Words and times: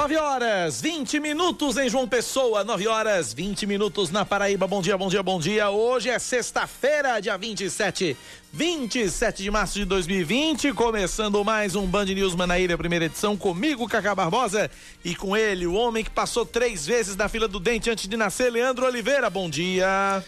9 0.00 0.16
horas 0.16 0.80
20 0.80 1.20
minutos 1.20 1.76
em 1.76 1.86
João 1.86 2.08
Pessoa, 2.08 2.64
9 2.64 2.88
horas 2.88 3.34
20 3.34 3.66
minutos 3.66 4.10
na 4.10 4.24
Paraíba. 4.24 4.66
Bom 4.66 4.80
dia, 4.80 4.96
bom 4.96 5.10
dia, 5.10 5.22
bom 5.22 5.38
dia. 5.38 5.68
Hoje 5.68 6.08
é 6.08 6.18
sexta-feira, 6.18 7.20
dia 7.20 7.36
27, 7.36 8.16
27 8.50 9.42
de 9.42 9.50
março 9.50 9.74
de 9.74 9.84
2020. 9.84 10.72
Começando 10.72 11.44
mais 11.44 11.76
um 11.76 11.86
Band 11.86 12.06
News 12.06 12.34
Manaíra, 12.34 12.78
primeira 12.78 13.04
edição, 13.04 13.36
comigo, 13.36 13.86
Cacá 13.86 14.14
Barbosa, 14.14 14.70
e 15.04 15.14
com 15.14 15.36
ele, 15.36 15.66
o 15.66 15.74
homem 15.74 16.02
que 16.02 16.10
passou 16.10 16.46
três 16.46 16.86
vezes 16.86 17.14
na 17.14 17.28
fila 17.28 17.46
do 17.46 17.60
dente 17.60 17.90
antes 17.90 18.08
de 18.08 18.16
nascer, 18.16 18.50
Leandro 18.50 18.86
Oliveira. 18.86 19.28
Bom 19.28 19.50
dia. 19.50 20.24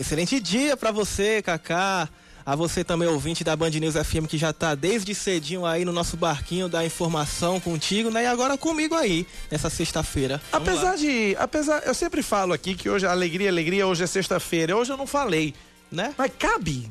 Excelente 0.00 0.40
dia 0.40 0.76
para 0.76 0.90
você, 0.90 1.40
Cacá. 1.40 2.08
A 2.44 2.56
você 2.56 2.82
também, 2.82 3.08
ouvinte 3.08 3.44
da 3.44 3.54
Band 3.54 3.70
News 3.70 3.94
FM, 3.94 4.26
que 4.28 4.36
já 4.36 4.50
está 4.50 4.74
desde 4.74 5.14
cedinho 5.14 5.64
aí 5.64 5.84
no 5.84 5.92
nosso 5.92 6.16
barquinho 6.16 6.68
da 6.68 6.84
informação 6.84 7.60
contigo, 7.60 8.10
né? 8.10 8.24
E 8.24 8.26
agora 8.26 8.58
comigo 8.58 8.94
aí, 8.94 9.26
nessa 9.50 9.70
sexta-feira. 9.70 10.40
Apesar 10.50 10.90
lá. 10.90 10.96
de. 10.96 11.36
Apesar. 11.38 11.82
Eu 11.86 11.94
sempre 11.94 12.22
falo 12.22 12.52
aqui 12.52 12.74
que 12.74 12.88
hoje, 12.90 13.06
alegria, 13.06 13.48
alegria, 13.48 13.86
hoje 13.86 14.02
é 14.02 14.06
sexta-feira. 14.06 14.76
Hoje 14.76 14.92
eu 14.92 14.96
não 14.96 15.06
falei, 15.06 15.54
né? 15.90 16.14
Mas 16.18 16.32
cabe. 16.38 16.90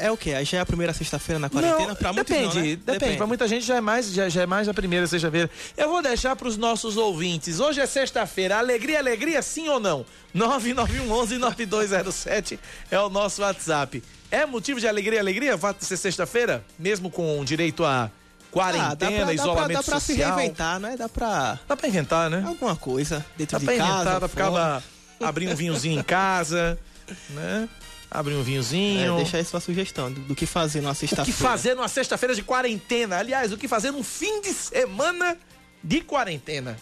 É 0.00 0.10
o 0.10 0.16
quê? 0.16 0.32
Aí 0.32 0.44
já 0.44 0.58
é 0.58 0.60
a 0.60 0.66
primeira 0.66 0.92
sexta-feira 0.94 1.38
na 1.38 1.48
quarentena? 1.50 1.86
Não, 1.88 1.94
pra 1.94 2.12
muitos 2.12 2.34
depende, 2.34 2.56
não, 2.56 2.62
né? 2.62 2.62
depende, 2.62 2.98
depende. 2.98 3.16
Pra 3.16 3.26
muita 3.26 3.46
gente 3.46 3.66
já 3.66 3.76
é 3.76 3.80
mais, 3.80 4.12
já, 4.12 4.28
já 4.28 4.42
é 4.42 4.46
mais 4.46 4.68
a 4.68 4.74
primeira 4.74 5.06
sexta-feira. 5.06 5.48
Eu 5.76 5.90
vou 5.90 6.02
deixar 6.02 6.34
pros 6.36 6.56
nossos 6.56 6.96
ouvintes. 6.96 7.60
Hoje 7.60 7.80
é 7.80 7.86
sexta-feira. 7.86 8.56
Alegria, 8.56 8.98
alegria, 8.98 9.42
sim 9.42 9.68
ou 9.68 9.78
não? 9.78 10.04
9911-9207 10.34 12.58
é 12.90 12.98
o 12.98 13.10
nosso 13.10 13.42
WhatsApp. 13.42 14.02
É 14.30 14.46
motivo 14.46 14.80
de 14.80 14.88
alegria, 14.88 15.20
alegria? 15.20 15.56
De 15.56 15.84
ser 15.84 15.96
sexta-feira? 15.96 16.64
Mesmo 16.78 17.10
com 17.10 17.44
direito 17.44 17.84
a 17.84 18.10
quarentena, 18.50 18.92
ah, 18.92 18.94
dá 18.94 19.10
pra, 19.10 19.34
isolamento 19.34 19.68
dá 19.68 19.82
pra, 19.82 19.82
dá 19.82 19.82
pra 19.82 20.00
social. 20.00 20.02
se 20.02 20.14
reinventar, 20.14 20.80
né? 20.80 20.96
Dá 20.96 21.08
pra. 21.08 21.58
Dá 21.68 21.76
pra 21.76 21.88
inventar, 21.88 22.30
né? 22.30 22.42
Alguma 22.46 22.74
coisa 22.74 23.24
dentro 23.36 23.52
dá 23.52 23.58
de 23.58 23.64
pra 23.64 23.76
casa. 23.76 23.92
Inventar, 23.92 24.12
dá 24.12 24.20
pra 24.20 24.28
ficar 24.28 24.82
abrir 25.20 25.48
um 25.48 25.54
vinhozinho 25.54 26.00
em 26.00 26.02
casa, 26.02 26.78
né? 27.30 27.68
Abrir 28.14 28.34
um 28.34 28.42
vinhozinho. 28.42 29.14
É, 29.14 29.16
deixa 29.16 29.38
aí 29.38 29.44
sua 29.44 29.58
sugestão 29.58 30.12
do, 30.12 30.20
do 30.20 30.36
que 30.36 30.46
fazer 30.46 30.80
numa 30.80 30.94
sexta-feira. 30.94 31.30
O 31.30 31.34
que 31.34 31.42
fazer 31.42 31.74
numa 31.74 31.88
sexta-feira 31.88 32.32
de 32.32 32.44
quarentena. 32.44 33.18
Aliás, 33.18 33.52
o 33.52 33.58
que 33.58 33.66
fazer 33.66 33.90
num 33.90 34.04
fim 34.04 34.40
de 34.40 34.54
semana 34.54 35.36
de 35.82 36.00
quarentena, 36.00 36.78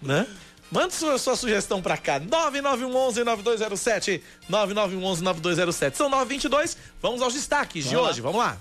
né? 0.00 0.28
Mande 0.70 0.94
sua, 0.94 1.18
sua 1.18 1.34
sugestão 1.34 1.82
pra 1.82 1.96
cá. 1.96 2.20
9911-9207. 2.20 4.22
9911-9207. 4.48 5.94
São 5.94 6.08
922. 6.08 6.76
Vamos 7.02 7.20
aos 7.20 7.34
destaques 7.34 7.88
de 7.88 7.96
hoje. 7.96 8.20
Vamos 8.20 8.38
lá. 8.38 8.56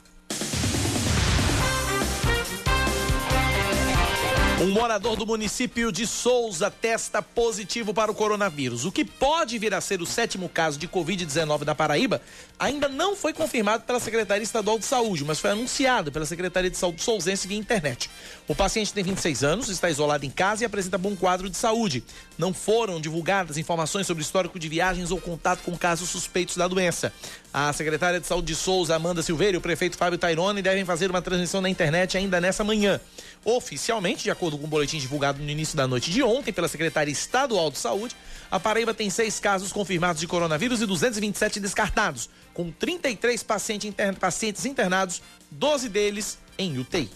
Um 4.66 4.71
morador 4.71 5.16
do 5.16 5.27
município 5.27 5.91
de 5.91 6.08
Souza 6.08 6.71
testa 6.71 7.21
positivo 7.21 7.94
para 7.94 8.11
o 8.11 8.16
coronavírus. 8.16 8.83
O 8.83 8.91
que 8.91 9.05
pode 9.05 9.59
vir 9.59 9.75
a 9.75 9.80
ser 9.80 10.02
o 10.02 10.08
sétimo 10.08 10.49
caso 10.49 10.80
de 10.80 10.88
Covid-19 10.88 11.63
da 11.63 11.75
Paraíba 11.75 12.19
ainda 12.58 12.89
não 12.89 13.16
foi 13.16 13.31
confirmado 13.31 13.83
pela 13.83 13.99
Secretaria 13.99 14.41
Estadual 14.41 14.80
de 14.80 14.86
Saúde, 14.86 15.23
mas 15.23 15.39
foi 15.39 15.52
anunciado 15.52 16.11
pela 16.11 16.25
Secretaria 16.25 16.71
de 16.71 16.77
Saúde 16.77 17.03
Souzense 17.03 17.47
via 17.47 17.59
internet. 17.59 18.09
O 18.47 18.55
paciente 18.55 18.91
tem 18.91 19.03
26 19.03 19.43
anos, 19.43 19.69
está 19.69 19.88
isolado 19.88 20.25
em 20.25 20.31
casa 20.31 20.63
e 20.63 20.66
apresenta 20.66 20.97
bom 20.97 21.16
quadro 21.16 21.47
de 21.47 21.58
saúde. 21.58 22.03
Não 22.38 22.53
foram 22.53 23.00
divulgadas 23.00 23.58
informações 23.58 24.05
sobre 24.05 24.22
histórico 24.22 24.59
de 24.59 24.67
viagens 24.67 25.11
ou 25.11 25.19
contato 25.19 25.61
com 25.64 25.78
casos 25.78 26.09
suspeitos 26.09 26.58
da 26.58 26.67
doença. 26.67 27.14
A 27.53 27.71
secretária 27.71 28.20
de 28.20 28.27
Saúde 28.27 28.48
de 28.48 28.55
Souza, 28.55 28.95
Amanda 28.95 29.23
Silveira, 29.23 29.55
e 29.55 29.58
o 29.58 29.61
prefeito 29.61 29.98
Fábio 29.98 30.20
Tairone 30.20 30.61
devem 30.61 30.83
fazer 30.83 31.09
uma 31.09 31.21
transmissão 31.21 31.61
na 31.61 31.70
internet 31.70 32.17
ainda 32.17 32.42
nessa 32.42 32.64
manhã. 32.64 32.99
Oficialmente, 33.45 34.23
de 34.23 34.32
acordo 34.32 34.58
com 34.58 34.64
o 34.64 34.67
um 34.67 34.70
boletim 34.70 34.98
divulgado 34.98 35.42
no 35.42 35.49
início 35.49 35.77
da 35.77 35.87
noite 35.87 36.11
de 36.11 36.21
ontem 36.21 36.52
pela 36.52 36.67
Secretaria 36.67 37.11
Estadual 37.11 37.71
de 37.71 37.77
Saúde, 37.77 38.15
a 38.52 38.59
Paraíba 38.59 38.93
tem 38.93 39.09
seis 39.09 39.39
casos 39.39 39.71
confirmados 39.71 40.20
de 40.20 40.27
coronavírus 40.27 40.82
e 40.82 40.86
227 40.86 41.59
descartados, 41.59 42.30
com 42.54 42.70
33 42.71 43.43
pacientes, 43.43 44.65
internados, 44.65 45.21
12 45.52 45.89
deles 45.89 46.38
em 46.58 46.77
UTI. 46.77 47.09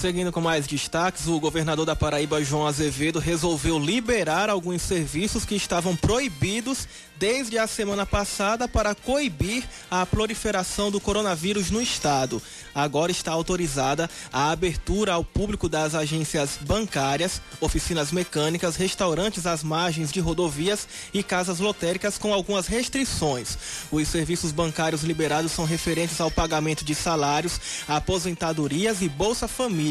Seguindo 0.00 0.30
com 0.30 0.42
mais 0.42 0.66
destaques, 0.66 1.26
o 1.26 1.40
governador 1.40 1.86
da 1.86 1.96
Paraíba, 1.96 2.44
João 2.44 2.66
Azevedo, 2.66 3.18
resolveu 3.18 3.78
liberar 3.78 4.50
alguns 4.50 4.82
serviços 4.82 5.46
que 5.46 5.54
estavam 5.54 5.96
proibidos 5.96 6.86
desde 7.18 7.58
a 7.58 7.66
semana 7.66 8.04
passada 8.04 8.68
para 8.68 8.94
coibir 8.94 9.64
a 9.90 10.04
proliferação 10.04 10.90
do 10.90 11.00
coronavírus 11.00 11.70
no 11.70 11.80
estado. 11.80 12.42
Agora 12.74 13.10
está 13.10 13.32
autorizada 13.32 14.10
a 14.30 14.50
abertura 14.50 15.14
ao 15.14 15.24
público 15.24 15.66
das 15.68 15.94
agências 15.94 16.58
bancárias, 16.60 17.40
oficinas 17.60 18.12
mecânicas, 18.12 18.76
restaurantes 18.76 19.46
às 19.46 19.62
margens 19.62 20.12
de 20.12 20.20
rodovias 20.20 20.86
e 21.12 21.22
casas 21.22 21.58
lotéricas 21.58 22.18
com 22.18 22.34
algumas 22.34 22.66
restrições. 22.66 23.56
Os 23.90 24.08
serviços 24.08 24.52
bancários 24.52 25.02
liberados 25.02 25.52
são 25.52 25.64
referentes 25.64 26.20
ao 26.20 26.30
pagamento 26.30 26.84
de 26.84 26.94
salários, 26.94 27.58
aposentadorias 27.88 29.00
e 29.00 29.08
Bolsa 29.08 29.48
Família, 29.48 29.85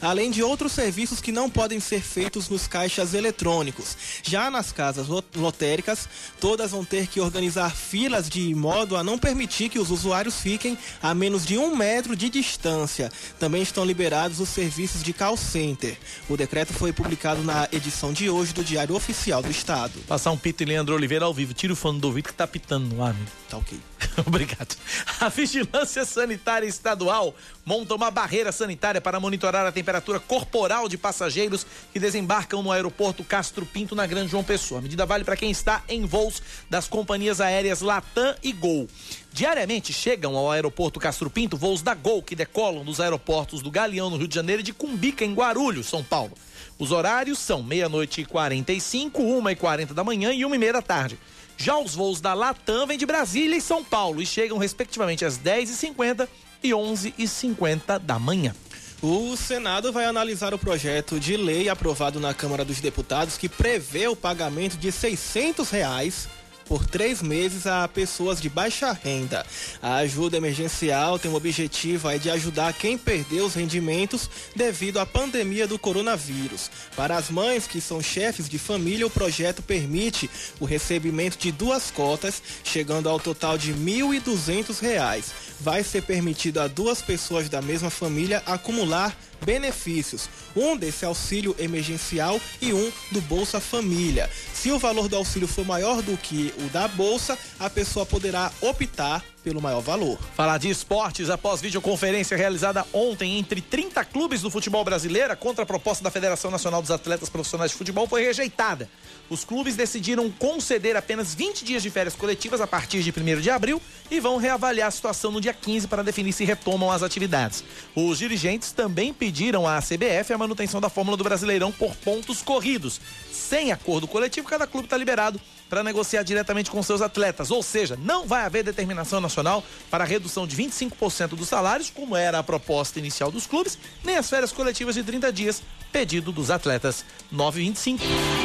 além 0.00 0.30
de 0.30 0.42
outros 0.42 0.72
serviços 0.72 1.20
que 1.20 1.32
não 1.32 1.50
podem 1.50 1.80
ser 1.80 2.00
feitos 2.00 2.48
nos 2.48 2.66
caixas 2.66 3.14
eletrônicos. 3.14 3.96
Já 4.22 4.50
nas 4.50 4.72
casas 4.72 5.06
lotéricas, 5.34 6.08
todas 6.40 6.70
vão 6.70 6.84
ter 6.84 7.06
que 7.06 7.20
organizar 7.20 7.74
filas 7.74 8.28
de 8.28 8.54
modo 8.54 8.96
a 8.96 9.04
não 9.04 9.18
permitir 9.18 9.68
que 9.68 9.78
os 9.78 9.90
usuários 9.90 10.40
fiquem 10.40 10.76
a 11.02 11.14
menos 11.14 11.44
de 11.44 11.58
um 11.58 11.74
metro 11.76 12.14
de 12.14 12.28
distância. 12.28 13.10
Também 13.38 13.62
estão 13.62 13.84
liberados 13.84 14.40
os 14.40 14.48
serviços 14.48 15.02
de 15.02 15.12
call 15.12 15.36
center. 15.36 15.96
O 16.28 16.36
decreto 16.36 16.72
foi 16.72 16.92
publicado 16.92 17.42
na 17.42 17.68
edição 17.72 18.12
de 18.12 18.28
hoje 18.28 18.52
do 18.52 18.64
Diário 18.64 18.94
Oficial 18.94 19.42
do 19.42 19.50
Estado. 19.50 19.98
Passar 20.06 20.30
um 20.30 20.38
pito 20.38 20.62
e 20.62 20.66
Leandro 20.66 20.94
Oliveira 20.94 21.24
ao 21.24 21.34
vivo. 21.34 21.54
Tira 21.54 21.72
o 21.72 21.76
fone 21.76 22.00
do 22.00 22.06
ouvido 22.06 22.28
que 22.28 22.34
tá 22.34 22.46
pitando 22.46 23.02
ar, 23.02 23.10
amigo. 23.10 23.39
Tá 23.50 23.56
ok. 23.56 23.76
Obrigado. 24.24 24.76
A 25.20 25.28
Vigilância 25.28 26.04
Sanitária 26.04 26.68
Estadual 26.68 27.34
monta 27.66 27.96
uma 27.96 28.08
barreira 28.08 28.52
sanitária 28.52 29.00
para 29.00 29.18
monitorar 29.18 29.66
a 29.66 29.72
temperatura 29.72 30.20
corporal 30.20 30.88
de 30.88 30.96
passageiros 30.96 31.66
que 31.92 31.98
desembarcam 31.98 32.62
no 32.62 32.70
aeroporto 32.70 33.24
Castro 33.24 33.66
Pinto, 33.66 33.96
na 33.96 34.06
Grande 34.06 34.30
João 34.30 34.44
Pessoa. 34.44 34.78
A 34.78 34.82
medida 34.82 35.04
vale 35.04 35.24
para 35.24 35.36
quem 35.36 35.50
está 35.50 35.82
em 35.88 36.06
voos 36.06 36.40
das 36.70 36.86
companhias 36.86 37.40
aéreas 37.40 37.80
Latam 37.80 38.36
e 38.40 38.52
Gol. 38.52 38.86
Diariamente 39.32 39.92
chegam 39.92 40.36
ao 40.36 40.48
aeroporto 40.48 41.00
Castro 41.00 41.28
Pinto 41.28 41.56
voos 41.56 41.82
da 41.82 41.94
Gol 41.94 42.22
que 42.22 42.36
decolam 42.36 42.84
dos 42.84 43.00
aeroportos 43.00 43.62
do 43.62 43.70
Galeão, 43.70 44.10
no 44.10 44.16
Rio 44.16 44.28
de 44.28 44.34
Janeiro, 44.36 44.60
e 44.60 44.64
de 44.64 44.72
Cumbica, 44.72 45.24
em 45.24 45.34
Guarulhos, 45.34 45.88
São 45.88 46.04
Paulo. 46.04 46.34
Os 46.78 46.92
horários 46.92 47.40
são 47.40 47.64
meia-noite 47.64 48.20
e 48.20 48.24
45, 48.24 49.20
1 49.20 49.50
e 49.50 49.56
40 49.56 49.92
da 49.92 50.04
manhã 50.04 50.32
e 50.32 50.44
1 50.44 50.54
e 50.54 50.58
meia 50.58 50.74
da 50.74 50.82
tarde. 50.82 51.18
Já 51.62 51.76
os 51.76 51.94
voos 51.94 52.22
da 52.22 52.32
Latam 52.32 52.86
vêm 52.86 52.96
de 52.96 53.04
Brasília 53.04 53.54
e 53.54 53.60
São 53.60 53.84
Paulo 53.84 54.22
e 54.22 54.24
chegam 54.24 54.56
respectivamente 54.56 55.26
às 55.26 55.38
10h50 55.38 56.26
e 56.62 56.70
11h50 56.70 57.98
da 57.98 58.18
manhã. 58.18 58.54
O 59.02 59.36
Senado 59.36 59.92
vai 59.92 60.06
analisar 60.06 60.54
o 60.54 60.58
projeto 60.58 61.20
de 61.20 61.36
lei 61.36 61.68
aprovado 61.68 62.18
na 62.18 62.32
Câmara 62.32 62.64
dos 62.64 62.80
Deputados 62.80 63.36
que 63.36 63.46
prevê 63.46 64.08
o 64.08 64.16
pagamento 64.16 64.78
de 64.78 64.90
600 64.90 65.68
reais 65.68 66.30
por 66.70 66.86
três 66.86 67.20
meses 67.20 67.66
a 67.66 67.88
pessoas 67.88 68.40
de 68.40 68.48
baixa 68.48 68.92
renda. 68.92 69.44
A 69.82 69.96
ajuda 69.96 70.36
emergencial 70.36 71.18
tem 71.18 71.28
o 71.28 71.34
objetivo 71.34 72.16
de 72.16 72.30
ajudar 72.30 72.72
quem 72.74 72.96
perdeu 72.96 73.44
os 73.44 73.54
rendimentos 73.54 74.30
devido 74.54 75.00
à 75.00 75.04
pandemia 75.04 75.66
do 75.66 75.76
coronavírus. 75.76 76.70
Para 76.94 77.16
as 77.16 77.28
mães 77.28 77.66
que 77.66 77.80
são 77.80 78.00
chefes 78.00 78.48
de 78.48 78.56
família, 78.56 79.04
o 79.04 79.10
projeto 79.10 79.64
permite 79.64 80.30
o 80.60 80.64
recebimento 80.64 81.36
de 81.36 81.50
duas 81.50 81.90
cotas, 81.90 82.40
chegando 82.62 83.08
ao 83.08 83.18
total 83.18 83.58
de 83.58 83.72
R$ 83.72 83.78
1.200. 83.78 85.24
Vai 85.58 85.82
ser 85.82 86.04
permitido 86.04 86.60
a 86.60 86.68
duas 86.68 87.02
pessoas 87.02 87.48
da 87.48 87.60
mesma 87.60 87.90
família 87.90 88.44
acumular 88.46 89.16
benefícios, 89.44 90.28
um 90.54 90.76
desse 90.76 91.04
auxílio 91.04 91.54
emergencial 91.58 92.40
e 92.60 92.72
um 92.72 92.92
do 93.10 93.20
Bolsa 93.22 93.60
Família. 93.60 94.28
Se 94.52 94.70
o 94.70 94.78
valor 94.78 95.08
do 95.08 95.16
auxílio 95.16 95.48
for 95.48 95.64
maior 95.64 96.02
do 96.02 96.16
que 96.16 96.52
o 96.58 96.68
da 96.70 96.86
bolsa, 96.88 97.38
a 97.58 97.68
pessoa 97.70 98.04
poderá 98.04 98.52
optar 98.60 99.24
pelo 99.42 99.60
maior 99.60 99.80
valor. 99.80 100.18
Falar 100.34 100.58
de 100.58 100.68
esportes, 100.68 101.30
após 101.30 101.60
videoconferência 101.60 102.36
realizada 102.36 102.86
ontem 102.92 103.38
entre 103.38 103.60
30 103.60 104.04
clubes 104.04 104.42
do 104.42 104.50
futebol 104.50 104.84
brasileiro, 104.84 105.36
contra 105.36 105.64
a 105.64 105.66
proposta 105.66 106.04
da 106.04 106.10
Federação 106.10 106.50
Nacional 106.50 106.80
dos 106.80 106.90
Atletas 106.90 107.28
Profissionais 107.28 107.70
de 107.70 107.76
Futebol 107.76 108.06
foi 108.06 108.22
rejeitada. 108.22 108.88
Os 109.28 109.44
clubes 109.44 109.76
decidiram 109.76 110.30
conceder 110.30 110.96
apenas 110.96 111.34
20 111.34 111.64
dias 111.64 111.82
de 111.82 111.90
férias 111.90 112.14
coletivas 112.14 112.60
a 112.60 112.66
partir 112.66 113.02
de 113.02 113.10
1 113.10 113.40
de 113.40 113.50
abril 113.50 113.80
e 114.10 114.18
vão 114.18 114.36
reavaliar 114.36 114.88
a 114.88 114.90
situação 114.90 115.30
no 115.30 115.40
dia 115.40 115.52
15 115.52 115.86
para 115.86 116.02
definir 116.02 116.32
se 116.32 116.44
retomam 116.44 116.90
as 116.90 117.02
atividades. 117.02 117.64
Os 117.94 118.18
dirigentes 118.18 118.72
também 118.72 119.12
pediram 119.12 119.66
à 119.66 119.80
CBF 119.80 120.32
a 120.32 120.38
manutenção 120.38 120.80
da 120.80 120.88
fórmula 120.88 121.16
do 121.16 121.24
Brasileirão 121.24 121.70
por 121.70 121.94
pontos 121.96 122.42
corridos. 122.42 123.00
Sem 123.32 123.72
acordo 123.72 124.08
coletivo, 124.08 124.48
cada 124.48 124.66
clube 124.66 124.86
está 124.86 124.96
liberado 124.96 125.40
para 125.70 125.84
negociar 125.84 126.24
diretamente 126.24 126.70
com 126.70 126.82
seus 126.82 127.00
atletas. 127.00 127.50
Ou 127.50 127.62
seja, 127.62 127.96
não 128.02 128.26
vai 128.26 128.44
haver 128.44 128.64
determinação 128.64 129.20
nacional 129.20 129.64
para 129.88 130.04
a 130.04 130.06
redução 130.06 130.46
de 130.46 130.56
25% 130.56 131.28
dos 131.28 131.48
salários, 131.48 131.88
como 131.88 132.16
era 132.16 132.40
a 132.40 132.42
proposta 132.42 132.98
inicial 132.98 133.30
dos 133.30 133.46
clubes, 133.46 133.78
nem 134.04 134.16
as 134.16 134.28
férias 134.28 134.52
coletivas 134.52 134.96
de 134.96 135.04
30 135.04 135.32
dias, 135.32 135.62
pedido 135.92 136.32
dos 136.32 136.50
atletas. 136.50 137.04
925. 137.30 138.39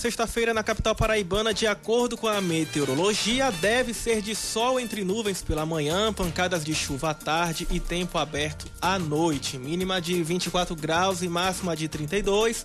Sexta-feira 0.00 0.54
na 0.54 0.62
capital 0.62 0.94
paraibana, 0.94 1.52
de 1.52 1.66
acordo 1.66 2.16
com 2.16 2.26
a 2.26 2.40
meteorologia, 2.40 3.52
deve 3.52 3.92
ser 3.92 4.22
de 4.22 4.34
sol 4.34 4.80
entre 4.80 5.04
nuvens 5.04 5.42
pela 5.42 5.66
manhã, 5.66 6.10
pancadas 6.10 6.64
de 6.64 6.74
chuva 6.74 7.10
à 7.10 7.14
tarde 7.14 7.68
e 7.70 7.78
tempo 7.78 8.16
aberto 8.16 8.64
à 8.80 8.98
noite. 8.98 9.58
Mínima 9.58 10.00
de 10.00 10.22
24 10.22 10.74
graus 10.74 11.20
e 11.20 11.28
máxima 11.28 11.76
de 11.76 11.86
32. 11.86 12.64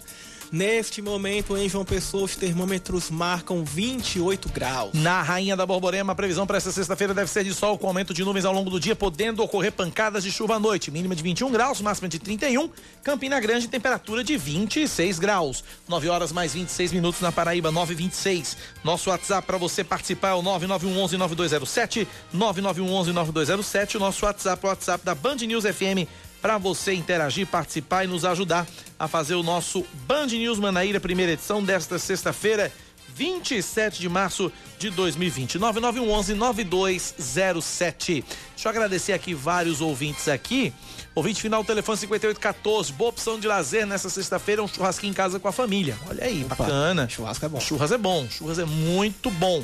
Neste 0.55 1.01
momento, 1.01 1.57
em 1.57 1.67
João 1.67 1.83
Pessoa, 1.83 2.23
os 2.23 2.37
termômetros 2.37 3.09
marcam 3.09 3.65
28 3.65 4.47
graus. 4.47 4.91
Na 4.93 5.21
Rainha 5.21 5.53
da 5.53 5.65
Borborema, 5.65 6.13
a 6.13 6.15
previsão 6.15 6.47
para 6.47 6.55
essa 6.55 6.71
sexta-feira 6.71 7.13
deve 7.13 7.29
ser 7.29 7.43
de 7.43 7.53
sol 7.53 7.77
com 7.77 7.87
aumento 7.87 8.13
de 8.13 8.23
nuvens 8.23 8.45
ao 8.45 8.53
longo 8.53 8.69
do 8.69 8.79
dia, 8.79 8.95
podendo 8.95 9.43
ocorrer 9.43 9.73
pancadas 9.73 10.23
de 10.23 10.31
chuva 10.31 10.55
à 10.55 10.59
noite. 10.59 10.89
Mínima 10.89 11.13
de 11.13 11.21
21 11.21 11.51
graus, 11.51 11.81
máxima 11.81 12.07
de 12.07 12.19
31. 12.19 12.69
Campina 13.03 13.37
Grande, 13.41 13.67
temperatura 13.67 14.23
de 14.23 14.37
26 14.37 15.19
graus. 15.19 15.61
9 15.89 16.07
horas 16.07 16.31
mais 16.31 16.53
26 16.53 16.93
minutos 16.93 17.19
na 17.19 17.33
Paraíba, 17.33 17.69
926. 17.69 18.55
Nosso 18.81 19.09
WhatsApp 19.09 19.45
para 19.45 19.57
você 19.57 19.83
participar 19.83 20.29
é 20.29 20.33
o 20.35 20.41
9911 20.41 21.17
9207 21.17 22.07
9911 22.31 23.11
9207. 23.11 23.97
O 23.97 23.99
nosso 23.99 24.25
WhatsApp 24.25 24.63
é 24.63 24.67
o 24.67 24.69
WhatsApp 24.69 25.03
da 25.03 25.13
Band 25.13 25.35
News 25.35 25.65
FM 25.65 26.07
para 26.45 26.59
você 26.59 26.93
interagir, 26.93 27.47
participar 27.47 28.03
e 28.03 28.07
nos 28.07 28.23
ajudar 28.23 28.67
a 28.99 29.07
fazer 29.07 29.33
o 29.33 29.41
nosso 29.41 29.83
Band 30.07 30.27
News 30.27 30.59
Manaíra, 30.59 30.99
primeira 30.99 31.31
edição 31.31 31.63
desta 31.63 31.97
sexta-feira, 31.97 32.71
27 33.15 33.99
de 33.99 34.07
março 34.07 34.51
de 34.77 34.91
2020. 34.91 35.57
9911-9207. 35.57 38.23
Deixa 38.23 38.27
eu 38.63 38.69
agradecer 38.69 39.13
aqui 39.13 39.33
vários 39.33 39.81
ouvintes 39.81 40.27
aqui. 40.27 40.71
Ouvinte 41.15 41.41
final, 41.41 41.63
telefone 41.63 41.97
5814. 41.97 42.93
Boa 42.93 43.09
opção 43.09 43.39
de 43.39 43.47
lazer 43.47 43.87
nessa 43.87 44.07
sexta-feira, 44.07 44.61
um 44.61 44.67
churrasquinho 44.67 45.09
em 45.09 45.15
casa 45.15 45.39
com 45.39 45.47
a 45.47 45.51
família. 45.51 45.97
Olha 46.07 46.25
aí, 46.25 46.43
Opa, 46.43 46.53
bacana. 46.53 47.09
Churrasco 47.09 47.43
é 47.43 47.49
bom. 47.49 47.59
Churras 47.59 47.91
é 47.91 47.97
bom, 47.97 48.29
churras 48.29 48.59
é 48.59 48.65
muito 48.65 49.31
bom. 49.31 49.63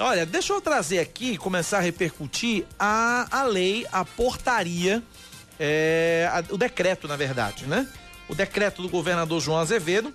Olha, 0.00 0.26
deixa 0.26 0.52
eu 0.52 0.60
trazer 0.60 0.98
aqui, 0.98 1.36
começar 1.36 1.78
a 1.78 1.80
repercutir 1.80 2.64
a, 2.76 3.28
a 3.30 3.44
lei, 3.44 3.86
a 3.92 4.04
portaria 4.04 5.00
é, 5.58 6.28
a, 6.32 6.44
o 6.52 6.56
decreto, 6.56 7.08
na 7.08 7.16
verdade, 7.16 7.66
né? 7.66 7.86
O 8.28 8.34
decreto 8.34 8.82
do 8.82 8.88
governador 8.88 9.40
João 9.40 9.58
Azevedo, 9.58 10.14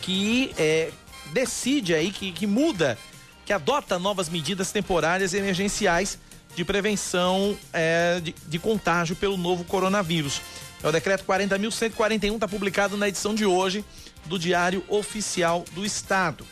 que 0.00 0.52
é, 0.58 0.90
decide 1.32 1.94
aí, 1.94 2.10
que, 2.10 2.32
que 2.32 2.46
muda, 2.46 2.98
que 3.44 3.52
adota 3.52 3.98
novas 3.98 4.28
medidas 4.28 4.72
temporárias 4.72 5.32
e 5.32 5.38
emergenciais 5.38 6.18
de 6.54 6.64
prevenção 6.64 7.56
é, 7.72 8.20
de, 8.20 8.34
de, 8.46 8.58
contágio 8.58 9.16
pelo 9.16 9.36
novo 9.36 9.64
coronavírus. 9.64 10.40
É 10.82 10.88
o 10.88 10.92
decreto 10.92 11.24
40.141, 11.24 12.34
está 12.34 12.48
publicado 12.48 12.96
na 12.96 13.08
edição 13.08 13.34
de 13.34 13.46
hoje 13.46 13.84
do 14.26 14.38
Diário 14.38 14.84
Oficial 14.88 15.64
do 15.72 15.84
Estado. 15.84 16.46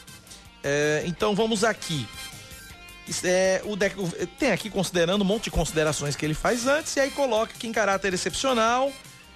É, 0.63 1.03
então 1.07 1.35
vamos 1.35 1.65
aqui. 1.65 2.07
É, 3.25 3.62
o, 3.65 3.77
tem 4.39 4.53
aqui 4.53 4.71
considerando 4.71 5.23
um 5.23 5.25
monte 5.25 5.45
de 5.45 5.51
considerações 5.51 6.15
que 6.15 6.25
ele 6.25 6.35
faz 6.35 6.67
antes, 6.67 6.95
e 6.97 7.01
aí 7.01 7.11
coloca 7.11 7.53
que 7.59 7.67
em 7.67 7.73
caráter 7.73 8.15
excepcional 8.15 8.93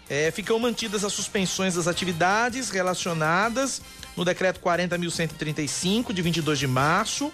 é, 0.09 0.31
ficam 0.31 0.59
mantidas 0.59 1.05
as 1.05 1.13
suspensões 1.13 1.75
das 1.75 1.89
atividades 1.89 2.71
relacionadas 2.71 3.81
no 4.17 4.25
decreto 4.25 4.61
40.135, 4.61 6.13
de 6.13 6.23
22 6.23 6.59
de 6.59 6.67
março, 6.67 7.33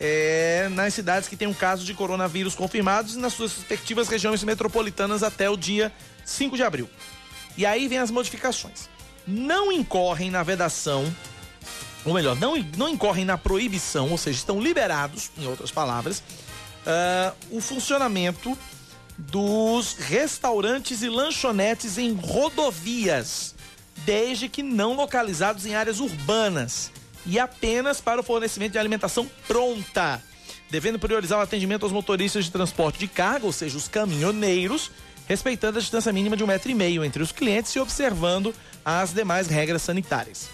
é, 0.00 0.68
nas 0.70 0.94
cidades 0.94 1.28
que 1.28 1.36
têm 1.36 1.48
um 1.48 1.54
caso 1.54 1.84
de 1.84 1.94
coronavírus 1.94 2.54
confirmados 2.54 3.14
e 3.14 3.18
nas 3.18 3.32
suas 3.32 3.56
respectivas 3.56 4.08
regiões 4.08 4.42
metropolitanas 4.42 5.22
até 5.22 5.48
o 5.48 5.56
dia 5.56 5.92
5 6.24 6.56
de 6.56 6.62
abril. 6.62 6.88
E 7.56 7.64
aí 7.64 7.86
vem 7.88 7.98
as 7.98 8.10
modificações. 8.10 8.88
Não 9.26 9.70
incorrem 9.70 10.30
na 10.30 10.42
vedação 10.42 11.04
ou 12.04 12.12
melhor, 12.12 12.36
não, 12.36 12.56
não 12.76 12.88
incorrem 12.88 13.24
na 13.24 13.38
proibição, 13.38 14.10
ou 14.10 14.18
seja, 14.18 14.38
estão 14.38 14.60
liberados, 14.60 15.30
em 15.38 15.46
outras 15.46 15.70
palavras, 15.70 16.18
uh, 16.18 17.34
o 17.50 17.60
funcionamento 17.60 18.56
dos 19.16 19.94
restaurantes 19.94 21.02
e 21.02 21.08
lanchonetes 21.08 21.98
em 21.98 22.12
rodovias, 22.12 23.54
desde 24.04 24.48
que 24.48 24.62
não 24.62 24.94
localizados 24.94 25.64
em 25.66 25.74
áreas 25.74 26.00
urbanas 26.00 26.90
e 27.24 27.38
apenas 27.38 28.00
para 28.00 28.20
o 28.20 28.24
fornecimento 28.24 28.72
de 28.72 28.78
alimentação 28.78 29.30
pronta, 29.46 30.22
devendo 30.70 30.98
priorizar 30.98 31.38
o 31.38 31.42
atendimento 31.42 31.84
aos 31.84 31.92
motoristas 31.92 32.44
de 32.44 32.50
transporte 32.50 32.98
de 32.98 33.08
carga, 33.08 33.46
ou 33.46 33.52
seja, 33.52 33.78
os 33.78 33.88
caminhoneiros, 33.88 34.90
respeitando 35.26 35.78
a 35.78 35.80
distância 35.80 36.12
mínima 36.12 36.36
de 36.36 36.44
um 36.44 36.46
metro 36.46 36.70
e 36.70 36.74
meio 36.74 37.04
entre 37.04 37.22
os 37.22 37.32
clientes 37.32 37.72
e 37.72 37.78
observando 37.78 38.54
as 38.84 39.12
demais 39.14 39.46
regras 39.46 39.82
sanitárias. 39.82 40.53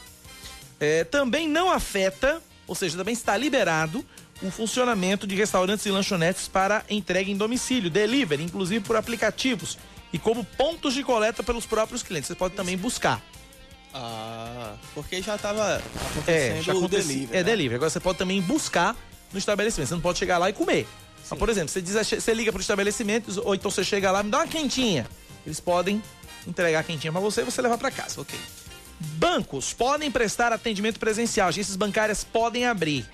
É, 0.80 1.04
também 1.04 1.46
não 1.46 1.70
afeta, 1.70 2.42
ou 2.66 2.74
seja, 2.74 2.96
também 2.96 3.12
está 3.12 3.36
liberado 3.36 4.04
o 4.42 4.50
funcionamento 4.50 5.26
de 5.26 5.34
restaurantes 5.34 5.84
e 5.84 5.90
lanchonetes 5.90 6.48
para 6.48 6.82
entrega 6.88 7.30
em 7.30 7.36
domicílio, 7.36 7.90
delivery, 7.90 8.42
inclusive 8.42 8.82
por 8.82 8.96
aplicativos 8.96 9.76
e 10.12 10.18
como 10.18 10.42
pontos 10.42 10.94
de 10.94 11.04
coleta 11.04 11.42
pelos 11.42 11.66
próprios 11.66 12.02
clientes. 12.02 12.28
Você 12.28 12.34
pode 12.34 12.54
também 12.54 12.76
buscar. 12.76 13.22
Ah, 13.92 14.74
porque 14.94 15.20
já 15.20 15.34
estava 15.36 15.76
acontecendo 15.76 16.58
é, 16.58 16.62
já 16.62 16.74
o 16.74 16.78
acontece, 16.78 17.08
delivery. 17.08 17.36
É 17.36 17.36
né? 17.38 17.42
delivery. 17.44 17.74
Agora 17.74 17.90
você 17.90 18.00
pode 18.00 18.18
também 18.18 18.40
buscar 18.40 18.96
no 19.32 19.38
estabelecimento. 19.38 19.88
Você 19.88 19.94
não 19.94 20.00
pode 20.00 20.18
chegar 20.18 20.38
lá 20.38 20.48
e 20.48 20.52
comer. 20.52 20.88
Mas, 21.28 21.38
por 21.38 21.48
exemplo, 21.48 21.68
você, 21.68 21.82
diz, 21.82 21.94
você 21.94 22.34
liga 22.34 22.50
para 22.50 22.58
o 22.58 22.62
estabelecimento, 22.62 23.40
ou 23.44 23.54
então 23.54 23.70
você 23.70 23.84
chega 23.84 24.10
lá, 24.10 24.22
me 24.22 24.30
dá 24.30 24.38
uma 24.38 24.46
quentinha. 24.46 25.06
Eles 25.44 25.60
podem 25.60 26.02
entregar 26.46 26.80
a 26.80 26.82
quentinha 26.82 27.12
para 27.12 27.20
você 27.20 27.42
e 27.42 27.44
você 27.44 27.60
levar 27.60 27.78
para 27.78 27.90
casa. 27.90 28.20
Ok. 28.20 28.38
Bancos 29.00 29.72
podem 29.72 30.10
prestar 30.10 30.52
atendimento 30.52 31.00
presencial, 31.00 31.48
agências 31.48 31.76
bancárias 31.76 32.22
podem 32.22 32.66
abrir. 32.66 33.06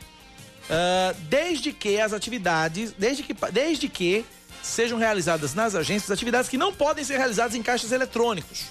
Uh, 0.69 1.17
desde 1.29 1.73
que 1.73 2.01
as 2.01 2.13
atividades, 2.13 2.93
desde 2.99 3.23
que, 3.23 3.35
desde 3.53 3.89
que 3.89 4.25
sejam 4.61 4.99
realizadas 4.99 5.55
nas 5.55 5.77
agências 5.77 6.11
atividades 6.11 6.51
que 6.51 6.59
não 6.59 6.73
podem 6.73 7.05
ser 7.05 7.19
realizadas 7.19 7.55
em 7.55 7.63
caixas 7.63 7.93
eletrônicos 7.93 8.65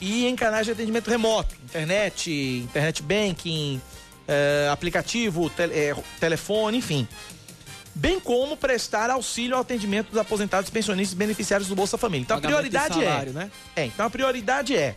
e 0.00 0.26
em 0.26 0.34
canais 0.34 0.64
de 0.64 0.72
atendimento 0.72 1.10
remoto, 1.10 1.54
internet, 1.64 2.30
internet 2.30 3.02
banking, 3.02 3.76
uh, 3.76 4.72
aplicativo, 4.72 5.50
te, 5.50 5.66
uh, 5.66 6.04
telefone, 6.18 6.78
enfim. 6.78 7.06
Bem 7.94 8.18
como 8.18 8.56
prestar 8.56 9.10
auxílio 9.10 9.54
ao 9.54 9.60
atendimento 9.60 10.08
dos 10.08 10.18
aposentados, 10.18 10.70
pensionistas 10.70 11.12
e 11.12 11.16
beneficiários 11.16 11.68
do 11.68 11.74
Bolsa 11.74 11.98
Família. 11.98 12.22
Então 12.22 12.38
a 12.38 12.40
prioridade 12.40 12.94
de 12.94 13.04
salário, 13.04 13.30
é, 13.30 13.34
né? 13.34 13.50
é. 13.76 13.84
Então 13.84 14.06
a 14.06 14.10
prioridade 14.10 14.74
é 14.74 14.94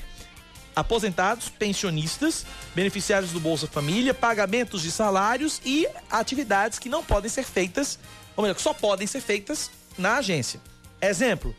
aposentados, 0.75 1.49
pensionistas, 1.49 2.45
beneficiários 2.75 3.31
do 3.31 3.39
Bolsa 3.39 3.67
Família, 3.67 4.13
pagamentos 4.13 4.81
de 4.81 4.91
salários 4.91 5.61
e 5.63 5.87
atividades 6.11 6.77
que 6.77 6.89
não 6.89 7.03
podem 7.03 7.29
ser 7.29 7.43
feitas, 7.43 7.97
ou 8.35 8.41
melhor, 8.41 8.55
que 8.55 8.61
só 8.61 8.73
podem 8.73 9.07
ser 9.07 9.21
feitas 9.21 9.71
na 9.97 10.17
agência. 10.17 10.59
Exemplo, 11.01 11.55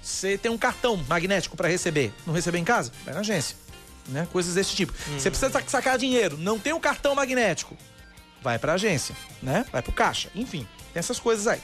você 0.00 0.38
tem 0.38 0.50
um 0.50 0.58
cartão 0.58 0.96
magnético 1.08 1.56
para 1.56 1.68
receber, 1.68 2.12
não 2.26 2.34
receber 2.34 2.58
em 2.58 2.64
casa? 2.64 2.92
Vai 3.04 3.14
na 3.14 3.20
agência. 3.20 3.56
Né? 4.06 4.28
Coisas 4.30 4.54
desse 4.54 4.74
tipo. 4.74 4.92
Você 5.18 5.30
precisa 5.30 5.50
sacar 5.66 5.98
dinheiro, 5.98 6.36
não 6.36 6.58
tem 6.58 6.72
um 6.72 6.80
cartão 6.80 7.14
magnético? 7.14 7.76
Vai 8.42 8.58
para 8.58 8.72
a 8.72 8.74
agência, 8.74 9.16
né? 9.42 9.64
Vai 9.72 9.80
para 9.80 9.90
o 9.90 9.94
caixa. 9.94 10.28
Enfim, 10.34 10.68
tem 10.92 11.00
essas 11.00 11.18
coisas 11.18 11.46
aí. 11.46 11.60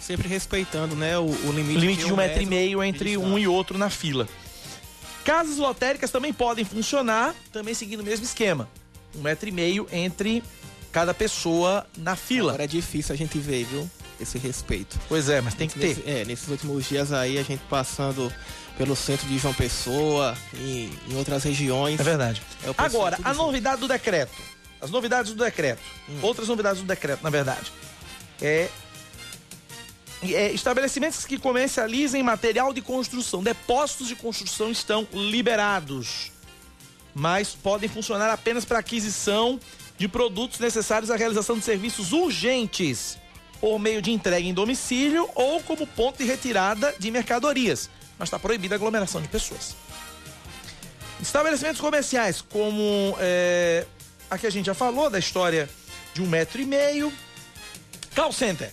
Sempre 0.00 0.26
respeitando, 0.26 0.96
né, 0.96 1.16
o, 1.18 1.26
o 1.26 1.52
limite, 1.52 1.78
limite 1.78 2.04
de 2.06 2.12
um 2.12 2.16
metro 2.16 2.42
e 2.42 2.46
meio 2.46 2.82
entre 2.82 3.16
um 3.16 3.38
e 3.38 3.46
outro 3.46 3.78
na 3.78 3.90
fila. 3.90 4.26
Casas 5.24 5.56
lotéricas 5.58 6.10
também 6.10 6.32
podem 6.32 6.64
funcionar, 6.64 7.34
também 7.52 7.74
seguindo 7.74 8.00
o 8.00 8.04
mesmo 8.04 8.24
esquema. 8.24 8.68
Um 9.14 9.20
metro 9.22 9.48
e 9.48 9.52
meio 9.52 9.86
entre 9.92 10.42
cada 10.90 11.14
pessoa 11.14 11.86
na 11.96 12.16
fila. 12.16 12.52
Agora 12.52 12.64
é 12.64 12.66
difícil 12.66 13.14
a 13.14 13.16
gente 13.16 13.38
ver, 13.38 13.64
viu? 13.64 13.88
esse 14.20 14.38
respeito. 14.38 15.00
Pois 15.08 15.28
é, 15.28 15.40
mas 15.40 15.52
tem 15.54 15.68
que 15.68 15.76
Nesse- 15.80 16.00
ter. 16.02 16.08
é, 16.20 16.24
nesses 16.24 16.46
últimos 16.46 16.88
dias 16.88 17.12
aí, 17.12 17.38
a 17.38 17.42
gente 17.42 17.60
passando 17.68 18.32
pelo 18.78 18.94
centro 18.94 19.26
de 19.26 19.36
João 19.36 19.52
Pessoa 19.52 20.36
e 20.54 20.92
em 21.08 21.16
outras 21.16 21.42
regiões. 21.42 21.98
É 21.98 22.04
verdade. 22.04 22.40
É, 22.62 22.72
Agora, 22.78 23.18
a 23.24 23.32
junto. 23.32 23.46
novidade 23.46 23.80
do 23.80 23.88
decreto. 23.88 24.30
As 24.80 24.90
novidades 24.92 25.32
do 25.34 25.42
decreto. 25.42 25.80
Outras 26.20 26.46
novidades 26.46 26.80
do 26.82 26.86
decreto, 26.86 27.20
na 27.24 27.30
verdade. 27.30 27.72
É, 28.40 28.68
é, 30.22 30.52
estabelecimentos 30.52 31.24
que 31.24 31.38
comercializem 31.38 32.22
material 32.22 32.72
de 32.72 32.80
construção, 32.80 33.42
depósitos 33.42 34.08
de 34.08 34.14
construção 34.14 34.70
estão 34.70 35.06
liberados, 35.12 36.30
mas 37.14 37.54
podem 37.54 37.88
funcionar 37.88 38.30
apenas 38.30 38.64
para 38.64 38.78
aquisição 38.78 39.58
de 39.98 40.06
produtos 40.06 40.58
necessários 40.58 41.10
à 41.10 41.16
realização 41.16 41.58
de 41.58 41.64
serviços 41.64 42.12
urgentes, 42.12 43.18
por 43.60 43.78
meio 43.78 44.02
de 44.02 44.10
entrega 44.10 44.46
em 44.46 44.54
domicílio 44.54 45.28
ou 45.34 45.60
como 45.62 45.86
ponto 45.86 46.18
de 46.18 46.24
retirada 46.24 46.94
de 46.98 47.10
mercadorias. 47.10 47.88
Mas 48.18 48.28
está 48.28 48.38
proibida 48.38 48.74
a 48.74 48.76
aglomeração 48.76 49.20
de 49.20 49.28
pessoas. 49.28 49.76
Estabelecimentos 51.20 51.80
comerciais, 51.80 52.40
como 52.42 53.16
é, 53.20 53.86
aqui 54.28 54.46
a 54.46 54.50
gente 54.50 54.66
já 54.66 54.74
falou 54.74 55.08
da 55.08 55.18
história 55.18 55.70
de 56.12 56.20
um 56.20 56.26
metro 56.26 56.60
e 56.60 56.64
meio. 56.64 57.12
Call 58.14 58.32
center. 58.32 58.72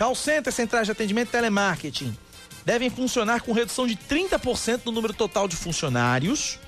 Call 0.00 0.14
centrais 0.14 0.86
de 0.86 0.92
atendimento 0.92 1.28
e 1.28 1.32
telemarketing 1.32 2.16
devem 2.64 2.88
funcionar 2.88 3.42
com 3.42 3.52
redução 3.52 3.86
de 3.86 3.96
30% 3.96 4.80
no 4.86 4.92
número 4.92 5.12
total 5.12 5.46
de 5.46 5.54
funcionários, 5.56 6.58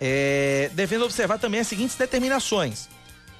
é, 0.00 0.70
devendo 0.72 1.04
observar 1.04 1.38
também 1.38 1.60
as 1.60 1.66
seguintes 1.66 1.96
determinações. 1.96 2.88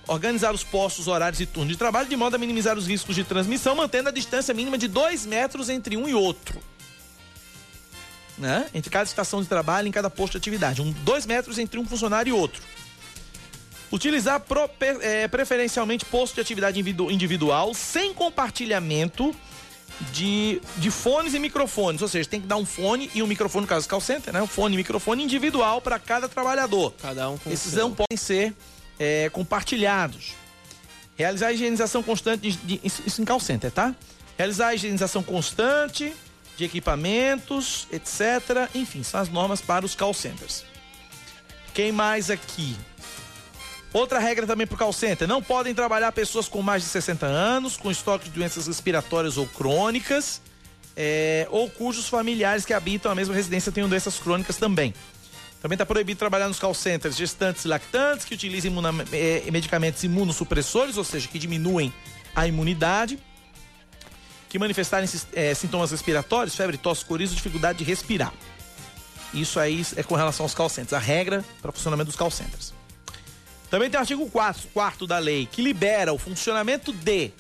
Organizar 0.07 0.53
os 0.53 0.63
postos, 0.63 1.09
horários 1.09 1.41
e 1.41 1.47
turnos 1.47 1.73
de 1.73 1.79
trabalho 1.79 2.11
de 2.11 2.17
modo 2.17 2.37
a 2.37 2.39
minimizar 2.39 2.77
os 2.77 2.87
riscos 2.87 3.15
de 3.15 3.25
transmissão, 3.25 3.75
mantendo 3.75 4.11
a 4.11 4.13
distância 4.13 4.53
mínima 4.53 4.77
de 4.77 4.87
2 4.87 5.25
metros 5.25 5.71
entre 5.71 5.97
um 5.97 6.07
e 6.07 6.13
outro 6.13 6.61
né? 8.43 8.67
Entre 8.75 8.91
cada 8.91 9.05
estação 9.05 9.41
de 9.43 9.49
trabalho, 9.49 9.89
em 9.89 9.93
cada 9.93 10.11
posto 10.11 10.33
de 10.33 10.39
atividade. 10.39 10.83
Um, 10.83 10.91
dois 11.05 11.27
metros 11.27 11.59
entre 11.59 11.79
um 11.79 11.87
funcionário 11.87 12.31
e 12.31 12.33
outro. 12.33 12.63
Utilizar 13.93 14.41
pro- 14.41 14.71
eh, 15.03 15.29
preferencialmente 15.29 16.05
posto 16.05 16.35
de 16.37 16.41
atividade 16.41 16.81
individu- 16.81 17.11
individual, 17.11 17.75
sem 17.75 18.15
compartilhamento 18.15 19.35
de, 20.13 20.61
de 20.79 20.91
fones 20.91 21.35
e 21.35 21.39
microfones. 21.39 22.01
Ou 22.03 22.09
seja, 22.09 22.29
tem 22.29 22.41
que 22.41 22.47
dar 22.47 22.57
um 22.57 22.65
fone 22.65 23.11
e 23.15 23.23
um 23.23 23.27
microfone, 23.27 23.63
no 23.63 23.69
caso 23.69 23.87
do 23.87 23.91
call 23.91 24.01
center, 24.01 24.33
né? 24.33 24.41
Um 24.43 24.47
fone 24.47 24.75
e 24.75 24.79
microfone 24.79 25.23
individual 25.23 25.81
para 25.81 25.99
cada 25.99 26.29
trabalhador. 26.29 26.93
Cada 27.03 27.29
um 27.29 27.37
com 27.37 27.51
Esses 27.51 27.75
não 27.75 27.93
podem 27.95 28.17
ser 28.17 28.55
eh, 28.99 29.29
compartilhados. 29.31 30.33
Realizar 31.17 31.49
a 31.49 31.53
higienização 31.53 32.03
constante, 32.03 32.51
de, 32.51 32.79
de- 32.79 32.81
isso 33.07 33.21
em 33.21 33.25
call 33.25 33.39
center, 33.39 33.71
tá? 33.71 33.95
Realizar 34.39 34.69
a 34.69 34.75
higienização 34.75 35.23
constante 35.23 36.13
de 36.57 36.65
equipamentos, 36.65 37.87
etc. 37.93 38.71
Enfim, 38.75 39.03
são 39.03 39.21
as 39.21 39.29
normas 39.29 39.61
para 39.61 39.85
os 39.85 39.95
call 39.95 40.15
centers. 40.15 40.65
Quem 41.75 41.93
mais 41.93 42.31
aqui? 42.31 42.75
Outra 43.93 44.19
regra 44.19 44.47
também 44.47 44.67
para 44.67 44.75
o 44.75 44.79
call 44.79 44.93
center: 44.93 45.29
não 45.29 45.43
podem 45.43 45.75
trabalhar 45.75 46.11
pessoas 46.13 46.49
com 46.49 46.63
mais 46.63 46.83
de 46.83 46.89
60 46.89 47.27
anos, 47.27 47.77
com 47.77 47.91
estoque 47.91 48.27
de 48.29 48.31
doenças 48.31 48.67
respiratórias 48.67 49.37
ou 49.37 49.47
crônicas, 49.47 50.41
eh, 50.97 51.47
ou 51.51 51.69
cujos 51.69 52.09
familiares 52.09 52.65
que 52.65 52.73
habitam 52.73 53.13
a 53.13 53.15
mesma 53.15 53.35
residência 53.35 53.71
tenham 53.71 53.89
doenças 53.89 54.19
crônicas 54.19 54.57
também. 54.57 54.95
Também 55.61 55.75
está 55.77 55.87
proibido 55.87 56.19
trabalhar 56.19 56.49
nos 56.49 56.59
call 56.59 56.75
centers 56.75 57.17
gestantes 57.17 57.65
e 57.65 57.69
lactantes 57.69 58.25
que 58.25 58.35
utilizem 58.35 58.71
imuna- 58.71 59.05
eh, 59.13 59.45
medicamentos 59.53 60.03
imunossupressores, 60.03 60.97
ou 60.97 61.05
seja, 61.05 61.29
que 61.29 61.39
diminuem 61.39 61.93
a 62.35 62.47
imunidade, 62.47 63.19
que 64.49 64.59
manifestarem 64.59 65.09
eh, 65.35 65.55
sintomas 65.55 65.91
respiratórios, 65.91 66.57
febre, 66.57 66.77
tosse, 66.79 67.05
coriza, 67.05 67.35
dificuldade 67.35 67.79
de 67.79 67.85
respirar. 67.85 68.33
Isso 69.33 69.61
aí 69.61 69.85
é 69.97 70.03
com 70.03 70.15
relação 70.15 70.45
aos 70.45 70.55
call 70.55 70.69
centers, 70.69 70.93
a 70.95 70.99
regra 70.99 71.45
para 71.61 71.71
o 71.71 71.73
funcionamento 71.73 72.07
dos 72.09 72.17
call 72.17 72.31
centers. 72.31 72.75
Também 73.73 73.89
tem 73.89 73.97
o 73.97 74.03
artigo 74.03 74.29
4, 74.29 74.69
quarto 74.69 75.07
da 75.07 75.19
lei, 75.19 75.49
que 75.51 75.63
libera 75.63 76.13
o 76.13 76.19
funcionamento 76.19 76.93
de 76.93 77.31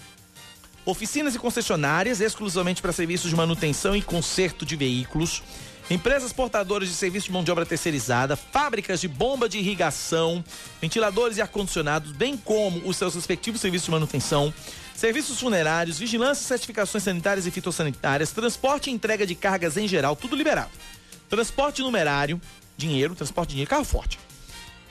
oficinas 0.86 1.34
e 1.34 1.38
concessionárias 1.38 2.22
exclusivamente 2.22 2.80
para 2.80 2.90
serviços 2.90 3.28
de 3.28 3.36
manutenção 3.36 3.94
e 3.94 4.00
conserto 4.00 4.64
de 4.64 4.74
veículos, 4.74 5.42
empresas 5.90 6.32
portadoras 6.32 6.88
de 6.88 6.94
serviço 6.94 7.26
de 7.26 7.32
mão 7.32 7.44
de 7.44 7.50
obra 7.50 7.66
terceirizada, 7.66 8.34
fábricas 8.34 8.98
de 8.98 9.08
bomba 9.08 9.46
de 9.46 9.58
irrigação, 9.58 10.42
ventiladores 10.80 11.36
e 11.36 11.42
ar-condicionados, 11.42 12.12
bem 12.12 12.34
como 12.34 12.80
os 12.88 12.96
seus 12.96 13.14
respectivos 13.14 13.60
serviços 13.60 13.84
de 13.84 13.90
manutenção, 13.90 14.54
serviços 14.94 15.38
funerários, 15.38 15.98
vigilância 15.98 16.48
certificações 16.48 17.04
sanitárias 17.04 17.44
e 17.44 17.50
fitossanitárias, 17.50 18.32
transporte 18.32 18.88
e 18.88 18.92
entrega 18.94 19.26
de 19.26 19.34
cargas 19.34 19.76
em 19.76 19.86
geral, 19.86 20.16
tudo 20.16 20.34
liberado. 20.34 20.70
Transporte 21.28 21.82
numerário, 21.82 22.40
dinheiro, 22.74 23.14
transporte 23.14 23.50
de 23.50 23.56
dinheiro, 23.56 23.68
carro 23.68 23.84
forte. 23.84 24.18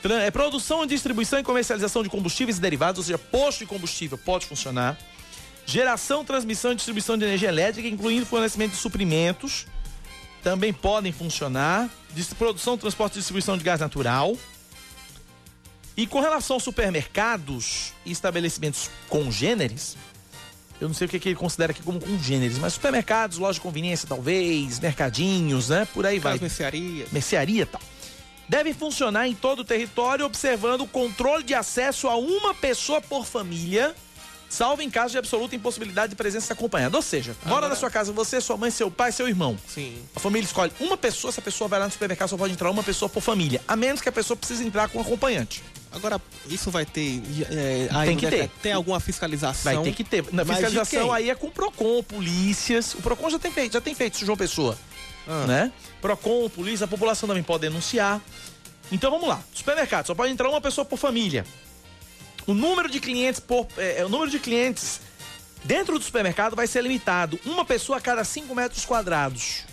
É, 0.04 0.32
produção, 0.32 0.86
distribuição 0.86 1.40
e 1.40 1.44
comercialização 1.44 2.02
de 2.02 2.10
combustíveis 2.10 2.58
e 2.58 2.62
derivados, 2.62 3.00
ou 3.00 3.04
seja, 3.04 3.18
posto 3.18 3.60
de 3.60 3.66
combustível 3.68 4.18
pode 4.18 4.46
funcionar. 4.46 4.98
Geração, 5.66 6.26
transmissão 6.26 6.72
e 6.72 6.76
distribuição 6.76 7.18
de 7.18 7.24
energia 7.26 7.50
elétrica, 7.50 7.88
incluindo 7.88 8.26
fornecimento 8.26 8.72
de 8.72 8.78
suprimentos, 8.78 9.68
também 10.44 10.74
podem 10.74 11.12
funcionar. 11.12 11.90
Produção, 12.38 12.78
transporte 12.78 13.14
e 13.14 13.18
distribuição 13.18 13.58
de 13.58 13.64
gás 13.64 13.80
natural. 13.80 14.36
E 15.96 16.08
com 16.08 16.20
relação 16.20 16.56
aos 16.56 16.64
supermercados 16.64 17.94
e 18.06 18.12
estabelecimentos 18.12 18.90
congêneres, 19.08 19.96
eu 20.80 20.88
não 20.88 20.96
sei 20.96 21.06
o 21.06 21.10
que, 21.10 21.20
que 21.20 21.30
ele 21.30 21.36
considera 21.36 21.72
aqui 21.72 21.84
como 21.84 22.00
congêneres, 22.00 22.58
mas 22.58 22.74
supermercados, 22.74 23.38
lojas 23.38 23.58
de 23.58 23.62
conveniência 23.62 24.08
talvez, 24.08 24.80
mercadinhos, 24.80 25.70
né? 25.70 25.88
Por 25.94 26.06
aí 26.06 26.18
vai 26.18 26.34
As 26.34 26.42
mercearias. 26.42 27.12
mercearia 27.12 27.62
e 27.62 27.66
tal, 27.66 27.82
devem 28.52 28.74
funcionar 28.74 29.30
em 29.30 29.34
todo 29.34 29.60
o 29.60 29.64
território 29.64 30.26
observando 30.26 30.82
o 30.82 30.88
controle 30.88 31.42
de 31.42 31.54
acesso 31.54 32.10
a 32.10 32.18
uma 32.18 32.54
pessoa 32.54 33.00
por 33.00 33.26
família, 33.26 33.96
salvo 34.50 34.82
em 34.82 34.90
caso 34.90 35.14
de 35.14 35.18
absoluta 35.18 35.56
impossibilidade 35.56 36.10
de 36.10 36.18
presença 36.18 36.52
acompanhada. 36.52 36.98
Ou 36.98 37.02
seja, 37.02 37.34
mora 37.46 37.70
na 37.70 37.78
sua 37.78 37.90
casa 37.90 38.12
você, 38.12 38.42
sua 38.42 38.58
mãe, 38.58 38.70
seu 38.70 38.92
pai, 38.92 39.14
seu 39.14 39.26
irmão. 39.26 39.58
Sim. 39.74 39.98
A 40.14 40.20
família 40.20 40.46
escolhe 40.46 40.70
uma 40.82 40.98
pessoa, 40.98 41.30
essa 41.32 41.42
pessoa 41.42 41.70
vai 41.70 41.80
lá 41.80 41.86
no 41.86 41.94
supermercado, 41.94 42.28
só 42.28 42.36
pode 42.36 42.52
entrar 42.52 42.70
uma 42.70 42.84
pessoa 42.84 43.08
por 43.08 43.22
família, 43.22 43.62
a 43.66 43.78
menos 43.78 44.02
que 44.02 44.10
a 44.10 44.12
pessoa 44.12 44.36
precise 44.36 44.66
entrar 44.68 44.90
com 44.90 44.98
um 44.98 45.02
acompanhante. 45.02 45.64
Agora, 45.94 46.20
isso 46.50 46.70
vai 46.70 46.86
ter. 46.86 47.22
é, 47.50 47.88
Tem 48.06 48.18
que 48.18 48.28
ter. 48.30 48.50
Tem 48.62 48.74
alguma 48.74 49.00
fiscalização? 49.00 49.76
Vai 49.76 49.84
ter 49.84 49.94
que 49.96 50.04
ter. 50.04 50.26
Na 50.34 50.44
fiscalização 50.44 51.12
aí 51.14 51.30
é 51.30 51.36
com 51.36 51.48
o 51.48 51.52
PROCON, 51.52 52.04
polícias. 52.04 52.96
O 52.96 53.02
PROCON 53.02 53.30
já 53.30 53.40
tem 53.40 53.52
feito, 53.52 53.74
já 53.74 53.82
tem 53.82 53.96
feito 53.96 54.16
isso, 54.16 54.26
João 54.26 54.38
Pessoa. 54.38 54.78
Ah. 55.28 55.46
Né? 55.46 55.72
PROCON, 56.02 56.50
polícia, 56.50 56.86
a 56.86 56.88
população 56.88 57.28
também 57.28 57.44
pode 57.44 57.62
denunciar. 57.62 58.22
Então 58.92 59.10
vamos 59.10 59.28
lá. 59.28 59.42
Supermercado, 59.54 60.08
só 60.08 60.16
pode 60.16 60.32
entrar 60.32 60.50
uma 60.50 60.62
pessoa 60.62 60.84
por 60.84 60.98
família. 60.98 61.46
O 62.46 62.54
número 62.54 62.90
de 62.90 63.00
clientes 63.00 63.40
por. 63.40 63.68
É, 63.78 64.00
é, 64.00 64.06
o 64.06 64.10
número 64.10 64.30
de 64.30 64.40
clientes 64.40 65.00
dentro 65.64 65.98
do 65.98 66.04
supermercado 66.04 66.56
vai 66.56 66.68
ser 66.68 66.82
limitado. 66.82 67.40
Uma 67.46 67.64
pessoa 67.64 67.98
a 68.00 68.02
cada 68.02 68.24
5 68.24 68.54
metros 68.54 68.86
quadrados. 68.86 69.64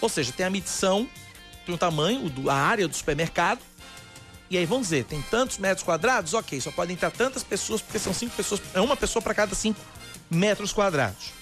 Ou 0.00 0.08
seja, 0.08 0.32
tem 0.32 0.44
a 0.44 0.50
medição, 0.50 1.08
tem 1.64 1.74
o 1.74 1.78
tamanho, 1.78 2.30
a 2.48 2.54
área 2.54 2.86
do 2.86 2.94
supermercado. 2.94 3.60
E 4.50 4.58
aí 4.58 4.66
vamos 4.66 4.88
dizer, 4.88 5.04
tem 5.04 5.22
tantos 5.22 5.58
metros 5.58 5.82
quadrados? 5.82 6.34
Ok, 6.34 6.60
só 6.60 6.70
podem 6.70 6.94
entrar 6.94 7.10
tantas 7.10 7.42
pessoas, 7.42 7.80
porque 7.80 7.98
são 7.98 8.12
cinco 8.12 8.36
pessoas, 8.36 8.60
é 8.74 8.80
uma 8.80 8.96
pessoa 8.96 9.22
para 9.22 9.34
cada 9.34 9.54
cinco 9.54 9.80
metros 10.30 10.72
quadrados. 10.72 11.32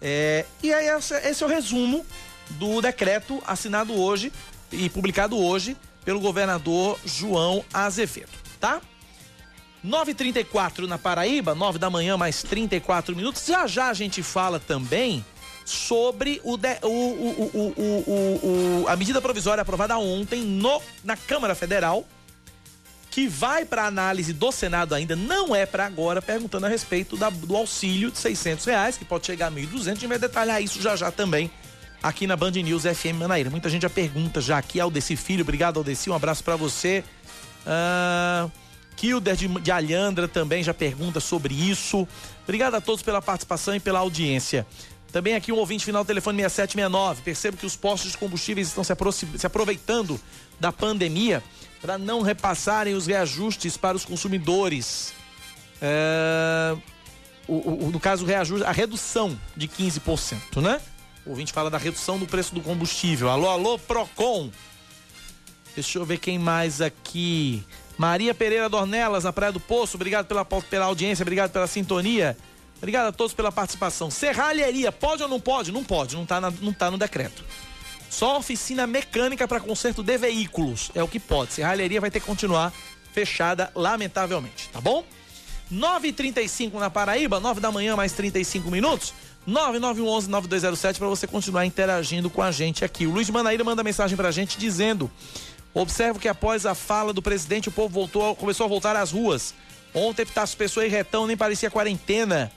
É, 0.00 0.44
e 0.62 0.72
aí 0.72 0.86
esse, 0.88 1.14
é 1.14 1.46
o 1.46 1.48
resumo 1.48 2.04
do 2.50 2.80
decreto 2.80 3.42
assinado 3.46 3.94
hoje 4.00 4.32
e 4.70 4.88
publicado 4.88 5.36
hoje 5.36 5.76
pelo 6.04 6.20
governador 6.20 6.98
João 7.04 7.64
Azevedo, 7.72 8.30
tá? 8.60 8.80
9h34 9.84 10.86
na 10.86 10.98
Paraíba, 10.98 11.54
9 11.54 11.78
da 11.78 11.88
manhã, 11.88 12.16
mais 12.16 12.42
34 12.42 13.14
minutos. 13.14 13.44
Já 13.46 13.66
já 13.66 13.88
a 13.88 13.94
gente 13.94 14.22
fala 14.22 14.58
também 14.58 15.24
sobre 15.64 16.40
o, 16.44 16.56
de- 16.56 16.78
o- 16.82 16.88
o- 16.88 18.82
o- 18.82 18.88
a 18.88 18.96
medida 18.96 19.20
provisória 19.20 19.62
aprovada 19.62 19.96
ontem 19.98 20.40
no, 20.42 20.80
na 21.04 21.16
Câmara 21.16 21.54
Federal, 21.54 22.04
que 23.18 23.26
vai 23.26 23.64
para 23.64 23.84
análise 23.84 24.32
do 24.32 24.52
Senado 24.52 24.94
ainda, 24.94 25.16
não 25.16 25.52
é 25.52 25.66
para 25.66 25.84
agora, 25.84 26.22
perguntando 26.22 26.66
a 26.66 26.68
respeito 26.68 27.16
da- 27.16 27.30
do 27.30 27.56
auxílio 27.56 28.12
de 28.12 28.18
600 28.18 28.64
reais, 28.64 28.96
que 28.96 29.04
pode 29.04 29.26
chegar 29.26 29.48
a 29.48 29.50
1.200. 29.50 29.88
A 29.90 29.94
gente 29.94 30.06
vai 30.06 30.20
detalhar 30.20 30.62
isso 30.62 30.80
já 30.80 30.94
já 30.94 31.10
também 31.10 31.50
aqui 32.00 32.28
na 32.28 32.36
Band 32.36 32.52
News 32.52 32.84
FM 32.84 33.14
Manaíra. 33.18 33.50
Muita 33.50 33.68
gente 33.68 33.82
já 33.82 33.90
pergunta 33.90 34.40
já 34.40 34.56
aqui, 34.56 34.78
Aldeci 34.78 35.16
Filho, 35.16 35.42
obrigado 35.42 35.78
Aldeci, 35.78 36.08
um 36.08 36.14
abraço 36.14 36.44
para 36.44 36.54
você. 36.54 37.02
Ah, 37.66 38.48
Kilder 38.94 39.34
de, 39.34 39.48
de 39.48 39.70
Alhandra 39.72 40.28
também 40.28 40.62
já 40.62 40.72
pergunta 40.72 41.18
sobre 41.18 41.52
isso. 41.52 42.06
Obrigado 42.44 42.76
a 42.76 42.80
todos 42.80 43.02
pela 43.02 43.20
participação 43.20 43.74
e 43.74 43.80
pela 43.80 43.98
audiência. 43.98 44.64
Também 45.10 45.34
aqui 45.34 45.50
um 45.50 45.56
ouvinte 45.56 45.84
final 45.84 46.04
do 46.04 46.06
telefone 46.06 46.38
6769. 46.42 47.22
Percebo 47.22 47.56
que 47.56 47.66
os 47.66 47.74
postos 47.74 48.12
de 48.12 48.18
combustíveis 48.18 48.68
estão 48.68 48.84
se, 48.84 48.94
se 49.36 49.44
aproveitando 49.44 50.20
da 50.60 50.70
pandemia 50.70 51.42
para 51.80 51.96
não 51.98 52.22
repassarem 52.22 52.94
os 52.94 53.06
reajustes 53.06 53.76
para 53.76 53.96
os 53.96 54.04
consumidores. 54.04 55.12
É, 55.80 56.76
o, 57.46 57.86
o, 57.86 57.90
no 57.90 58.00
caso, 58.00 58.26
reajuste, 58.26 58.66
a 58.66 58.72
redução 58.72 59.38
de 59.56 59.68
15%, 59.68 60.60
né? 60.60 60.80
O 61.24 61.30
ouvinte 61.30 61.52
fala 61.52 61.70
da 61.70 61.78
redução 61.78 62.18
do 62.18 62.26
preço 62.26 62.54
do 62.54 62.60
combustível. 62.60 63.28
Alô, 63.28 63.48
alô, 63.48 63.78
Procon. 63.78 64.50
Deixa 65.74 65.98
eu 65.98 66.04
ver 66.04 66.18
quem 66.18 66.38
mais 66.38 66.80
aqui. 66.80 67.64
Maria 67.96 68.34
Pereira 68.34 68.68
Dornelas, 68.68 69.24
na 69.24 69.32
Praia 69.32 69.52
do 69.52 69.60
Poço. 69.60 69.96
Obrigado 69.96 70.26
pela, 70.26 70.44
pela 70.44 70.86
audiência, 70.86 71.22
obrigado 71.22 71.50
pela 71.50 71.66
sintonia. 71.66 72.36
Obrigado 72.78 73.08
a 73.08 73.12
todos 73.12 73.34
pela 73.34 73.50
participação. 73.50 74.10
Serralheria, 74.10 74.92
pode 74.92 75.22
ou 75.22 75.28
não 75.28 75.40
pode? 75.40 75.72
Não 75.72 75.82
pode, 75.82 76.14
não 76.14 76.22
está 76.22 76.40
não 76.40 76.72
tá 76.72 76.90
no 76.90 76.96
decreto. 76.96 77.44
Só 78.10 78.38
oficina 78.38 78.86
mecânica 78.86 79.46
para 79.46 79.60
conserto 79.60 80.02
de 80.02 80.16
veículos 80.16 80.90
é 80.94 81.02
o 81.02 81.08
que 81.08 81.20
pode. 81.20 81.52
Serralheria 81.52 82.00
vai 82.00 82.10
ter 82.10 82.20
que 82.20 82.26
continuar 82.26 82.72
fechada, 83.12 83.70
lamentavelmente, 83.74 84.68
tá 84.72 84.80
bom? 84.80 85.04
9h35 85.72 86.74
na 86.74 86.88
Paraíba, 86.88 87.38
9 87.38 87.60
da 87.60 87.70
manhã, 87.70 87.94
mais 87.94 88.12
35 88.12 88.70
minutos. 88.70 89.12
9911-9207 89.48 90.98
para 90.98 91.08
você 91.08 91.26
continuar 91.26 91.64
interagindo 91.64 92.28
com 92.28 92.42
a 92.42 92.50
gente 92.50 92.84
aqui. 92.84 93.06
O 93.06 93.10
Luiz 93.10 93.30
Manaíra 93.30 93.64
manda 93.64 93.82
mensagem 93.82 94.16
para 94.16 94.28
a 94.28 94.32
gente 94.32 94.58
dizendo: 94.58 95.10
Observo 95.72 96.18
que 96.18 96.28
após 96.28 96.66
a 96.66 96.74
fala 96.74 97.12
do 97.12 97.22
presidente, 97.22 97.68
o 97.68 97.72
povo 97.72 97.88
voltou, 97.88 98.34
começou 98.36 98.64
a 98.66 98.68
voltar 98.68 98.96
às 98.96 99.10
ruas. 99.10 99.54
Ontem, 99.94 100.26
Pitácio 100.26 100.56
Pessoa 100.56 100.84
e 100.84 100.88
Retão 100.88 101.26
nem 101.26 101.36
parecia 101.36 101.70
quarentena. 101.70 102.52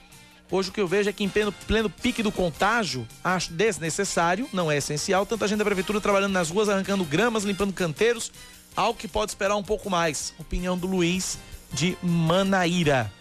Hoje 0.51 0.69
o 0.69 0.73
que 0.73 0.81
eu 0.81 0.87
vejo 0.87 1.09
é 1.09 1.13
que 1.13 1.23
em 1.23 1.29
pleno, 1.29 1.51
pleno 1.65 1.89
pique 1.89 2.21
do 2.21 2.31
contágio, 2.31 3.07
acho 3.23 3.53
desnecessário, 3.53 4.49
não 4.51 4.69
é 4.69 4.77
essencial, 4.77 5.25
tanta 5.25 5.47
gente 5.47 5.59
da 5.59 5.65
prefeitura 5.65 6.01
trabalhando 6.01 6.33
nas 6.33 6.49
ruas, 6.49 6.67
arrancando 6.67 7.05
gramas, 7.05 7.45
limpando 7.45 7.71
canteiros, 7.71 8.31
algo 8.75 8.99
que 8.99 9.07
pode 9.07 9.31
esperar 9.31 9.55
um 9.55 9.63
pouco 9.63 9.89
mais. 9.89 10.33
Opinião 10.37 10.77
do 10.77 10.87
Luiz 10.87 11.39
de 11.71 11.97
Manaíra. 12.03 13.11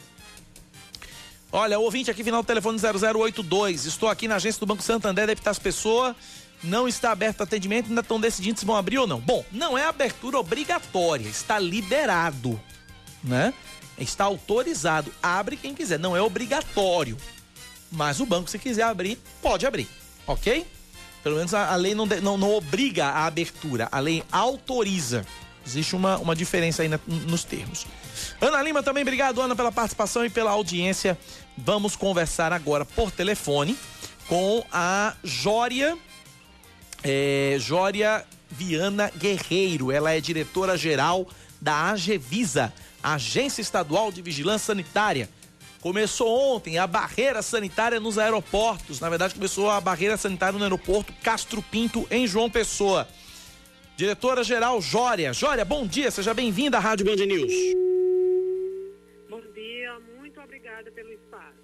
Olha, 1.52 1.78
ouvinte 1.78 2.10
aqui, 2.10 2.24
final 2.24 2.42
do 2.42 2.46
telefone 2.46 2.78
0082. 2.78 3.84
Estou 3.84 4.08
aqui 4.08 4.26
na 4.26 4.36
agência 4.36 4.58
do 4.58 4.66
Banco 4.66 4.82
Santander, 4.82 5.26
Deputadas 5.26 5.58
Pessoa. 5.58 6.16
Não 6.62 6.86
está 6.86 7.12
aberto 7.12 7.42
atendimento, 7.42 7.88
ainda 7.88 8.02
estão 8.02 8.20
decidindo 8.20 8.58
se 8.58 8.66
vão 8.66 8.76
abrir 8.76 8.98
ou 8.98 9.06
não. 9.06 9.20
Bom, 9.20 9.44
não 9.50 9.78
é 9.78 9.84
abertura 9.84 10.38
obrigatória, 10.38 11.28
está 11.28 11.58
liberado, 11.58 12.60
né? 13.22 13.54
Está 14.00 14.24
autorizado. 14.24 15.12
Abre 15.22 15.56
quem 15.56 15.74
quiser, 15.74 15.98
não 15.98 16.16
é 16.16 16.22
obrigatório. 16.22 17.16
Mas 17.90 18.20
o 18.20 18.26
banco, 18.26 18.48
se 18.48 18.58
quiser 18.58 18.84
abrir, 18.84 19.18
pode 19.42 19.66
abrir, 19.66 19.88
ok? 20.26 20.66
Pelo 21.22 21.36
menos 21.36 21.52
a, 21.52 21.72
a 21.72 21.76
lei 21.76 21.94
não, 21.94 22.06
não, 22.06 22.38
não, 22.38 22.50
obriga 22.54 23.06
a 23.06 23.26
abertura, 23.26 23.88
a 23.90 23.98
lei 23.98 24.22
autoriza. 24.30 25.26
Existe 25.66 25.94
uma, 25.94 26.16
uma 26.18 26.34
diferença 26.34 26.82
aí 26.82 26.88
na, 26.88 26.98
nos 27.06 27.44
termos. 27.44 27.86
Ana 28.40 28.62
Lima 28.62 28.82
também, 28.82 29.02
obrigado, 29.02 29.40
Ana, 29.40 29.54
pela 29.54 29.70
participação 29.70 30.24
e 30.24 30.30
pela 30.30 30.50
audiência. 30.50 31.18
Vamos 31.56 31.96
conversar 31.96 32.52
agora 32.52 32.84
por 32.84 33.10
telefone 33.10 33.76
com 34.26 34.64
a 34.72 35.14
Jória, 35.22 35.98
é, 37.02 37.56
Jória 37.58 38.24
Viana 38.48 39.10
Guerreiro. 39.16 39.92
Ela 39.92 40.12
é 40.12 40.20
diretora-geral 40.20 41.28
da 41.60 41.90
AGVISA, 41.90 42.72
Agência 43.02 43.60
Estadual 43.60 44.12
de 44.12 44.22
Vigilância 44.22 44.66
Sanitária. 44.66 45.28
Começou 45.80 46.28
ontem 46.54 46.78
a 46.78 46.86
barreira 46.86 47.40
sanitária 47.40 47.98
nos 47.98 48.18
aeroportos. 48.18 49.00
Na 49.00 49.08
verdade, 49.08 49.34
começou 49.34 49.70
a 49.70 49.80
barreira 49.80 50.16
sanitária 50.16 50.58
no 50.58 50.64
aeroporto 50.64 51.12
Castro 51.22 51.62
Pinto, 51.62 52.06
em 52.10 52.26
João 52.26 52.50
Pessoa. 52.50 53.08
Diretora-geral 53.96 54.80
Jória. 54.82 55.32
Jória, 55.32 55.64
bom 55.64 55.86
dia, 55.86 56.10
seja 56.10 56.34
bem-vinda 56.34 56.76
à 56.76 56.80
Rádio 56.80 57.06
Band 57.06 57.24
News. 57.24 57.52
Bom 59.28 59.40
dia, 59.54 59.98
muito 60.18 60.38
obrigada 60.40 60.90
pelo 60.90 61.10
espaço. 61.12 61.60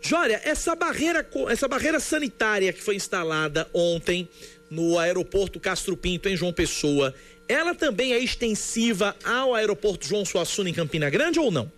Jória, 0.00 0.40
essa 0.44 0.74
barreira, 0.74 1.28
essa 1.48 1.68
barreira 1.68 2.00
sanitária 2.00 2.72
que 2.72 2.82
foi 2.82 2.96
instalada 2.96 3.68
ontem 3.72 4.28
no 4.70 4.98
aeroporto 4.98 5.60
Castro 5.60 5.96
Pinto, 5.96 6.28
em 6.28 6.36
João 6.36 6.52
Pessoa, 6.52 7.14
ela 7.48 7.74
também 7.74 8.12
é 8.12 8.18
extensiva 8.18 9.16
ao 9.24 9.54
aeroporto 9.54 10.06
João 10.06 10.24
Suassuna 10.24 10.70
em 10.70 10.74
Campina 10.74 11.08
Grande 11.08 11.38
ou 11.38 11.50
não? 11.50 11.70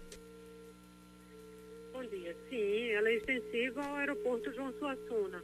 Bom 1.93 2.05
dia. 2.05 2.35
Sim, 2.49 2.91
ela 2.91 3.09
é 3.09 3.17
extensiva 3.17 3.85
ao 3.85 3.95
aeroporto 3.97 4.53
João 4.55 4.73
Suassuna. 4.79 5.43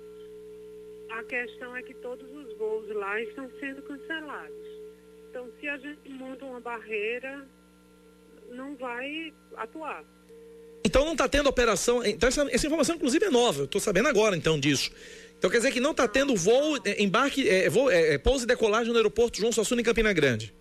A 1.10 1.22
questão 1.24 1.76
é 1.76 1.82
que 1.82 1.94
todos 1.94 2.28
os 2.30 2.56
voos 2.56 2.88
lá 2.94 3.20
estão 3.20 3.50
sendo 3.60 3.82
cancelados. 3.82 4.66
Então, 5.30 5.48
se 5.60 5.68
a 5.68 5.76
gente 5.76 6.08
monta 6.08 6.44
uma 6.44 6.60
barreira, 6.60 7.46
não 8.50 8.74
vai 8.76 9.32
atuar. 9.56 10.04
Então 10.84 11.04
não 11.04 11.12
está 11.12 11.28
tendo 11.28 11.48
operação. 11.48 12.04
Então 12.04 12.28
essa, 12.28 12.42
essa, 12.50 12.66
informação, 12.66 12.94
inclusive, 12.94 13.24
é 13.24 13.30
nova. 13.30 13.60
Eu 13.60 13.64
estou 13.64 13.80
sabendo 13.80 14.08
agora, 14.08 14.36
então, 14.36 14.60
disso. 14.60 14.90
Então 15.44 15.50
quer 15.50 15.58
dizer 15.58 15.72
que 15.72 15.80
não 15.80 15.90
está 15.90 16.08
tendo 16.08 16.34
voo, 16.34 16.78
é, 16.86 17.02
embarque, 17.02 17.46
é, 17.46 17.68
voo, 17.68 17.90
é, 17.90 18.14
é, 18.14 18.18
pouso 18.18 18.44
e 18.44 18.46
decolagem 18.46 18.90
no 18.90 18.96
aeroporto 18.96 19.38
João 19.38 19.52
Suassuna 19.52 19.82
em 19.82 19.84
Campina 19.84 20.10
Grande? 20.10 20.54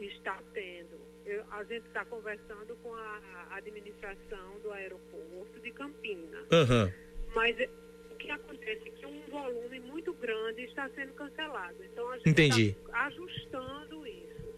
Está 0.00 0.40
tendo. 0.54 0.98
Eu, 1.26 1.44
a 1.50 1.62
gente 1.64 1.86
está 1.86 2.02
conversando 2.06 2.74
com 2.82 2.94
a 2.94 3.20
administração 3.50 4.58
do 4.62 4.72
aeroporto 4.72 5.60
de 5.60 5.70
Campina. 5.72 6.38
Uhum. 6.50 6.90
Mas 7.34 7.60
é, 7.60 7.68
o 8.10 8.14
que 8.14 8.30
acontece 8.30 8.80
é 8.88 8.90
que 8.92 9.04
um 9.04 9.20
volume 9.30 9.80
muito 9.80 10.14
grande 10.14 10.62
está 10.62 10.88
sendo 10.94 11.12
cancelado. 11.12 11.76
Então 11.84 12.10
a 12.12 12.16
gente 12.16 12.30
Entendi. 12.30 12.74
está 12.82 13.04
ajustando 13.08 14.06
isso. 14.06 14.54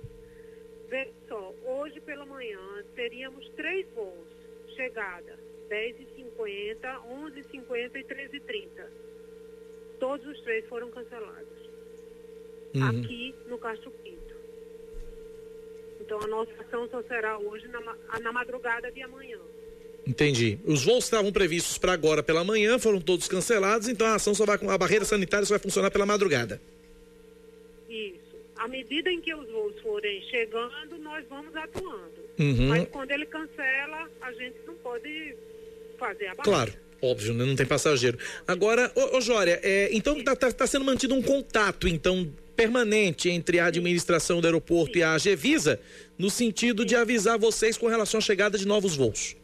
Vê 0.89 1.11
só, 1.27 1.53
hoje 1.67 2.01
pela 2.03 2.25
manhã 2.25 2.85
teríamos 2.95 3.49
três 3.57 3.85
voos. 3.97 4.29
Chegada 4.77 5.37
10h50, 5.69 6.18
11h50 6.45 7.97
e 7.97 8.05
13h30 8.05 9.09
todos 9.99 10.27
os 10.27 10.41
três 10.41 10.65
foram 10.67 10.91
cancelados. 10.91 11.59
Uhum. 12.75 12.85
Aqui 12.85 13.35
no 13.47 13.59
Castro 13.59 13.91
Pinto. 13.91 14.35
Então 16.01 16.19
a 16.23 16.27
nossa 16.27 16.53
ação 16.61 16.89
só 16.91 17.03
será 17.03 17.39
hoje 17.39 17.67
na, 17.69 17.81
na 18.21 18.33
madrugada 18.33 18.91
de 18.91 19.03
amanhã. 19.03 19.39
Entendi. 20.07 20.59
Os 20.65 20.85
voos 20.85 21.05
estavam 21.05 21.31
previstos 21.31 21.77
para 21.77 21.93
agora 21.93 22.23
pela 22.23 22.43
manhã, 22.43 22.79
foram 22.79 23.01
todos 23.01 23.29
cancelados, 23.29 23.89
então 23.89 24.07
a 24.07 24.15
ação 24.15 24.35
só 24.35 24.47
vai 24.47 24.57
com 24.57 24.71
a 24.71 24.79
barreira 24.79 25.05
sanitária 25.05 25.45
só 25.45 25.55
vai 25.55 25.59
funcionar 25.59 25.91
pela 25.91 26.07
madrugada. 26.07 26.61
Isso. 27.89 28.37
À 28.57 28.67
medida 28.67 29.11
em 29.11 29.21
que 29.21 29.35
os 29.35 29.49
voos 29.51 29.79
forem 29.81 30.23
chegando, 30.23 30.99
nós 30.99 31.25
vamos 31.29 31.55
atuando. 31.55 32.29
Uhum. 32.39 32.69
Mas 32.69 32.89
quando 32.89 33.11
ele 33.11 33.27
cancela, 33.27 34.09
a 34.23 34.33
gente 34.33 34.57
não 34.67 34.75
pode 34.77 35.37
fazer 35.99 36.27
a 36.27 36.35
barreira. 36.35 36.43
Claro. 36.43 36.89
Óbvio, 37.01 37.33
né? 37.33 37.45
não 37.45 37.55
tem 37.55 37.67
passageiro. 37.67 38.19
Agora, 38.47 38.91
ô, 38.95 39.19
ô 39.19 39.21
Jória, 39.21 39.61
é, 39.63 39.89
então 39.93 40.19
está 40.19 40.35
tá, 40.35 40.51
tá 40.51 40.67
sendo 40.67 40.85
mantido 40.85 41.15
um 41.15 41.23
contato, 41.23 41.87
então, 41.87 42.29
permanente 42.57 43.31
entre 43.31 43.61
a 43.61 43.67
administração 43.67 44.41
do 44.41 44.47
aeroporto 44.47 44.95
Sim. 44.95 44.99
e 44.99 45.03
a 45.05 45.13
Agevisa, 45.13 45.81
no 46.19 46.29
sentido 46.29 46.83
Sim. 46.83 46.89
de 46.89 46.97
avisar 46.97 47.39
vocês 47.39 47.79
com 47.79 47.87
relação 47.87 48.19
à 48.19 48.21
chegada 48.21 48.59
de 48.59 48.67
novos 48.67 48.97
voos. 48.97 49.37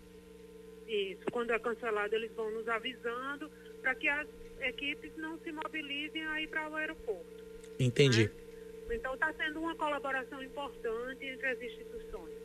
Isso, 0.88 1.24
quando 1.30 1.50
é 1.52 1.58
cancelado, 1.60 2.14
eles 2.14 2.30
vão 2.34 2.50
nos 2.50 2.66
avisando 2.68 3.48
para 3.80 3.94
que 3.94 4.08
as 4.08 4.26
equipes 4.60 5.12
não 5.16 5.38
se 5.38 5.52
mobilizem 5.52 6.26
aí 6.26 6.48
para 6.48 6.68
o 6.68 6.74
aeroporto. 6.74 7.44
Entendi. 7.78 8.24
Né? 8.24 8.96
Então 8.96 9.14
está 9.14 9.32
sendo 9.34 9.60
uma 9.60 9.74
colaboração 9.76 10.42
importante 10.42 11.24
entre 11.24 11.46
as 11.46 11.62
instituições. 11.62 12.43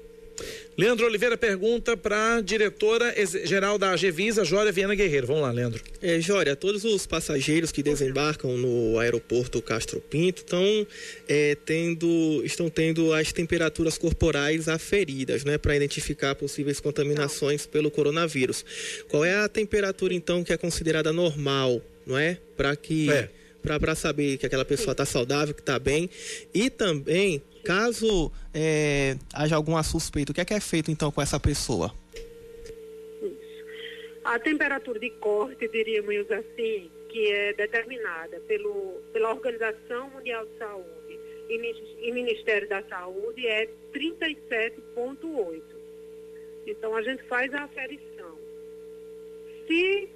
Leandro 0.79 1.05
Oliveira 1.07 1.35
pergunta 1.35 1.97
para 1.97 2.35
a 2.35 2.41
diretora-geral 2.41 3.77
da 3.77 3.91
Agevisa, 3.91 4.45
Jória 4.45 4.71
Viana 4.71 4.95
Guerreiro. 4.95 5.27
Vamos 5.27 5.41
lá, 5.41 5.51
Leandro. 5.51 5.83
É, 6.01 6.21
Jória, 6.21 6.55
todos 6.55 6.85
os 6.85 7.05
passageiros 7.05 7.69
que 7.69 7.83
desembarcam 7.83 8.55
no 8.55 8.97
aeroporto 8.97 9.61
Castro 9.61 9.99
Pinto 9.99 10.41
estão, 10.41 10.87
é, 11.27 11.57
tendo, 11.65 12.41
estão 12.45 12.69
tendo 12.69 13.11
as 13.11 13.33
temperaturas 13.33 13.97
corporais 13.97 14.69
aferidas, 14.69 15.43
né, 15.43 15.57
para 15.57 15.75
identificar 15.75 16.33
possíveis 16.33 16.79
contaminações 16.79 17.65
pelo 17.65 17.91
coronavírus. 17.91 18.63
Qual 19.09 19.25
é 19.25 19.35
a 19.35 19.49
temperatura, 19.49 20.13
então, 20.13 20.45
que 20.45 20.53
é 20.53 20.57
considerada 20.57 21.11
normal, 21.11 21.81
não 22.07 22.17
é? 22.17 22.37
Para 22.55 22.73
que. 22.77 23.11
É 23.11 23.29
para 23.61 23.93
saber 23.93 24.37
que 24.37 24.45
aquela 24.45 24.65
pessoa 24.65 24.93
está 24.93 25.05
saudável, 25.05 25.53
que 25.53 25.61
está 25.61 25.77
bem. 25.77 26.09
E 26.53 26.69
também 26.69 27.41
Caso 27.69 28.31
é, 28.51 29.15
haja 29.31 29.55
alguma 29.55 29.83
suspeita, 29.83 30.31
o 30.31 30.33
que 30.33 30.41
é 30.41 30.45
que 30.45 30.55
é 30.55 30.59
feito 30.59 30.89
então 30.89 31.11
com 31.11 31.21
essa 31.21 31.39
pessoa? 31.39 31.93
A 34.23 34.39
temperatura 34.39 34.99
de 34.99 35.11
corte, 35.11 35.67
diríamos 35.67 36.31
assim, 36.31 36.89
que 37.09 37.31
é 37.31 37.53
determinada 37.53 38.39
pelo, 38.47 38.99
pela 39.13 39.29
Organização 39.29 40.09
Mundial 40.09 40.47
de 40.47 40.57
Saúde 40.57 41.19
e, 41.47 42.07
e 42.07 42.11
Ministério 42.11 42.67
da 42.67 42.81
Saúde, 42.89 43.45
é 43.45 43.69
37,8. 43.93 45.61
Então 46.65 46.95
a 46.95 47.03
gente 47.03 47.21
faz 47.25 47.53
a 47.53 47.65
aferição. 47.65 48.35
Se 49.67 50.09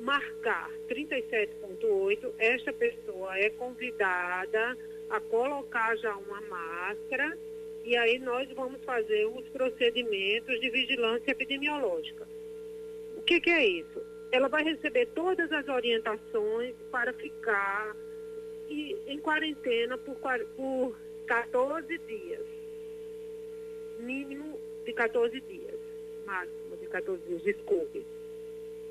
marcar 0.00 0.70
37,8, 0.90 2.30
esta 2.38 2.74
pessoa 2.74 3.38
é 3.38 3.48
convidada 3.48 4.76
a 5.12 5.20
colocar 5.20 5.94
já 5.96 6.16
uma 6.16 6.40
máscara 6.40 7.38
E 7.84 7.96
aí 7.96 8.18
nós 8.18 8.50
vamos 8.52 8.82
fazer 8.82 9.26
os 9.26 9.46
procedimentos 9.48 10.58
de 10.60 10.70
vigilância 10.70 11.32
epidemiológica. 11.32 12.26
O 13.16 13.22
que, 13.22 13.40
que 13.40 13.50
é 13.50 13.66
isso? 13.66 14.00
Ela 14.30 14.48
vai 14.48 14.64
receber 14.64 15.06
todas 15.14 15.52
as 15.52 15.68
orientações 15.68 16.74
para 16.90 17.12
ficar 17.12 17.94
em 18.70 19.18
quarentena 19.18 19.98
por, 19.98 20.16
por 20.56 20.96
14 21.26 21.98
dias. 21.98 22.46
Mínimo 23.98 24.58
de 24.86 24.92
14 24.92 25.40
dias. 25.40 25.80
Máximo 26.24 26.76
de 26.80 26.86
14 26.86 27.22
dias, 27.26 27.42
desculpe. 27.42 28.06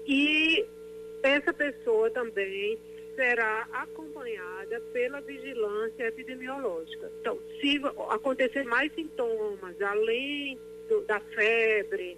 E 0.05 0.65
essa 1.23 1.53
pessoa 1.53 2.11
também 2.11 2.77
será 3.15 3.67
acompanhada 3.71 4.81
pela 4.93 5.21
vigilância 5.21 6.03
epidemiológica. 6.07 7.11
Então, 7.19 7.39
se 7.59 7.79
acontecer 8.09 8.63
mais 8.63 8.93
sintomas, 8.93 9.81
além 9.81 10.59
do, 10.87 11.01
da 11.01 11.19
febre, 11.19 12.17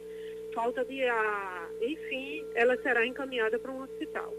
falta 0.54 0.84
de 0.86 1.04
ar, 1.04 1.70
enfim, 1.82 2.46
ela 2.56 2.78
será 2.82 3.06
encaminhada 3.06 3.60
para 3.60 3.72
um 3.72 3.82
hospital. 3.82 4.34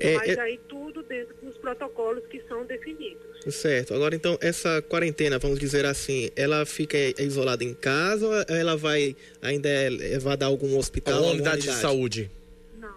É, 0.00 0.14
Mas 0.14 0.28
é... 0.28 0.40
aí 0.40 0.60
tudo 0.68 1.02
dentro 1.02 1.34
dos 1.42 1.56
protocolos 1.58 2.24
que 2.26 2.40
são 2.48 2.64
definidos. 2.64 3.54
Certo. 3.54 3.94
Agora, 3.94 4.14
então, 4.14 4.38
essa 4.40 4.82
quarentena, 4.82 5.38
vamos 5.38 5.58
dizer 5.58 5.84
assim, 5.84 6.30
ela 6.36 6.64
fica 6.64 6.96
isolada 7.20 7.64
em 7.64 7.74
casa 7.74 8.26
ou 8.26 8.56
ela 8.56 8.76
vai 8.76 9.16
ainda 9.42 9.68
é 9.68 9.88
levada 9.88 10.44
a 10.44 10.48
algum 10.48 10.76
hospital? 10.76 11.14
Alguma 11.14 11.32
unidade, 11.32 11.56
unidade 11.56 11.76
de 11.76 11.82
saúde? 11.82 12.30
Não, 12.78 12.94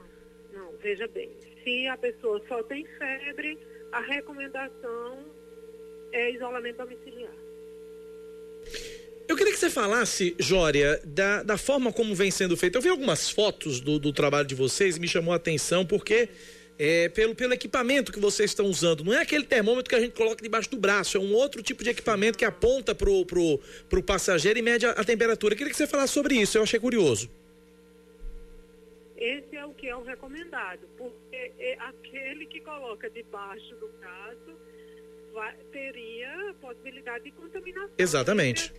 não. 0.53 0.73
Veja 0.81 1.07
bem, 1.07 1.31
se 1.63 1.87
a 1.87 1.97
pessoa 1.97 2.41
só 2.47 2.63
tem 2.63 2.85
febre, 2.97 3.57
a 3.91 4.01
recomendação 4.01 5.25
é 6.11 6.31
isolamento 6.31 6.77
domiciliar. 6.77 7.33
Eu 9.27 9.37
queria 9.37 9.53
que 9.53 9.59
você 9.59 9.69
falasse, 9.69 10.35
Jória, 10.37 10.99
da, 11.05 11.41
da 11.41 11.57
forma 11.57 11.93
como 11.93 12.13
vem 12.13 12.29
sendo 12.29 12.57
feito. 12.57 12.77
Eu 12.77 12.81
vi 12.81 12.89
algumas 12.89 13.29
fotos 13.29 13.79
do, 13.79 13.97
do 13.97 14.11
trabalho 14.11 14.45
de 14.45 14.55
vocês 14.55 14.97
e 14.97 14.99
me 14.99 15.07
chamou 15.07 15.33
a 15.33 15.37
atenção 15.37 15.85
porque 15.85 16.27
é, 16.77 17.09
pelo, 17.09 17.35
pelo 17.35 17.53
equipamento 17.53 18.11
que 18.11 18.19
vocês 18.19 18.51
estão 18.51 18.65
usando. 18.65 19.03
Não 19.03 19.13
é 19.13 19.21
aquele 19.21 19.45
termômetro 19.45 19.89
que 19.89 19.95
a 19.95 19.99
gente 19.99 20.13
coloca 20.13 20.43
debaixo 20.43 20.69
do 20.69 20.77
braço, 20.77 21.15
é 21.15 21.19
um 21.19 21.33
outro 21.33 21.61
tipo 21.61 21.83
de 21.83 21.91
equipamento 21.91 22.37
que 22.37 22.43
aponta 22.43 22.93
pro, 22.93 23.25
pro, 23.25 23.59
pro 23.87 24.03
passageiro 24.03 24.59
e 24.59 24.61
mede 24.61 24.85
a, 24.85 24.91
a 24.91 25.03
temperatura. 25.03 25.53
Eu 25.53 25.57
queria 25.57 25.71
que 25.71 25.77
você 25.77 25.87
falasse 25.87 26.13
sobre 26.13 26.35
isso, 26.35 26.57
eu 26.57 26.63
achei 26.63 26.79
curioso. 26.79 27.29
Esse 29.15 29.50
é 29.61 29.65
o 29.65 29.73
que 29.73 29.87
é 29.87 29.95
o 29.95 30.03
recomendado, 30.03 30.87
porque 30.97 31.53
é 31.59 31.77
aquele 31.79 32.45
que 32.47 32.59
coloca 32.61 33.09
debaixo 33.09 33.75
do 33.75 33.87
braço 33.99 34.57
vai, 35.31 35.55
teria 35.71 36.53
possibilidade 36.59 37.25
de 37.25 37.31
contaminação. 37.31 37.93
Exatamente. 37.97 38.73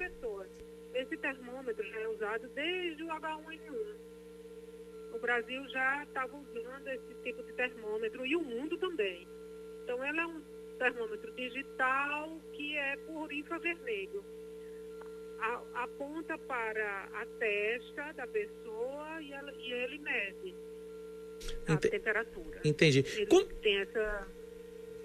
Esse 0.94 1.16
termômetro 1.16 1.86
já 1.88 2.00
é 2.00 2.08
usado 2.08 2.48
desde 2.48 3.02
o 3.02 3.06
H1N1. 3.06 3.96
O 5.14 5.18
Brasil 5.18 5.66
já 5.68 6.02
estava 6.02 6.36
usando 6.36 6.88
esse 6.88 7.14
tipo 7.22 7.42
de 7.42 7.52
termômetro 7.52 8.26
e 8.26 8.36
o 8.36 8.42
mundo 8.42 8.76
também. 8.76 9.26
Então, 9.84 10.02
ela 10.02 10.22
é 10.22 10.26
um 10.26 10.42
termômetro 10.78 11.32
digital 11.32 12.40
que 12.52 12.76
é 12.76 12.96
por 13.06 13.32
infravermelho 13.32 14.22
aponta 15.74 16.38
para 16.38 17.08
a 17.14 17.26
testa 17.38 18.12
da 18.12 18.26
pessoa 18.28 19.20
e, 19.20 19.32
ela, 19.32 19.52
e 19.54 19.72
ele 19.72 19.98
mede 19.98 20.54
a 21.66 21.76
temperatura. 21.76 22.60
Entendi. 22.64 23.04
Ele 23.16 23.26
Como... 23.26 23.44
tem 23.44 23.78
essa 23.78 24.26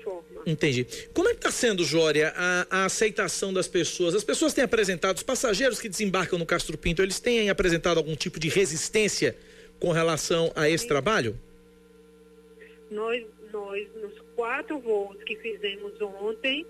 forma. 0.04 0.41
Entendi. 0.45 0.86
Como 1.13 1.28
é 1.28 1.32
que 1.32 1.38
está 1.38 1.52
sendo, 1.52 1.84
Jória, 1.84 2.34
a, 2.36 2.67
a, 2.69 2.86
aceitação 2.86 3.54
das 3.54 3.67
pessoas? 3.67 4.15
As 4.15 4.23
pessoas 4.23 4.54
têm 4.54 4.63
apresentado, 4.63 5.17
os 5.17 5.23
passageiros 5.23 5.80
que 5.80 5.89
desembarcam 5.89 6.39
no 6.39 6.45
Castro 6.45 6.78
Pinto, 6.78 7.02
eles 7.02 7.19
têm 7.19 7.50
apresentado 7.50 7.97
algum 7.97 8.15
tipo 8.15 8.39
de 8.39 8.50
resistência 8.50 9.36
com 9.80 9.91
relação 9.91 10.52
a 10.56 10.69
esse 10.69 10.84
Sim. 10.84 10.89
trabalho? 10.89 11.38
Nós, 12.89 13.26
nós, 13.52 13.88
nos 13.95 14.13
quatro 14.36 14.80
voos 14.80 15.21
que 15.23 15.36
fizemos 15.36 16.00
ontem, 16.02 16.65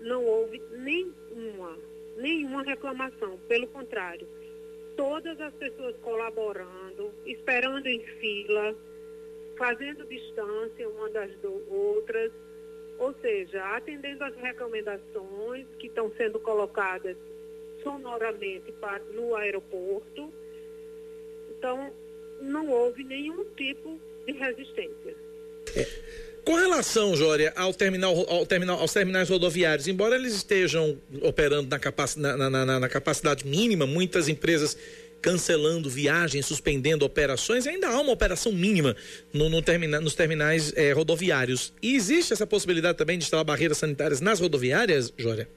não 0.00 0.24
houve 0.24 0.60
nenhuma 0.78 1.76
nenhuma 2.16 2.62
reclamação, 2.62 3.38
pelo 3.48 3.66
contrário, 3.68 4.26
todas 4.96 5.40
as 5.40 5.52
pessoas 5.54 5.94
colaborando, 6.02 6.85
esperando 7.24 7.86
em 7.86 8.00
fila, 8.20 8.74
fazendo 9.56 10.06
distância 10.06 10.88
uma 10.88 11.08
das 11.10 11.30
outras, 11.68 12.32
ou 12.98 13.14
seja, 13.20 13.62
atendendo 13.76 14.24
às 14.24 14.34
recomendações 14.36 15.66
que 15.78 15.86
estão 15.86 16.10
sendo 16.16 16.38
colocadas 16.40 17.16
sonoramente 17.82 18.72
para, 18.80 19.02
no 19.12 19.34
aeroporto. 19.34 20.32
Então, 21.50 21.92
não 22.40 22.68
houve 22.68 23.04
nenhum 23.04 23.44
tipo 23.56 24.00
de 24.26 24.32
resistência. 24.32 25.16
É. 25.74 25.86
Com 26.44 26.54
relação, 26.54 27.16
Jória, 27.16 27.52
ao 27.56 27.74
terminal, 27.74 28.14
ao 28.28 28.46
terminal, 28.46 28.78
aos 28.78 28.92
terminais 28.92 29.28
rodoviários, 29.28 29.88
embora 29.88 30.14
eles 30.14 30.32
estejam 30.32 30.96
operando 31.22 31.68
na, 31.68 31.76
capac, 31.76 32.16
na, 32.16 32.36
na, 32.36 32.48
na, 32.48 32.80
na 32.80 32.88
capacidade 32.88 33.44
mínima, 33.44 33.84
muitas 33.84 34.28
empresas 34.28 34.78
cancelando 35.26 35.90
viagens, 35.90 36.46
suspendendo 36.46 37.04
operações, 37.04 37.66
ainda 37.66 37.88
há 37.88 38.00
uma 38.00 38.12
operação 38.12 38.52
mínima 38.52 38.94
no, 39.32 39.48
no 39.48 39.60
termina, 39.60 40.00
nos 40.00 40.14
terminais 40.14 40.72
eh, 40.76 40.92
rodoviários. 40.92 41.74
E 41.82 41.96
existe 41.96 42.32
essa 42.32 42.46
possibilidade 42.46 42.96
também 42.96 43.18
de 43.18 43.24
instalar 43.24 43.44
barreiras 43.44 43.76
sanitárias 43.76 44.20
nas 44.20 44.38
rodoviárias, 44.38 45.12
Jória? 45.18 45.48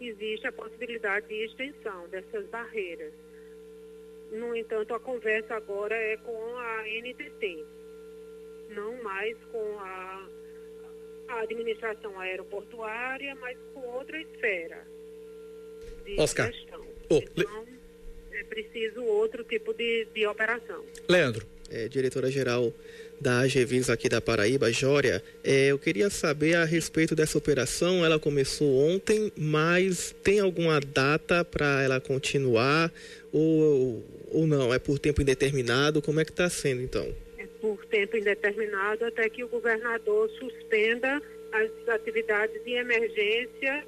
Existe 0.00 0.46
a 0.46 0.52
possibilidade 0.52 1.28
de 1.28 1.34
extensão 1.44 2.08
dessas 2.08 2.46
barreiras. 2.46 3.12
No 4.32 4.56
entanto, 4.56 4.94
a 4.94 5.00
conversa 5.00 5.56
agora 5.56 5.94
é 5.94 6.16
com 6.16 6.56
a 6.56 6.84
NTT 6.84 7.62
não 8.70 9.02
mais 9.02 9.36
com 9.52 9.78
a, 9.80 10.26
a 11.28 11.40
administração 11.40 12.18
aeroportuária, 12.18 13.34
mas 13.34 13.58
com 13.74 13.80
outra 13.80 14.18
esfera 14.18 14.86
de 16.06 16.18
Oscar. 16.18 16.50
gestão. 16.50 16.80
Oh, 17.10 17.16
então, 17.16 17.64
le... 17.64 17.79
é 18.40 18.44
preciso 18.44 19.02
outro 19.04 19.44
tipo 19.44 19.72
de, 19.74 20.06
de 20.14 20.26
operação. 20.26 20.84
Leandro. 21.08 21.46
É, 21.72 21.86
Diretora-geral 21.86 22.72
da 23.20 23.42
AGVIS 23.42 23.90
aqui 23.90 24.08
da 24.08 24.20
Paraíba, 24.20 24.72
Jória, 24.72 25.22
é, 25.44 25.68
eu 25.68 25.78
queria 25.78 26.10
saber 26.10 26.54
a 26.56 26.64
respeito 26.64 27.14
dessa 27.14 27.38
operação. 27.38 28.04
Ela 28.04 28.18
começou 28.18 28.76
ontem, 28.88 29.30
mas 29.36 30.12
tem 30.24 30.40
alguma 30.40 30.80
data 30.80 31.44
para 31.44 31.82
ela 31.82 32.00
continuar 32.00 32.92
ou, 33.32 34.02
ou 34.32 34.48
não? 34.48 34.74
É 34.74 34.80
por 34.80 34.98
tempo 34.98 35.22
indeterminado? 35.22 36.02
Como 36.02 36.18
é 36.18 36.24
que 36.24 36.32
está 36.32 36.50
sendo 36.50 36.82
então? 36.82 37.06
por 37.60 37.84
tempo 37.86 38.16
indeterminado 38.16 39.04
até 39.04 39.28
que 39.28 39.44
o 39.44 39.48
governador 39.48 40.30
suspenda 40.30 41.22
as 41.52 41.88
atividades 41.88 42.62
de 42.64 42.72
emergência 42.72 43.84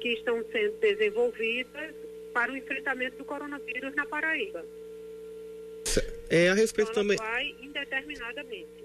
que 0.00 0.10
estão 0.10 0.44
sendo 0.52 0.74
desenvolvidas 0.78 1.94
para 2.36 2.52
o 2.52 2.56
enfrentamento 2.58 3.16
do 3.16 3.24
coronavírus 3.24 3.94
na 3.94 4.04
Paraíba. 4.04 4.62
É, 6.28 6.50
a 6.50 6.54
respeito 6.54 6.92
também. 6.92 7.16
vai 7.16 7.54
indeterminadamente. 7.62 8.84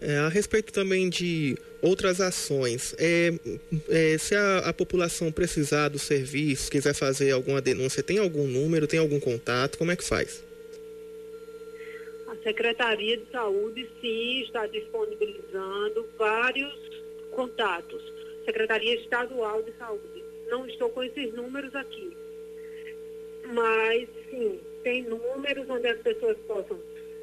É, 0.00 0.16
a 0.16 0.28
respeito 0.28 0.72
também 0.72 1.10
de 1.10 1.54
outras 1.82 2.18
ações, 2.18 2.94
é, 2.98 3.30
é, 3.90 4.16
se 4.16 4.34
a, 4.34 4.58
a, 4.60 4.72
população 4.72 5.30
precisar 5.30 5.90
do 5.90 5.98
serviço, 5.98 6.70
quiser 6.70 6.94
fazer 6.94 7.32
alguma 7.32 7.60
denúncia, 7.60 8.02
tem 8.02 8.16
algum 8.16 8.46
número, 8.46 8.86
tem 8.86 8.98
algum 8.98 9.20
contato, 9.20 9.76
como 9.76 9.90
é 9.90 9.96
que 9.96 10.04
faz? 10.04 10.42
Secretaria 12.42 13.18
de 13.18 13.30
Saúde, 13.30 13.86
sim, 14.00 14.44
está 14.44 14.66
disponibilizando 14.66 16.08
vários 16.16 16.72
contatos. 17.32 18.02
Secretaria 18.46 18.94
Estadual 18.94 19.62
de 19.62 19.72
Saúde. 19.76 20.24
Não 20.48 20.66
estou 20.66 20.88
com 20.88 21.02
esses 21.02 21.34
números 21.34 21.74
aqui. 21.74 22.16
Mas, 23.52 24.08
sim, 24.30 24.60
tem 24.82 25.02
números 25.02 25.68
onde 25.68 25.88
as 25.88 26.00
pessoas 26.00 26.36
possam 26.46 26.78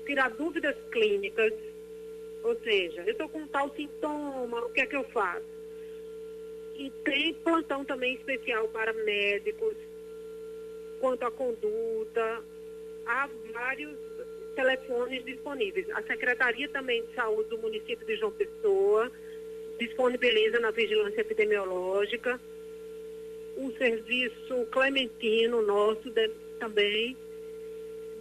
tirar 0.05 0.29
dúvidas 0.31 0.75
clínicas. 0.91 1.53
Ou 2.43 2.55
seja, 2.63 3.01
eu 3.01 3.11
estou 3.11 3.29
com 3.29 3.47
tal 3.47 3.73
sintoma, 3.75 4.65
o 4.65 4.69
que 4.69 4.81
é 4.81 4.85
que 4.85 4.95
eu 4.95 5.03
faço? 5.05 5.45
E 6.75 6.91
tem 7.03 7.33
plantão 7.35 7.85
também 7.85 8.15
especial 8.15 8.67
para 8.69 8.93
médicos, 8.93 9.75
quanto 10.99 11.23
à 11.23 11.31
conduta. 11.31 12.43
Há 13.05 13.29
vários 13.51 13.97
telefones 14.55 15.23
disponíveis. 15.25 15.89
A 15.91 16.01
Secretaria 16.03 16.67
também 16.69 17.03
de 17.05 17.13
Saúde 17.13 17.49
do 17.49 17.57
município 17.57 18.05
de 18.05 18.15
João 18.15 18.31
Pessoa 18.31 19.11
disponibiliza 19.79 20.59
na 20.59 20.71
vigilância 20.71 21.21
epidemiológica. 21.21 22.39
O 23.55 23.71
serviço 23.77 24.65
clementino 24.71 25.61
nosso 25.61 26.09
de, 26.09 26.29
também 26.59 27.15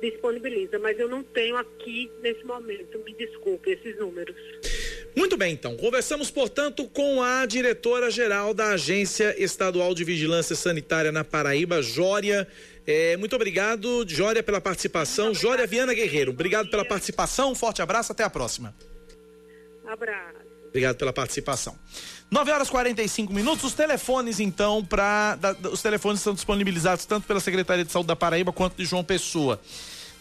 disponibiliza, 0.00 0.78
mas 0.78 0.98
eu 0.98 1.08
não 1.08 1.22
tenho 1.22 1.56
aqui 1.56 2.10
nesse 2.22 2.44
momento, 2.44 2.98
me 3.04 3.14
desculpe, 3.14 3.70
esses 3.70 3.98
números. 3.98 4.36
Muito 5.16 5.36
bem, 5.36 5.54
então. 5.54 5.76
Conversamos, 5.76 6.30
portanto, 6.30 6.88
com 6.88 7.22
a 7.22 7.46
diretora-geral 7.46 8.52
da 8.52 8.70
Agência 8.70 9.34
Estadual 9.42 9.94
de 9.94 10.02
Vigilância 10.02 10.56
Sanitária 10.56 11.12
na 11.12 11.22
Paraíba, 11.22 11.80
Jória. 11.80 12.46
É, 12.86 13.16
muito 13.16 13.36
obrigado, 13.36 14.04
Jória, 14.08 14.42
pela 14.42 14.60
participação. 14.60 15.32
Jória 15.32 15.66
Viana 15.66 15.94
Guerreiro, 15.94 16.32
obrigado 16.32 16.68
pela 16.68 16.84
participação. 16.84 17.52
Um 17.52 17.54
forte 17.54 17.80
abraço, 17.80 18.12
até 18.12 18.24
a 18.24 18.30
próxima. 18.30 18.74
Abraço. 19.86 20.44
Obrigado 20.68 20.96
pela 20.96 21.12
participação. 21.12 21.78
9 22.34 22.50
horas 22.50 22.68
45 22.68 23.32
minutos. 23.32 23.62
Os 23.62 23.74
telefones, 23.74 24.40
então, 24.40 24.84
para. 24.84 25.38
Os 25.70 25.80
telefones 25.80 26.20
são 26.20 26.34
disponibilizados 26.34 27.04
tanto 27.06 27.28
pela 27.28 27.38
Secretaria 27.38 27.84
de 27.84 27.92
Saúde 27.92 28.08
da 28.08 28.16
Paraíba 28.16 28.52
quanto 28.52 28.76
de 28.76 28.84
João 28.84 29.04
Pessoa. 29.04 29.60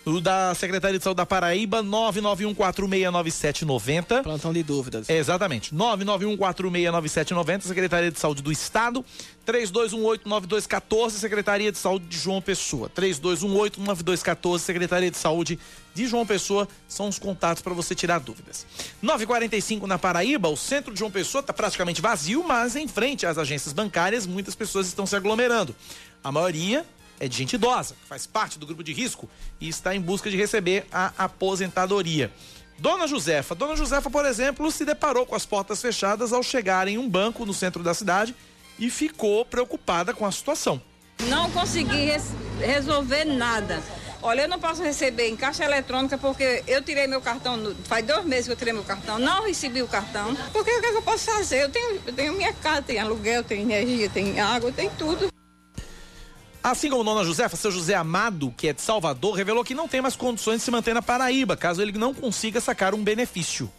O 0.06 0.20
da 0.20 0.54
Secretaria 0.54 0.98
de 0.98 1.04
Saúde 1.04 1.16
da 1.16 1.26
Paraíba, 1.26 1.82
991469790. 1.82 4.22
Plantão 4.22 4.52
de 4.52 4.62
dúvidas. 4.62 5.10
Exatamente. 5.10 5.74
991469790, 5.74 7.62
Secretaria 7.62 8.12
de 8.12 8.20
Saúde 8.20 8.42
do 8.42 8.52
Estado. 8.52 9.06
32189214, 9.48 11.12
Secretaria 11.12 11.72
de 11.72 11.78
Saúde 11.78 12.06
de 12.08 12.18
João 12.18 12.42
Pessoa. 12.42 12.90
32189214, 12.90 14.60
Secretaria 14.60 15.10
de 15.10 15.18
Saúde 15.18 15.58
de 15.94 16.06
João 16.06 16.26
Pessoa. 16.26 16.68
São 16.86 17.08
os 17.08 17.18
contatos 17.18 17.64
para 17.64 17.74
você 17.74 17.96
tirar 17.96 18.20
dúvidas. 18.20 18.68
945 19.02 19.88
na 19.88 19.98
Paraíba, 19.98 20.50
o 20.50 20.58
centro 20.58 20.92
de 20.92 21.00
João 21.00 21.12
Pessoa 21.12 21.40
está 21.40 21.54
praticamente 21.54 22.02
vazio, 22.02 22.44
mas 22.44 22.76
em 22.76 22.90
frente 22.90 23.26
às 23.26 23.38
agências 23.38 23.72
bancárias, 23.72 24.28
muitas 24.28 24.54
pessoas 24.54 24.88
estão 24.88 25.06
se 25.06 25.16
aglomerando. 25.16 25.74
A 26.22 26.30
maioria 26.30 26.86
é 27.20 27.28
de 27.28 27.38
gente 27.38 27.54
idosa, 27.54 27.96
que 28.02 28.08
faz 28.08 28.26
parte 28.26 28.60
do 28.60 28.66
grupo 28.66 28.84
de 28.84 28.94
risco 28.94 29.30
e 29.60 29.70
está 29.70 29.96
em 29.96 30.02
busca 30.02 30.30
de 30.30 30.38
receber 30.38 30.86
a 30.92 31.12
aposentadoria. 31.18 32.32
Dona 32.78 33.08
Josefa. 33.08 33.56
Dona 33.56 33.76
Josefa, 33.76 34.10
por 34.10 34.26
exemplo, 34.26 34.70
se 34.72 34.84
deparou 34.84 35.26
com 35.26 35.36
as 35.36 35.46
portas 35.46 35.82
fechadas 35.82 36.34
ao 36.34 36.44
chegar 36.44 36.88
em 36.88 36.98
um 36.98 37.08
banco 37.08 37.46
no 37.46 37.54
centro 37.54 37.84
da 37.84 37.94
cidade 37.94 38.36
e 38.80 38.90
ficou 38.90 39.46
preocupada 39.46 40.14
com 40.14 40.26
a 40.26 40.32
situação. 40.32 40.82
Não 41.28 41.50
consegui 41.52 42.06
res 42.06 42.32
resolver 42.60 43.26
nada. 43.26 43.82
Olha, 44.22 44.44
eu 44.44 44.48
não 44.48 44.58
posso 44.58 44.82
receber 44.82 45.28
em 45.28 45.36
caixa 45.36 45.66
eletrônica 45.66 46.18
porque 46.18 46.64
eu 46.66 46.82
tirei 46.82 47.08
meu 47.08 47.22
cartão, 47.22 47.76
faz 47.84 48.06
dois 48.06 48.26
meses 48.26 48.46
que 48.46 48.54
eu 48.54 48.56
tirei 48.56 48.74
meu 48.74 48.84
cartão, 48.84 49.20
não 49.20 49.46
recebi 49.46 49.82
o 49.82 49.88
cartão. 49.88 50.34
Porque 50.54 50.72
o 50.72 50.80
que, 50.80 50.86
é 50.88 50.92
que 50.92 50.98
eu 50.98 51.02
posso 51.02 51.26
fazer? 51.26 51.64
Eu 51.64 51.70
tenho, 51.70 52.02
eu 52.08 52.14
tenho 52.14 52.34
minha 52.34 52.54
casa, 52.54 52.82
tem 52.82 53.00
aluguel, 53.00 53.44
tem 53.44 53.62
energia, 53.62 54.10
tem 54.10 54.40
água, 54.40 54.72
tem 54.72 54.90
tudo. 54.92 55.28
Assim 56.64 56.90
como 56.90 57.04
Dona 57.04 57.26
Josefa, 57.26 57.58
seu 57.58 57.70
José 57.70 57.94
Amado, 57.94 58.54
que 58.56 58.70
é 58.70 58.74
de 58.74 58.82
Salvador, 58.82 59.34
revelou 59.34 59.66
que 59.66 59.76
não 59.76 59.86
tem 59.86 60.02
mais 60.02 60.16
condições 60.16 60.60
de 60.60 60.64
se 60.64 60.72
manter 60.72 60.94
na 60.94 61.02
Paraíba, 61.02 61.58
caso 61.58 61.82
ele 61.82 61.92
não 61.92 62.14
consiga 62.14 62.62
sacar 62.62 62.96
um 62.96 63.04
benefício. 63.04 63.70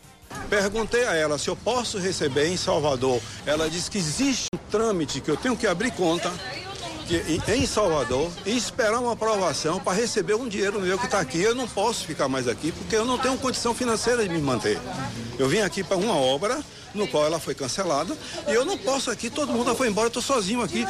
Perguntei 0.51 1.07
a 1.07 1.15
ela 1.15 1.39
se 1.39 1.49
eu 1.49 1.57
posso 1.57 1.99
receber 1.99 2.49
em 2.49 2.59
Salvador. 2.59 3.23
Ela 3.47 3.71
disse 3.71 3.91
que 3.91 3.97
existe 3.97 4.49
um 4.55 4.71
trâmite 4.71 5.23
que 5.23 5.31
eu 5.31 5.37
tenho 5.37 5.57
que 5.57 5.67
abrir 5.67 5.93
conta 5.93 6.31
que, 7.07 7.23
em 7.53 7.67
Salvador 7.67 8.31
e 8.45 8.55
esperar 8.55 9.01
uma 9.01 9.13
aprovação 9.13 9.81
para 9.81 9.95
receber 9.95 10.35
um 10.35 10.47
dinheiro 10.47 10.79
meu 10.79 10.99
que 10.99 11.07
está 11.07 11.21
aqui. 11.21 11.41
Eu 11.41 11.55
não 11.55 11.67
posso 11.67 12.05
ficar 12.05 12.29
mais 12.29 12.47
aqui 12.47 12.71
porque 12.71 12.97
eu 12.97 13.07
não 13.07 13.17
tenho 13.17 13.39
condição 13.39 13.75
financeira 13.75 14.23
de 14.23 14.29
me 14.29 14.43
manter. 14.43 14.79
Eu 15.39 15.49
vim 15.49 15.61
aqui 15.61 15.83
para 15.83 15.97
uma 15.97 16.17
obra 16.17 16.63
no 16.95 17.09
qual 17.09 17.25
ela 17.25 17.41
foi 17.41 17.55
cancelada 17.55 18.15
e 18.47 18.53
eu 18.53 18.65
não 18.65 18.77
posso 18.77 19.11
aqui, 19.11 19.31
todo 19.31 19.53
mundo 19.53 19.75
foi 19.75 19.89
embora, 19.89 20.07
eu 20.07 20.09
estou 20.09 20.23
sozinho 20.23 20.63
aqui. 20.63 20.87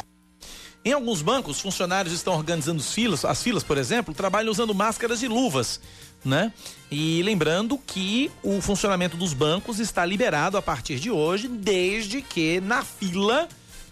Em 0.85 0.93
alguns 0.93 1.23
bancos, 1.23 1.59
funcionários 1.59 2.13
estão 2.13 2.35
organizando 2.35 2.79
as 2.79 2.93
filas, 2.93 3.25
as 3.25 3.41
filas, 3.41 3.63
por 3.63 3.75
exemplo, 3.75 4.13
trabalham 4.13 4.51
usando 4.51 4.75
máscaras 4.75 5.23
e 5.23 5.27
luvas, 5.27 5.79
né? 6.23 6.53
E 6.91 7.23
lembrando 7.23 7.75
que 7.75 8.29
o 8.43 8.61
funcionamento 8.61 9.17
dos 9.17 9.33
bancos 9.33 9.79
está 9.79 10.05
liberado 10.05 10.57
a 10.57 10.61
partir 10.61 10.99
de 10.99 11.09
hoje, 11.09 11.47
desde 11.47 12.21
que 12.21 12.61
na 12.61 12.83
fila 12.83 13.49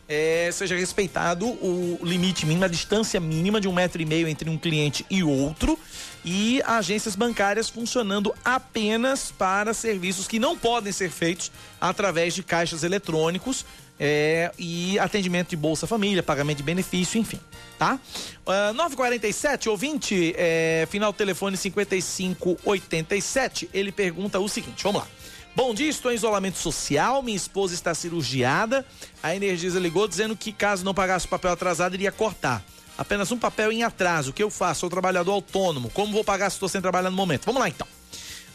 é, 0.08 0.52
seja 0.54 0.76
respeitado 0.76 1.48
o 1.48 1.98
limite 2.04 2.46
mínimo, 2.46 2.66
a 2.66 2.68
distância 2.68 3.20
mínima 3.20 3.60
de 3.60 3.68
um 3.68 3.74
metro 3.74 4.00
e 4.00 4.06
meio 4.06 4.28
entre 4.28 4.48
um 4.48 4.58
cliente 4.58 5.04
e 5.10 5.24
outro, 5.24 5.80
e 6.24 6.62
agências 6.64 7.16
bancárias 7.16 7.70
funcionando 7.70 8.36
apenas 8.46 9.32
para 9.32 9.74
serviços 9.74 10.28
que 10.28 10.38
não 10.38 10.56
podem 10.56 10.94
ser 10.94 11.10
feitos 11.10 11.52
através 11.82 12.36
de 12.36 12.44
caixas 12.44 12.84
eletrônicos 12.84 13.66
é, 14.00 14.52
e 14.58 14.98
atendimento 15.00 15.50
de 15.50 15.56
Bolsa 15.56 15.88
Família, 15.88 16.24
pagamento 16.24 16.58
de 16.58 16.64
benefício, 16.64 17.20
enfim, 17.20 17.40
tá? 17.78 18.00
Uh, 18.46 18.74
947, 18.74 19.70
ouvinte, 19.70 20.34
é, 20.38 20.88
final 20.90 21.14
telefone 21.14 21.58
5587, 21.58 23.70
ele 23.74 23.92
pergunta 23.92 24.40
o 24.40 24.50
seguinte, 24.50 24.84
vamos 24.84 25.02
lá. 25.02 25.08
Bom 25.56 25.74
dia, 25.74 25.88
estou 25.88 26.12
em 26.12 26.16
isolamento 26.16 26.58
social, 26.58 27.22
minha 27.22 27.38
esposa 27.38 27.76
está 27.76 27.94
cirurgiada. 27.94 28.84
A 29.22 29.36
Energisa 29.36 29.80
ligou 29.80 30.08
dizendo 30.08 30.36
que 30.36 30.52
caso 30.52 30.84
não 30.84 30.96
pagasse 30.96 31.28
o 31.28 31.30
papel 31.30 31.52
atrasado, 31.52 31.94
iria 31.94 32.12
cortar. 32.12 32.64
Apenas 32.98 33.32
um 33.32 33.38
papel 33.38 33.72
em 33.72 33.84
atraso. 33.84 34.32
O 34.32 34.34
que 34.34 34.42
eu 34.42 34.50
faço? 34.50 34.82
Sou 34.82 34.90
trabalhador 34.90 35.32
autônomo. 35.32 35.92
Como 35.92 36.12
vou 36.12 36.24
pagar 36.24 36.50
se 36.50 36.56
estou 36.56 36.70
sem 36.70 36.82
trabalhar 36.82 37.12
no 37.12 37.16
momento? 37.16 37.46
Vamos 37.46 37.62
lá 37.62 37.70
então. 37.70 37.88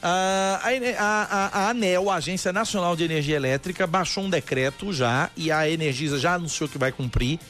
Ah, 0.03 0.61
a, 0.63 1.03
a, 1.03 1.47
a, 1.65 1.71
ANEL, 1.71 2.09
a 2.09 2.17
Agência 2.17 2.53
Nacional 2.53 2.95
de 2.95 3.05
Energia 3.05 3.37
Elétrica, 3.37 3.87
baixou 3.87 4.25
um 4.25 4.31
decreto 4.31 4.93
já 4.93 5.31
e 5.37 5.51
a 5.51 5.69
Energisa 5.69 6.19
já 6.19 6.35
anunciou 6.35 6.69
que 6.69 6.79
vai 6.79 6.93
cumprir 6.93 7.41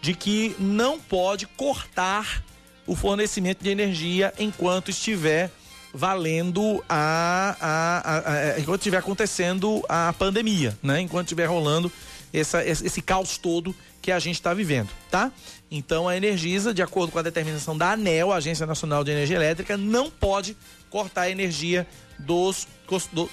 de 0.00 0.14
que 0.14 0.54
não 0.58 1.00
pode 1.00 1.46
cortar 1.46 2.44
o 2.86 2.94
fornecimento 2.94 3.64
de 3.64 3.70
energia 3.70 4.32
enquanto 4.38 4.90
estiver 4.90 5.50
valendo 5.92 6.84
a, 6.88 7.56
a, 7.60 8.54
a, 8.54 8.60
enquanto 8.60 8.82
estiver 8.82 8.98
acontecendo 8.98 9.82
a 9.88 10.12
pandemia, 10.12 10.78
né? 10.82 11.00
Enquanto 11.00 11.26
estiver 11.26 11.46
rolando 11.46 11.90
essa, 12.32 12.64
esse 12.64 13.00
caos 13.00 13.38
todo 13.38 13.74
que 14.00 14.12
a 14.12 14.18
gente 14.20 14.36
está 14.36 14.54
vivendo, 14.54 14.90
tá? 15.10 15.32
Então 15.70 16.08
a 16.08 16.16
Energisa, 16.16 16.72
de 16.72 16.82
acordo 16.82 17.10
com 17.10 17.18
a 17.18 17.22
determinação 17.22 17.76
da 17.76 17.92
ANEL, 17.92 18.32
Agência 18.32 18.66
Nacional 18.66 19.02
de 19.02 19.10
Energia 19.10 19.36
Elétrica, 19.36 19.76
não 19.76 20.08
pode 20.10 20.56
cortar 20.96 21.22
a 21.22 21.30
energia 21.30 21.86
dos, 22.18 22.66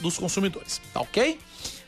dos 0.01 0.17
consumidores, 0.17 0.81
tá 0.93 0.99
ok? 0.99 1.39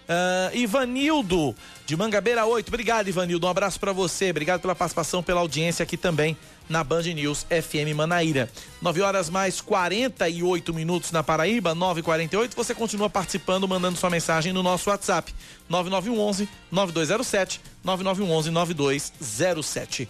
Uh, 0.07 0.55
Ivanildo, 0.55 1.53
de 1.85 1.97
Mangabeira 1.97 2.45
8. 2.45 2.69
Obrigado, 2.69 3.09
Ivanildo. 3.09 3.45
Um 3.45 3.49
abraço 3.49 3.77
para 3.77 3.91
você. 3.91 4.29
Obrigado 4.29 4.61
pela 4.61 4.73
participação, 4.73 5.21
pela 5.21 5.41
audiência 5.41 5.83
aqui 5.83 5.97
também 5.97 6.37
na 6.69 6.83
Band 6.83 7.03
News 7.03 7.45
FM 7.49 7.95
Manaíra. 7.95 8.49
9 8.81 9.01
horas 9.01 9.29
mais 9.29 9.61
48 9.61 10.73
minutos 10.73 11.11
na 11.11 11.23
Paraíba, 11.23 11.75
9h48. 11.75 12.55
Você 12.55 12.73
continua 12.73 13.09
participando, 13.09 13.67
mandando 13.67 13.97
sua 13.97 14.09
mensagem 14.09 14.53
no 14.53 14.63
nosso 14.63 14.89
WhatsApp. 14.89 15.33
9911 15.69 16.47
9207 16.71 17.61
9911 17.83 18.51
9207. 18.51 20.09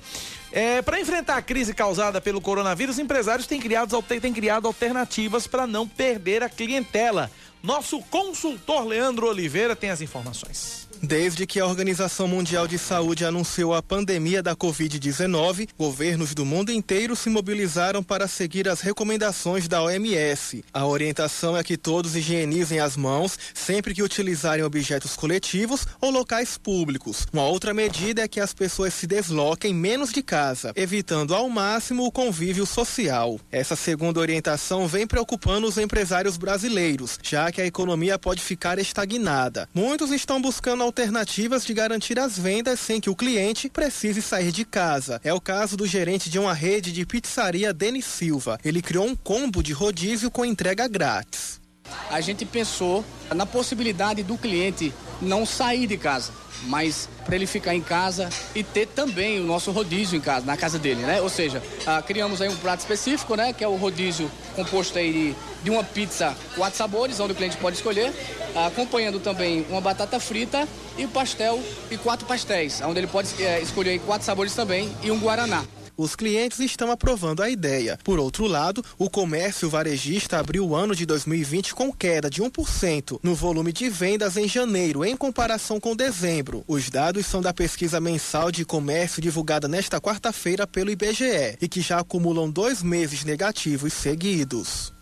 É, 0.52 0.82
para 0.82 1.02
enfrentar 1.02 1.38
a 1.38 1.42
crise 1.42 1.74
causada 1.74 2.22
pelo 2.22 2.40
coronavírus, 2.40 2.98
empresários 2.98 3.48
têm 3.48 3.60
criado, 3.60 4.02
têm 4.02 4.34
criado 4.34 4.68
alternativas 4.68 5.48
para 5.48 5.68
não 5.68 5.88
perder 5.88 6.44
a 6.44 6.50
clientela. 6.50 7.30
Nosso 7.62 8.00
consultor 8.04 8.86
Leandro 8.86 9.28
Oliveira 9.28 9.76
tem 9.76 9.90
as 9.90 10.00
informações. 10.00 10.85
Desde 11.02 11.46
que 11.46 11.60
a 11.60 11.66
Organização 11.66 12.28
Mundial 12.28 12.68
de 12.68 12.78
Saúde 12.78 13.26
anunciou 13.26 13.74
a 13.74 13.84
pandemia 13.84 14.42
da 14.42 14.56
Covid-19, 14.56 15.70
governos 15.78 16.34
do 16.34 16.46
mundo 16.46 16.72
inteiro 16.72 17.16
se 17.16 17.30
mobilizaram 17.30 18.02
para 18.02 18.28
seguir 18.28 18.68
as 18.68 18.82
recomendações 18.82 19.68
da 19.68 19.84
OMS. 19.84 20.64
A 20.74 20.86
orientação 20.86 21.56
é 21.56 21.64
que 21.64 21.78
todos 21.78 22.16
higienizem 22.16 22.80
as 22.80 22.96
mãos 22.96 23.38
sempre 23.54 23.94
que 23.94 24.02
utilizarem 24.02 24.64
objetos 24.64 25.16
coletivos 25.16 25.86
ou 26.00 26.10
locais 26.10 26.58
públicos. 26.58 27.28
Uma 27.32 27.44
outra 27.44 27.74
medida 27.74 28.24
é 28.24 28.28
que 28.28 28.40
as 28.40 28.54
pessoas 28.54 28.94
se 28.94 29.06
desloquem 29.06 29.74
menos 29.74 30.12
de 30.12 30.24
casa, 30.24 30.72
evitando 30.76 31.36
ao 31.36 31.50
máximo 31.50 32.06
o 32.06 32.12
convívio 32.12 32.66
social. 32.66 33.40
Essa 33.52 33.76
segunda 33.76 34.20
orientação 34.20 34.88
vem 34.88 35.06
preocupando 35.06 35.68
os 35.68 35.78
empresários 35.78 36.38
brasileiros, 36.38 37.20
já 37.22 37.52
que 37.52 37.62
a 37.62 37.66
economia 37.66 38.18
pode 38.18 38.42
ficar 38.42 38.80
estagnada. 38.80 39.70
Muitos 39.74 40.12
estão 40.12 40.42
buscando 40.42 40.85
alternativas 40.86 41.66
de 41.66 41.74
garantir 41.74 42.18
as 42.20 42.38
vendas 42.38 42.80
sem 42.80 43.02
que 43.02 43.10
o 43.10 43.16
cliente 43.16 43.70
precise 43.70 44.22
sair 44.22 44.52
de 44.52 44.64
casa. 44.64 45.20
É 45.24 45.34
o 45.34 45.42
caso 45.42 45.76
do 45.76 45.86
gerente 45.86 46.30
de 46.30 46.40
uma 46.40 46.54
rede 46.54 46.92
de 46.92 47.06
pizzaria, 47.06 47.74
Denis 47.74 48.06
Silva. 48.06 48.60
Ele 48.64 48.82
criou 48.82 49.06
um 49.06 49.16
combo 49.16 49.62
de 49.62 49.74
rodízio 49.74 50.32
com 50.32 50.46
entrega 50.46 50.88
grátis. 50.88 51.65
A 52.10 52.22
gente 52.22 52.46
pensou 52.46 53.04
na 53.34 53.46
possibilidade 53.46 54.24
do 54.24 54.38
cliente 54.38 54.94
não 55.22 55.46
sair 55.46 55.88
de 55.88 55.98
casa 55.98 56.32
mas 56.64 57.10
para 57.26 57.36
ele 57.36 57.46
ficar 57.46 57.76
em 57.76 57.82
casa 57.82 58.30
e 58.54 58.64
ter 58.64 58.88
também 58.88 59.40
o 59.40 59.44
nosso 59.44 59.72
rodízio 59.72 60.18
em 60.18 60.22
casa, 60.22 60.46
na 60.46 60.56
casa 60.56 60.78
dele, 60.78 61.02
né? 61.04 61.22
Ou 61.22 61.30
seja, 61.30 61.62
ah, 61.86 62.02
criamos 62.02 62.42
aí 62.42 62.50
um 62.50 62.56
prato 62.56 62.80
específico, 62.80 63.36
né? 63.36 63.54
Que 63.54 63.64
é 63.64 63.68
o 63.68 63.76
rodízio 63.76 64.30
composto 64.56 64.98
aí 64.98 65.12
de, 65.12 65.64
de 65.64 65.70
uma 65.70 65.84
pizza, 65.84 66.36
quatro 66.56 66.78
sabores, 66.78 67.20
onde 67.20 67.34
o 67.34 67.36
cliente 67.36 67.58
pode 67.58 67.78
escolher, 67.78 68.14
ah, 68.56 68.68
acompanhando 68.68 69.20
também 69.20 69.66
uma 69.70 69.82
batata 69.82 70.20
frita 70.20 70.68
e 70.98 71.08
pastel 71.08 71.62
e 71.90 71.98
quatro 71.98 72.26
pastéis, 72.26 72.82
onde 72.82 73.00
ele 73.00 73.08
pode 73.08 73.30
é, 73.44 73.60
escolher 73.62 74.00
quatro 74.00 74.26
sabores 74.26 74.54
também 74.54 74.96
e 75.04 75.12
um 75.12 75.20
guaraná. 75.20 75.64
Os 75.98 76.16
clientes 76.16 76.60
estão 76.60 76.92
aprovando 76.92 77.42
a 77.42 77.50
ideia. 77.50 77.98
Por 78.04 78.20
outro 78.20 78.48
lado, 78.48 78.84
o 78.98 79.10
comércio 79.10 79.70
varejista 79.70 80.40
abriu 80.40 80.68
o 80.68 80.76
ano 80.76 80.96
de 80.96 81.06
2020 81.06 81.74
com 81.74 81.92
queda 81.92 82.30
de 82.30 82.42
1% 82.42 83.20
no 83.24 83.34
volume 83.34 83.72
de 83.72 83.90
vendas 83.90 84.36
em 84.36 84.48
janeiro, 84.48 85.06
em 85.06 85.16
comparação 85.16 85.80
com 85.80 85.96
dezembro. 85.96 86.64
Os 86.68 86.90
dados 86.90 87.26
são 87.26 87.42
da 87.42 87.54
pesquisa 87.54 88.02
mensal 88.02 88.52
de 88.52 88.66
comércio 88.66 89.22
divulgada 89.22 89.68
nesta 89.68 90.02
quarta-feira 90.02 90.68
pelo 90.68 90.92
IBGE 90.92 91.58
e 91.62 91.68
que 91.68 91.82
já 91.82 92.00
acumulam 92.00 92.50
dois 92.50 92.84
meses 92.84 93.24
negativos 93.24 93.94
seguidos. 93.94 94.94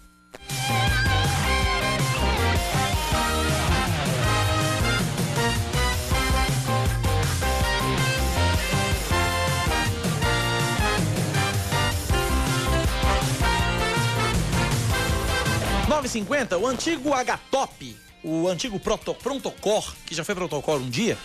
Cinquenta, 16.08 16.58
o 16.58 16.68
antigo 16.68 17.14
H-Top, 17.14 17.98
o 18.24 18.48
antigo 18.48 18.80
Proto, 18.80 19.14
Prontocor, 19.16 19.94
que 20.06 20.16
já 20.16 20.24
foi 20.24 20.36
Protocor 20.36 20.80
um 20.80 20.90
dia, 20.90 21.18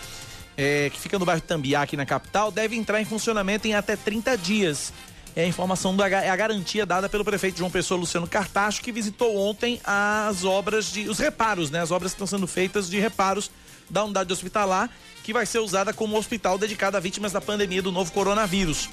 é, 0.57 0.91
que 0.91 0.99
fica 0.99 1.19
no 1.19 1.25
bairro 1.25 1.41
Tambiá, 1.41 1.83
aqui 1.83 1.97
na 1.97 2.05
capital, 2.05 2.51
deve 2.51 2.77
entrar 2.77 3.01
em 3.01 3.05
funcionamento 3.05 3.69
em 3.69 3.75
até 3.75 3.97
30 3.97 4.37
dias. 4.37 4.93
É 5.37 5.45
a 5.45 5.47
informação, 5.47 5.95
do, 5.95 6.03
é 6.03 6.29
a 6.29 6.35
garantia 6.35 6.85
dada 6.85 7.09
pelo 7.09 7.25
prefeito 7.25 7.59
João 7.59 7.71
Pessoa 7.71 8.01
Luciano 8.01 8.27
Cartacho, 8.27 8.83
que 8.83 8.91
visitou 8.91 9.37
ontem 9.37 9.81
as 9.85 10.43
obras 10.43 10.91
de. 10.91 11.09
os 11.09 11.19
reparos, 11.21 11.71
né? 11.71 11.81
As 11.81 11.93
obras 11.93 12.11
que 12.11 12.17
estão 12.17 12.27
sendo 12.27 12.49
feitas 12.49 12.91
de 12.91 12.99
reparos 12.99 13.51
da 13.89 14.03
unidade 14.03 14.33
hospitalar, 14.33 14.91
que 15.23 15.33
vai 15.33 15.47
ser 15.47 15.61
usada 15.61 15.93
como 15.93 16.19
hospital 16.19 16.59
dedicado 16.59 16.97
a 16.97 17.01
vítimas 17.01 17.31
da 17.31 17.41
pandemia 17.41 17.81
do 17.81 17.93
novo 17.93 18.11
coronavírus. 18.11 18.91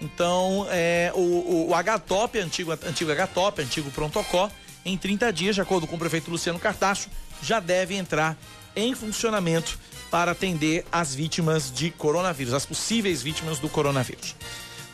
Então, 0.00 0.66
é, 0.70 1.12
o, 1.14 1.20
o, 1.20 1.68
o 1.68 1.74
H-Top, 1.74 2.38
antigo, 2.38 2.72
antigo 2.72 3.12
H-Top, 3.12 3.60
antigo 3.60 3.90
Prontocó, 3.90 4.50
em 4.84 4.96
30 4.96 5.32
dias, 5.32 5.54
de 5.54 5.60
acordo 5.60 5.86
com 5.86 5.96
o 5.96 5.98
prefeito 5.98 6.30
Luciano 6.30 6.58
Cartacho, 6.58 7.08
já 7.42 7.60
deve 7.60 7.94
entrar 7.94 8.36
em 8.74 8.94
funcionamento 8.94 9.78
para 10.10 10.32
atender 10.32 10.84
as 10.90 11.14
vítimas 11.14 11.72
de 11.72 11.90
coronavírus, 11.90 12.52
as 12.52 12.66
possíveis 12.66 13.22
vítimas 13.22 13.58
do 13.58 13.68
coronavírus. 13.68 14.36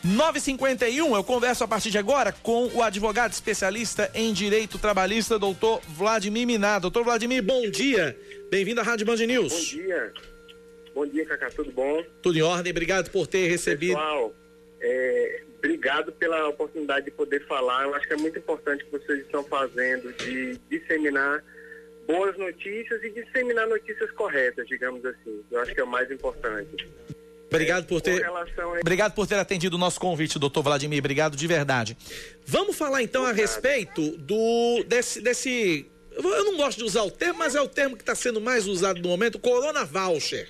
951, 0.05 1.17
eu 1.17 1.25
converso 1.25 1.65
a 1.65 1.69
partir 1.69 1.91
de 1.91 1.99
agora 1.99 2.31
com 2.31 2.69
o 2.73 2.83
advogado 2.83 3.33
especialista 3.33 4.11
em 4.15 4.33
direito 4.33 4.79
trabalhista, 4.79 5.39
doutor 5.39 5.81
Vladimir 5.89 6.47
Minar. 6.47 6.81
Doutor 6.81 7.03
Vladimir, 7.03 7.43
bom 7.43 7.69
dia. 7.69 8.17
Bem-vindo 8.49 8.81
à 8.81 8.85
Rádio 8.85 9.05
Band 9.05 9.17
News. 9.17 9.53
Bom 9.53 9.83
dia. 9.83 10.13
Bom 10.95 11.07
dia, 11.07 11.27
Cacá. 11.27 11.51
Tudo 11.51 11.73
bom? 11.73 12.03
Tudo 12.23 12.39
em 12.39 12.43
ordem. 12.43 12.71
Obrigado 12.71 13.11
por 13.11 13.27
ter 13.27 13.49
recebido. 13.49 13.97
Pessoal, 13.97 14.33
é, 14.81 15.43
obrigado 15.59 16.13
pela 16.13 16.49
oportunidade 16.49 17.07
de 17.07 17.11
poder 17.11 17.47
falar. 17.47 17.85
Eu 17.85 17.95
acho 17.95 18.07
que 18.07 18.15
é 18.15 18.17
muito 18.17 18.39
importante 18.39 18.85
o 18.85 18.87
que 18.87 18.99
vocês 18.99 19.21
estão 19.21 19.45
fazendo 19.45 20.13
de 20.13 20.59
disseminar 20.71 21.43
boas 22.07 22.37
notícias 22.39 23.03
e 23.03 23.11
disseminar 23.11 23.67
notícias 23.69 24.11
corretas, 24.13 24.67
digamos 24.67 25.05
assim. 25.05 25.45
Eu 25.51 25.61
acho 25.61 25.75
que 25.75 25.81
é 25.81 25.85
o 25.85 25.89
mais 25.89 26.11
importante. 26.11 26.89
Obrigado 27.51 27.87
por 27.87 28.01
ter, 28.01 28.27
obrigado 28.81 29.15
por 29.15 29.27
ter 29.27 29.37
atendido 29.37 29.77
o 29.77 29.79
nosso 29.79 29.99
convite, 29.99 30.39
doutor 30.39 30.63
Vladimir. 30.63 30.99
Obrigado 30.99 31.37
de 31.37 31.47
verdade. 31.47 31.97
Vamos 32.45 32.77
falar 32.77 33.03
então 33.03 33.25
a 33.25 33.33
respeito 33.33 34.17
do 34.19 34.85
desse, 34.87 35.21
desse. 35.21 35.87
Eu 36.13 36.45
não 36.45 36.57
gosto 36.57 36.79
de 36.79 36.85
usar 36.85 37.03
o 37.03 37.11
termo, 37.11 37.39
mas 37.39 37.55
é 37.55 37.61
o 37.61 37.69
termo 37.69 37.97
que 37.97 38.03
está 38.03 38.15
sendo 38.15 38.41
mais 38.41 38.67
usado 38.67 39.01
no 39.01 39.09
momento, 39.09 39.39
Corona 39.39 39.85
Voucher 39.85 40.49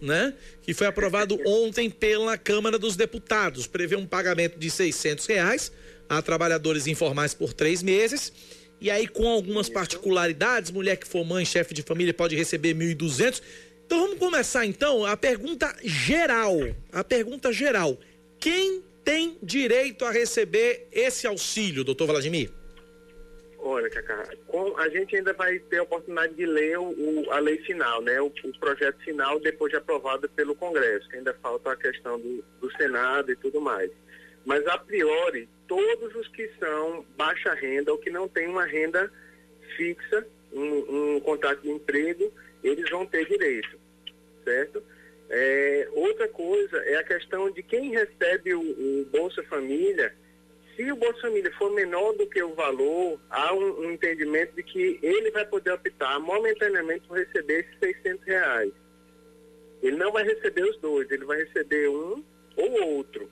né? 0.00 0.34
Que 0.62 0.74
foi 0.74 0.86
aprovado 0.86 1.38
ontem 1.46 1.90
pela 1.90 2.36
Câmara 2.36 2.78
dos 2.78 2.96
Deputados. 2.96 3.66
Prevê 3.66 3.96
um 3.96 4.06
pagamento 4.06 4.58
de 4.58 4.70
600 4.70 5.26
reais 5.26 5.72
a 6.08 6.22
trabalhadores 6.22 6.86
informais 6.86 7.34
por 7.34 7.52
três 7.52 7.82
meses. 7.82 8.32
E 8.80 8.90
aí, 8.90 9.08
com 9.08 9.26
algumas 9.26 9.68
particularidades, 9.68 10.70
mulher 10.70 10.96
que 10.96 11.06
for 11.06 11.24
mãe, 11.24 11.44
chefe 11.44 11.72
de 11.72 11.82
família, 11.82 12.12
pode 12.12 12.36
receber 12.36 12.74
1.200. 12.74 13.40
Então, 13.86 14.00
vamos 14.00 14.18
começar, 14.18 14.66
então, 14.66 15.04
a 15.04 15.16
pergunta 15.16 15.74
geral. 15.82 16.56
A 16.92 17.02
pergunta 17.02 17.52
geral. 17.52 17.98
Quem 18.38 18.82
tem 19.04 19.38
direito 19.42 20.04
a 20.04 20.10
receber 20.10 20.88
esse 20.92 21.26
auxílio, 21.26 21.84
doutor 21.84 22.06
Vladimir? 22.06 22.50
Olha, 23.68 23.90
Cacá, 23.90 24.22
a 24.78 24.88
gente 24.90 25.16
ainda 25.16 25.32
vai 25.32 25.58
ter 25.58 25.78
a 25.78 25.82
oportunidade 25.82 26.34
de 26.34 26.46
ler 26.46 26.78
o, 26.78 26.84
o, 26.84 27.32
a 27.32 27.40
lei 27.40 27.58
final, 27.58 28.00
né? 28.00 28.20
O, 28.20 28.26
o, 28.26 28.58
projeto 28.60 28.96
final 29.02 29.40
depois 29.40 29.72
de 29.72 29.76
aprovado 29.76 30.28
pelo 30.28 30.54
Congresso, 30.54 31.08
que 31.08 31.16
ainda 31.16 31.34
falta 31.42 31.72
a 31.72 31.76
questão 31.76 32.16
do, 32.16 32.44
do 32.60 32.70
Senado 32.76 33.32
e 33.32 33.34
tudo 33.34 33.60
mais. 33.60 33.90
Mas, 34.44 34.64
a 34.68 34.78
priori, 34.78 35.48
todos 35.66 36.14
os 36.14 36.28
que 36.28 36.48
são 36.60 37.04
baixa 37.16 37.54
renda 37.54 37.90
ou 37.90 37.98
que 37.98 38.08
não 38.08 38.28
têm 38.28 38.46
uma 38.46 38.64
renda 38.64 39.12
fixa, 39.76 40.24
um, 40.52 41.16
um 41.16 41.20
contrato 41.20 41.62
de 41.62 41.68
emprego, 41.68 42.32
eles 42.62 42.88
vão 42.88 43.04
ter 43.04 43.26
direito, 43.26 43.76
certo? 44.44 44.80
É, 45.28 45.88
outra 45.90 46.28
coisa 46.28 46.76
é 46.84 46.98
a 46.98 47.04
questão 47.04 47.50
de 47.50 47.64
quem 47.64 47.90
recebe 47.90 48.54
o, 48.54 48.60
o 48.60 49.04
Bolsa 49.10 49.42
Família, 49.42 50.14
se 50.76 50.92
o 50.92 50.96
Bolsa 50.96 51.22
Família 51.22 51.50
for 51.58 51.72
menor 51.72 52.12
do 52.12 52.26
que 52.26 52.42
o 52.42 52.54
valor, 52.54 53.18
há 53.30 53.52
um, 53.54 53.80
um, 53.80 53.90
entendimento 53.92 54.54
de 54.54 54.62
que 54.62 54.98
ele 55.02 55.30
vai 55.30 55.46
poder 55.46 55.72
optar 55.72 56.20
momentaneamente 56.20 57.08
por 57.08 57.18
receber 57.18 57.60
esses 57.60 57.78
600 57.78 58.26
reais. 58.26 58.72
Ele 59.82 59.96
não 59.96 60.12
vai 60.12 60.24
receber 60.24 60.64
os 60.64 60.78
dois, 60.78 61.10
ele 61.10 61.24
vai 61.24 61.38
receber 61.38 61.88
um 61.88 62.22
ou 62.56 62.82
outro. 62.96 63.30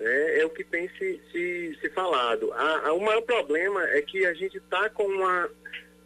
É, 0.00 0.40
é 0.40 0.44
o 0.44 0.50
que 0.50 0.64
tem 0.64 0.88
se, 0.98 1.20
se, 1.30 1.78
se 1.80 1.90
falado. 1.90 2.52
A, 2.52 2.88
a, 2.88 2.92
o 2.92 3.00
maior 3.00 3.22
problema 3.22 3.84
é 3.90 4.02
que 4.02 4.26
a 4.26 4.34
gente 4.34 4.58
está 4.58 4.90
com 4.90 5.04
uma, 5.04 5.48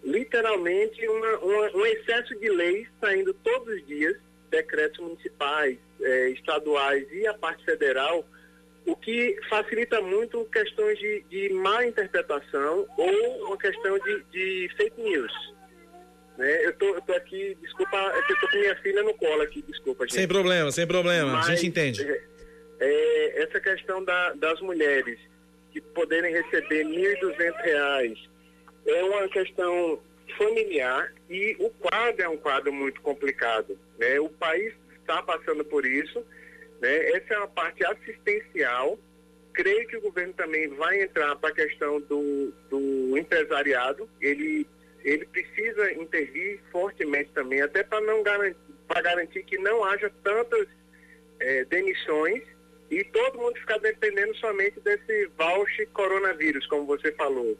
literalmente, 0.05 1.07
uma, 1.09 1.39
uma, 1.39 1.77
um 1.77 1.87
excesso 1.87 2.35
de 2.39 2.49
leis 2.51 2.87
saindo 3.01 3.33
todos 3.35 3.75
os 3.75 3.87
dias, 3.87 4.17
decretos 4.51 4.99
municipais, 5.01 5.79
é, 6.01 6.29
estaduais 6.31 7.07
e 7.11 7.27
a 7.27 7.35
parte 7.35 7.65
federal, 7.65 8.27
o 8.87 8.95
que 8.95 9.37
facilita 9.51 10.01
muito 10.01 10.45
questões 10.47 10.99
de, 10.99 11.25
de 11.29 11.53
má 11.53 11.85
interpretação 11.85 12.87
ou 12.97 13.47
uma 13.47 13.59
questão 13.59 13.99
de, 13.99 14.25
de 14.31 14.71
fake 14.77 15.01
news. 15.01 15.33
Né? 16.39 16.67
Eu 16.67 16.73
tô, 16.75 16.87
eu 16.95 17.03
tô 17.03 17.13
aqui, 17.13 17.57
desculpa, 17.61 17.97
é 17.97 18.23
que 18.23 18.33
eu 18.33 18.41
tô 18.41 18.49
com 18.49 18.59
minha 18.59 18.77
filha 18.77 19.03
no 19.03 19.15
colo 19.15 19.43
aqui, 19.43 19.63
desculpa, 19.63 20.05
gente. 20.05 20.15
Sem 20.15 20.29
problema, 20.29 20.71
sem 20.71 20.87
problema, 20.87 21.33
Mas, 21.33 21.49
a 21.49 21.55
gente 21.55 21.67
entende. 21.67 22.03
É, 22.09 22.23
é, 22.81 23.43
essa 23.43 23.61
questão 23.61 24.05
da, 24.05 24.33
das 24.35 24.61
mulheres 24.61 25.19
que 25.73 25.81
poderem 25.81 26.33
receber 26.33 26.85
R$ 26.85 27.17
1.200 27.21 28.19
é 28.87 29.03
uma 29.03 29.29
questão 29.29 30.01
familiar 30.39 31.13
e 31.29 31.57
o 31.59 31.71
quadro 31.71 32.23
é 32.23 32.29
um 32.29 32.37
quadro 32.37 32.73
muito 32.73 33.01
complicado. 33.01 33.77
Né? 33.99 34.21
O 34.21 34.29
país 34.29 34.73
está 35.01 35.23
passando 35.23 35.65
por 35.65 35.85
isso 35.85 36.25
né? 36.81 37.11
Essa 37.11 37.35
é 37.35 37.39
uma 37.39 37.49
parte 37.49 37.85
assistencial. 37.85 38.99
Creio 39.53 39.87
que 39.89 39.97
o 39.97 40.01
governo 40.01 40.35
também 40.35 40.69
vai 40.69 41.03
entrar 41.03 41.35
para 41.37 41.51
a 41.51 41.55
questão 41.55 42.01
do, 42.01 42.53
do 42.69 43.17
empresariado. 43.17 44.09
Ele, 44.21 44.67
ele 45.03 45.25
precisa 45.27 45.93
intervir 45.93 46.61
fortemente 46.71 47.31
também, 47.35 47.63
até 47.63 47.83
para 47.83 48.01
não 48.03 48.23
garantir, 48.23 48.57
garantir 49.03 49.43
que 49.45 49.59
não 49.59 49.83
haja 49.85 50.11
tantas 50.23 50.67
é, 51.41 51.65
demissões 51.65 52.43
e 52.91 53.03
todo 53.05 53.39
mundo 53.39 53.59
ficar 53.59 53.79
dependendo 53.79 54.35
somente 54.37 54.79
desse 54.81 55.29
voucher 55.37 55.89
coronavírus, 55.89 56.67
como 56.67 56.87
você 56.87 57.11
falou. 57.13 57.57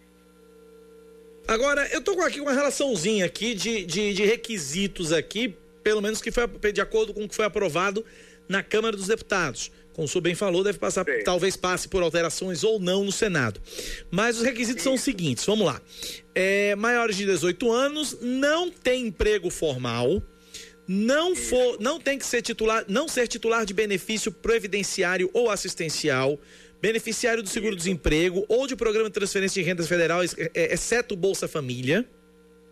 Agora, 1.49 1.89
eu 1.93 2.01
estou 2.01 2.21
aqui 2.23 2.39
com 2.39 2.45
uma 2.45 2.53
relaçãozinha 2.53 3.25
aqui 3.25 3.55
de, 3.55 3.85
de, 3.85 4.13
de, 4.13 4.25
requisitos 4.25 5.13
aqui, 5.13 5.57
pelo 5.83 6.03
menos 6.03 6.21
que 6.21 6.31
foi 6.33 6.73
de 6.73 6.81
acordo 6.81 7.15
com 7.15 7.25
o 7.25 7.29
que 7.29 7.35
foi 7.35 7.45
aprovado 7.45 8.05
na 8.49 8.63
Câmara 8.63 8.97
dos 8.97 9.07
Deputados. 9.07 9.71
Como 9.97 10.05
o 10.05 10.09
senhor 10.09 10.21
bem 10.21 10.35
falou, 10.35 10.63
deve 10.63 10.79
passar, 10.79 11.07
Sim. 11.07 11.25
talvez 11.25 11.57
passe 11.57 11.89
por 11.89 12.03
alterações 12.03 12.63
ou 12.63 12.79
não 12.79 13.03
no 13.03 13.11
Senado. 13.11 13.59
Mas 14.11 14.37
os 14.37 14.43
requisitos 14.43 14.83
Sim. 14.83 14.91
são 14.91 14.95
os 14.95 15.01
seguintes: 15.01 15.45
vamos 15.47 15.65
lá. 15.65 15.81
É, 16.35 16.77
maiores 16.77 17.17
de 17.17 17.25
18 17.25 17.73
anos, 17.73 18.19
não 18.21 18.71
tem 18.71 19.07
emprego 19.07 19.49
formal, 19.49 20.23
não 20.87 21.35
for, 21.35 21.79
não 21.81 21.99
tem 21.99 22.19
que 22.19 22.27
ser 22.27 22.43
titular, 22.43 22.85
não 22.87 23.09
ser 23.09 23.27
titular 23.27 23.65
de 23.65 23.73
benefício 23.73 24.31
previdenciário 24.31 25.31
ou 25.33 25.49
assistencial, 25.49 26.39
beneficiário 26.79 27.43
do 27.43 27.49
seguro-desemprego 27.49 28.45
ou 28.49 28.67
de 28.67 28.77
programa 28.77 29.09
de 29.09 29.15
transferência 29.15 29.63
de 29.63 29.67
rendas 29.67 29.89
federal, 29.89 30.21
é, 30.23 30.75
exceto 30.75 31.15
o 31.15 31.17
Bolsa 31.17 31.49
Família, 31.49 32.07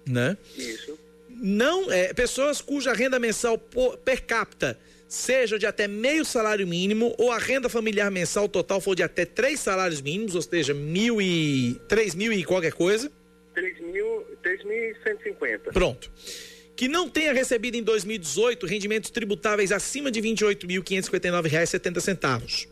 né? 0.06 0.36
Isso. 0.58 0.98
Não, 1.30 1.90
é, 1.90 2.12
pessoas 2.12 2.60
cuja 2.60 2.92
renda 2.92 3.18
mensal 3.18 3.58
per 4.04 4.24
capita 4.26 4.78
seja 5.08 5.58
de 5.58 5.66
até 5.66 5.86
meio 5.86 6.24
salário 6.24 6.66
mínimo 6.66 7.14
ou 7.18 7.30
a 7.30 7.38
renda 7.38 7.68
familiar 7.68 8.10
mensal 8.10 8.48
total 8.48 8.80
for 8.80 8.94
de 8.94 9.02
até 9.02 9.24
três 9.24 9.60
salários 9.60 10.00
mínimos, 10.00 10.34
ou 10.34 10.42
seja, 10.42 10.74
mil 10.74 11.20
e 11.20 11.80
três 11.88 12.14
mil 12.14 12.32
e 12.32 12.44
qualquer 12.44 12.72
coisa. 12.72 13.10
Três 13.54 13.78
mil, 13.80 14.24
três 14.42 14.64
mil 14.64 14.76
e 14.76 14.94
cento 15.04 15.20
e 15.20 15.24
cinquenta. 15.24 15.72
Pronto. 15.72 16.10
Que 16.76 16.88
não 16.88 17.08
tenha 17.08 17.32
recebido 17.32 17.76
em 17.76 17.82
2018 17.82 18.66
rendimentos 18.66 19.10
tributáveis 19.10 19.70
acima 19.70 20.10
de 20.10 20.20
R$ 20.20 20.34
28.559,70. 20.34 22.66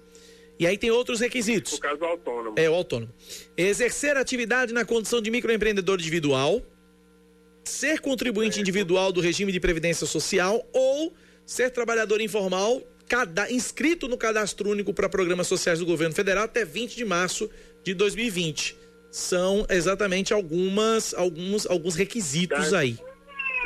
E 0.58 0.66
aí 0.66 0.76
tem 0.76 0.90
outros 0.90 1.20
requisitos. 1.20 1.74
No 1.74 1.78
caso 1.78 1.98
do 1.98 2.04
autônomo. 2.04 2.58
É, 2.58 2.68
o 2.68 2.74
autônomo. 2.74 3.12
Exercer 3.56 4.16
atividade 4.16 4.72
na 4.72 4.84
condição 4.84 5.22
de 5.22 5.30
microempreendedor 5.30 6.00
individual, 6.00 6.60
ser 7.64 8.00
contribuinte 8.00 8.60
individual 8.60 9.12
do 9.12 9.20
regime 9.20 9.52
de 9.52 9.60
previdência 9.60 10.04
social 10.06 10.68
ou 10.72 11.14
ser 11.44 11.70
trabalhador 11.70 12.20
informal 12.20 12.82
cada, 13.08 13.50
inscrito 13.50 14.08
no 14.08 14.16
cadastro 14.16 14.70
único 14.70 14.94
para 14.94 15.08
programas 15.08 15.46
sociais 15.46 15.78
do 15.78 15.84
governo 15.84 16.14
federal 16.14 16.44
até 16.44 16.64
20 16.64 16.96
de 16.96 17.04
março 17.04 17.50
de 17.82 17.92
2020. 17.94 18.78
São 19.10 19.66
exatamente 19.68 20.32
algumas, 20.32 21.12
alguns, 21.12 21.66
alguns 21.66 21.94
requisitos 21.94 22.72
aí. 22.72 22.98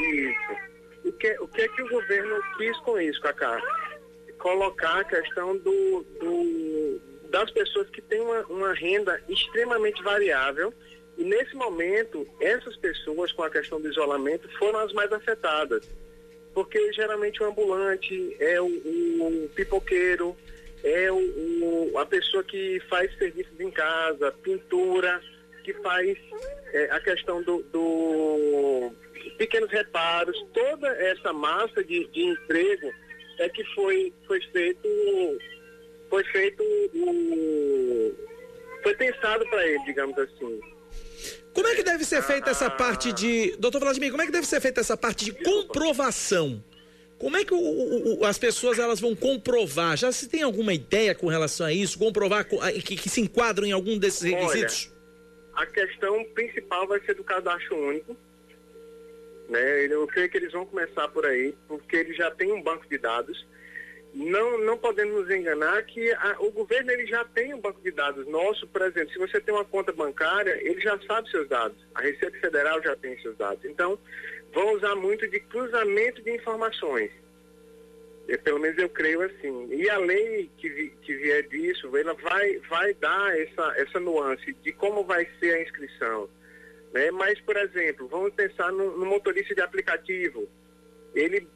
Isso. 0.00 0.56
O 1.04 1.12
que, 1.12 1.38
o 1.38 1.46
que 1.46 1.62
é 1.62 1.68
que 1.68 1.82
o 1.82 1.88
governo 1.88 2.42
quis 2.58 2.76
com 2.80 3.00
isso, 3.00 3.20
Cacá? 3.20 3.60
Colocar 4.38 5.00
a 5.00 5.04
questão 5.04 5.56
do, 5.56 6.04
do 6.20 7.00
das 7.30 7.50
pessoas 7.52 7.88
que 7.90 8.02
têm 8.02 8.20
uma, 8.20 8.40
uma 8.46 8.74
renda 8.74 9.20
extremamente 9.28 10.02
variável 10.02 10.72
e 11.16 11.24
nesse 11.24 11.54
momento 11.54 12.26
essas 12.40 12.76
pessoas 12.76 13.32
com 13.32 13.42
a 13.42 13.50
questão 13.50 13.80
do 13.80 13.88
isolamento 13.88 14.48
foram 14.58 14.80
as 14.80 14.92
mais 14.92 15.12
afetadas 15.12 15.88
porque 16.56 16.90
geralmente 16.94 17.42
o 17.42 17.46
ambulante 17.46 18.34
é 18.40 18.58
o, 18.58 18.64
o 18.64 19.50
pipoqueiro, 19.54 20.34
é 20.82 21.12
o, 21.12 21.18
o, 21.92 21.98
a 21.98 22.06
pessoa 22.06 22.42
que 22.42 22.80
faz 22.88 23.14
serviços 23.18 23.60
em 23.60 23.70
casa, 23.70 24.32
pintura, 24.42 25.20
que 25.62 25.74
faz 25.74 26.16
é, 26.72 26.84
a 26.92 27.00
questão 27.00 27.42
do, 27.42 27.62
do, 27.64 28.90
pequenos 29.36 29.70
reparos, 29.70 30.34
toda 30.54 30.88
essa 30.96 31.30
massa 31.30 31.84
de, 31.84 32.06
de 32.06 32.22
emprego 32.22 32.90
é 33.38 33.50
que 33.50 33.62
foi, 33.74 34.10
foi 34.26 34.40
feito, 34.50 34.88
foi 36.08 36.24
feito, 36.24 36.64
foi 38.82 38.94
pensado 38.94 39.46
para 39.50 39.66
ele, 39.66 39.84
digamos 39.84 40.18
assim. 40.18 40.58
Como 41.56 41.68
é 41.68 41.74
que 41.74 41.82
deve 41.82 42.04
ser 42.04 42.22
feita 42.22 42.50
essa 42.50 42.68
parte 42.68 43.14
de. 43.14 43.56
Doutor 43.56 43.80
Vladimir, 43.80 44.10
como 44.10 44.22
é 44.22 44.26
que 44.26 44.30
deve 44.30 44.46
ser 44.46 44.60
feita 44.60 44.82
essa 44.82 44.94
parte 44.94 45.24
de 45.24 45.32
comprovação? 45.32 46.62
Como 47.18 47.34
é 47.34 47.46
que 47.46 47.54
o, 47.54 48.18
o, 48.18 48.26
as 48.26 48.36
pessoas 48.36 48.78
elas 48.78 49.00
vão 49.00 49.16
comprovar? 49.16 49.96
Já 49.96 50.12
se 50.12 50.28
tem 50.28 50.42
alguma 50.42 50.74
ideia 50.74 51.14
com 51.14 51.28
relação 51.28 51.64
a 51.64 51.72
isso? 51.72 51.98
Comprovar 51.98 52.44
que, 52.44 52.94
que 52.94 53.08
se 53.08 53.22
enquadram 53.22 53.66
em 53.66 53.72
algum 53.72 53.96
desses 53.96 54.20
requisitos? 54.20 54.92
Olha, 55.54 55.62
a 55.62 55.66
questão 55.66 56.24
principal 56.34 56.86
vai 56.86 57.00
ser 57.00 57.14
do 57.14 57.24
cadastro 57.24 57.74
único. 57.74 58.14
Né? 59.48 59.86
Eu 59.86 60.06
creio 60.08 60.28
que 60.28 60.36
eles 60.36 60.52
vão 60.52 60.66
começar 60.66 61.08
por 61.08 61.24
aí, 61.24 61.54
porque 61.66 61.96
eles 61.96 62.18
já 62.18 62.30
têm 62.32 62.52
um 62.52 62.60
banco 62.60 62.86
de 62.86 62.98
dados 62.98 63.46
não, 64.14 64.58
não 64.58 64.78
podemos 64.78 65.14
nos 65.22 65.30
enganar 65.30 65.82
que 65.84 66.10
a, 66.12 66.36
o 66.40 66.50
governo 66.50 66.90
ele 66.90 67.06
já 67.06 67.24
tem 67.24 67.52
um 67.52 67.60
banco 67.60 67.80
de 67.82 67.90
dados 67.90 68.26
nosso, 68.26 68.66
por 68.68 68.82
exemplo, 68.82 69.12
se 69.12 69.18
você 69.18 69.40
tem 69.40 69.54
uma 69.54 69.64
conta 69.64 69.92
bancária, 69.92 70.58
ele 70.62 70.80
já 70.80 70.98
sabe 71.06 71.30
seus 71.30 71.48
dados. 71.48 71.76
A 71.94 72.00
Receita 72.00 72.38
Federal 72.38 72.82
já 72.82 72.96
tem 72.96 73.20
seus 73.20 73.36
dados. 73.36 73.64
Então, 73.64 73.98
vão 74.54 74.74
usar 74.74 74.94
muito 74.94 75.28
de 75.28 75.38
cruzamento 75.40 76.22
de 76.22 76.34
informações. 76.34 77.10
E, 78.28 78.36
pelo 78.38 78.58
menos 78.58 78.78
eu 78.78 78.88
creio 78.88 79.22
assim. 79.22 79.68
E 79.70 79.88
a 79.88 79.98
lei 79.98 80.50
que, 80.56 80.68
vi, 80.68 80.92
que 81.02 81.14
vier 81.14 81.46
disso, 81.48 81.94
ela 81.96 82.14
vai, 82.14 82.58
vai 82.68 82.94
dar 82.94 83.38
essa, 83.38 83.74
essa 83.76 84.00
nuance 84.00 84.52
de 84.62 84.72
como 84.72 85.04
vai 85.04 85.28
ser 85.38 85.54
a 85.54 85.62
inscrição. 85.62 86.28
Né? 86.92 87.10
Mas, 87.10 87.38
por 87.40 87.56
exemplo, 87.56 88.08
vamos 88.08 88.32
pensar 88.34 88.72
no, 88.72 88.96
no 88.96 89.06
motorista 89.06 89.54
de 89.54 89.60
aplicativo. 89.60 90.48
Ele 91.14 91.46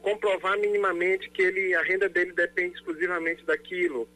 comprovar 0.00 0.58
minimamente 0.58 1.30
que 1.30 1.42
ele, 1.42 1.74
a 1.74 1.82
renda 1.82 2.08
dele 2.08 2.32
depende 2.32 2.74
exclusivamente 2.74 3.44
daquilo. 3.44 4.08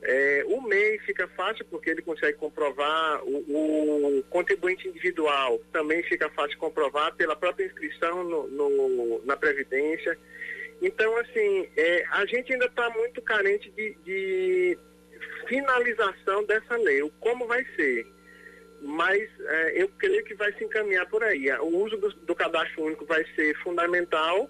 É, 0.00 0.44
o 0.46 0.60
MEI 0.62 0.98
fica 1.00 1.26
fácil 1.28 1.64
porque 1.64 1.90
ele 1.90 2.02
consegue 2.02 2.38
comprovar, 2.38 3.20
o, 3.24 4.18
o, 4.18 4.22
contribuinte 4.30 4.86
individual 4.86 5.60
também 5.72 6.02
fica 6.04 6.30
fácil 6.30 6.56
comprovar 6.58 7.14
pela 7.16 7.34
própria 7.34 7.66
inscrição 7.66 8.22
no, 8.22 8.48
no, 8.48 9.22
na 9.24 9.36
Previdência. 9.36 10.16
Então, 10.80 11.16
assim, 11.16 11.68
é, 11.76 12.04
a 12.12 12.24
gente 12.26 12.52
ainda 12.52 12.66
está 12.66 12.88
muito 12.90 13.20
carente 13.20 13.70
de, 13.70 13.96
de, 14.04 14.78
finalização 15.48 16.44
dessa 16.44 16.76
lei, 16.76 17.02
o 17.02 17.10
como 17.18 17.46
vai 17.48 17.64
ser. 17.74 18.06
Mas 18.80 19.28
é, 19.40 19.82
eu 19.82 19.88
creio 19.98 20.22
que 20.24 20.34
vai 20.34 20.52
se 20.52 20.62
encaminhar 20.62 21.08
por 21.08 21.24
aí. 21.24 21.50
O 21.54 21.76
uso 21.78 21.96
do, 21.96 22.10
do 22.10 22.34
cadastro 22.36 22.84
único 22.84 23.04
vai 23.04 23.24
ser 23.34 23.56
fundamental 23.64 24.48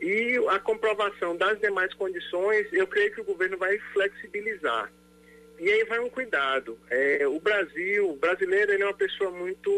e 0.00 0.36
a 0.48 0.58
comprovação 0.58 1.36
das 1.36 1.60
demais 1.60 1.92
condições, 1.94 2.66
eu 2.72 2.86
creio 2.86 3.12
que 3.12 3.20
o 3.20 3.24
governo 3.24 3.58
vai 3.58 3.78
flexibilizar. 3.92 4.90
E 5.58 5.70
aí 5.70 5.84
vai 5.84 5.98
um 6.00 6.08
cuidado. 6.08 6.78
É, 6.88 7.28
o 7.28 7.38
Brasil, 7.38 8.08
o 8.08 8.16
brasileiro, 8.16 8.72
ele 8.72 8.82
é 8.82 8.86
uma 8.86 8.94
pessoa 8.94 9.30
muito, 9.30 9.70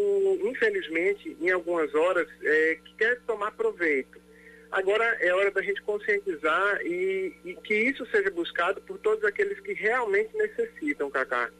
infelizmente, 0.45 1.37
em 1.41 1.51
algumas 1.51 1.93
horas, 1.93 2.29
é, 2.41 2.79
que 2.85 2.95
quer 2.95 3.21
tomar 3.23 3.51
proveito. 3.51 4.23
Agora 4.71 5.05
é 5.21 5.35
hora 5.35 5.51
da 5.51 5.61
gente 5.61 5.83
conscientizar 5.83 6.81
e, 6.83 7.37
e, 7.45 7.55
que 7.57 7.75
isso 7.75 8.07
seja 8.07 8.31
buscado 8.31 8.81
por 8.83 8.97
todos 8.99 9.25
aqueles 9.25 9.59
que 9.61 9.73
realmente 9.73 10.35
necessitam, 10.37 11.11
Cacá. 11.11 11.51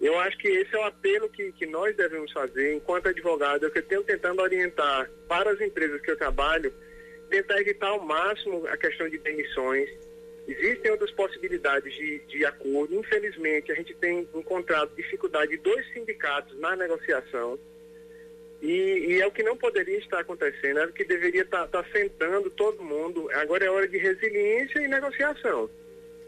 Eu 0.00 0.18
acho 0.20 0.36
que 0.36 0.48
esse 0.48 0.74
é 0.76 0.78
o 0.78 0.84
apelo 0.84 1.28
que, 1.30 1.50
que 1.52 1.64
nós 1.64 1.96
devemos 1.96 2.30
fazer 2.30 2.74
enquanto 2.74 3.08
advogado. 3.08 3.64
Eu 3.64 3.70
que 3.70 3.80
tenho 3.80 4.04
tentando 4.04 4.42
orientar 4.42 5.10
para 5.26 5.50
as 5.50 5.60
empresas 5.60 6.00
que 6.02 6.10
eu 6.10 6.16
trabalho, 6.16 6.72
tentar 7.32 7.58
evitar 7.58 7.88
ao 7.88 8.00
máximo 8.00 8.66
a 8.66 8.76
questão 8.76 9.08
de 9.08 9.16
demissões. 9.16 9.88
Existem 10.46 10.90
outras 10.90 11.10
possibilidades 11.12 11.94
de, 11.94 12.18
de 12.28 12.44
acordo. 12.44 12.94
Infelizmente, 12.94 13.72
a 13.72 13.74
gente 13.74 13.94
tem 13.94 14.28
encontrado 14.34 14.94
dificuldade 14.94 15.52
de 15.52 15.56
dois 15.56 15.90
sindicatos 15.94 16.58
na 16.60 16.76
negociação. 16.76 17.58
E, 18.60 18.70
e, 19.08 19.20
é 19.20 19.26
o 19.26 19.30
que 19.30 19.42
não 19.42 19.56
poderia 19.56 19.98
estar 19.98 20.20
acontecendo, 20.20 20.78
é 20.78 20.86
o 20.86 20.92
que 20.92 21.04
deveria 21.04 21.42
estar, 21.42 21.64
estar 21.64 21.84
sentando 21.90 22.50
todo 22.50 22.82
mundo. 22.82 23.28
Agora 23.32 23.64
é 23.64 23.70
hora 23.70 23.88
de 23.88 23.96
resiliência 23.96 24.78
e 24.80 24.86
negociação, 24.86 25.70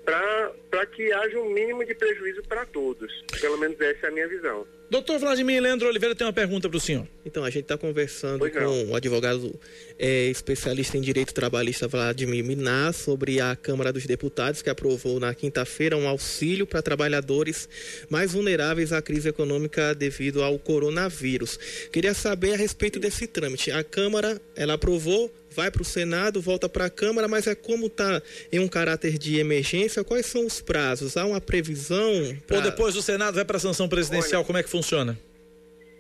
para 0.05 0.87
que 0.87 1.13
haja 1.13 1.39
um 1.39 1.51
mínimo 1.51 1.85
de 1.85 1.95
prejuízo 1.95 2.43
para 2.45 2.65
todos. 2.67 3.25
Pelo 3.41 3.59
menos 3.59 3.81
essa 3.81 4.07
é 4.07 4.09
a 4.09 4.13
minha 4.13 4.27
visão. 4.27 4.67
Doutor 4.95 5.19
Vladimir 5.19 5.61
Leandro 5.61 5.89
Oliveira 5.89 6.15
tem 6.15 6.25
uma 6.25 6.33
pergunta 6.33 6.69
para 6.69 6.77
o 6.77 6.81
senhor. 6.81 7.05
Então, 7.27 7.43
a 7.43 7.51
gente 7.51 7.65
está 7.65 7.77
conversando 7.77 8.49
com 8.49 8.93
o 8.93 8.95
advogado 8.95 9.59
é, 9.99 10.27
especialista 10.27 10.97
em 10.97 11.01
direito 11.01 11.35
trabalhista 11.35 11.89
Vladimir 11.89 12.45
Minar 12.45 12.93
sobre 12.93 13.41
a 13.41 13.57
Câmara 13.57 13.93
dos 13.93 14.07
Deputados, 14.07 14.63
que 14.63 14.71
aprovou 14.71 15.19
na 15.19 15.35
quinta-feira 15.35 15.97
um 15.97 16.07
auxílio 16.07 16.65
para 16.65 16.81
trabalhadores 16.81 17.69
mais 18.09 18.35
vulneráveis 18.35 18.93
à 18.93 19.03
crise 19.03 19.29
econômica 19.29 19.97
devido 19.97 20.45
ao 20.45 20.61
coronavírus. 20.61 21.59
Queria 21.91 22.15
saber 22.15 22.55
a 22.55 22.57
respeito 22.57 23.01
desse 23.01 23.27
trâmite. 23.27 23.73
A 23.73 23.83
Câmara, 23.83 24.41
ela 24.55 24.75
aprovou 24.75 25.29
vai 25.55 25.71
para 25.71 25.83
o 25.83 25.85
Senado, 25.85 26.41
volta 26.41 26.69
para 26.69 26.87
a 26.87 26.91
Câmara, 26.91 27.29
mas 27.29 27.47
é 27.47 27.55
como 27.55 27.87
está 27.87 28.21
em 28.53 28.59
um 28.59 28.69
caráter 28.69 29.19
de 29.19 29.39
emergência, 29.39 30.03
quais 30.05 30.27
são 30.27 30.45
os 30.47 30.61
prazos? 30.61 31.17
Há 31.17 31.25
uma 31.25 31.41
previsão? 31.41 32.37
Pra... 32.47 32.57
Ou 32.57 32.63
depois 32.63 32.95
do 32.95 33.03
Senado 33.03 33.35
vai 33.37 33.45
para 33.45 33.57
a 33.57 33.61
sanção 33.61 33.89
presidencial, 33.89 34.41
Olha, 34.41 34.47
como 34.47 34.59
é 34.59 34.63
que 34.63 34.69
funciona? 34.69 35.19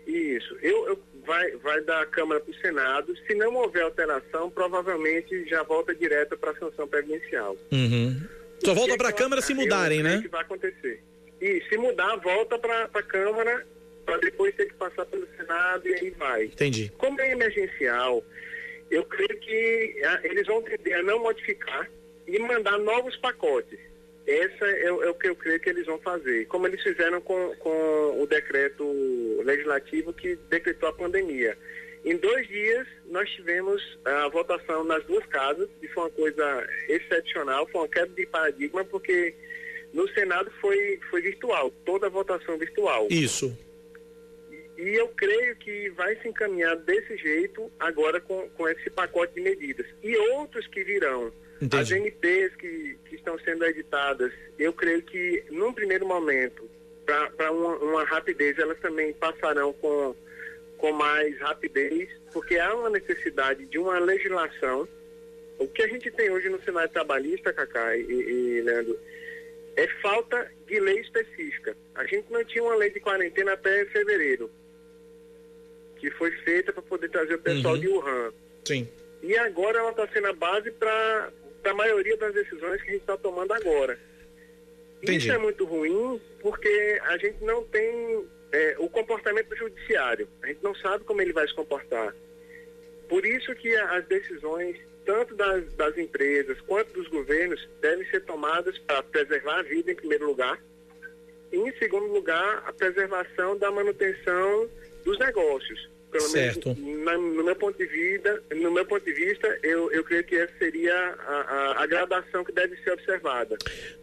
Isso, 0.06 0.56
eu, 0.60 0.88
eu 0.88 0.98
vai, 1.26 1.50
vai 1.56 1.80
da 1.82 2.04
Câmara 2.06 2.40
para 2.40 2.50
o 2.50 2.60
Senado, 2.60 3.14
se 3.26 3.34
não 3.34 3.54
houver 3.54 3.82
alteração, 3.82 4.50
provavelmente 4.50 5.48
já 5.48 5.62
volta 5.62 5.94
direto 5.94 6.36
para 6.36 6.50
a 6.50 6.56
sanção 6.56 6.86
presidencial. 6.86 7.56
Uhum. 7.72 8.20
Só 8.64 8.74
volta 8.74 8.96
para 8.96 9.08
a 9.08 9.12
Câmara 9.12 9.42
se 9.42 9.54
mudarem, 9.54 10.02
né? 10.02 10.20
que 10.22 10.28
vai 10.28 10.42
acontecer. 10.42 11.02
E 11.40 11.62
se 11.68 11.76
mudar, 11.76 12.16
volta 12.16 12.58
para 12.58 12.88
a 12.92 13.02
Câmara 13.02 13.66
para 14.04 14.18
depois 14.18 14.54
ter 14.54 14.66
que 14.66 14.74
passar 14.74 15.04
pelo 15.06 15.26
Senado 15.36 15.88
e 15.88 15.94
aí 15.94 16.10
vai. 16.10 16.44
Entendi. 16.44 16.92
Como 16.98 17.20
é 17.20 17.32
emergencial, 17.32 18.22
eu 18.90 19.04
creio 19.04 19.38
que 19.40 20.02
a, 20.04 20.20
eles 20.24 20.46
vão 20.46 20.62
tender 20.62 20.98
a 20.98 21.02
não 21.02 21.20
modificar 21.20 21.90
e 22.26 22.38
mandar 22.38 22.78
novos 22.78 23.16
pacotes. 23.16 23.78
Essa 24.26 24.64
é, 24.64 24.84
é, 24.86 24.92
o 24.92 25.14
que 25.14 25.28
eu 25.28 25.36
creio 25.36 25.60
que 25.60 25.68
eles 25.68 25.84
vão 25.84 25.98
fazer, 25.98 26.46
como 26.46 26.66
eles 26.66 26.82
fizeram 26.82 27.20
com, 27.20 27.54
com 27.56 28.22
o 28.22 28.26
decreto 28.26 28.84
legislativo 29.44 30.12
que 30.12 30.36
decretou 30.48 30.88
a 30.88 30.94
pandemia. 30.94 31.56
Em 32.04 32.16
dois 32.16 32.46
dias, 32.48 32.86
nós 33.06 33.28
tivemos 33.30 33.82
a 34.04 34.28
votação 34.28 34.84
nas 34.84 35.04
duas 35.04 35.24
casas, 35.26 35.68
e 35.82 35.88
foi 35.88 36.04
uma 36.04 36.10
coisa 36.10 36.68
excepcional, 36.88 37.66
foi 37.68 37.82
uma 37.82 37.88
quebra 37.88 38.14
de 38.14 38.26
paradigma, 38.26 38.84
porque 38.84 39.34
no 39.92 40.06
Senado 40.10 40.50
foi, 40.60 40.98
foi 41.10 41.22
virtual, 41.22 41.70
toda 41.84 42.06
a 42.06 42.10
votação 42.10 42.58
virtual. 42.58 43.06
Isso. 43.10 43.56
E 44.76 44.88
eu 44.98 45.08
creio 45.08 45.54
que 45.56 45.90
vai 45.90 46.16
se 46.16 46.28
encaminhar 46.28 46.76
desse 46.76 47.16
jeito 47.16 47.70
agora 47.78 48.20
com, 48.20 48.48
com 48.50 48.68
esse 48.68 48.90
pacote 48.90 49.34
de 49.34 49.40
medidas. 49.40 49.86
E 50.02 50.16
outros 50.16 50.66
que 50.66 50.82
virão. 50.82 51.32
Entendi. 51.60 51.76
As 51.76 51.90
NPs 51.90 52.56
que, 52.56 52.98
que 53.08 53.16
estão 53.16 53.38
sendo 53.38 53.64
editadas, 53.64 54.32
eu 54.58 54.72
creio 54.72 55.02
que 55.02 55.44
num 55.50 55.72
primeiro 55.72 56.06
momento, 56.06 56.68
para 57.06 57.52
uma, 57.52 57.76
uma 57.76 58.04
rapidez, 58.04 58.58
elas 58.58 58.78
também 58.80 59.12
passarão 59.12 59.72
com, 59.74 60.16
com 60.78 60.92
mais 60.92 61.38
rapidez, 61.38 62.08
porque 62.32 62.58
há 62.58 62.74
uma 62.74 62.90
necessidade 62.90 63.66
de 63.66 63.78
uma 63.78 63.98
legislação. 63.98 64.88
O 65.58 65.68
que 65.68 65.82
a 65.82 65.88
gente 65.88 66.10
tem 66.10 66.30
hoje 66.30 66.48
no 66.48 66.60
Senado 66.62 66.90
Trabalhista, 66.90 67.52
Cacá 67.52 67.96
e, 67.96 68.02
e 68.02 68.60
Leandro, 68.62 68.98
é 69.76 69.86
falta 70.02 70.50
de 70.66 70.80
lei 70.80 71.00
específica. 71.00 71.76
A 71.94 72.04
gente 72.04 72.32
não 72.32 72.44
tinha 72.44 72.64
uma 72.64 72.76
lei 72.76 72.90
de 72.90 73.00
quarentena 73.00 73.52
até 73.52 73.84
fevereiro, 73.86 74.50
que 76.04 76.10
foi 76.18 76.30
feita 76.42 76.70
para 76.70 76.82
poder 76.82 77.08
trazer 77.08 77.34
o 77.34 77.38
pessoal 77.38 77.74
Uhum. 77.74 77.80
de 77.80 77.88
Wuhan. 77.88 78.32
Sim. 78.66 78.86
E 79.22 79.34
agora 79.38 79.78
ela 79.78 79.90
está 79.90 80.06
sendo 80.08 80.26
a 80.26 80.32
base 80.34 80.70
para 80.72 81.32
a 81.64 81.72
maioria 81.74 82.14
das 82.18 82.34
decisões 82.34 82.82
que 82.82 82.90
a 82.90 82.92
gente 82.92 83.00
está 83.00 83.16
tomando 83.16 83.52
agora. 83.54 83.98
Entendi. 85.02 85.26
Isso 85.28 85.32
é 85.34 85.38
muito 85.38 85.64
ruim 85.64 86.20
porque 86.42 87.00
a 87.04 87.16
gente 87.16 87.42
não 87.42 87.64
tem 87.64 88.26
é, 88.52 88.76
o 88.78 88.88
comportamento 88.90 89.48
do 89.48 89.56
judiciário. 89.56 90.28
A 90.42 90.48
gente 90.48 90.62
não 90.62 90.74
sabe 90.74 91.04
como 91.04 91.22
ele 91.22 91.32
vai 91.32 91.48
se 91.48 91.54
comportar. 91.54 92.14
Por 93.08 93.24
isso 93.24 93.54
que 93.54 93.74
as 93.74 94.06
decisões, 94.06 94.76
tanto 95.06 95.34
das, 95.34 95.72
das 95.72 95.96
empresas 95.96 96.60
quanto 96.62 96.92
dos 96.92 97.08
governos, 97.08 97.66
devem 97.80 98.06
ser 98.10 98.20
tomadas 98.24 98.76
para 98.80 99.02
preservar 99.04 99.60
a 99.60 99.62
vida 99.62 99.90
em 99.90 99.96
primeiro 99.96 100.26
lugar. 100.26 100.62
E 101.50 101.56
em 101.56 101.72
segundo 101.78 102.12
lugar, 102.12 102.62
a 102.66 102.72
preservação 102.74 103.56
da 103.56 103.70
manutenção 103.70 104.68
dos 105.04 105.18
negócios. 105.18 105.93
Pelo 106.18 106.28
Certo. 106.28 106.76
menos 106.76 107.04
na- 107.04 107.18
no 107.18 107.42
meu 107.42 107.56
ponto 107.56 107.76
de 107.76 107.86
vista, 107.86 108.40
no 108.54 108.70
meu 108.70 108.86
ponto 108.86 109.04
de 109.04 109.12
vista, 109.12 109.58
eu, 109.64 109.90
eu 109.90 110.04
creio 110.04 110.22
que 110.22 110.36
essa 110.36 110.52
seria 110.60 110.94
a, 110.94 111.74
a, 111.78 111.82
a 111.82 111.86
gradação 111.88 112.44
que 112.44 112.52
deve 112.52 112.76
ser 112.84 112.92
observada. 112.92 113.56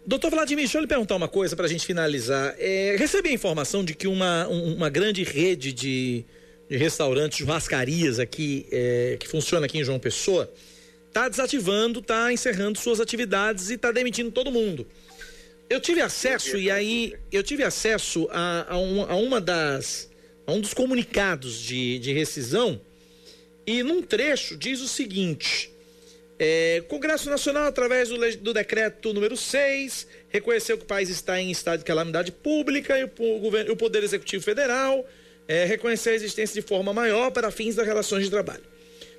Doutor 0.05 0.29
Vladimir, 0.29 0.65
deixa 0.65 0.77
eu 0.77 0.81
lhe 0.81 0.87
perguntar 0.87 1.15
uma 1.15 1.29
coisa 1.29 1.55
para 1.55 1.65
a 1.65 1.69
gente 1.69 1.85
finalizar. 1.85 2.53
É, 2.59 2.97
recebi 2.99 3.29
a 3.29 3.31
informação 3.31 3.81
de 3.85 3.95
que 3.95 4.07
uma, 4.07 4.45
um- 4.49 4.75
uma 4.75 4.89
grande 4.89 5.23
rede 5.23 5.71
de, 5.71 6.25
de 6.69 6.75
restaurantes, 6.75 7.37
churrascarias 7.37 8.19
aqui, 8.19 8.67
é, 8.73 9.15
que 9.17 9.27
funciona 9.29 9.65
aqui 9.65 9.77
em 9.77 9.83
João 9.85 9.97
Pessoa, 9.97 10.51
está 11.07 11.29
desativando, 11.29 11.99
está 12.01 12.31
encerrando 12.33 12.77
suas 12.77 12.99
atividades 12.99 13.69
e 13.69 13.75
está 13.75 13.89
demitindo 13.89 14.31
todo 14.31 14.51
mundo. 14.51 14.85
Eu 15.69 15.79
tive 15.79 16.01
acesso, 16.01 16.57
e 16.57 16.69
aí, 16.69 17.13
eu 17.31 17.41
tive 17.41 17.63
acesso 17.63 18.27
a, 18.31 18.73
a, 18.73 18.77
um- 18.77 19.03
a 19.09 19.15
uma 19.15 19.39
das. 19.39 20.10
A 20.51 20.53
um 20.53 20.59
dos 20.61 20.73
comunicados 20.73 21.59
de, 21.59 21.97
de 21.99 22.11
rescisão, 22.11 22.79
e 23.65 23.81
num 23.83 24.01
trecho 24.01 24.57
diz 24.57 24.81
o 24.81 24.87
seguinte. 24.87 25.71
É, 26.37 26.83
Congresso 26.87 27.29
Nacional, 27.29 27.65
através 27.67 28.09
do, 28.09 28.17
do 28.37 28.53
decreto 28.53 29.13
número 29.13 29.37
6, 29.37 30.07
reconheceu 30.29 30.77
que 30.77 30.83
o 30.83 30.87
país 30.87 31.07
está 31.09 31.39
em 31.39 31.51
estado 31.51 31.79
de 31.79 31.85
calamidade 31.85 32.31
pública 32.31 32.97
e 32.99 33.03
o, 33.03 33.11
o 33.19 33.39
governo- 33.39 33.71
o 33.73 33.77
Poder 33.77 34.03
Executivo 34.03 34.43
Federal 34.43 35.05
é, 35.47 35.65
reconheceu 35.65 36.13
a 36.13 36.15
existência 36.15 36.59
de 36.59 36.67
forma 36.67 36.91
maior 36.93 37.29
para 37.31 37.51
fins 37.51 37.75
das 37.75 37.85
relações 37.85 38.23
de 38.23 38.31
trabalho. 38.31 38.63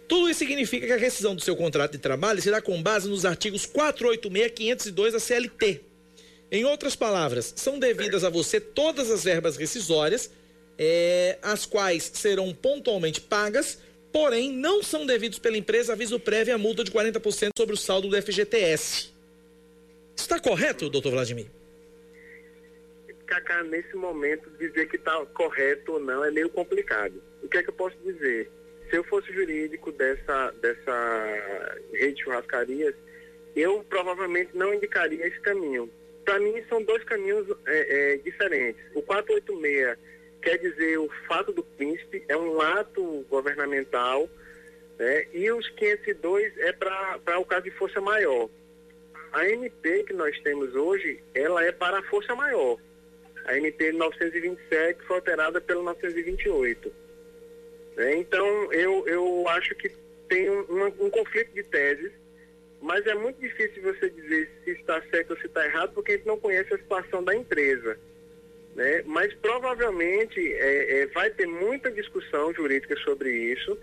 Tudo 0.08 0.28
isso 0.28 0.40
significa 0.40 0.84
que 0.86 0.92
a 0.92 0.96
rescisão 0.96 1.34
do 1.34 1.40
seu 1.40 1.54
contrato 1.56 1.92
de 1.92 1.98
trabalho 1.98 2.42
será 2.42 2.60
com 2.60 2.82
base 2.82 3.08
nos 3.08 3.24
artigos 3.24 3.64
486 3.66 4.46
e 4.46 4.50
502 4.50 5.12
da 5.12 5.20
CLT. 5.20 5.80
Em 6.50 6.64
outras 6.64 6.96
palavras, 6.96 7.54
são 7.56 7.78
devidas 7.78 8.24
a 8.24 8.28
você 8.28 8.60
todas 8.60 9.10
as 9.10 9.22
verbas 9.24 9.56
rescisórias, 9.56 10.28
é, 10.84 11.38
as 11.40 11.64
quais 11.64 12.10
serão 12.12 12.52
pontualmente 12.52 13.20
pagas, 13.20 13.80
porém 14.12 14.52
não 14.52 14.82
são 14.82 15.06
devidos 15.06 15.38
pela 15.38 15.56
empresa 15.56 15.92
aviso 15.92 16.18
prévio 16.18 16.56
à 16.56 16.58
multa 16.58 16.82
de 16.82 16.90
40% 16.90 17.50
sobre 17.56 17.74
o 17.74 17.78
saldo 17.78 18.08
do 18.08 18.20
FGTS. 18.20 19.12
Está 20.16 20.40
correto, 20.40 20.90
doutor 20.90 21.12
Vladimir? 21.12 21.46
Cacá, 23.26 23.62
nesse 23.62 23.94
momento, 23.94 24.50
dizer 24.58 24.88
que 24.88 24.96
está 24.96 25.24
correto 25.26 25.92
ou 25.92 26.00
não 26.00 26.24
é 26.24 26.32
meio 26.32 26.50
complicado. 26.50 27.22
O 27.42 27.48
que 27.48 27.58
é 27.58 27.62
que 27.62 27.70
eu 27.70 27.74
posso 27.74 27.96
dizer? 28.04 28.50
Se 28.90 28.96
eu 28.96 29.04
fosse 29.04 29.32
jurídico 29.32 29.92
dessa, 29.92 30.50
dessa 30.60 31.78
rede 31.92 32.16
de 32.16 32.24
churrascarias, 32.24 32.94
eu 33.54 33.84
provavelmente 33.88 34.50
não 34.52 34.74
indicaria 34.74 35.26
esse 35.26 35.40
caminho. 35.40 35.88
Para 36.24 36.40
mim, 36.40 36.60
são 36.68 36.82
dois 36.82 37.02
caminhos 37.04 37.46
é, 37.66 38.14
é, 38.14 38.16
diferentes. 38.18 38.82
O 38.94 39.02
486 39.02 39.96
quer 40.42 40.58
dizer 40.58 40.98
o 40.98 41.08
fato 41.28 41.52
do 41.52 41.62
príncipe, 41.62 42.24
é 42.28 42.36
um 42.36 42.60
ato 42.60 43.24
governamental, 43.30 44.28
né? 44.98 45.26
e 45.32 45.50
os 45.52 45.68
502 45.70 46.56
é 46.58 46.72
para 46.72 47.38
o 47.38 47.44
caso 47.44 47.62
de 47.62 47.70
força 47.72 48.00
maior. 48.00 48.48
A 49.32 49.48
MP 49.48 50.04
que 50.04 50.12
nós 50.12 50.38
temos 50.40 50.74
hoje, 50.74 51.22
ela 51.34 51.64
é 51.64 51.72
para 51.72 51.98
a 51.98 52.02
força 52.04 52.34
maior. 52.34 52.78
A 53.46 53.56
MP 53.56 53.92
927 53.92 55.02
foi 55.06 55.16
alterada 55.16 55.60
pelo 55.60 55.82
928. 55.84 56.92
né? 57.96 58.16
Então, 58.16 58.72
eu, 58.72 59.06
eu 59.08 59.48
acho 59.48 59.74
que 59.74 59.90
tem 60.28 60.48
um, 60.50 60.60
um- 60.70 61.06
um 61.06 61.10
conflito 61.10 61.52
de 61.52 61.62
teses, 61.64 62.12
mas 62.80 63.06
é 63.06 63.14
muito 63.14 63.40
difícil 63.40 63.82
você 63.82 64.10
dizer 64.10 64.50
se 64.64 64.70
está 64.72 65.00
certo 65.10 65.30
ou 65.32 65.36
se 65.38 65.46
está 65.46 65.64
errado, 65.64 65.92
porque 65.94 66.12
a 66.12 66.16
gente 66.16 66.26
não 66.26 66.38
conhece 66.38 66.72
a 66.74 66.78
situação 66.78 67.22
da 67.24 67.34
empresa. 67.34 67.98
Né? 68.74 69.02
Mas 69.06 69.32
provavelmente 69.34 70.40
é, 70.54 71.02
é, 71.02 71.06
vai 71.08 71.30
ter 71.30 71.46
muita 71.46 71.90
discussão 71.90 72.52
jurídica 72.54 72.96
sobre 72.96 73.30
isso. 73.30 73.78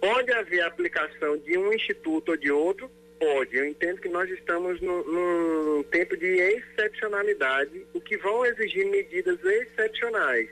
Pode 0.00 0.32
haver 0.32 0.62
aplicação 0.62 1.38
de 1.38 1.56
um 1.56 1.72
instituto 1.72 2.30
ou 2.30 2.36
de 2.36 2.50
outro? 2.50 2.90
Pode. 3.20 3.56
Eu 3.56 3.66
entendo 3.66 4.00
que 4.00 4.08
nós 4.08 4.28
estamos 4.30 4.80
num, 4.80 5.04
num 5.04 5.82
tempo 5.84 6.16
de 6.16 6.26
excepcionalidade, 6.26 7.86
o 7.94 8.00
que 8.00 8.16
vão 8.16 8.44
exigir 8.44 8.84
medidas 8.86 9.38
excepcionais. 9.44 10.48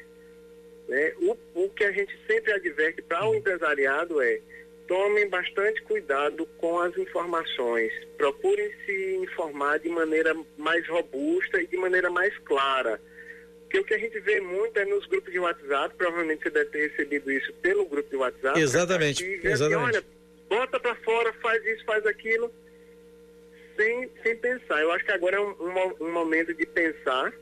né? 0.87 1.13
O, 1.19 1.37
o 1.65 1.69
que 1.71 1.83
a 1.83 1.91
gente 1.91 2.17
sempre 2.29 2.53
adverte 2.53 3.03
para 3.03 3.29
o 3.29 3.35
empresariado 3.35 4.23
é 4.23 4.41
tomem 4.87 5.29
bastante 5.29 5.83
cuidado 5.83 6.47
com 6.59 6.79
as 6.81 6.97
informações. 6.97 7.93
Procurem 8.17 8.71
se 8.85 9.17
informar 9.17 9.79
de 9.79 9.89
maneira 9.89 10.33
mais 10.57 10.87
robusta 10.89 11.61
e 11.61 11.67
de 11.67 11.77
maneira 11.77 12.09
mais 12.11 12.37
clara. 12.39 13.01
Porque 13.71 13.79
o 13.79 13.85
que 13.85 13.95
a 13.95 13.99
gente 13.99 14.19
vê 14.19 14.41
muito 14.41 14.77
é 14.81 14.85
nos 14.85 15.07
grupos 15.07 15.31
de 15.33 15.39
WhatsApp, 15.39 15.95
provavelmente 15.97 16.43
você 16.43 16.51
deve 16.51 16.71
ter 16.71 16.89
recebido 16.91 17.31
isso 17.31 17.53
pelo 17.63 17.87
grupo 17.87 18.11
de 18.11 18.17
WhatsApp. 18.17 18.59
Exatamente, 18.59 19.25
E 19.25 19.37
assim, 19.37 19.47
exatamente. 19.47 19.97
olha, 19.97 20.05
bota 20.49 20.81
para 20.81 20.97
fora, 20.97 21.33
faz 21.35 21.65
isso, 21.65 21.85
faz 21.85 22.05
aquilo, 22.05 22.53
sem, 23.77 24.11
sem 24.25 24.37
pensar. 24.37 24.81
Eu 24.83 24.91
acho 24.91 25.05
que 25.05 25.13
agora 25.13 25.37
é 25.37 25.41
um, 25.41 25.55
um 25.61 25.71
mo- 25.73 25.97
um 26.01 26.11
momento 26.13 26.53
de 26.53 26.67
pensar, 26.67 27.33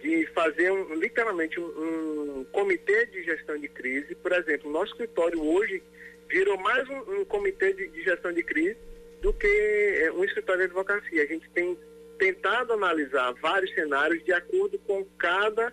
de 0.00 0.24
fazer 0.34 0.70
um, 0.70 0.94
literalmente 0.94 1.58
um, 1.58 2.46
comitê 2.52 3.06
de 3.06 3.24
gestão 3.24 3.58
de 3.58 3.68
crise. 3.68 4.14
Por 4.14 4.30
exemplo, 4.30 4.70
o 4.70 4.72
nosso 4.72 4.92
escritório 4.92 5.42
hoje 5.44 5.82
virou 6.28 6.56
mais 6.58 6.88
um, 6.88 7.20
um 7.20 7.24
comitê 7.24 7.72
de, 7.72 7.88
de 7.88 8.04
gestão 8.04 8.32
de 8.32 8.44
crise 8.44 8.76
do 9.20 9.32
que 9.32 9.46
eh, 9.48 10.12
um 10.12 10.22
escritório 10.24 10.60
de 10.60 10.66
advocacia. 10.66 11.22
A 11.24 11.26
gente 11.26 11.50
tem 11.50 11.76
tentado 12.18 12.72
analisar 12.72 13.32
vários 13.34 13.72
cenários 13.74 14.24
de 14.24 14.32
acordo 14.32 14.78
com 14.80 15.04
cada, 15.18 15.72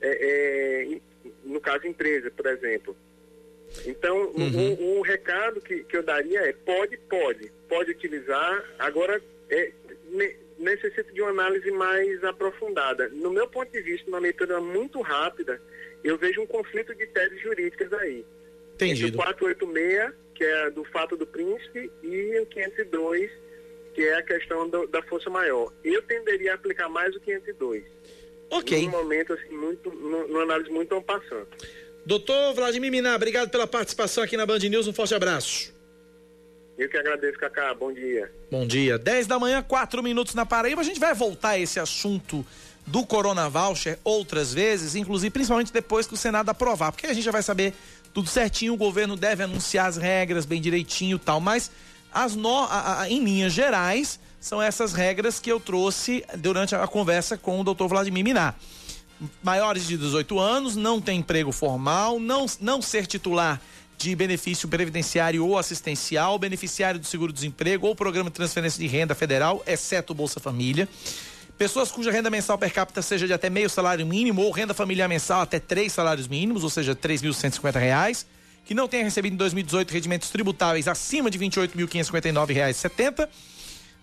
eh, 0.00 0.84
em- 0.88 1.02
no 1.44 1.60
caso, 1.60 1.86
empresa, 1.86 2.30
por 2.30 2.46
exemplo. 2.46 2.96
Então, 3.84 4.30
o- 4.32 4.40
Uhum. 4.40 5.00
recado 5.02 5.60
que, 5.60 5.82
que 5.84 5.96
eu 5.96 6.02
daria 6.02 6.40
é, 6.40 6.52
pode, 6.52 6.96
pode, 7.08 7.50
pode 7.68 7.90
utilizar, 7.90 8.64
agora 8.78 9.20
é, 9.50 9.72
ne- 10.10 10.36
necessita 10.58 11.12
de 11.12 11.20
uma 11.22 11.30
análise 11.30 11.70
mais 11.70 12.22
aprofundada. 12.24 13.08
No 13.10 13.30
meu 13.30 13.46
ponto 13.48 13.70
de 13.70 13.80
vista, 13.80 14.08
uma 14.08 14.18
leitura 14.18 14.60
muito 14.60 15.00
rápida, 15.00 15.60
eu 16.02 16.16
vejo 16.16 16.40
um 16.40 16.46
conflito 16.46 16.94
de 16.94 17.06
teses 17.08 17.40
jurídicas 17.42 17.92
aí. 17.92 18.24
Entre 18.74 18.88
Entendido. 18.90 19.18
o 19.18 19.22
486, 19.22 20.12
que 20.34 20.44
é 20.44 20.70
do 20.70 20.84
fato 20.84 21.16
do 21.16 21.26
príncipe, 21.26 21.90
e 22.02 22.38
o 22.40 22.46
502, 22.46 23.30
que 23.96 24.02
é 24.02 24.18
a 24.18 24.22
questão 24.22 24.68
do- 24.68 24.86
da 24.88 25.02
força 25.04 25.30
maior. 25.30 25.72
Eu 25.82 26.02
tenderia 26.02 26.52
a 26.52 26.54
aplicar 26.54 26.86
mais 26.88 27.16
o 27.16 27.20
502. 27.20 27.82
Ok. 28.50 28.84
Num 28.84 28.90
momento, 28.90 29.32
assim, 29.32 29.48
muito, 29.56 29.90
num- 29.90 30.28
numa 30.28 30.42
análise 30.42 30.70
muito 30.70 30.94
en 30.94 31.00
passant. 31.02 31.46
Doutor 32.04 32.52
Vladimir 32.54 32.90
Minar, 32.92 33.16
obrigado 33.16 33.48
pela 33.50 33.66
participação 33.66 34.22
aqui 34.22 34.36
na 34.36 34.44
Band 34.44 34.58
News. 34.58 34.86
Um 34.86 34.92
forte 34.92 35.14
abraço. 35.14 35.74
Eu 36.78 36.90
que 36.90 36.96
agradeço, 36.98 37.38
Cacá. 37.38 37.72
Bom 37.74 37.90
dia. 37.90 38.30
Bom 38.50 38.66
dia. 38.66 38.98
10 38.98 39.26
da 39.26 39.38
manhã, 39.38 39.62
4 39.62 40.02
minutos 40.02 40.34
na 40.34 40.44
Paraíba. 40.44 40.82
A 40.82 40.84
gente 40.84 41.00
vai 41.00 41.14
voltar 41.14 41.50
a 41.50 41.58
esse 41.58 41.80
assunto 41.80 42.44
do 42.86 43.04
Corona 43.04 43.48
Voucher 43.48 43.98
outras 44.04 44.52
vezes, 44.52 44.94
inclusive 44.94 45.30
principalmente 45.30 45.72
depois 45.72 46.06
que 46.06 46.12
o 46.14 46.16
Senado 46.18 46.50
aprovar, 46.50 46.92
porque 46.92 47.06
a 47.06 47.14
gente 47.14 47.24
já 47.24 47.32
vai 47.32 47.42
saber 47.42 47.72
tudo 48.12 48.28
certinho, 48.28 48.74
o 48.74 48.76
governo 48.76 49.16
deve 49.16 49.42
anunciar 49.42 49.86
as 49.88 49.96
regras 49.96 50.44
bem 50.46 50.60
direitinho 50.60 51.16
e 51.16 51.18
tal, 51.18 51.40
mas 51.40 51.70
as 52.24 52.34
no, 52.34 52.64
a- 52.64 53.02
a- 53.02 53.10
em 53.10 53.22
linhas 53.22 53.52
gerais 53.52 54.18
são 54.40 54.60
essas 54.62 54.92
regras 54.92 55.38
que 55.40 55.50
eu 55.50 55.58
trouxe 55.60 56.24
durante 56.38 56.74
a 56.74 56.86
conversa 56.86 57.36
com 57.36 57.60
o 57.60 57.64
doutor 57.64 57.88
Vladimir 57.88 58.24
Minar. 58.24 58.54
Maiores 59.42 59.86
de 59.86 59.96
18 59.96 60.38
anos, 60.38 60.76
não 60.76 61.00
tem 61.00 61.18
emprego 61.20 61.50
formal, 61.50 62.20
não, 62.20 62.46
não 62.60 62.82
ser 62.82 63.06
titular 63.06 63.60
de 63.98 64.14
benefício 64.14 64.68
previdenciário 64.68 65.44
ou 65.46 65.58
assistencial, 65.58 66.38
beneficiário 66.38 67.00
do 67.00 67.06
seguro-desemprego 67.06 67.86
ou 67.86 67.96
programa 67.96 68.28
de 68.28 68.34
transferência 68.36 68.78
de 68.78 68.86
renda 68.86 69.14
federal, 69.14 69.62
exceto 69.66 70.12
Bolsa 70.14 70.38
Família. 70.38 70.86
Pessoas 71.56 71.90
cuja 71.90 72.10
renda 72.10 72.28
mensal 72.28 72.58
per 72.58 72.70
capita 72.70 73.00
seja 73.00 73.26
de 73.26 73.32
até 73.32 73.48
meio 73.48 73.70
salário 73.70 74.04
mínimo 74.06 74.42
ou 74.42 74.50
renda 74.50 74.74
familiar 74.74 75.08
mensal 75.08 75.40
até 75.40 75.58
três 75.58 75.94
salários 75.94 76.28
mínimos, 76.28 76.62
ou 76.62 76.68
seja, 76.68 76.94
3.150 76.94 77.78
reais, 77.80 78.26
que 78.66 78.74
não 78.74 78.86
tenha 78.86 79.04
recebido 79.04 79.32
em 79.32 79.36
2018 79.36 79.90
rendimentos 79.90 80.28
tributáveis 80.28 80.86
acima 80.88 81.30
de 81.30 81.38
R$ 81.38 81.48
28.559,70 81.48 83.28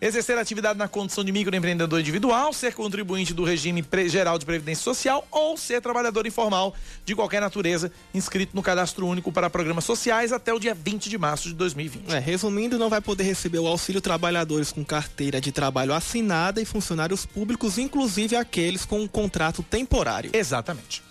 exercer 0.05 0.37
atividade 0.37 0.77
na 0.77 0.87
condição 0.87 1.23
de 1.23 1.31
microempreendedor 1.31 1.97
individual, 1.97 2.51
ser 2.51 2.73
contribuinte 2.73 3.33
do 3.33 3.45
regime 3.45 3.83
geral 4.07 4.37
de 4.37 4.45
previdência 4.45 4.83
social 4.83 5.25
ou 5.31 5.55
ser 5.55 5.81
trabalhador 5.81 6.27
informal 6.27 6.75
de 7.05 7.15
qualquer 7.15 7.39
natureza, 7.39 7.89
inscrito 8.13 8.53
no 8.53 8.61
cadastro 8.61 9.07
único 9.07 9.31
para 9.31 9.49
programas 9.49 9.85
sociais 9.85 10.33
até 10.33 10.53
o 10.53 10.59
dia 10.59 10.73
20 10.73 11.09
de 11.09 11.17
março 11.17 11.47
de 11.47 11.53
2020. 11.53 12.11
É, 12.11 12.19
resumindo, 12.19 12.77
não 12.77 12.89
vai 12.89 12.99
poder 12.99 13.23
receber 13.23 13.59
o 13.59 13.67
auxílio 13.67 14.01
trabalhadores 14.01 14.73
com 14.73 14.83
carteira 14.83 15.39
de 15.39 15.53
trabalho 15.53 15.93
assinada 15.93 16.61
e 16.61 16.65
funcionários 16.65 17.25
públicos, 17.25 17.77
inclusive 17.77 18.35
aqueles 18.35 18.83
com 18.83 18.99
um 18.99 19.07
contrato 19.07 19.63
temporário. 19.63 20.31
Exatamente. 20.33 21.01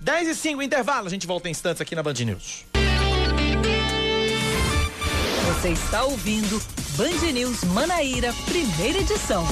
10 0.00 0.28
e 0.28 0.34
5, 0.34 0.62
intervalo. 0.62 1.06
A 1.06 1.10
gente 1.10 1.26
volta 1.26 1.48
em 1.48 1.50
instantes 1.50 1.80
aqui 1.80 1.94
na 1.94 2.02
Band 2.02 2.14
News. 2.14 2.64
Você 5.46 5.68
está 5.70 6.04
ouvindo 6.04 6.62
Band 6.96 7.32
News 7.32 7.64
Manaíra, 7.64 8.32
primeira 8.46 8.98
edição. 8.98 9.46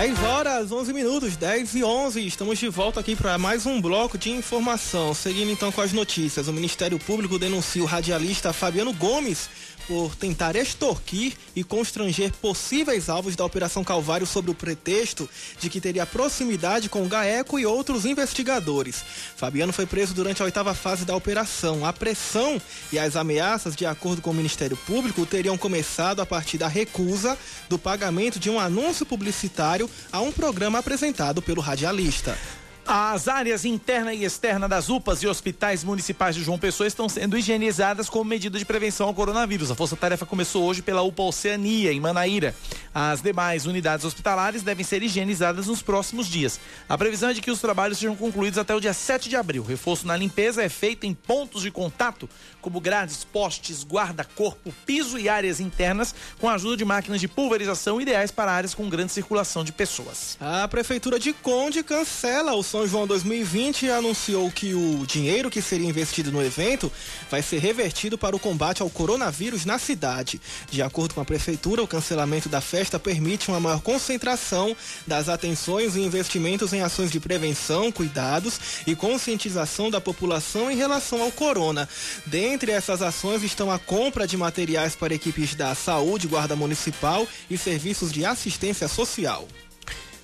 Dez 0.00 0.18
horas, 0.22 0.72
11 0.72 0.94
minutos, 0.94 1.36
10 1.36 1.74
e 1.74 1.84
11. 1.84 2.26
Estamos 2.26 2.58
de 2.58 2.68
volta 2.70 3.00
aqui 3.00 3.14
para 3.14 3.36
mais 3.36 3.66
um 3.66 3.78
bloco 3.82 4.16
de 4.16 4.30
informação. 4.30 5.12
Seguindo 5.12 5.50
então 5.50 5.70
com 5.70 5.82
as 5.82 5.92
notícias, 5.92 6.48
o 6.48 6.54
Ministério 6.54 6.98
Público 6.98 7.38
denuncia 7.38 7.82
o 7.82 7.86
radialista 7.86 8.50
Fabiano 8.50 8.94
Gomes 8.94 9.50
por 9.90 10.14
tentar 10.14 10.54
extorquir 10.54 11.32
e 11.56 11.64
constranger 11.64 12.30
possíveis 12.34 13.08
alvos 13.08 13.34
da 13.34 13.44
Operação 13.44 13.82
Calvário 13.82 14.24
sob 14.24 14.48
o 14.48 14.54
pretexto 14.54 15.28
de 15.58 15.68
que 15.68 15.80
teria 15.80 16.06
proximidade 16.06 16.88
com 16.88 17.02
o 17.02 17.08
GAECO 17.08 17.58
e 17.58 17.66
outros 17.66 18.04
investigadores. 18.04 19.02
Fabiano 19.34 19.72
foi 19.72 19.86
preso 19.86 20.14
durante 20.14 20.40
a 20.42 20.44
oitava 20.44 20.74
fase 20.74 21.04
da 21.04 21.16
operação. 21.16 21.84
A 21.84 21.92
pressão 21.92 22.62
e 22.92 23.00
as 23.00 23.16
ameaças, 23.16 23.74
de 23.74 23.84
acordo 23.84 24.22
com 24.22 24.30
o 24.30 24.34
Ministério 24.34 24.76
Público, 24.76 25.26
teriam 25.26 25.58
começado 25.58 26.20
a 26.20 26.26
partir 26.26 26.56
da 26.56 26.68
recusa 26.68 27.36
do 27.68 27.76
pagamento 27.76 28.38
de 28.38 28.48
um 28.48 28.60
anúncio 28.60 29.04
publicitário 29.04 29.90
a 30.12 30.20
um 30.20 30.30
programa 30.30 30.78
apresentado 30.78 31.42
pelo 31.42 31.60
radialista. 31.60 32.38
As 32.86 33.28
áreas 33.28 33.64
interna 33.64 34.12
e 34.12 34.24
externa 34.24 34.68
das 34.68 34.88
UPAs 34.88 35.22
e 35.22 35.26
hospitais 35.26 35.84
municipais 35.84 36.34
de 36.34 36.42
João 36.42 36.58
Pessoa 36.58 36.86
estão 36.86 37.08
sendo 37.08 37.38
higienizadas 37.38 38.08
como 38.08 38.24
medida 38.24 38.58
de 38.58 38.64
prevenção 38.64 39.06
ao 39.06 39.14
coronavírus. 39.14 39.70
A 39.70 39.74
força-tarefa 39.74 40.26
começou 40.26 40.64
hoje 40.64 40.82
pela 40.82 41.02
UPA 41.02 41.22
Oceania, 41.22 41.92
em 41.92 42.00
Manaíra. 42.00 42.54
As 42.92 43.22
demais 43.22 43.66
unidades 43.66 44.04
hospitalares 44.04 44.62
devem 44.62 44.84
ser 44.84 45.02
higienizadas 45.02 45.68
nos 45.68 45.80
próximos 45.80 46.26
dias. 46.26 46.58
A 46.88 46.98
previsão 46.98 47.30
é 47.30 47.32
de 47.32 47.40
que 47.40 47.50
os 47.50 47.60
trabalhos 47.60 47.98
sejam 47.98 48.16
concluídos 48.16 48.58
até 48.58 48.74
o 48.74 48.80
dia 48.80 48.92
7 48.92 49.28
de 49.28 49.36
abril. 49.36 49.62
Reforço 49.62 50.06
na 50.06 50.16
limpeza 50.16 50.62
é 50.62 50.68
feito 50.68 51.06
em 51.06 51.14
pontos 51.14 51.62
de 51.62 51.70
contato, 51.70 52.28
como 52.60 52.80
grades, 52.80 53.22
postes, 53.22 53.84
guarda-corpo, 53.84 54.74
piso 54.84 55.16
e 55.18 55.28
áreas 55.28 55.60
internas, 55.60 56.14
com 56.40 56.48
a 56.48 56.54
ajuda 56.54 56.76
de 56.76 56.84
máquinas 56.84 57.20
de 57.20 57.28
pulverização 57.28 58.00
ideais 58.00 58.32
para 58.32 58.50
áreas 58.50 58.74
com 58.74 58.88
grande 58.88 59.12
circulação 59.12 59.62
de 59.62 59.70
pessoas. 59.72 60.36
A 60.40 60.66
Prefeitura 60.66 61.18
de 61.18 61.32
Conde 61.32 61.84
cancela 61.84 62.54
o 62.54 62.62
São 62.70 62.86
João 62.86 63.04
2020 63.04 63.86
e 63.86 63.90
anunciou 63.90 64.48
que 64.48 64.74
o 64.74 65.04
dinheiro 65.04 65.50
que 65.50 65.60
seria 65.60 65.88
investido 65.88 66.30
no 66.30 66.40
evento 66.40 66.90
vai 67.28 67.42
ser 67.42 67.58
revertido 67.58 68.16
para 68.16 68.36
o 68.36 68.38
combate 68.38 68.80
ao 68.80 68.88
coronavírus 68.88 69.64
na 69.64 69.76
cidade. 69.76 70.40
De 70.70 70.80
acordo 70.80 71.12
com 71.12 71.20
a 71.20 71.24
Prefeitura, 71.24 71.82
o 71.82 71.88
cancelamento 71.88 72.48
da 72.48 72.60
festa 72.60 72.96
permite 72.96 73.48
uma 73.48 73.58
maior 73.58 73.80
concentração 73.80 74.76
das 75.04 75.28
atenções 75.28 75.96
e 75.96 76.00
investimentos 76.00 76.72
em 76.72 76.80
ações 76.80 77.10
de 77.10 77.18
prevenção, 77.18 77.90
cuidados 77.90 78.60
e 78.86 78.94
conscientização 78.94 79.90
da 79.90 80.00
população 80.00 80.70
em 80.70 80.76
relação 80.76 81.20
ao 81.22 81.32
corona. 81.32 81.88
Dentre 82.24 82.70
essas 82.70 83.02
ações 83.02 83.42
estão 83.42 83.68
a 83.68 83.80
compra 83.80 84.28
de 84.28 84.36
materiais 84.36 84.94
para 84.94 85.12
equipes 85.12 85.56
da 85.56 85.74
saúde, 85.74 86.28
guarda 86.28 86.54
municipal 86.54 87.26
e 87.50 87.58
serviços 87.58 88.12
de 88.12 88.24
assistência 88.24 88.86
social. 88.86 89.48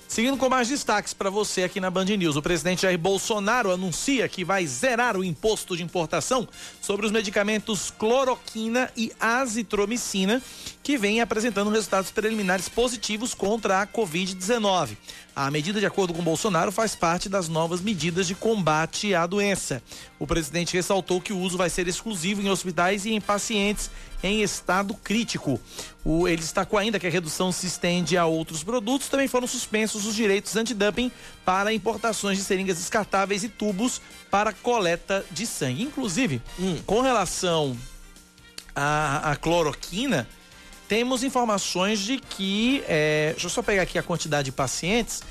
Seguindo 0.07 0.37
com 0.37 0.47
mais 0.47 0.69
destaques 0.69 1.13
para 1.13 1.29
você 1.29 1.63
aqui 1.63 1.81
na 1.81 1.91
Band 1.91 2.05
News, 2.05 2.37
o 2.37 2.41
presidente 2.41 2.83
Jair 2.83 2.97
Bolsonaro 2.97 3.71
anuncia 3.71 4.27
que 4.29 4.43
vai 4.43 4.65
zerar 4.65 5.17
o 5.17 5.23
imposto 5.23 5.75
de 5.75 5.83
importação 5.83 6.47
sobre 6.81 7.05
os 7.05 7.11
medicamentos 7.11 7.91
cloroquina 7.91 8.89
e 8.95 9.11
azitromicina, 9.19 10.41
que 10.81 10.97
vêm 10.97 11.19
apresentando 11.19 11.69
resultados 11.69 12.09
preliminares 12.09 12.69
positivos 12.69 13.33
contra 13.33 13.81
a 13.81 13.85
Covid-19. 13.85 14.95
A 15.35 15.51
medida, 15.51 15.79
de 15.79 15.85
acordo 15.85 16.13
com 16.13 16.23
Bolsonaro, 16.23 16.71
faz 16.71 16.95
parte 16.95 17.27
das 17.27 17.49
novas 17.49 17.81
medidas 17.81 18.25
de 18.25 18.33
combate 18.33 19.13
à 19.13 19.27
doença. 19.27 19.83
O 20.17 20.25
presidente 20.25 20.73
ressaltou 20.73 21.21
que 21.21 21.33
o 21.33 21.37
uso 21.37 21.57
vai 21.57 21.69
ser 21.69 21.87
exclusivo 21.87 22.41
em 22.41 22.49
hospitais 22.49 23.05
e 23.05 23.11
em 23.11 23.21
pacientes 23.21 23.91
em 24.23 24.41
estado 24.41 24.93
crítico. 24.93 25.59
O, 26.03 26.27
ele 26.27 26.41
destacou 26.41 26.79
ainda 26.79 26.99
que 26.99 27.07
a 27.07 27.09
redução 27.09 27.51
se 27.51 27.67
estende 27.67 28.17
a 28.17 28.25
outros 28.25 28.63
produtos. 28.63 29.09
Também 29.09 29.27
foram 29.27 29.47
suspensos 29.47 30.05
os 30.05 30.15
direitos 30.15 30.55
antidumping 30.55 31.11
para 31.45 31.73
importações 31.73 32.37
de 32.37 32.43
seringas 32.43 32.77
descartáveis 32.77 33.43
e 33.43 33.49
tubos 33.49 34.01
para 34.31 34.53
coleta 34.53 35.25
de 35.31 35.45
sangue. 35.45 35.83
Inclusive, 35.83 36.41
hum, 36.59 36.77
com 36.85 37.01
relação 37.01 37.77
à, 38.75 39.31
à 39.31 39.35
cloroquina, 39.35 40.27
temos 40.87 41.23
informações 41.23 41.99
de 41.99 42.17
que, 42.17 42.83
é, 42.87 43.31
deixa 43.31 43.47
eu 43.47 43.49
só 43.49 43.61
pegar 43.61 43.83
aqui 43.83 43.97
a 43.97 44.03
quantidade 44.03 44.45
de 44.45 44.51
pacientes, 44.51 45.21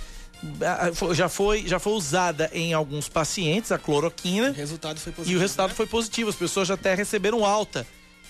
já 1.14 1.28
foi, 1.28 1.66
já 1.66 1.78
foi 1.78 1.92
usada 1.94 2.50
em 2.52 2.74
alguns 2.74 3.08
pacientes 3.08 3.72
a 3.72 3.78
cloroquina. 3.78 4.50
O 4.50 4.52
resultado 4.52 5.00
foi 5.00 5.12
positivo. 5.12 5.34
E 5.34 5.36
o 5.36 5.40
resultado 5.40 5.68
né? 5.70 5.74
foi 5.74 5.86
positivo. 5.86 6.30
As 6.30 6.36
pessoas 6.36 6.68
já 6.68 6.74
até 6.74 6.94
receberam 6.94 7.44
alta, 7.44 7.86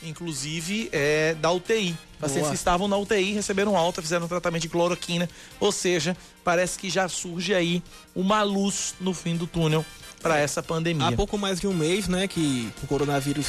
inclusive 0.08 0.88
é, 0.92 1.34
da 1.34 1.50
UTI. 1.50 1.96
Pacientes 2.18 2.48
que 2.48 2.56
estavam 2.56 2.88
na 2.88 2.96
UTI 2.96 3.32
receberam 3.32 3.76
alta, 3.76 4.00
fizeram 4.00 4.26
tratamento 4.26 4.62
de 4.62 4.68
cloroquina. 4.68 5.28
Ou 5.60 5.70
seja, 5.70 6.16
parece 6.42 6.78
que 6.78 6.88
já 6.88 7.08
surge 7.08 7.54
aí 7.54 7.82
uma 8.14 8.42
luz 8.42 8.94
no 8.98 9.12
fim 9.12 9.36
do 9.36 9.46
túnel 9.46 9.84
para 10.26 10.38
essa 10.38 10.62
pandemia. 10.62 11.06
Há 11.08 11.12
pouco 11.12 11.36
mais 11.38 11.60
de 11.60 11.66
um 11.66 11.74
mês, 11.74 12.08
né, 12.08 12.26
que 12.28 12.70
o 12.82 12.86
coronavírus 12.86 13.46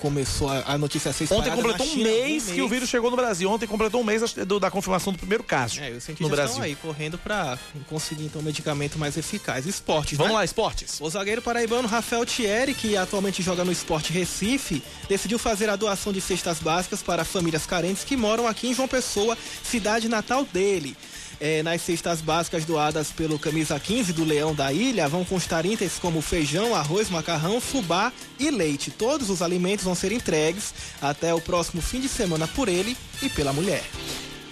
começou 0.00 0.48
a, 0.50 0.64
a 0.74 0.78
notícia 0.78 1.10
a 1.10 1.14
ser 1.14 1.24
Ontem 1.32 1.50
completou 1.52 1.86
na 1.86 1.92
um 1.92 1.94
China, 1.94 2.08
mês, 2.10 2.44
que 2.46 2.60
o 2.62 2.68
vírus 2.68 2.88
chegou 2.88 3.10
no 3.10 3.16
Brasil. 3.16 3.48
Ontem 3.50 3.66
completou 3.66 4.00
um 4.00 4.04
mês 4.04 4.32
do- 4.34 4.58
da 4.60 4.70
confirmação 4.70 5.12
do 5.12 5.18
primeiro 5.18 5.44
caso 5.44 5.80
É, 5.80 5.88
os 5.90 5.94
no 5.94 6.00
cientistas 6.00 6.30
Brasil. 6.30 6.62
aí 6.62 6.74
correndo 6.74 7.16
para 7.18 7.58
conseguir 7.88 8.24
então 8.24 8.40
um 8.40 8.44
medicamento 8.44 8.98
mais 8.98 9.16
eficaz. 9.16 9.64
Esportes, 9.66 10.18
Vamos 10.18 10.32
né? 10.32 10.38
lá, 10.38 10.44
esportes. 10.44 11.00
O 11.00 11.08
zagueiro 11.08 11.40
paraibano 11.40 11.86
Rafael 11.88 12.24
Thierry, 12.26 12.74
que 12.74 12.96
atualmente 12.96 13.42
joga 13.42 13.64
no 13.64 13.70
Esporte 13.72 14.12
Recife, 14.12 14.82
decidiu 15.08 15.38
fazer 15.38 15.68
a 15.70 15.76
doação 15.76 16.12
de 16.12 16.20
cestas 16.20 16.58
básicas 16.58 17.02
para 17.02 17.24
famílias 17.24 17.64
carentes 17.66 18.02
que 18.04 18.16
moram 18.16 18.46
aqui 18.46 18.68
em 18.68 18.74
João 18.74 18.88
Pessoa, 18.88 19.36
cidade 19.62 20.08
natal 20.08 20.44
dele. 20.52 20.96
É, 21.38 21.62
nas 21.62 21.82
cestas 21.82 22.20
básicas 22.20 22.64
doadas 22.64 23.10
pelo 23.10 23.38
Camisa 23.38 23.78
15 23.78 24.12
do 24.12 24.24
Leão 24.24 24.54
da 24.54 24.72
Ilha 24.72 25.06
vão 25.06 25.24
constar 25.24 25.66
itens 25.66 25.98
como 25.98 26.22
feijão, 26.22 26.74
arroz, 26.74 27.10
macarrão, 27.10 27.60
fubá 27.60 28.10
e 28.38 28.50
leite. 28.50 28.90
Todos 28.90 29.28
os 29.28 29.42
alimentos 29.42 29.84
vão 29.84 29.94
ser 29.94 30.12
entregues 30.12 30.72
até 31.00 31.34
o 31.34 31.40
próximo 31.40 31.82
fim 31.82 32.00
de 32.00 32.08
semana 32.08 32.48
por 32.48 32.68
ele 32.68 32.96
e 33.22 33.28
pela 33.28 33.52
mulher. 33.52 33.84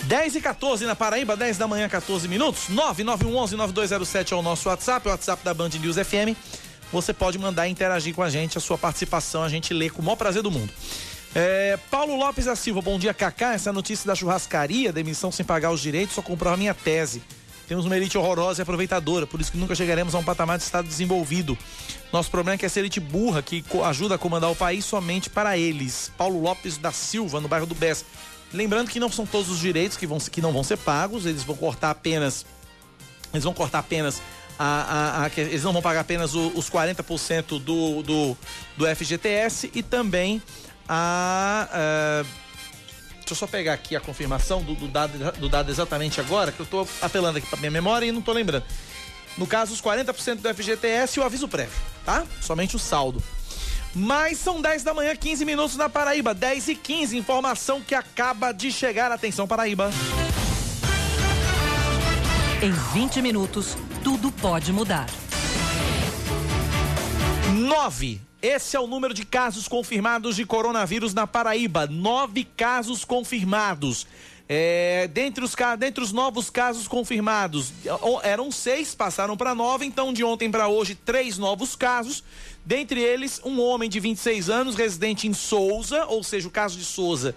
10 0.04 0.36
e 0.36 0.40
14 0.40 0.84
na 0.84 0.94
Paraíba, 0.94 1.34
10 1.34 1.56
da 1.56 1.66
manhã, 1.66 1.88
14 1.88 2.28
minutos. 2.28 2.64
9911-9207 2.70 4.32
é 4.32 4.36
o 4.36 4.42
nosso 4.42 4.68
WhatsApp, 4.68 5.08
o 5.08 5.10
WhatsApp 5.10 5.42
da 5.42 5.54
Band 5.54 5.70
News 5.80 5.96
FM. 5.96 6.36
Você 6.92 7.12
pode 7.12 7.38
mandar 7.38 7.66
interagir 7.68 8.14
com 8.14 8.22
a 8.22 8.28
gente, 8.28 8.58
a 8.58 8.60
sua 8.60 8.76
participação, 8.76 9.42
a 9.42 9.48
gente 9.48 9.72
lê 9.72 9.88
com 9.88 10.02
o 10.02 10.04
maior 10.04 10.16
prazer 10.16 10.42
do 10.42 10.50
mundo. 10.50 10.70
É, 11.34 11.76
Paulo 11.90 12.16
Lopes 12.16 12.44
da 12.44 12.54
Silva, 12.54 12.80
bom 12.80 12.98
dia, 12.98 13.12
Cacá. 13.12 13.54
Essa 13.54 13.72
notícia 13.72 14.06
da 14.06 14.14
churrascaria, 14.14 14.92
demissão 14.92 15.32
sem 15.32 15.44
pagar 15.44 15.70
os 15.72 15.80
direitos, 15.80 16.14
só 16.14 16.22
comprova 16.22 16.54
a 16.54 16.58
minha 16.58 16.74
tese. 16.74 17.22
Temos 17.66 17.86
uma 17.86 17.96
elite 17.96 18.16
horrorosa 18.16 18.60
e 18.60 18.62
aproveitadora, 18.62 19.26
por 19.26 19.40
isso 19.40 19.50
que 19.50 19.56
nunca 19.58 19.74
chegaremos 19.74 20.14
a 20.14 20.18
um 20.18 20.24
patamar 20.24 20.58
de 20.58 20.64
Estado 20.64 20.86
desenvolvido. 20.86 21.56
Nosso 22.12 22.30
problema 22.30 22.54
é 22.54 22.58
que 22.58 22.66
essa 22.66 22.78
elite 22.78 23.00
burra 23.00 23.42
que 23.42 23.64
ajuda 23.84 24.14
a 24.16 24.18
comandar 24.18 24.50
o 24.50 24.54
país 24.54 24.84
somente 24.84 25.30
para 25.30 25.56
eles. 25.56 26.12
Paulo 26.16 26.40
Lopes 26.40 26.76
da 26.76 26.92
Silva, 26.92 27.40
no 27.40 27.48
bairro 27.48 27.66
do 27.66 27.74
Bess. 27.74 28.04
Lembrando 28.52 28.90
que 28.90 29.00
não 29.00 29.10
são 29.10 29.26
todos 29.26 29.50
os 29.50 29.58
direitos 29.58 29.96
que, 29.96 30.06
vão, 30.06 30.18
que 30.18 30.40
não 30.42 30.52
vão 30.52 30.62
ser 30.62 30.76
pagos, 30.76 31.24
eles 31.26 31.42
vão 31.42 31.56
cortar 31.56 31.90
apenas. 31.90 32.44
Eles 33.32 33.42
vão 33.42 33.54
cortar 33.54 33.78
apenas. 33.80 34.20
A, 34.56 34.64
a- 34.64 35.24
a- 35.24 35.30
eles 35.40 35.64
não 35.64 35.72
vão 35.72 35.82
pagar 35.82 36.00
apenas 36.00 36.34
o- 36.34 36.52
os 36.54 36.70
40% 36.70 37.58
do, 37.58 38.02
do, 38.02 38.36
do 38.76 38.86
FGTS 38.94 39.70
e 39.74 39.82
também 39.82 40.40
a. 40.88 41.68
ah, 41.72 42.24
Deixa 43.24 43.32
eu 43.32 43.36
só 43.36 43.46
pegar 43.46 43.72
aqui 43.72 43.96
a 43.96 44.00
confirmação 44.00 44.62
do, 44.62 44.74
do 44.74 44.86
dado, 44.86 45.16
do 45.40 45.48
dado 45.48 45.70
exatamente 45.70 46.20
agora, 46.20 46.52
que 46.52 46.60
eu 46.60 46.66
tô 46.66 46.86
apelando 47.00 47.38
aqui 47.38 47.46
pra 47.46 47.58
minha 47.58 47.70
memória 47.70 48.04
e 48.04 48.12
não 48.12 48.20
tô 48.20 48.32
lembrando. 48.32 48.64
No 49.38 49.46
caso, 49.46 49.72
os 49.72 49.80
40% 49.80 50.42
do 50.42 50.54
FGTS 50.54 51.18
e 51.18 51.22
o 51.22 51.24
aviso 51.24 51.48
prévio, 51.48 51.72
tá? 52.04 52.26
Somente 52.42 52.76
o 52.76 52.78
saldo. 52.78 53.22
Mas 53.94 54.38
são 54.38 54.60
10 54.60 54.82
da 54.82 54.92
manhã, 54.92 55.16
15 55.16 55.42
minutos 55.44 55.74
na 55.76 55.88
Paraíba. 55.88 56.34
10 56.34 56.68
e 56.68 56.74
15, 56.74 57.16
informação 57.16 57.80
que 57.80 57.94
acaba 57.94 58.52
de 58.52 58.70
chegar. 58.70 59.10
Atenção, 59.10 59.46
Paraíba. 59.48 59.90
Em 62.60 62.72
20 62.92 63.22
minutos, 63.22 63.74
tudo 64.02 64.30
pode 64.30 64.70
mudar. 64.70 65.06
Nove. 67.54 68.20
Esse 68.44 68.76
é 68.76 68.80
o 68.80 68.86
número 68.86 69.14
de 69.14 69.24
casos 69.24 69.66
confirmados 69.66 70.36
de 70.36 70.44
coronavírus 70.44 71.14
na 71.14 71.26
Paraíba. 71.26 71.86
Nove 71.86 72.44
casos 72.44 73.02
confirmados. 73.02 74.06
É, 74.46 75.08
dentre, 75.14 75.42
os, 75.42 75.56
dentre 75.78 76.04
os 76.04 76.12
novos 76.12 76.50
casos 76.50 76.86
confirmados, 76.86 77.72
eram 78.22 78.52
seis, 78.52 78.94
passaram 78.94 79.34
para 79.34 79.54
nove, 79.54 79.86
então 79.86 80.12
de 80.12 80.22
ontem 80.22 80.50
para 80.50 80.68
hoje, 80.68 80.94
três 80.94 81.38
novos 81.38 81.74
casos. 81.74 82.22
Dentre 82.66 83.00
eles, 83.00 83.40
um 83.46 83.58
homem 83.62 83.88
de 83.88 83.98
26 83.98 84.50
anos, 84.50 84.74
residente 84.76 85.26
em 85.26 85.32
Souza, 85.32 86.04
ou 86.04 86.22
seja, 86.22 86.46
o 86.46 86.50
caso 86.50 86.76
de 86.76 86.84
Souza 86.84 87.34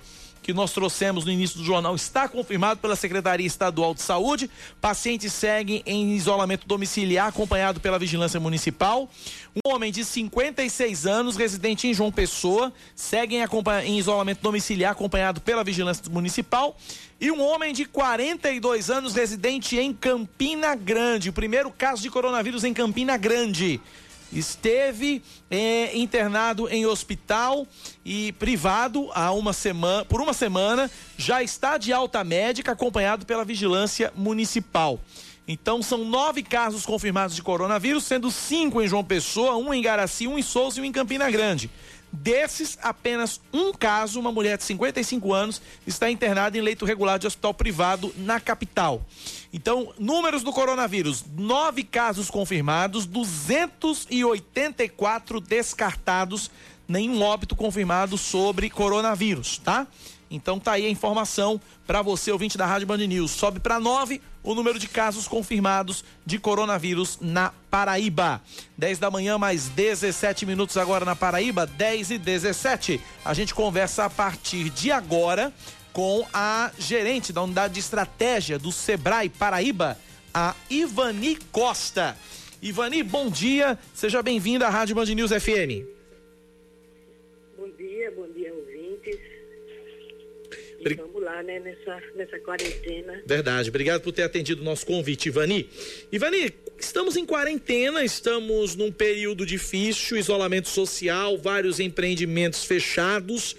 que 0.48 0.54
nós 0.54 0.72
trouxemos 0.72 1.26
no 1.26 1.32
início 1.32 1.58
do 1.58 1.66
jornal 1.66 1.94
está 1.94 2.26
confirmado 2.26 2.80
pela 2.80 2.96
Secretaria 2.96 3.46
Estadual 3.46 3.94
de 3.94 4.02
Saúde. 4.02 4.50
Paciente 4.80 5.30
segue 5.30 5.84
em 5.86 6.14
isolamento 6.16 6.66
domiciliar, 6.66 7.28
acompanhado 7.28 7.82
pela 7.82 8.00
Vigilância 8.00 8.40
Municipal. 8.40 9.10
Um 9.54 9.70
homem 9.70 9.92
de 9.92 10.06
56 10.06 11.06
anos, 11.06 11.36
residente 11.36 11.90
em 11.90 11.94
João 11.94 12.14
Pessoa, 12.14 12.72
segue 12.96 13.36
em, 13.36 13.44
em 13.84 14.00
isolamento 14.00 14.42
domiciliar, 14.42 14.94
acompanhado 14.94 15.42
pela 15.42 15.66
Vigilância 15.66 16.10
Municipal. 16.10 16.78
E 17.20 17.30
um 17.30 17.42
homem 17.42 17.74
de 17.74 17.84
42 17.84 18.90
anos, 18.90 19.16
residente 19.16 19.78
em 19.78 19.92
Campina 19.92 20.76
Grande. 20.76 21.28
O 21.30 21.34
primeiro 21.34 21.70
caso 21.72 22.02
de 22.02 22.10
coronavírus 22.10 22.64
em 22.64 22.74
Campina 22.74 23.18
Grande 23.18 23.82
esteve 24.32 25.22
é, 25.50 25.98
internado 25.98 26.70
em 26.70 26.86
hospital 26.86 27.68
e 28.04 28.32
privado 28.34 29.10
há 29.14 29.32
uma 29.32 29.54
semana, 29.54 30.06
por 30.06 30.22
uma 30.22 30.34
semana, 30.34 30.90
já 31.18 31.42
está 31.42 31.78
de 31.78 31.94
alta 31.94 32.24
médica, 32.24 32.72
acompanhado 32.72 33.26
pela 33.26 33.46
vigilância 33.46 34.12
municipal. 34.16 35.00
Então 35.48 35.82
são 35.82 36.04
nove 36.04 36.44
casos 36.44 36.86
confirmados 36.86 37.34
de 37.34 37.42
coronavírus, 37.42 38.04
sendo 38.04 38.30
cinco 38.30 38.82
em 38.82 38.88
João 38.88 39.04
Pessoa, 39.04 39.56
um 39.56 39.74
em 39.74 39.82
Garaci, 39.82 40.28
um 40.28 40.38
em 40.38 40.42
Souza 40.42 40.80
e 40.80 40.82
um 40.82 40.86
em 40.86 40.92
Campina 40.92 41.32
Grande. 41.32 41.72
Desses, 42.12 42.78
apenas 42.82 43.40
um 43.52 43.74
caso, 43.74 44.20
uma 44.20 44.32
mulher 44.32 44.58
de 44.58 44.64
55 44.64 45.34
anos, 45.34 45.60
está 45.86 46.10
internada 46.10 46.58
em 46.58 46.62
leito 46.62 46.86
regular 46.86 47.20
de 47.20 47.28
hospital 47.28 47.54
privado 47.54 48.14
na 48.18 48.40
capital. 48.40 49.06
Então, 49.52 49.94
números 50.00 50.42
do 50.42 50.54
coronavírus: 50.54 51.26
nove 51.38 51.84
casos 51.84 52.30
confirmados, 52.30 53.06
284 53.06 55.42
descartados, 55.42 56.50
nenhum 56.88 57.22
óbito 57.22 57.54
confirmado 57.56 58.18
sobre 58.18 58.70
coronavírus, 58.70 59.58
tá? 59.58 59.86
Então 60.30 60.60
tá 60.60 60.74
aí 60.74 60.86
a 60.86 60.90
informação 60.90 61.60
para 61.86 62.02
você, 62.02 62.32
ouvinte 62.32 62.58
da 62.58 62.66
Rádio 62.66 62.88
Band 62.88 62.98
News. 62.98 63.32
Sobe 63.32 63.60
para 63.60 63.80
9 63.80 64.22
o 64.48 64.56
número 64.56 64.80
de 64.80 64.88
casos 64.88 65.28
confirmados 65.28 66.06
de 66.26 66.40
coronavírus 66.40 67.18
na 67.20 67.52
Paraíba. 67.70 68.42
10 68.78 68.98
da 68.98 69.12
manhã, 69.12 69.38
mais 69.38 69.68
17 69.68 70.46
minutos 70.46 70.78
agora 70.78 71.04
na 71.04 71.18
Paraíba, 71.18 71.68
10 71.68 72.12
e 72.12 72.18
17. 72.18 73.02
A 73.26 73.34
gente 73.34 73.54
conversa 73.54 74.06
a 74.06 74.10
partir 74.10 74.70
de 74.70 74.90
agora 74.90 75.54
com 75.92 76.26
a 76.34 76.72
gerente 76.80 77.34
da 77.34 77.44
unidade 77.44 77.74
de 77.74 77.82
estratégia 77.82 78.58
do 78.58 78.72
Sebrae 78.72 79.28
Paraíba, 79.28 80.00
a 80.34 80.56
Ivani 80.70 81.36
Costa. 81.52 82.16
Ivani, 82.62 83.04
bom 83.04 83.30
dia, 83.30 83.78
seja 83.94 84.24
bem-vinda 84.24 84.66
à 84.66 84.70
Rádio 84.70 84.96
Band 84.96 85.08
News 85.08 85.32
FM. 85.32 85.97
Lá, 91.28 91.44
né, 91.44 91.60
nessa, 91.60 92.02
nessa 92.16 92.40
quarentena. 92.40 93.22
Verdade. 93.26 93.70
Obrigado 93.70 94.02
por 94.02 94.14
ter 94.14 94.24
atendido 94.24 94.62
o 94.62 94.66
nosso 94.66 94.86
convite, 94.86 95.28
Ivani. 95.28 95.70
Ivani, 96.10 96.54
estamos 96.80 97.18
em 97.18 97.26
quarentena, 97.26 98.04
estamos 98.04 98.76
num 98.76 98.92
período 98.92 99.46
difícil, 99.46 100.18
isolamento 100.18 100.70
social, 100.70 101.38
vários 101.38 101.80
empreendimentos 101.82 102.64
fechados. 102.64 103.58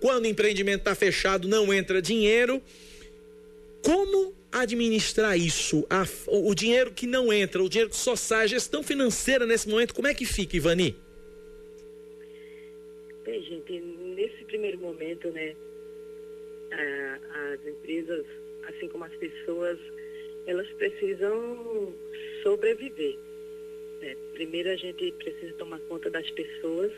Quando 0.00 0.24
o 0.24 0.28
empreendimento 0.28 0.80
está 0.80 0.94
fechado, 0.94 1.48
não 1.48 1.74
entra 1.74 2.00
dinheiro. 2.00 2.62
Como 3.82 4.32
administrar 4.52 5.36
isso? 5.36 5.84
A, 5.90 6.06
o 6.28 6.54
dinheiro 6.54 6.92
que 6.92 7.06
não 7.06 7.32
entra, 7.32 7.62
o 7.62 7.68
dinheiro 7.68 7.90
que 7.90 7.96
só 7.96 8.14
sai, 8.14 8.44
a 8.44 8.46
gestão 8.46 8.82
financeira 8.84 9.44
nesse 9.46 9.68
momento, 9.68 9.94
como 9.94 10.06
é 10.06 10.14
que 10.14 10.24
fica, 10.24 10.56
Ivani? 10.56 10.96
Bem, 13.24 13.42
gente, 13.42 13.80
nesse 14.16 14.44
primeiro 14.44 14.78
momento, 14.78 15.28
né, 15.30 15.54
as 17.52 17.66
empresas, 17.66 18.24
assim 18.64 18.88
como 18.88 19.04
as 19.04 19.14
pessoas, 19.16 19.78
elas 20.46 20.68
precisam 20.72 21.94
sobreviver. 22.42 23.16
Né? 24.00 24.16
Primeiro 24.32 24.70
a 24.70 24.76
gente 24.76 25.12
precisa 25.12 25.52
tomar 25.54 25.80
conta 25.80 26.10
das 26.10 26.28
pessoas, 26.30 26.92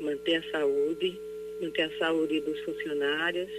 manter 0.00 0.36
a 0.36 0.50
saúde, 0.50 1.20
manter 1.60 1.82
a 1.82 1.98
saúde 1.98 2.40
dos 2.40 2.58
funcionários 2.60 3.50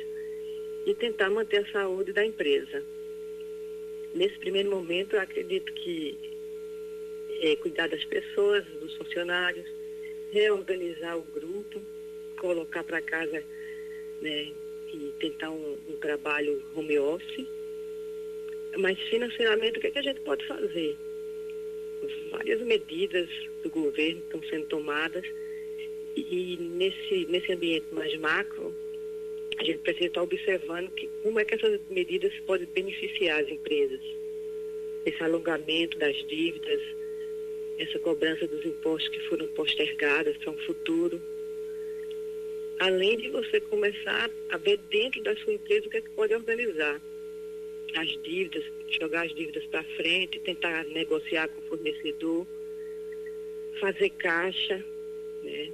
e 0.86 0.93
tentar 0.95 1.30
manter 1.30 1.66
a 1.66 1.72
saúde 1.72 2.12
da 2.12 2.26
empresa. 2.26 2.84
Nesse 4.14 4.38
primeiro 4.39 4.70
momento, 4.70 5.16
eu 5.16 5.22
acredito 5.22 5.74
que 5.74 6.18
é, 7.41 7.56
cuidar 7.56 7.88
das 7.88 8.04
pessoas, 8.06 8.66
dos 8.80 8.95
funcionários, 8.95 9.66
reorganizar 10.32 11.18
o 11.18 11.24
grupo, 11.24 11.82
colocar 12.38 12.84
para 12.84 13.01
casa 13.01 13.43
né, 14.22 14.51
tentar 15.24 15.52
um, 15.52 15.78
um, 15.88 15.96
trabalho 15.98 16.62
home 16.76 17.00
office. 17.00 17.48
Mas 18.78 19.00
financeiramente, 19.10 19.78
o 19.78 19.82
que, 19.82 19.88
é 19.88 19.92
que 19.92 20.00
a 20.00 20.04
gente 20.04 20.20
pode 20.22 20.46
fazer? 20.46 20.98
Várias 22.32 22.62
medidas 22.62 23.30
do 23.64 23.70
governo 23.70 24.22
estão 24.22 24.44
sendo 24.50 24.66
tomadas 24.66 25.26
e, 26.16 26.58
nesse, 26.58 27.26
nesse 27.28 27.54
ambiente 27.54 27.86
mais 27.92 28.14
macro, 28.20 28.76
a 29.58 29.64
gente 29.64 29.80
precisa 29.80 30.08
estar 30.08 30.22
observando 30.22 30.90
que, 30.92 31.08
como 31.22 31.40
é 31.40 31.46
que 31.46 31.56
essas 31.56 31.80
medidas 31.90 32.34
podem 32.46 32.68
beneficiar 32.68 33.42
as 33.42 33.50
empresas. 33.50 34.02
Esse 35.06 35.24
alongamento 35.24 35.98
das 35.98 36.16
dívidas, 36.28 36.82
essa 37.78 38.00
cobrança 38.00 38.48
dos 38.48 38.66
impostos 38.66 39.10
que 39.10 39.20
foram 39.30 39.48
postergadas 39.50 40.36
para 40.38 40.52
um 40.52 40.58
futuro 40.58 41.22
além 42.80 43.18
de 43.18 43.30
você 43.30 43.60
começar 43.62 44.30
a 44.50 44.58
ver 44.58 44.78
dentro 44.90 45.22
da 45.24 45.36
sua 45.38 45.54
empresa 45.54 45.88
o 45.88 45.90
que 45.90 45.98
é 45.98 46.02
que 46.02 46.10
pode 46.12 46.34
organizar. 46.34 47.02
As 47.96 48.10
dívidas, 48.24 48.64
jogar 49.00 49.26
as 49.26 49.36
dívidas 49.36 49.66
para 49.68 49.84
frente, 49.96 50.40
tentar 50.40 50.84
negociar 50.86 51.48
com 51.50 51.62
o 51.62 51.70
fornecedor, 51.70 52.48
fazer 53.80 54.10
caixa, 54.12 54.84
né? 55.44 55.72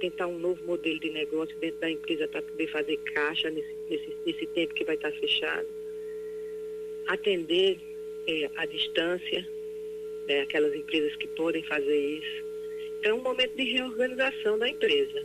tentar 0.00 0.26
um 0.26 0.38
novo 0.38 0.62
modelo 0.64 0.98
de 1.00 1.10
negócio 1.10 1.56
dentro 1.56 1.80
da 1.80 1.90
empresa 1.90 2.28
para 2.28 2.42
poder 2.42 2.66
fazer 2.68 2.96
caixa 2.98 3.50
nesse, 3.50 3.74
nesse, 3.88 4.16
nesse 4.24 4.46
tempo 4.48 4.74
que 4.74 4.84
vai 4.84 4.96
estar 4.96 5.12
fechado. 5.12 5.68
Atender 7.06 7.78
é, 8.26 8.50
à 8.56 8.66
distância, 8.66 9.46
né? 10.28 10.40
aquelas 10.42 10.74
empresas 10.74 11.14
que 11.16 11.26
podem 11.28 11.62
fazer 11.62 12.18
isso. 12.18 12.44
Então, 12.98 13.12
é 13.12 13.14
um 13.14 13.22
momento 13.22 13.54
de 13.54 13.64
reorganização 13.64 14.58
da 14.58 14.68
empresa. 14.68 15.24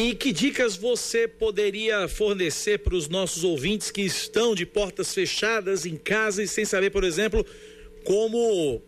E 0.00 0.14
que 0.14 0.30
dicas 0.30 0.76
você 0.76 1.26
poderia 1.26 2.06
fornecer 2.06 2.78
para 2.78 2.94
os 2.94 3.08
nossos 3.08 3.42
ouvintes 3.42 3.90
que 3.90 4.02
estão 4.02 4.54
de 4.54 4.64
portas 4.64 5.12
fechadas 5.12 5.84
em 5.84 5.96
casa 5.96 6.40
e 6.40 6.46
sem 6.46 6.64
saber, 6.64 6.90
por 6.90 7.02
exemplo, 7.02 7.44
como 8.04 8.80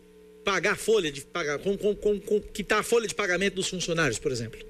pagar 0.45 0.79
folha 0.79 1.11
de 1.11 1.23
pagar, 1.23 1.59
com, 1.59 1.77
com, 1.77 1.97
com, 1.97 2.21
com 2.21 2.41
quitar 2.41 2.79
a 2.79 2.83
folha 2.85 3.09
de 3.09 3.15
pagamento 3.17 3.55
dos 3.55 3.69
funcionários, 3.69 4.21
por 4.21 4.31
exemplo? 4.31 4.61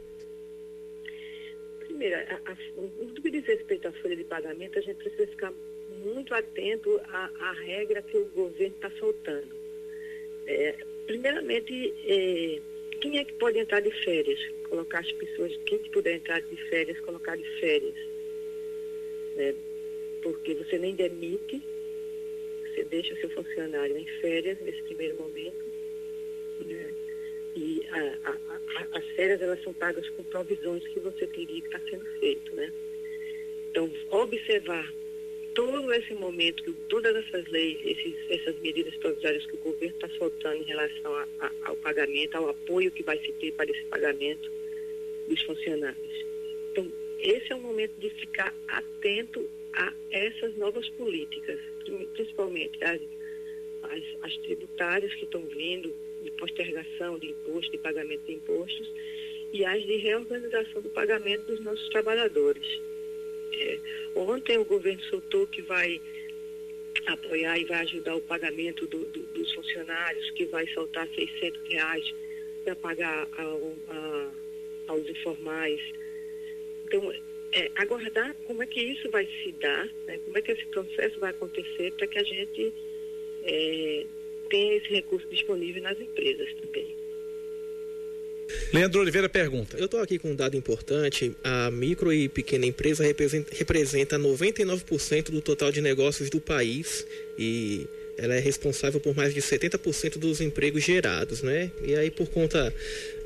Primeiro, 1.81 2.17
a, 2.17 2.57
no 3.03 3.21
que 3.21 3.31
diz 3.31 3.45
respeito 3.45 3.89
à 3.89 3.93
folha 3.93 4.17
de 4.17 4.25
pagamento, 4.25 4.79
a 4.79 4.81
gente 4.81 4.97
precisa 4.97 5.27
ficar 5.27 5.53
muito 6.03 6.33
atento 6.33 6.99
à, 7.09 7.31
à 7.39 7.53
regra 7.53 8.01
que 8.01 8.17
o 8.17 8.25
governo 8.35 8.75
está 8.77 8.91
soltando. 8.93 9.55
É, 10.47 10.75
primeiramente, 11.07 11.93
é, 12.07 12.63
quem 13.01 13.19
é 13.19 13.25
que 13.25 13.33
pode 13.35 13.59
entrar 13.59 13.81
de 13.81 13.91
férias? 14.05 14.39
Colocar 14.69 15.01
as 15.01 15.13
pessoas, 15.13 15.59
quem 15.67 15.79
que 15.79 15.91
puder 15.91 16.17
entrar 16.17 16.41
de 16.41 16.57
férias, 16.69 16.99
colocar 17.01 17.37
de 17.37 17.45
férias. 17.59 17.95
Né? 19.37 19.55
Porque 20.23 20.55
você 20.55 20.79
nem 20.79 20.95
demite, 20.95 21.63
você 22.67 22.85
deixa 22.85 23.15
o 23.15 23.17
seu 23.19 23.31
funcionário 23.31 23.97
em 23.97 24.07
férias 24.21 24.61
nesse 24.61 24.83
primeiro 24.83 25.17
momento. 25.17 25.65
Né? 26.67 26.95
E 27.57 27.83
a, 27.91 28.31
a, 28.31 28.31
a, 28.31 28.99
as 28.99 29.05
férias 29.17 29.41
elas 29.41 29.63
são 29.63 29.73
pagas 29.73 30.09
com 30.11 30.23
provisões 30.25 30.87
que 30.89 31.01
você 31.01 31.27
teria 31.27 31.61
que 31.61 31.67
estar 31.67 31.83
sendo 31.91 32.05
feito. 32.21 32.55
Né? 32.55 32.73
Então, 33.71 33.91
observar 34.11 34.93
todo 35.55 35.93
esse 35.93 36.15
momento, 36.15 36.73
todas 36.89 37.15
essas 37.17 37.47
leis, 37.49 37.79
esses, 37.85 38.15
essas 38.29 38.59
medidas 38.61 38.95
provisórias 38.97 39.45
que 39.47 39.55
o 39.55 39.59
governo 39.59 39.95
está 39.95 40.09
soltando 40.17 40.63
em 40.63 40.65
relação 40.65 41.15
a, 41.15 41.27
a, 41.41 41.51
ao 41.65 41.77
pagamento, 41.77 42.37
ao 42.37 42.51
apoio 42.51 42.91
que 42.91 43.03
vai 43.03 43.19
se 43.19 43.33
ter 43.33 43.53
para 43.53 43.71
esse 43.71 43.85
pagamento 43.85 44.51
dos 45.29 45.43
funcionários. 45.43 46.25
Então, 46.71 46.91
esse 47.19 47.53
é 47.53 47.57
o 47.57 47.61
momento 47.61 47.93
de 47.99 48.11
ficar 48.11 48.55
atento 48.69 49.49
a 49.73 49.93
essas 50.11 50.57
novas 50.57 50.89
políticas, 50.91 51.61
principalmente 52.15 52.83
as, 52.85 53.01
as, 53.83 54.03
as 54.23 54.37
tributárias 54.39 55.15
que 55.15 55.25
estão 55.25 55.43
vindo, 55.43 55.95
de 56.23 56.31
postergação 56.33 57.19
de 57.19 57.29
imposto, 57.31 57.73
de 57.73 57.79
pagamento 57.79 58.23
de 58.27 58.33
impostos, 58.33 58.91
e 59.53 59.65
as 59.65 59.83
de 59.83 59.97
reorganização 59.97 60.81
do 60.83 60.91
pagamento 60.91 61.47
dos 61.47 61.61
nossos 61.61 61.89
trabalhadores. 61.89 62.67
É, 63.53 63.79
ontem 64.15 64.59
o 64.59 64.65
governo 64.65 65.03
soltou 65.05 65.47
que 65.47 65.63
vai 65.63 66.01
apoiar 67.07 67.59
e 67.59 67.65
vai 67.65 67.81
ajudar 67.83 68.17
o 68.17 68.21
pagamento 68.21 68.87
do, 68.87 69.05
do, 69.07 69.21
dos 69.21 69.53
funcionários, 69.53 70.31
que 70.33 70.45
vai 70.47 70.67
soltar 70.69 71.09
600 71.15 71.61
reais 71.69 72.15
para 72.65 72.77
pagar 72.77 73.29
a, 73.33 74.31
aos 74.89 75.09
informais. 75.09 75.81
Então, 76.85 77.13
é, 77.53 77.71
aguardar 77.77 78.35
como 78.47 78.63
é 78.63 78.67
que 78.67 78.81
isso 78.81 79.11
vai 79.11 79.27
se 79.27 79.53
dar, 79.53 79.87
né, 80.07 80.19
como 80.25 80.39
é 80.39 80.43
que 80.43 80.53
esse 80.53 80.67
processo 80.67 81.19
vai 81.19 81.31
acontecer 81.31 81.93
para 81.93 82.07
que 82.07 82.19
a 82.19 82.23
gente 82.23 82.73
é, 83.43 84.07
tenha 84.49 84.75
esse 84.75 84.89
recurso 84.89 85.27
disponível 85.29 85.83
nas 85.83 86.01
empresas 86.01 86.53
também. 86.55 87.00
Leandro 88.73 89.01
Oliveira 89.01 89.29
pergunta. 89.29 89.77
Eu 89.77 89.87
estou 89.87 90.01
aqui 90.01 90.19
com 90.19 90.31
um 90.31 90.37
dado 90.37 90.57
importante. 90.57 91.35
A 91.43 91.71
micro 91.71 92.13
e 92.13 92.29
pequena 92.29 92.67
empresa 92.67 93.05
representa, 93.05 93.55
representa 93.55 94.19
99% 94.19 95.31
do 95.31 95.41
total 95.41 95.73
de 95.73 95.81
negócios 95.81 96.31
do 96.31 96.41
país 96.41 97.07
e 97.39 97.87
ela 98.21 98.35
é 98.35 98.39
responsável 98.39 99.01
por 99.01 99.17
mais 99.17 99.33
de 99.33 99.41
70% 99.41 100.19
dos 100.19 100.41
empregos 100.43 100.85
gerados, 100.85 101.43
né? 101.43 101.71
E 101.83 101.95
aí 101.95 102.11
por 102.11 102.29
conta 102.29 102.73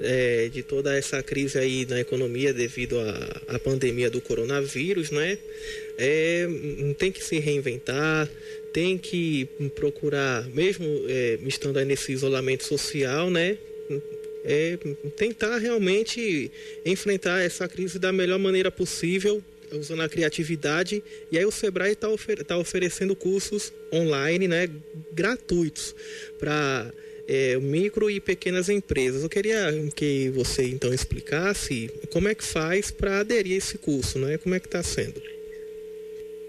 é, 0.01 0.49
de 0.49 0.63
toda 0.63 0.97
essa 0.97 1.21
crise 1.23 1.59
aí 1.59 1.85
na 1.85 2.01
economia 2.01 2.55
devido 2.55 2.99
à, 3.01 3.43
à 3.57 3.59
pandemia 3.59 4.09
do 4.09 4.21
coronavírus, 4.21 5.11
né? 5.11 5.37
É, 5.99 6.47
tem 6.97 7.11
que 7.11 7.23
se 7.23 7.41
reinventar, 7.41 8.31
tem 8.73 8.97
que 8.97 9.49
procurar, 9.75 10.49
mesmo 10.51 10.87
é, 11.09 11.39
estando 11.45 11.79
aí 11.79 11.85
nesse 11.85 12.13
isolamento 12.13 12.65
social, 12.65 13.31
né? 13.31 13.59
É, 14.45 14.77
tentar 15.17 15.57
realmente 15.57 16.51
enfrentar 16.85 17.43
essa 17.43 17.67
crise 17.67 17.99
da 17.99 18.13
melhor 18.13 18.39
maneira 18.39 18.71
possível, 18.71 19.43
usando 19.73 20.03
a 20.03 20.09
criatividade. 20.09 21.03
E 21.31 21.39
aí 21.39 21.45
o 21.45 21.51
Sebrae 21.51 21.93
está 21.93 22.09
ofer 22.09 22.45
tá 22.45 22.59
oferecendo 22.59 23.17
cursos 23.17 23.73
online, 23.93 24.47
né, 24.47 24.69
gratuitos 25.13 25.95
para 26.39 26.93
é, 27.27 27.57
micro 27.57 28.11
e 28.11 28.21
pequenas 28.21 28.69
empresas. 28.69 29.23
Eu 29.23 29.29
queria 29.29 29.73
que 29.95 30.31
você 30.31 30.65
então 30.65 30.93
explicasse 30.93 31.91
como 32.13 32.29
é 32.29 32.35
que 32.35 32.45
faz 32.45 32.91
para 32.91 33.21
aderir 33.21 33.55
a 33.55 33.59
esse 33.59 33.79
curso, 33.79 34.19
né? 34.19 34.39
Como 34.39 34.55
é 34.55 34.61
que 34.61 34.67
está 34.67 34.83
sendo? 34.83 35.23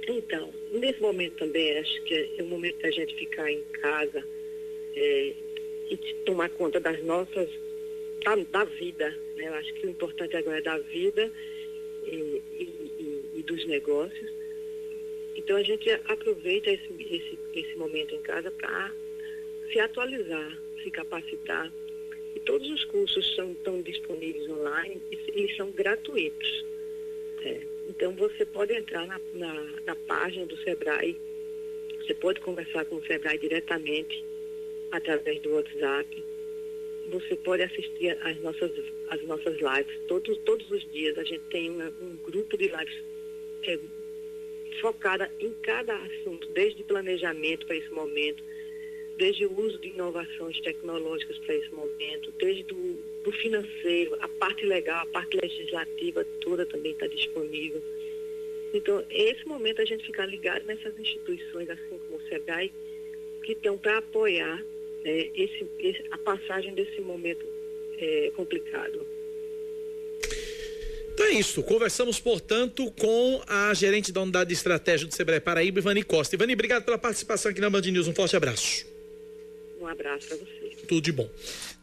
Então, 0.07 0.53
nesse 0.71 1.01
momento 1.01 1.35
também 1.37 1.77
acho 1.77 2.03
que 2.03 2.13
é 2.37 2.43
o 2.43 2.47
momento 2.47 2.79
da 2.81 2.91
gente 2.91 3.15
ficar 3.15 3.51
em 3.51 3.61
casa 3.81 4.23
é, 4.95 5.33
e 5.89 5.97
tomar 6.25 6.49
conta 6.49 6.79
das 6.79 7.03
nossas 7.03 7.49
da, 8.25 8.35
da 8.35 8.63
vida. 8.65 9.09
Né? 9.35 9.47
Eu 9.47 9.53
acho 9.53 9.73
que 9.75 9.85
o 9.85 9.89
importante 9.89 10.35
agora 10.35 10.57
é 10.57 10.61
da 10.61 10.77
vida 10.79 11.31
e, 12.03 12.41
e, 12.59 13.25
e 13.35 13.43
dos 13.43 13.65
negócios. 13.67 14.31
Então 15.35 15.55
a 15.55 15.63
gente 15.63 15.89
aproveita 15.91 16.71
esse, 16.71 16.89
esse, 16.99 17.37
esse 17.53 17.77
momento 17.77 18.15
em 18.15 18.21
casa 18.21 18.49
para 18.51 18.91
se 19.71 19.79
atualizar, 19.79 20.59
se 20.83 20.89
capacitar. 20.89 21.71
E 22.35 22.39
todos 22.41 22.69
os 22.69 22.83
cursos 22.85 23.35
são, 23.35 23.51
estão 23.51 23.81
disponíveis 23.81 24.49
online 24.49 25.01
e 25.11 25.17
eles 25.39 25.55
são 25.55 25.71
gratuitos. 25.71 26.65
É. 27.43 27.61
Então 27.89 28.13
você 28.13 28.45
pode 28.45 28.73
entrar 28.73 29.05
na, 29.05 29.21
na, 29.33 29.53
na 29.85 29.95
página 29.95 30.45
do 30.47 30.57
Sebrae, 30.57 31.15
você 31.99 32.13
pode 32.15 32.39
conversar 32.41 32.85
com 32.85 32.95
o 32.95 33.05
Sebrae 33.05 33.37
diretamente 33.37 34.23
através 34.91 35.41
do 35.41 35.51
WhatsApp 35.51 36.23
você 37.09 37.35
pode 37.37 37.63
assistir 37.63 38.17
às 38.21 38.39
nossas, 38.41 38.71
às 39.09 39.21
nossas 39.23 39.55
lives. 39.55 39.99
Todos, 40.07 40.37
todos 40.39 40.69
os 40.71 40.91
dias 40.91 41.17
a 41.17 41.23
gente 41.23 41.43
tem 41.49 41.69
uma, 41.69 41.87
um 42.01 42.17
grupo 42.17 42.57
de 42.57 42.67
lives 42.67 43.03
é, 43.63 43.79
focada 44.81 45.31
em 45.39 45.51
cada 45.61 45.95
assunto, 45.95 46.47
desde 46.49 46.83
planejamento 46.83 47.65
para 47.65 47.75
esse 47.75 47.89
momento, 47.91 48.43
desde 49.17 49.45
o 49.45 49.59
uso 49.59 49.79
de 49.79 49.89
inovações 49.89 50.59
tecnológicas 50.61 51.37
para 51.39 51.55
esse 51.55 51.73
momento, 51.73 52.33
desde 52.37 52.63
do, 52.63 52.97
do 53.23 53.31
financeiro, 53.31 54.17
a 54.19 54.27
parte 54.27 54.65
legal, 54.65 55.03
a 55.03 55.05
parte 55.07 55.37
legislativa 55.41 56.25
toda 56.41 56.65
também 56.65 56.91
está 56.91 57.07
disponível. 57.07 57.81
Então, 58.73 59.05
esse 59.09 59.47
momento 59.47 59.81
a 59.81 59.85
gente 59.85 60.05
ficar 60.05 60.25
ligado 60.25 60.65
nessas 60.65 60.97
instituições, 60.99 61.69
assim 61.69 61.97
como 61.97 62.17
o 62.17 62.27
SEBRAE, 62.27 62.73
que 63.43 63.53
estão 63.53 63.77
para 63.77 63.99
apoiar 63.99 64.61
é, 65.05 65.31
esse, 65.35 65.67
esse, 65.79 66.03
a 66.11 66.17
passagem 66.17 66.73
desse 66.73 66.99
momento 66.99 67.45
é, 67.99 68.31
complicado. 68.35 69.05
Então 71.13 71.27
é 71.27 71.33
isso. 71.33 71.63
Conversamos, 71.63 72.19
portanto, 72.19 72.91
com 72.99 73.41
a 73.47 73.73
gerente 73.73 74.11
da 74.11 74.21
unidade 74.21 74.49
de 74.49 74.55
estratégia 74.55 75.07
do 75.07 75.13
Sebrae 75.13 75.39
Paraíba, 75.39 75.79
Ivani 75.79 76.03
Costa. 76.03 76.35
Ivani, 76.35 76.53
obrigado 76.53 76.83
pela 76.83 76.97
participação 76.97 77.51
aqui 77.51 77.61
na 77.61 77.69
Band 77.69 77.81
News. 77.81 78.07
Um 78.07 78.15
forte 78.15 78.35
abraço. 78.35 78.85
Um 79.79 79.87
abraço 79.87 80.27
para 80.27 80.37
você. 80.37 80.75
Tudo 80.87 81.01
de 81.01 81.11
bom. 81.11 81.29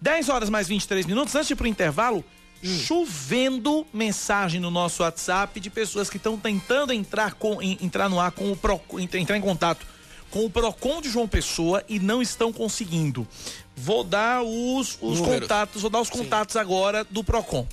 10 0.01 0.29
horas 0.29 0.51
mais 0.51 0.69
23 0.69 1.07
minutos. 1.07 1.35
Antes 1.35 1.47
de 1.47 1.55
ir 1.55 1.57
para 1.57 1.65
o 1.65 1.69
intervalo, 1.69 2.25
hum. 2.63 2.79
chovendo 2.81 3.87
mensagem 3.95 4.61
no 4.61 4.71
nosso 4.71 5.03
WhatsApp 5.05 5.61
de 5.61 5.71
pessoas 5.71 6.11
que 6.11 6.17
estão 6.17 6.37
tentando 6.37 6.93
entrar, 6.93 7.35
com, 7.35 7.63
entrar 7.63 8.11
no 8.11 8.19
ar 8.19 8.33
com 8.33 8.51
o 8.51 8.57
Pro, 8.57 8.81
entrar 8.99 9.37
em 9.37 9.41
contato 9.41 9.92
com 10.33 10.47
o 10.47 10.51
Procon 10.51 11.01
de 11.01 11.11
João 11.11 11.29
Pessoa 11.29 11.85
e 11.89 12.01
não 12.01 12.21
estão 12.21 12.53
conseguindo. 12.53 13.29
Vou 13.77 14.03
dar 14.03 14.43
os, 14.43 14.99
os 15.01 15.21
contatos, 15.21 15.83
vou 15.83 15.91
dar 15.91 16.01
os 16.01 16.11
contatos 16.11 16.55
Sim. 16.55 16.59
agora 16.59 17.05
do 17.05 17.23
Procon. 17.23 17.67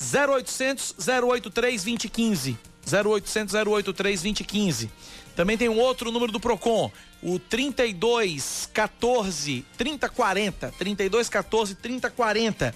0800 0.00 0.94
083 0.98 1.84
2015. 1.84 2.58
0800 2.90 3.54
083 3.54 4.22
2015. 4.22 4.90
Também 5.36 5.56
tem 5.56 5.68
um 5.68 5.78
outro 5.78 6.10
número 6.10 6.32
do 6.32 6.40
Procon, 6.40 6.90
o 7.22 7.38
32 7.38 8.68
14 8.72 9.64
3040, 9.76 10.74
32 10.76 11.28
14 11.28 11.74
3040. 11.76 12.74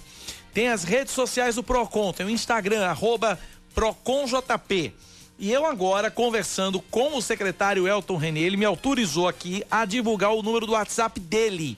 Tem 0.53 0.69
as 0.69 0.85
redes 0.85 1.15
sociais 1.15 1.57
do 1.57 1.63
Procon, 1.63 2.13
tem 2.13 2.27
o 2.27 2.31
Instagram 2.31 2.85
arroba 2.85 3.39
ProconJP. 3.75 4.95
E 5.39 5.51
eu 5.51 5.67
agora, 5.67 6.11
conversando 6.11 6.81
com 6.81 7.17
o 7.17 7.23
secretário 7.23 7.89
Elton 7.89 8.17
René, 8.17 8.41
ele 8.41 8.57
me 8.57 8.65
autorizou 8.65 9.27
aqui 9.27 9.65
a 9.71 9.85
divulgar 9.85 10.33
o 10.33 10.43
número 10.43 10.67
do 10.67 10.73
WhatsApp 10.73 11.19
dele. 11.19 11.77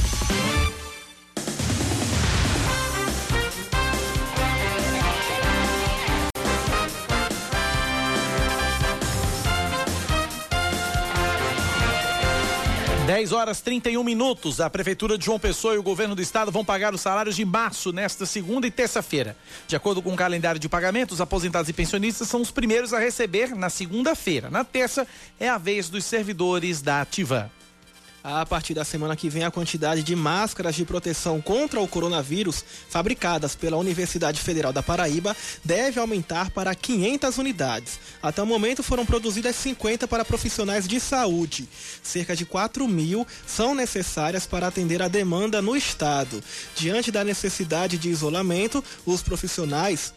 10 13.09 13.33
horas 13.33 13.63
31 13.63 14.05
minutos. 14.05 14.61
A 14.61 14.69
Prefeitura 14.69 15.17
de 15.17 15.25
João 15.25 15.39
Pessoa 15.39 15.75
e 15.75 15.79
o 15.79 15.83
governo 15.83 16.15
do 16.15 16.21
estado 16.21 16.53
vão 16.53 16.63
pagar 16.63 16.93
os 16.93 17.01
salários 17.01 17.35
de 17.37 17.43
março 17.43 17.91
nesta 17.91 18.27
segunda 18.27 18.67
e 18.67 18.71
terça-feira. 18.71 19.35
De 19.67 19.75
acordo 19.75 20.03
com 20.03 20.13
o 20.13 20.17
calendário 20.17 20.61
de 20.61 20.69
pagamento, 20.69 21.13
os 21.13 21.21
aposentados 21.23 21.71
e 21.71 21.73
pensionistas 21.73 22.29
são 22.29 22.43
os 22.43 22.51
primeiros 22.51 22.93
a 22.93 22.99
receber 22.99 23.55
na 23.55 23.71
segunda-feira. 23.71 24.51
Na 24.51 24.63
terça 24.63 25.07
é 25.41 25.49
a 25.49 25.57
vez 25.57 25.89
dos 25.89 26.05
servidores 26.05 26.83
da 26.83 27.01
Ativa. 27.01 27.51
A 28.31 28.45
partir 28.45 28.75
da 28.75 28.85
semana 28.85 29.17
que 29.17 29.31
vem, 29.31 29.43
a 29.43 29.51
quantidade 29.51 30.03
de 30.03 30.15
máscaras 30.15 30.75
de 30.75 30.85
proteção 30.85 31.41
contra 31.41 31.81
o 31.81 31.89
coronavírus 31.89 32.63
fabricadas 32.91 33.55
pela 33.55 33.79
Universidade 33.79 34.39
Federal 34.39 34.71
da 34.71 34.83
Paraíba 34.83 35.35
deve 35.65 35.99
aumentar 35.99 36.51
para 36.51 36.75
500 36.75 37.39
unidades. 37.39 37.99
Até 38.23 38.43
o 38.43 38.47
momento 38.47 38.83
foram 38.83 39.07
produzidas 39.07 39.57
50 39.57 40.07
para 40.07 40.27
profissionais 40.27 40.87
de 40.87 41.01
saúde. 41.01 41.67
Cerca 42.03 42.37
de 42.37 42.45
4 42.45 42.87
mil 42.87 43.27
são 43.47 43.75
necessárias 43.75 44.45
para 44.45 44.67
atender 44.67 45.01
a 45.01 45.09
demanda 45.09 45.63
no 45.63 45.75
estado. 45.75 46.45
Diante 46.77 47.11
da 47.11 47.25
necessidade 47.25 47.97
de 47.97 48.11
isolamento, 48.11 48.85
os 49.07 49.23
profissionais 49.23 50.13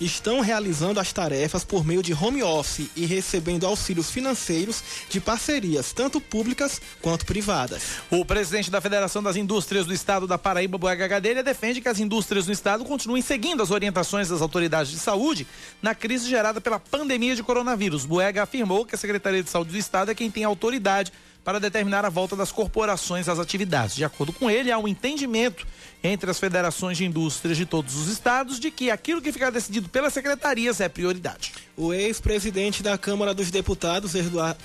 estão 0.00 0.40
realizando 0.40 1.00
as 1.00 1.12
tarefas 1.12 1.64
por 1.64 1.84
meio 1.84 2.02
de 2.02 2.12
home 2.12 2.42
office 2.42 2.90
e 2.94 3.06
recebendo 3.06 3.66
auxílios 3.66 4.10
financeiros 4.10 4.82
de 5.08 5.20
parcerias, 5.20 5.92
tanto 5.92 6.20
públicas 6.20 6.80
quanto 7.00 7.24
privadas. 7.24 7.82
O 8.10 8.24
presidente 8.24 8.70
da 8.70 8.80
Federação 8.80 9.22
das 9.22 9.36
Indústrias 9.36 9.86
do 9.86 9.94
Estado 9.94 10.26
da 10.26 10.38
Paraíba, 10.38 10.78
Boega 10.78 11.06
Gadelha, 11.06 11.42
defende 11.42 11.80
que 11.80 11.88
as 11.88 11.98
indústrias 11.98 12.46
no 12.46 12.52
estado 12.52 12.84
continuem 12.84 13.22
seguindo 13.22 13.62
as 13.62 13.70
orientações 13.70 14.28
das 14.28 14.42
autoridades 14.42 14.90
de 14.90 14.98
saúde 14.98 15.46
na 15.80 15.94
crise 15.94 16.28
gerada 16.28 16.60
pela 16.60 16.78
pandemia 16.78 17.34
de 17.34 17.42
coronavírus. 17.42 18.04
Boega 18.04 18.42
afirmou 18.42 18.84
que 18.84 18.94
a 18.94 18.98
Secretaria 18.98 19.42
de 19.42 19.50
Saúde 19.50 19.70
do 19.72 19.78
Estado 19.78 20.10
é 20.10 20.14
quem 20.14 20.30
tem 20.30 20.44
autoridade 20.44 21.12
para 21.46 21.60
determinar 21.60 22.04
a 22.04 22.08
volta 22.08 22.34
das 22.34 22.50
corporações 22.50 23.28
às 23.28 23.38
atividades. 23.38 23.94
De 23.94 24.04
acordo 24.04 24.32
com 24.32 24.50
ele, 24.50 24.72
há 24.72 24.78
um 24.78 24.88
entendimento 24.88 25.64
entre 26.02 26.30
as 26.30 26.38
federações 26.38 26.96
de 26.96 27.04
indústrias 27.04 27.56
de 27.56 27.66
todos 27.66 27.96
os 27.96 28.08
estados 28.08 28.60
de 28.60 28.70
que 28.70 28.90
aquilo 28.90 29.20
que 29.20 29.32
ficar 29.32 29.50
decidido 29.50 29.88
pelas 29.88 30.12
secretarias 30.12 30.80
é 30.80 30.88
prioridade. 30.88 31.52
O 31.76 31.92
ex-presidente 31.92 32.82
da 32.82 32.96
Câmara 32.96 33.34
dos 33.34 33.50
Deputados, 33.50 34.12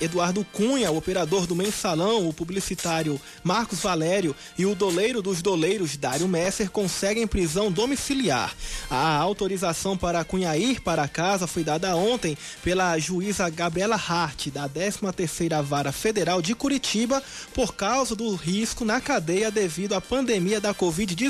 Eduardo 0.00 0.46
Cunha, 0.50 0.90
o 0.90 0.96
operador 0.96 1.46
do 1.46 1.54
mensalão, 1.54 2.26
o 2.26 2.32
publicitário 2.32 3.20
Marcos 3.44 3.80
Valério 3.80 4.34
e 4.56 4.64
o 4.64 4.74
doleiro 4.74 5.20
dos 5.20 5.42
doleiros, 5.42 5.96
Dário 5.96 6.26
Messer, 6.26 6.70
conseguem 6.70 7.26
prisão 7.26 7.70
domiciliar. 7.70 8.54
A 8.90 9.16
autorização 9.16 9.96
para 9.96 10.24
Cunha 10.24 10.56
ir 10.56 10.80
para 10.80 11.06
casa 11.06 11.46
foi 11.46 11.62
dada 11.62 11.94
ontem 11.96 12.36
pela 12.62 12.98
juíza 12.98 13.50
Gabriela 13.50 13.96
Hart, 13.96 14.48
da 14.48 14.66
13ª 14.66 15.62
Vara 15.62 15.92
Federal 15.92 16.40
de 16.40 16.54
Curitiba, 16.54 17.22
por 17.52 17.74
causa 17.74 18.16
do 18.16 18.34
risco 18.34 18.86
na 18.86 19.02
cadeia 19.02 19.50
devido 19.50 19.94
à 19.94 20.00
pandemia 20.00 20.60
da 20.60 20.74
Covid-19. 20.74 21.21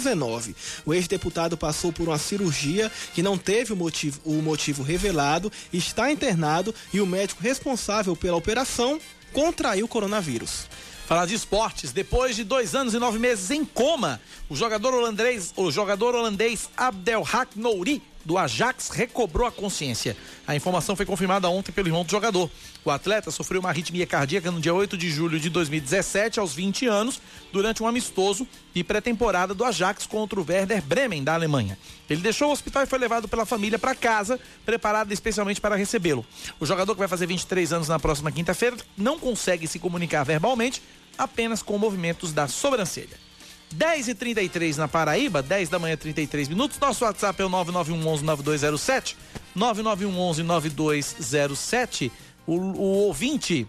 O 0.84 0.94
ex-deputado 0.94 1.56
passou 1.56 1.92
por 1.92 2.08
uma 2.08 2.18
cirurgia 2.18 2.90
que 3.14 3.22
não 3.22 3.36
teve 3.36 3.72
o 3.72 3.76
motivo, 3.76 4.20
o 4.24 4.42
motivo 4.42 4.82
revelado 4.82 5.50
está 5.72 6.10
internado 6.10 6.74
e 6.92 7.00
o 7.00 7.06
médico 7.06 7.42
responsável 7.42 8.16
pela 8.16 8.36
operação 8.36 9.00
contraiu 9.32 9.86
o 9.86 9.88
coronavírus. 9.88 10.66
Falar 11.06 11.26
de 11.26 11.34
esportes, 11.34 11.92
depois 11.92 12.36
de 12.36 12.44
dois 12.44 12.74
anos 12.74 12.94
e 12.94 12.98
nove 12.98 13.18
meses 13.18 13.50
em 13.50 13.64
coma, 13.64 14.20
o 14.48 14.56
jogador 14.56 14.94
holandês, 14.94 15.52
o 15.56 15.70
jogador 15.70 16.14
holandês 16.14 16.70
Abdelhak 16.76 17.58
Nouri 17.58 18.02
do 18.24 18.38
Ajax 18.38 18.88
recobrou 18.90 19.46
a 19.46 19.52
consciência. 19.52 20.16
A 20.46 20.54
informação 20.56 20.96
foi 20.96 21.06
confirmada 21.06 21.48
ontem 21.48 21.72
pelo 21.72 21.88
irmão 21.88 22.04
do 22.04 22.10
jogador. 22.10 22.50
O 22.84 22.90
atleta 22.90 23.30
sofreu 23.30 23.60
uma 23.60 23.68
arritmia 23.68 24.06
cardíaca 24.06 24.50
no 24.50 24.60
dia 24.60 24.74
8 24.74 24.96
de 24.96 25.10
julho 25.10 25.38
de 25.38 25.48
2017, 25.48 26.40
aos 26.40 26.54
20 26.54 26.86
anos, 26.86 27.20
durante 27.52 27.82
um 27.82 27.86
amistoso 27.86 28.46
e 28.74 28.82
pré-temporada 28.82 29.54
do 29.54 29.64
Ajax 29.64 30.06
contra 30.06 30.40
o 30.40 30.46
Werder 30.48 30.82
Bremen, 30.82 31.22
da 31.22 31.34
Alemanha. 31.34 31.78
Ele 32.08 32.20
deixou 32.20 32.48
o 32.48 32.52
hospital 32.52 32.82
e 32.82 32.86
foi 32.86 32.98
levado 32.98 33.28
pela 33.28 33.46
família 33.46 33.78
para 33.78 33.94
casa, 33.94 34.38
preparado 34.64 35.12
especialmente 35.12 35.60
para 35.60 35.76
recebê-lo. 35.76 36.24
O 36.58 36.66
jogador, 36.66 36.94
que 36.94 36.98
vai 36.98 37.08
fazer 37.08 37.26
23 37.26 37.72
anos 37.72 37.88
na 37.88 37.98
próxima 37.98 38.32
quinta-feira, 38.32 38.76
não 38.96 39.18
consegue 39.18 39.66
se 39.66 39.78
comunicar 39.78 40.24
verbalmente, 40.24 40.82
apenas 41.16 41.62
com 41.62 41.78
movimentos 41.78 42.32
da 42.32 42.48
sobrancelha. 42.48 43.31
10 43.72 44.08
e 44.08 44.14
33 44.14 44.76
na 44.76 44.88
Paraíba, 44.88 45.42
10 45.42 45.68
da 45.68 45.78
manhã, 45.78 45.96
33 45.96 46.48
minutos. 46.48 46.78
Nosso 46.78 47.04
WhatsApp 47.04 47.40
é 47.40 47.44
o 47.44 47.50
991119207. 47.50 49.14
991119207. 49.56 52.10
O, 52.46 52.54
o 52.54 53.06
ouvinte, 53.06 53.66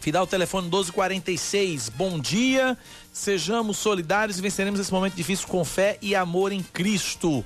final 0.00 0.26
telefone 0.26 0.64
1246. 0.64 1.90
Bom 1.90 2.18
dia, 2.18 2.76
sejamos 3.12 3.76
solidários 3.76 4.38
e 4.38 4.42
venceremos 4.42 4.80
esse 4.80 4.92
momento 4.92 5.14
difícil 5.14 5.46
com 5.48 5.64
fé 5.64 5.98
e 6.02 6.14
amor 6.14 6.52
em 6.52 6.62
Cristo. 6.62 7.44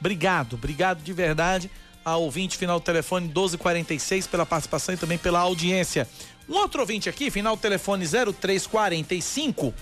Obrigado, 0.00 0.54
obrigado 0.54 1.02
de 1.02 1.12
verdade 1.12 1.70
ao 2.04 2.22
ouvinte, 2.22 2.56
final 2.56 2.80
telefone 2.80 3.26
1246, 3.26 4.26
pela 4.26 4.44
participação 4.44 4.94
e 4.94 4.98
também 4.98 5.18
pela 5.18 5.40
audiência. 5.40 6.08
Um 6.48 6.54
outro 6.54 6.80
ouvinte 6.80 7.08
aqui, 7.08 7.30
final 7.30 7.56
telefone 7.56 8.06
0345. 8.06 9.72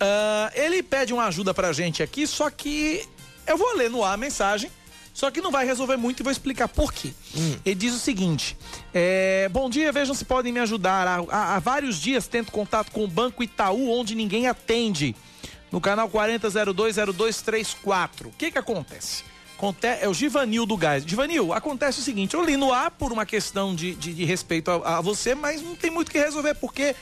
Uh, 0.00 0.50
ele 0.54 0.82
pede 0.82 1.12
uma 1.12 1.26
ajuda 1.26 1.52
pra 1.52 1.72
gente 1.72 2.02
aqui, 2.02 2.26
só 2.26 2.48
que 2.50 3.06
eu 3.46 3.56
vou 3.56 3.76
ler 3.76 3.88
no 3.90 4.04
ar 4.04 4.14
a 4.14 4.16
mensagem, 4.16 4.70
só 5.12 5.30
que 5.30 5.40
não 5.40 5.50
vai 5.50 5.66
resolver 5.66 5.96
muito 5.96 6.20
e 6.20 6.22
vou 6.22 6.30
explicar 6.30 6.68
por 6.68 6.92
quê. 6.92 7.12
Hum. 7.36 7.56
Ele 7.64 7.74
diz 7.74 7.92
o 7.92 7.98
seguinte: 7.98 8.56
é, 8.94 9.48
Bom 9.48 9.68
dia, 9.68 9.90
vejam 9.90 10.14
se 10.14 10.24
podem 10.24 10.52
me 10.52 10.60
ajudar. 10.60 11.08
Há, 11.08 11.24
há, 11.28 11.56
há, 11.56 11.58
vários 11.58 12.00
dias 12.00 12.28
tento 12.28 12.52
contato 12.52 12.92
com 12.92 13.02
o 13.02 13.08
Banco 13.08 13.42
Itaú, 13.42 13.90
onde 13.90 14.14
ninguém 14.14 14.46
atende. 14.46 15.16
No 15.72 15.80
canal 15.80 16.08
40020234. 16.08 18.26
O 18.26 18.30
que 18.30 18.52
que 18.52 18.58
acontece? 18.58 19.24
é 20.00 20.08
o 20.08 20.14
Givanil 20.14 20.64
do 20.64 20.76
Gás. 20.76 21.02
Givanil, 21.04 21.52
acontece 21.52 21.98
o 21.98 22.02
seguinte: 22.02 22.34
eu 22.34 22.44
li 22.44 22.56
no 22.56 22.72
ar 22.72 22.92
por 22.92 23.12
uma 23.12 23.26
questão 23.26 23.74
de, 23.74 23.94
de, 23.94 24.14
de 24.14 24.24
respeito 24.24 24.70
a, 24.70 24.98
a, 24.98 25.00
você, 25.00 25.34
mas 25.34 25.60
não 25.60 25.74
tem 25.74 25.90
muito 25.90 26.08
o 26.08 26.12
que 26.12 26.18
resolver, 26.18 26.54
porque 26.54 26.94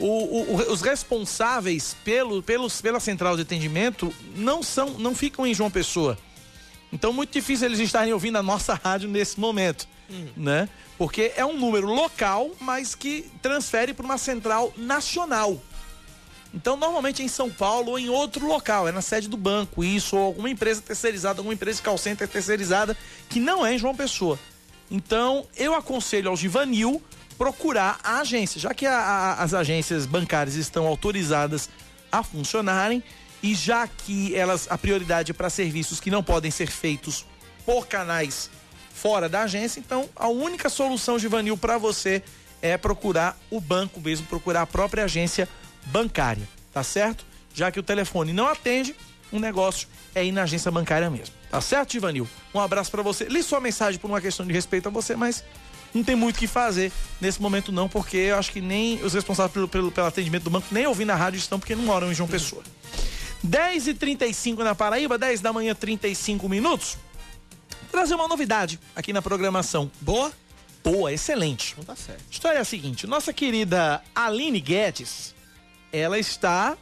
o, 0.00 0.54
o, 0.54 0.72
os 0.72 0.80
responsáveis 0.80 1.94
pelo, 2.04 2.42
pelos, 2.42 2.80
pela 2.80 2.98
central 2.98 3.36
de 3.36 3.42
atendimento 3.42 4.12
não 4.34 4.62
são, 4.62 4.90
não 4.98 5.14
ficam 5.14 5.46
em 5.46 5.54
João 5.54 5.70
Pessoa. 5.70 6.18
Então, 6.92 7.12
muito 7.12 7.32
difícil 7.32 7.66
eles 7.66 7.78
estarem 7.78 8.12
ouvindo 8.12 8.36
a 8.36 8.42
nossa 8.42 8.74
rádio 8.82 9.08
nesse 9.08 9.38
momento, 9.38 9.86
hum. 10.10 10.28
né? 10.36 10.68
Porque 10.98 11.32
é 11.36 11.44
um 11.44 11.56
número 11.56 11.86
local, 11.86 12.50
mas 12.60 12.94
que 12.94 13.30
transfere 13.40 13.94
para 13.94 14.04
uma 14.04 14.18
central 14.18 14.72
nacional. 14.76 15.60
Então, 16.52 16.76
normalmente 16.76 17.22
é 17.22 17.24
em 17.24 17.28
São 17.28 17.48
Paulo 17.48 17.92
ou 17.92 17.98
em 17.98 18.08
outro 18.08 18.46
local, 18.46 18.88
é 18.88 18.92
na 18.92 19.00
sede 19.00 19.28
do 19.28 19.36
banco, 19.36 19.84
isso, 19.84 20.16
ou 20.16 20.26
alguma 20.26 20.50
empresa 20.50 20.82
terceirizada, 20.82 21.38
alguma 21.40 21.54
empresa 21.54 21.76
de 21.76 21.82
call 21.82 21.96
center 21.96 22.26
terceirizada, 22.26 22.96
que 23.28 23.38
não 23.38 23.64
é 23.64 23.74
em 23.74 23.78
João 23.78 23.94
Pessoa. 23.94 24.38
Então, 24.90 25.46
eu 25.56 25.74
aconselho 25.74 26.28
ao 26.28 26.36
Givanil 26.36 27.00
procurar 27.40 27.98
a 28.04 28.20
agência, 28.20 28.60
já 28.60 28.74
que 28.74 28.84
a, 28.84 28.98
a, 28.98 29.42
as 29.42 29.54
agências 29.54 30.04
bancárias 30.04 30.56
estão 30.56 30.86
autorizadas 30.86 31.70
a 32.12 32.22
funcionarem 32.22 33.02
e 33.42 33.54
já 33.54 33.88
que 33.88 34.36
elas 34.36 34.66
a 34.70 34.76
prioridade 34.76 35.30
é 35.30 35.34
para 35.34 35.48
serviços 35.48 36.00
que 36.00 36.10
não 36.10 36.22
podem 36.22 36.50
ser 36.50 36.70
feitos 36.70 37.24
por 37.64 37.86
canais 37.86 38.50
fora 38.92 39.26
da 39.26 39.44
agência, 39.44 39.80
então 39.80 40.06
a 40.14 40.28
única 40.28 40.68
solução, 40.68 41.18
Givanil, 41.18 41.56
para 41.56 41.78
você 41.78 42.22
é 42.60 42.76
procurar 42.76 43.38
o 43.50 43.58
banco 43.58 44.02
mesmo, 44.02 44.26
procurar 44.26 44.60
a 44.60 44.66
própria 44.66 45.04
agência 45.04 45.48
bancária, 45.86 46.46
tá 46.74 46.82
certo? 46.82 47.24
Já 47.54 47.70
que 47.70 47.80
o 47.80 47.82
telefone 47.82 48.34
não 48.34 48.48
atende, 48.48 48.94
o 49.32 49.36
um 49.36 49.40
negócio 49.40 49.88
é 50.14 50.22
ir 50.22 50.32
na 50.32 50.42
agência 50.42 50.70
bancária 50.70 51.08
mesmo. 51.08 51.34
Tá 51.50 51.62
certo, 51.62 51.92
Givanil? 51.92 52.28
Um 52.52 52.60
abraço 52.60 52.90
para 52.90 53.02
você. 53.02 53.24
Li 53.24 53.42
sua 53.42 53.62
mensagem 53.62 53.98
por 53.98 54.10
uma 54.10 54.20
questão 54.20 54.46
de 54.46 54.52
respeito 54.52 54.88
a 54.88 54.90
você, 54.90 55.16
mas 55.16 55.42
não 55.94 56.04
tem 56.04 56.14
muito 56.14 56.36
o 56.36 56.38
que 56.38 56.46
fazer 56.46 56.92
nesse 57.20 57.40
momento 57.40 57.72
não, 57.72 57.88
porque 57.88 58.16
eu 58.16 58.36
acho 58.36 58.52
que 58.52 58.60
nem 58.60 59.02
os 59.02 59.14
responsáveis 59.14 59.52
pelo, 59.52 59.68
pelo, 59.68 59.90
pelo 59.92 60.06
atendimento 60.06 60.44
do 60.44 60.50
banco, 60.50 60.66
nem 60.70 60.86
ouvindo 60.86 61.08
na 61.08 61.16
rádio 61.16 61.38
estão, 61.38 61.58
porque 61.58 61.74
não 61.74 61.84
moram 61.84 62.10
em 62.10 62.14
João 62.14 62.28
Pessoa. 62.28 62.62
10 63.42 63.88
e 63.88 63.94
35 63.94 64.62
na 64.62 64.74
Paraíba, 64.74 65.16
10 65.16 65.40
da 65.40 65.52
manhã, 65.52 65.74
35 65.74 66.48
minutos. 66.48 66.98
Trazer 67.90 68.14
uma 68.14 68.28
novidade 68.28 68.78
aqui 68.94 69.12
na 69.12 69.22
programação. 69.22 69.90
Boa? 70.00 70.32
Boa, 70.84 71.12
excelente. 71.12 71.74
Não 71.76 71.84
tá 71.84 71.96
certo. 71.96 72.22
A 72.28 72.32
história 72.32 72.58
é 72.58 72.60
a 72.60 72.64
seguinte: 72.64 73.06
nossa 73.06 73.32
querida 73.32 74.02
Aline 74.14 74.60
Guedes, 74.60 75.34
ela 75.92 76.18
está 76.18 76.76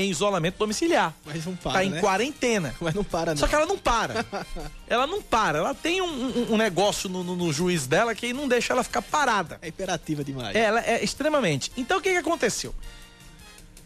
em 0.00 0.10
isolamento 0.10 0.58
domiciliar. 0.58 1.14
Mas 1.24 1.44
não 1.44 1.56
para. 1.56 1.72
Tá 1.72 1.78
né? 1.78 1.98
em 1.98 2.00
quarentena. 2.00 2.74
Mas 2.80 2.94
não 2.94 3.04
para, 3.04 3.32
não. 3.32 3.38
Só 3.38 3.46
que 3.46 3.54
ela 3.54 3.66
não 3.66 3.78
para. 3.78 4.24
ela 4.88 5.06
não 5.06 5.22
para. 5.22 5.58
Ela 5.58 5.74
tem 5.74 6.00
um, 6.00 6.06
um, 6.06 6.54
um 6.54 6.56
negócio 6.56 7.08
no, 7.08 7.22
no, 7.22 7.36
no, 7.36 7.52
juiz 7.52 7.86
dela 7.86 8.14
que 8.14 8.32
não 8.32 8.48
deixa 8.48 8.72
ela 8.72 8.82
ficar 8.82 9.02
parada. 9.02 9.58
É 9.62 9.68
imperativa 9.68 10.24
demais. 10.24 10.54
Ela 10.56 10.80
é 10.80 11.02
extremamente. 11.02 11.70
Então 11.76 11.98
o 11.98 12.00
que, 12.00 12.10
que 12.10 12.16
aconteceu? 12.16 12.74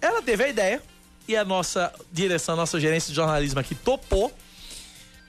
Ela 0.01 0.21
teve 0.21 0.45
a 0.45 0.49
ideia, 0.49 0.83
e 1.27 1.37
a 1.37 1.45
nossa 1.45 1.93
direção, 2.13 2.55
a 2.55 2.57
nossa 2.57 2.79
gerência 2.79 3.09
de 3.09 3.15
jornalismo 3.15 3.59
aqui 3.61 3.75
topou 3.75 4.33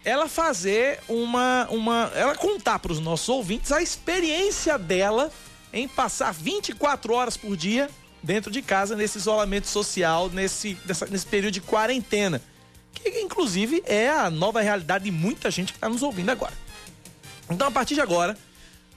ela 0.04 0.28
fazer 0.28 1.00
uma. 1.08 1.68
uma 1.72 2.12
ela 2.14 2.36
contar 2.36 2.80
para 2.80 2.92
os 2.92 3.00
nossos 3.00 3.28
ouvintes 3.28 3.72
a 3.72 3.82
experiência 3.82 4.78
dela 4.78 5.32
em 5.74 5.88
passar 5.88 6.32
24 6.32 7.14
horas 7.14 7.36
por 7.36 7.58
dia 7.58 7.90
dentro 8.26 8.52
de 8.52 8.62
casa, 8.62 8.96
nesse 8.96 9.20
isolamento 9.20 9.68
social, 9.68 10.30
nesse, 10.30 10.78
nessa, 10.86 11.06
nesse 11.06 11.26
período 11.26 11.54
de 11.54 11.62
quarentena. 11.62 12.42
Que, 12.92 13.22
inclusive, 13.22 13.84
é 13.86 14.10
a 14.10 14.30
nova 14.30 14.62
realidade 14.62 15.06
de 15.06 15.12
muita 15.12 15.52
gente 15.52 15.72
que 15.72 15.78
está 15.78 15.88
nos 15.88 16.02
ouvindo 16.02 16.32
agora. 16.32 16.54
Então, 17.50 17.68
a 17.68 17.72
partir 17.72 17.94
de 17.94 18.02
agora, 18.02 18.36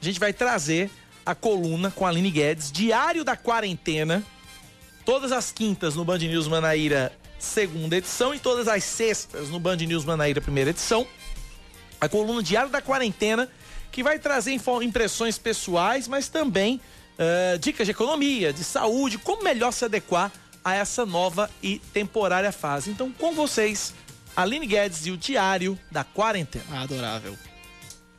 a 0.00 0.04
gente 0.04 0.18
vai 0.18 0.32
trazer 0.32 0.90
a 1.26 1.34
coluna 1.34 1.90
com 1.90 2.06
a 2.06 2.08
Aline 2.08 2.30
Guedes, 2.30 2.72
Diário 2.72 3.22
da 3.22 3.36
Quarentena, 3.36 4.24
todas 5.04 5.30
as 5.30 5.52
quintas 5.52 5.94
no 5.94 6.04
Band 6.04 6.18
News 6.18 6.48
Manaíra, 6.48 7.12
segunda 7.38 7.96
edição, 7.96 8.34
e 8.34 8.38
todas 8.38 8.66
as 8.66 8.82
sextas 8.82 9.50
no 9.50 9.60
Band 9.60 9.76
News 9.76 10.06
Manaíra, 10.06 10.40
primeira 10.40 10.70
edição. 10.70 11.06
A 12.00 12.08
coluna 12.08 12.42
Diário 12.42 12.70
da 12.70 12.80
Quarentena, 12.80 13.50
que 13.92 14.02
vai 14.02 14.18
trazer 14.18 14.58
impressões 14.82 15.36
pessoais, 15.36 16.08
mas 16.08 16.28
também 16.28 16.80
uh, 17.18 17.58
dicas 17.58 17.86
de 17.86 17.90
economia, 17.90 18.52
de 18.52 18.64
saúde, 18.64 19.18
como 19.18 19.42
melhor 19.42 19.72
se 19.72 19.84
adequar 19.84 20.32
a 20.64 20.74
essa 20.74 21.04
nova 21.04 21.50
e 21.62 21.78
temporária 21.92 22.52
fase. 22.52 22.90
Então, 22.90 23.10
com 23.12 23.32
vocês, 23.32 23.94
Aline 24.36 24.66
Guedes 24.66 25.06
e 25.06 25.10
o 25.10 25.16
Diário 25.16 25.78
da 25.90 26.04
Quarentena. 26.04 26.82
Adorável. 26.82 27.36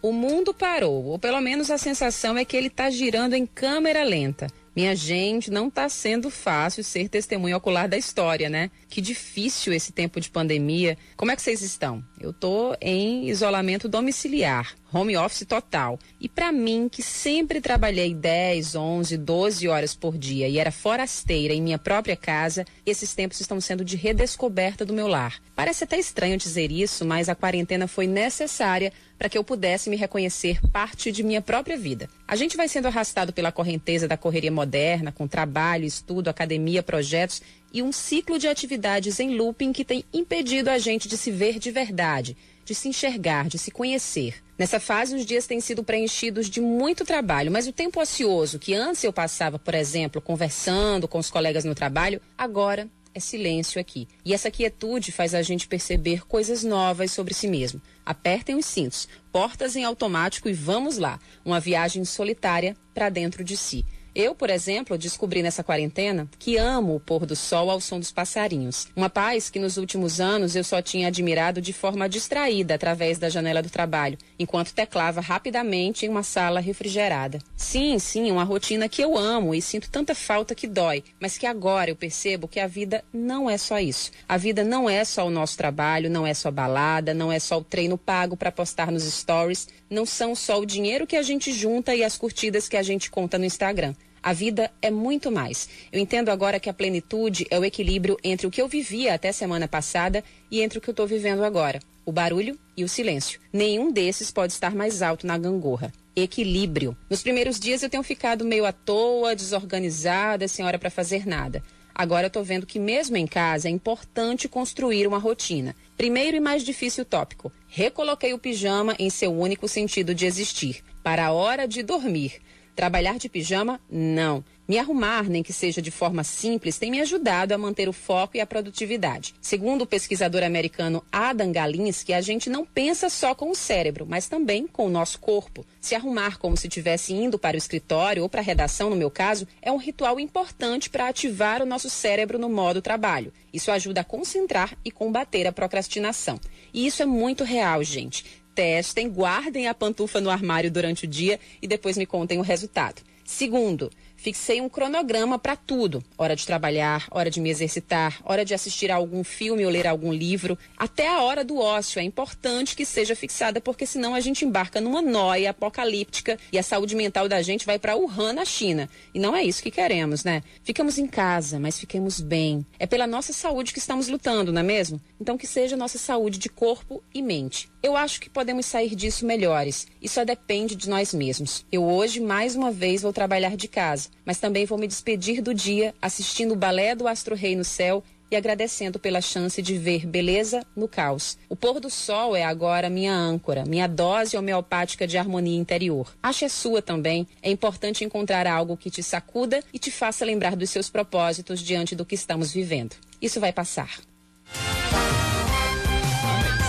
O 0.01 0.13
mundo 0.13 0.53
parou, 0.53 1.03
ou 1.05 1.19
pelo 1.19 1.41
menos 1.41 1.69
a 1.69 1.77
sensação 1.77 2.37
é 2.37 2.45
que 2.45 2.55
ele 2.55 2.67
está 2.67 2.89
girando 2.89 3.33
em 3.33 3.45
câmera 3.45 4.01
lenta. 4.03 4.47
Minha 4.73 4.95
gente, 4.95 5.51
não 5.51 5.67
está 5.67 5.89
sendo 5.89 6.29
fácil 6.29 6.85
ser 6.85 7.09
testemunho 7.09 7.57
ocular 7.57 7.89
da 7.89 7.97
história, 7.97 8.49
né? 8.49 8.71
Que 8.87 9.01
difícil 9.01 9.73
esse 9.73 9.91
tempo 9.91 10.21
de 10.21 10.29
pandemia. 10.29 10.97
Como 11.17 11.31
é 11.31 11.35
que 11.35 11.41
vocês 11.41 11.61
estão? 11.61 12.01
Eu 12.17 12.31
tô 12.31 12.73
em 12.79 13.27
isolamento 13.27 13.89
domiciliar, 13.89 14.73
home 14.93 15.15
office 15.17 15.45
total. 15.45 15.99
E 16.19 16.27
para 16.27 16.51
mim, 16.51 16.89
que 16.89 17.01
sempre 17.01 17.61
trabalhei 17.61 18.13
10, 18.13 18.75
11, 18.75 19.17
12 19.17 19.67
horas 19.67 19.95
por 19.95 20.17
dia 20.17 20.47
e 20.47 20.57
era 20.57 20.71
forasteira 20.71 21.53
em 21.53 21.61
minha 21.61 21.77
própria 21.77 22.15
casa, 22.15 22.65
esses 22.85 23.13
tempos 23.13 23.39
estão 23.39 23.59
sendo 23.61 23.83
de 23.85 23.95
redescoberta 23.95 24.85
do 24.85 24.93
meu 24.93 25.07
lar. 25.07 25.41
Parece 25.55 25.83
até 25.83 25.97
estranho 25.97 26.37
dizer 26.37 26.71
isso, 26.71 27.05
mas 27.05 27.29
a 27.29 27.35
quarentena 27.35 27.87
foi 27.87 28.07
necessária 28.07 28.91
para 29.17 29.27
que 29.27 29.37
eu 29.37 29.43
pudesse 29.43 29.89
me 29.89 29.97
reconhecer 29.97 30.61
parte 30.71 31.11
de 31.11 31.23
minha 31.23 31.41
própria 31.41 31.77
vida. 31.77 32.09
A 32.25 32.35
gente 32.37 32.55
vai 32.55 32.69
sendo 32.69 32.87
arrastado 32.87 33.33
pela 33.33 33.51
correnteza 33.51 34.07
da 34.07 34.15
correria 34.15 34.51
moderna, 34.51 35.11
com 35.11 35.27
trabalho, 35.27 35.83
estudo, 35.83 36.29
academia, 36.29 36.81
projetos 36.81 37.41
e 37.73 37.83
um 37.83 37.91
ciclo 37.91 38.39
de 38.39 38.47
atividades 38.47 39.19
em 39.19 39.35
looping 39.35 39.73
que 39.73 39.85
tem 39.85 40.03
impedido 40.13 40.69
a 40.69 40.77
gente 40.77 41.07
de 41.07 41.17
se 41.17 41.31
ver 41.31 41.59
de 41.59 41.69
verdade, 41.71 42.37
de 42.69 42.75
se 42.75 42.87
enxergar, 42.87 43.47
de 43.47 43.57
se 43.57 43.71
conhecer. 43.71 44.35
Nessa 44.55 44.79
fase, 44.79 45.15
os 45.15 45.25
dias 45.25 45.47
têm 45.47 45.59
sido 45.59 45.83
preenchidos 45.83 46.47
de 46.47 46.61
muito 46.61 47.03
trabalho, 47.03 47.51
mas 47.51 47.65
o 47.65 47.73
tempo 47.73 47.99
ocioso 47.99 48.59
que 48.59 48.75
antes 48.75 49.03
eu 49.03 49.11
passava, 49.11 49.57
por 49.57 49.73
exemplo, 49.73 50.21
conversando 50.21 51.07
com 51.07 51.17
os 51.17 51.31
colegas 51.31 51.65
no 51.65 51.73
trabalho, 51.73 52.21
agora 52.37 52.87
é 53.11 53.19
silêncio 53.19 53.81
aqui. 53.81 54.07
E 54.23 54.35
essa 54.35 54.51
quietude 54.51 55.11
faz 55.11 55.33
a 55.33 55.41
gente 55.41 55.67
perceber 55.67 56.27
coisas 56.27 56.63
novas 56.63 57.11
sobre 57.11 57.33
si 57.33 57.47
mesmo. 57.47 57.81
Apertem 58.05 58.55
os 58.55 58.67
cintos, 58.67 59.07
portas 59.31 59.75
em 59.75 59.83
automático 59.83 60.47
e 60.47 60.53
vamos 60.53 60.99
lá. 60.99 61.19
Uma 61.43 61.59
viagem 61.59 62.05
solitária 62.05 62.77
para 62.93 63.09
dentro 63.09 63.43
de 63.43 63.57
si. 63.57 63.83
Eu, 64.21 64.35
por 64.35 64.49
exemplo, 64.49 64.97
descobri 64.97 65.41
nessa 65.41 65.63
quarentena 65.63 66.29
que 66.37 66.57
amo 66.57 66.93
o 66.93 66.99
pôr 66.99 67.25
do 67.25 67.37
sol 67.37 67.71
ao 67.71 67.79
som 67.79 67.97
dos 67.97 68.11
passarinhos. 68.11 68.89
Uma 68.93 69.09
paz 69.09 69.49
que 69.49 69.59
nos 69.59 69.77
últimos 69.77 70.19
anos 70.19 70.57
eu 70.57 70.63
só 70.65 70.81
tinha 70.81 71.07
admirado 71.07 71.61
de 71.61 71.71
forma 71.71 72.09
distraída 72.09 72.75
através 72.75 73.17
da 73.17 73.29
janela 73.29 73.63
do 73.63 73.69
trabalho, 73.69 74.17
enquanto 74.37 74.73
teclava 74.73 75.21
rapidamente 75.21 76.05
em 76.05 76.09
uma 76.09 76.21
sala 76.21 76.59
refrigerada. 76.59 77.39
Sim, 77.55 77.97
sim, 77.97 78.29
uma 78.29 78.43
rotina 78.43 78.89
que 78.89 79.01
eu 79.01 79.17
amo 79.17 79.55
e 79.55 79.61
sinto 79.61 79.89
tanta 79.89 80.13
falta 80.13 80.53
que 80.53 80.67
dói, 80.67 81.01
mas 81.17 81.37
que 81.37 81.45
agora 81.45 81.89
eu 81.89 81.95
percebo 81.95 82.45
que 82.45 82.59
a 82.59 82.67
vida 82.67 83.05
não 83.13 83.49
é 83.49 83.57
só 83.57 83.79
isso. 83.79 84.11
A 84.27 84.35
vida 84.35 84.65
não 84.65 84.89
é 84.89 85.05
só 85.05 85.25
o 85.27 85.31
nosso 85.31 85.55
trabalho, 85.55 86.09
não 86.09 86.27
é 86.27 86.33
só 86.33 86.51
balada, 86.51 87.13
não 87.13 87.31
é 87.31 87.39
só 87.39 87.57
o 87.57 87.63
treino 87.63 87.97
pago 87.97 88.35
para 88.35 88.51
postar 88.51 88.91
nos 88.91 89.03
stories, 89.03 89.69
não 89.89 90.05
são 90.05 90.35
só 90.35 90.59
o 90.59 90.65
dinheiro 90.65 91.07
que 91.07 91.15
a 91.15 91.23
gente 91.23 91.53
junta 91.53 91.95
e 91.95 92.03
as 92.03 92.17
curtidas 92.17 92.67
que 92.67 92.75
a 92.75 92.83
gente 92.83 93.09
conta 93.09 93.37
no 93.37 93.45
Instagram. 93.45 93.95
A 94.21 94.33
vida 94.33 94.71
é 94.81 94.91
muito 94.91 95.31
mais. 95.31 95.69
Eu 95.91 95.99
entendo 95.99 96.29
agora 96.29 96.59
que 96.59 96.69
a 96.69 96.73
plenitude 96.73 97.45
é 97.49 97.57
o 97.57 97.65
equilíbrio 97.65 98.17
entre 98.23 98.45
o 98.47 98.51
que 98.51 98.61
eu 98.61 98.67
vivia 98.67 99.13
até 99.13 99.31
semana 99.31 99.67
passada 99.67 100.23
e 100.51 100.61
entre 100.61 100.77
o 100.77 100.81
que 100.81 100.89
eu 100.89 100.93
estou 100.93 101.07
vivendo 101.07 101.43
agora. 101.43 101.79
O 102.05 102.11
barulho 102.11 102.57
e 102.75 102.83
o 102.83 102.89
silêncio. 102.89 103.39
Nenhum 103.53 103.91
desses 103.91 104.31
pode 104.31 104.53
estar 104.53 104.75
mais 104.75 105.01
alto 105.01 105.27
na 105.27 105.37
gangorra. 105.37 105.91
Equilíbrio. 106.15 106.97
Nos 107.09 107.21
primeiros 107.21 107.59
dias 107.59 107.83
eu 107.83 107.89
tenho 107.89 108.03
ficado 108.03 108.43
meio 108.43 108.65
à 108.65 108.71
toa, 108.71 109.35
desorganizada, 109.35 110.47
sem 110.47 110.65
hora 110.65 110.79
para 110.79 110.89
fazer 110.89 111.25
nada. 111.25 111.63
Agora 111.99 112.25
eu 112.25 112.29
estou 112.29 112.43
vendo 112.45 112.65
que 112.65 112.79
mesmo 112.79 113.17
em 113.17 113.27
casa 113.27 113.67
é 113.67 113.71
importante 113.71 114.47
construir 114.47 115.05
uma 115.05 115.17
rotina. 115.17 115.75
Primeiro 115.97 116.37
e 116.37 116.39
mais 116.39 116.63
difícil 116.63 117.03
tópico. 117.03 117.51
Recoloquei 117.67 118.33
o 118.33 118.39
pijama 118.39 118.95
em 118.97 119.09
seu 119.09 119.37
único 119.37 119.67
sentido 119.67 120.15
de 120.15 120.25
existir. 120.25 120.81
Para 121.03 121.25
a 121.25 121.31
hora 121.33 121.67
de 121.67 121.83
dormir. 121.83 122.41
Trabalhar 122.79 123.17
de 123.17 123.27
pijama? 123.27 123.77
Não. 123.91 124.41
Me 124.65 124.79
arrumar, 124.79 125.23
nem 125.23 125.43
que 125.43 125.51
seja 125.51 125.81
de 125.81 125.91
forma 125.91 126.23
simples, 126.23 126.79
tem 126.79 126.89
me 126.89 127.01
ajudado 127.01 127.53
a 127.53 127.57
manter 127.57 127.89
o 127.89 127.91
foco 127.91 128.37
e 128.37 128.39
a 128.39 128.47
produtividade. 128.47 129.35
Segundo 129.41 129.81
o 129.81 129.85
pesquisador 129.85 130.43
americano 130.43 131.03
Adam 131.11 131.51
Galinsky, 131.51 132.13
a 132.13 132.21
gente 132.21 132.49
não 132.49 132.65
pensa 132.65 133.09
só 133.09 133.35
com 133.35 133.51
o 133.51 133.55
cérebro, 133.55 134.05
mas 134.07 134.29
também 134.29 134.65
com 134.65 134.85
o 134.85 134.89
nosso 134.89 135.19
corpo. 135.19 135.65
Se 135.81 135.93
arrumar 135.93 136.37
como 136.37 136.55
se 136.55 136.67
estivesse 136.67 137.13
indo 137.13 137.37
para 137.37 137.55
o 137.55 137.57
escritório 137.57 138.23
ou 138.23 138.29
para 138.29 138.39
a 138.39 138.43
redação, 138.43 138.89
no 138.89 138.95
meu 138.95 139.11
caso, 139.11 139.45
é 139.61 139.69
um 139.69 139.77
ritual 139.77 140.17
importante 140.17 140.89
para 140.89 141.09
ativar 141.09 141.61
o 141.61 141.65
nosso 141.65 141.89
cérebro 141.89 142.39
no 142.39 142.47
modo 142.47 142.81
trabalho. 142.81 143.33
Isso 143.51 143.71
ajuda 143.71 144.01
a 144.01 144.05
concentrar 144.05 144.77
e 144.85 144.91
combater 144.91 145.47
a 145.47 145.51
procrastinação. 145.51 146.39
E 146.73 146.87
isso 146.87 147.03
é 147.03 147.05
muito 147.05 147.43
real, 147.43 147.83
gente 147.83 148.23
testem, 148.59 149.09
guardem 149.09 149.69
a 149.69 149.73
pantufa 149.73 150.19
no 150.19 150.29
armário 150.29 150.69
durante 150.69 151.05
o 151.05 151.07
dia 151.07 151.39
e 151.61 151.67
depois 151.67 151.97
me 151.97 152.05
contem 152.05 152.39
o 152.39 152.41
resultado. 152.41 153.01
Segundo, 153.23 153.89
Fixei 154.21 154.59
um 154.59 154.67
cronograma 154.67 155.39
para 155.39 155.55
tudo: 155.55 156.03
hora 156.17 156.35
de 156.35 156.45
trabalhar, 156.45 157.07
hora 157.09 157.31
de 157.31 157.39
me 157.39 157.49
exercitar, 157.49 158.19
hora 158.25 158.43
de 158.43 158.53
assistir 158.53 158.91
a 158.91 158.95
algum 158.95 159.23
filme 159.23 159.63
ou 159.65 159.71
ler 159.71 159.87
algum 159.87 160.11
livro, 160.11 160.57
até 160.77 161.07
a 161.07 161.21
hora 161.21 161.41
do 161.41 161.57
ócio. 161.57 162.01
É 162.01 162.03
importante 162.03 162.75
que 162.75 162.85
seja 162.85 163.15
fixada, 163.15 163.61
porque 163.61 163.85
senão 163.85 164.13
a 164.13 164.19
gente 164.19 164.43
embarca 164.43 164.81
numa 164.81 165.01
noia 165.01 165.51
apocalíptica 165.51 166.37
e 166.51 166.59
a 166.59 166.63
saúde 166.63 166.97
mental 166.97 167.29
da 167.29 167.41
gente 167.41 167.65
vai 167.65 167.79
para 167.79 167.95
Wuhan, 167.95 168.33
na 168.33 168.43
China. 168.43 168.89
E 169.13 169.19
não 169.19 169.33
é 169.33 169.41
isso 169.41 169.63
que 169.63 169.71
queremos, 169.71 170.25
né? 170.25 170.43
Ficamos 170.65 170.97
em 170.97 171.07
casa, 171.07 171.57
mas 171.57 171.79
fiquemos 171.79 172.19
bem. 172.19 172.65
É 172.77 172.85
pela 172.85 173.07
nossa 173.07 173.31
saúde 173.31 173.71
que 173.71 173.79
estamos 173.79 174.09
lutando, 174.09 174.51
não 174.51 174.59
é 174.59 174.65
mesmo? 174.65 174.99
Então 175.19 175.37
que 175.37 175.47
seja 175.47 175.77
nossa 175.77 175.97
saúde 175.97 176.39
de 176.39 176.49
corpo 176.49 177.01
e 177.13 177.21
mente. 177.21 177.69
Eu 177.81 177.95
acho 177.95 178.19
que 178.19 178.29
podemos 178.29 178.65
sair 178.65 178.95
disso 178.95 179.25
melhores. 179.25 179.87
Isso 180.01 180.15
só 180.15 180.25
depende 180.25 180.75
de 180.75 180.89
nós 180.89 181.13
mesmos. 181.13 181.65
Eu 181.71 181.85
hoje, 181.85 182.19
mais 182.19 182.53
uma 182.53 182.69
vez, 182.69 183.03
vou 183.03 183.13
trabalhar 183.13 183.55
de 183.55 183.69
casa 183.69 184.08
mas 184.25 184.39
também 184.39 184.65
vou 184.65 184.77
me 184.77 184.87
despedir 184.87 185.41
do 185.41 185.53
dia 185.53 185.93
assistindo 186.01 186.53
o 186.53 186.57
balé 186.57 186.95
do 186.95 187.07
Astro 187.07 187.35
Rei 187.35 187.55
no 187.55 187.63
céu 187.63 188.03
e 188.31 188.35
agradecendo 188.35 188.99
pela 188.99 189.21
chance 189.21 189.61
de 189.61 189.77
ver 189.77 190.05
beleza 190.05 190.63
no 190.75 190.87
caos. 190.87 191.37
O 191.49 191.55
pôr 191.55 191.79
do 191.79 191.89
sol 191.89 192.35
é 192.35 192.43
agora 192.43 192.89
minha 192.89 193.13
âncora, 193.13 193.65
minha 193.65 193.87
dose 193.87 194.37
homeopática 194.37 195.07
de 195.07 195.17
harmonia 195.17 195.57
interior. 195.57 196.13
Acho 196.21 196.45
é 196.45 196.49
sua 196.49 196.81
também. 196.81 197.27
É 197.41 197.49
importante 197.49 198.03
encontrar 198.03 198.45
algo 198.45 198.77
que 198.77 198.91
te 198.91 199.01
sacuda 199.01 199.63
e 199.73 199.79
te 199.79 199.89
faça 199.89 200.23
lembrar 200.23 200.55
dos 200.55 200.69
seus 200.69 200.89
propósitos 200.89 201.59
diante 201.59 201.95
do 201.95 202.05
que 202.05 202.15
estamos 202.15 202.51
vivendo. 202.51 202.95
Isso 203.21 203.39
vai 203.39 203.51
passar. 203.51 203.99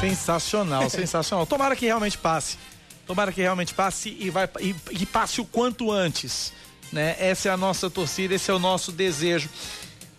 Sensacional, 0.01 0.89
sensacional. 0.91 1.47
Tomara 1.47 1.77
que 1.77 1.85
realmente 1.85 2.17
passe. 2.17 2.57
Tomara 3.07 3.33
que 3.33 3.43
realmente 3.43 3.75
passe 3.75 4.17
e, 4.19 4.31
vai, 4.31 4.49
e, 4.61 4.75
e 4.93 5.05
passe 5.05 5.41
o 5.41 5.45
quanto 5.45 5.91
antes 5.91 6.53
né? 6.93 7.17
Essa 7.19 7.49
é 7.49 7.53
a 7.53 7.57
nossa 7.57 7.89
torcida, 7.89 8.35
esse 8.35 8.51
é 8.51 8.55
o 8.55 8.59
nosso 8.59 8.93
desejo. 8.93 9.49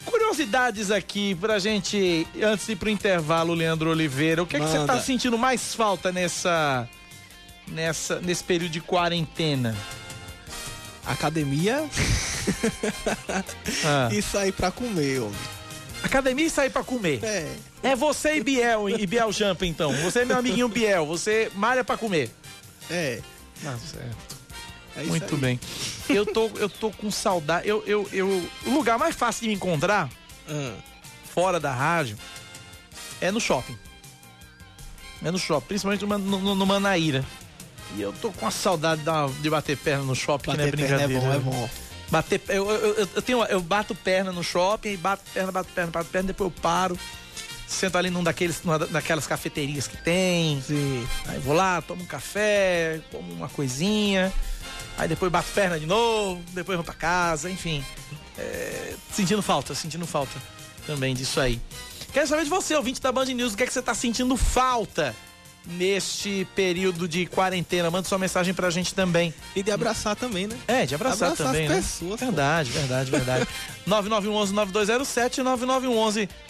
Curiosidades 0.05 0.89
aqui 0.89 1.35
pra 1.35 1.59
gente, 1.59 2.27
antes 2.41 2.65
de 2.65 2.71
ir 2.71 2.75
pro 2.75 2.89
intervalo, 2.89 3.53
Leandro 3.53 3.89
Oliveira. 3.91 4.41
O 4.41 4.47
que, 4.47 4.57
é 4.57 4.59
que 4.59 4.65
você 4.65 4.85
tá 4.85 4.99
sentindo 4.99 5.37
mais 5.37 5.75
falta 5.75 6.11
nessa, 6.11 6.87
nessa, 7.67 8.19
nesse 8.19 8.43
período 8.43 8.71
de 8.71 8.81
quarentena? 8.81 9.75
Academia 11.05 11.87
ah. 13.85 14.09
e 14.13 14.21
sair 14.21 14.51
pra 14.51 14.71
comer, 14.71 15.19
homem. 15.19 15.39
Academia 16.03 16.45
e 16.45 16.49
sair 16.49 16.69
pra 16.69 16.83
comer. 16.83 17.23
É. 17.23 17.47
É 17.83 17.95
você 17.95 18.35
e 18.35 18.43
Biel, 18.43 18.89
e 18.89 19.05
Biel 19.05 19.31
Jampa, 19.31 19.65
então. 19.65 19.93
Você 19.97 20.19
é 20.19 20.25
meu 20.25 20.37
amiguinho 20.37 20.67
Biel, 20.67 21.05
você 21.05 21.51
malha 21.55 21.83
pra 21.83 21.97
comer. 21.97 22.31
É. 22.89 23.19
Tá 23.63 23.77
certo. 23.77 24.30
É 24.95 25.03
Muito 25.03 25.37
bem. 25.37 25.59
Eu 26.09 26.25
tô, 26.25 26.49
eu 26.57 26.69
tô 26.69 26.91
com 26.91 27.09
saudade. 27.09 27.67
Eu, 27.67 27.83
eu, 27.85 28.07
eu, 28.11 28.27
o 28.65 28.69
lugar 28.69 28.97
mais 28.99 29.15
fácil 29.15 29.43
de 29.43 29.47
me 29.47 29.55
encontrar, 29.55 30.09
hum. 30.49 30.75
fora 31.33 31.59
da 31.59 31.73
rádio, 31.73 32.17
é 33.21 33.31
no 33.31 33.39
shopping. 33.39 33.77
É 35.23 35.31
no 35.31 35.37
shopping, 35.37 35.67
principalmente 35.67 36.05
no, 36.05 36.17
no, 36.17 36.55
no 36.55 36.65
Manaíra. 36.65 37.23
E 37.95 38.01
eu 38.01 38.13
tô 38.13 38.31
com 38.31 38.47
a 38.47 38.51
saudade 38.51 39.01
de 39.41 39.49
bater 39.49 39.77
perna 39.77 40.03
no 40.03 40.15
shopping, 40.15 40.51
bater 40.51 40.65
né? 40.65 40.71
Brincadeira. 40.71 41.07
Perna 41.07 41.35
é 41.35 41.39
bom, 41.39 41.53
é 41.53 41.61
bom. 41.61 41.69
Bater, 42.09 42.41
eu, 42.49 42.69
eu, 42.69 42.93
eu, 42.95 43.09
eu 43.15 43.21
tenho, 43.21 43.43
eu 43.45 43.61
bato 43.61 43.95
perna 43.95 44.31
no 44.31 44.43
shopping, 44.43 44.97
bato 44.97 45.23
perna, 45.33 45.51
bato 45.51 45.69
perna, 45.73 45.91
bato 45.91 46.09
perna, 46.09 46.27
depois 46.27 46.51
eu 46.51 46.61
paro. 46.61 46.99
Sento 47.67 47.97
ali 47.97 48.09
num 48.09 48.21
daqueles, 48.21 48.61
numa 48.63 48.77
daquelas 48.77 49.25
cafeterias 49.25 49.87
que 49.87 49.95
tem. 49.95 50.61
Sim. 50.61 51.07
Aí 51.27 51.39
vou 51.39 51.55
lá, 51.55 51.81
tomo 51.81 52.03
um 52.03 52.05
café, 52.05 52.99
como 53.11 53.31
uma 53.31 53.47
coisinha. 53.47 54.31
Aí 55.01 55.07
depois 55.07 55.31
bato 55.31 55.49
perna 55.55 55.79
de 55.79 55.87
novo, 55.87 56.43
depois 56.51 56.75
vou 56.75 56.85
pra 56.85 56.93
casa, 56.93 57.49
enfim. 57.49 57.83
É, 58.37 58.93
sentindo 59.11 59.41
falta, 59.41 59.73
sentindo 59.73 60.05
falta 60.05 60.39
também 60.85 61.15
disso 61.15 61.41
aí. 61.41 61.59
Quero 62.13 62.27
saber 62.27 62.43
de 62.43 62.51
você, 62.51 62.75
ouvinte 62.75 63.01
da 63.01 63.11
Band 63.11 63.25
News, 63.25 63.53
o 63.53 63.57
que 63.57 63.63
é 63.63 63.65
que 63.65 63.73
você 63.73 63.81
tá 63.81 63.95
sentindo 63.95 64.37
falta 64.37 65.15
neste 65.65 66.47
período 66.55 67.07
de 67.07 67.25
quarentena? 67.25 67.89
Manda 67.89 68.07
sua 68.07 68.19
mensagem 68.19 68.53
pra 68.53 68.69
gente 68.69 68.93
também. 68.93 69.33
E 69.55 69.63
de 69.63 69.71
abraçar 69.71 70.15
também, 70.15 70.45
né? 70.45 70.55
É, 70.67 70.85
de 70.85 70.93
abraçar, 70.93 71.31
Abraçar 71.31 71.47
também, 71.47 71.65
as 71.65 71.71
né? 71.71 71.77
pessoas, 71.77 72.19
pô. 72.19 72.25
verdade, 72.27 72.69
verdade, 72.69 73.09
verdade. 73.09 73.47
9911-9207, 73.89 75.41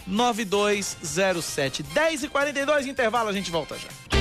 9911-9207. 0.10 1.84
10 1.84 2.24
e 2.24 2.28
42 2.28 2.86
intervalo, 2.86 3.30
a 3.30 3.34
gente 3.34 3.50
volta 3.50 3.78
já. 3.78 4.21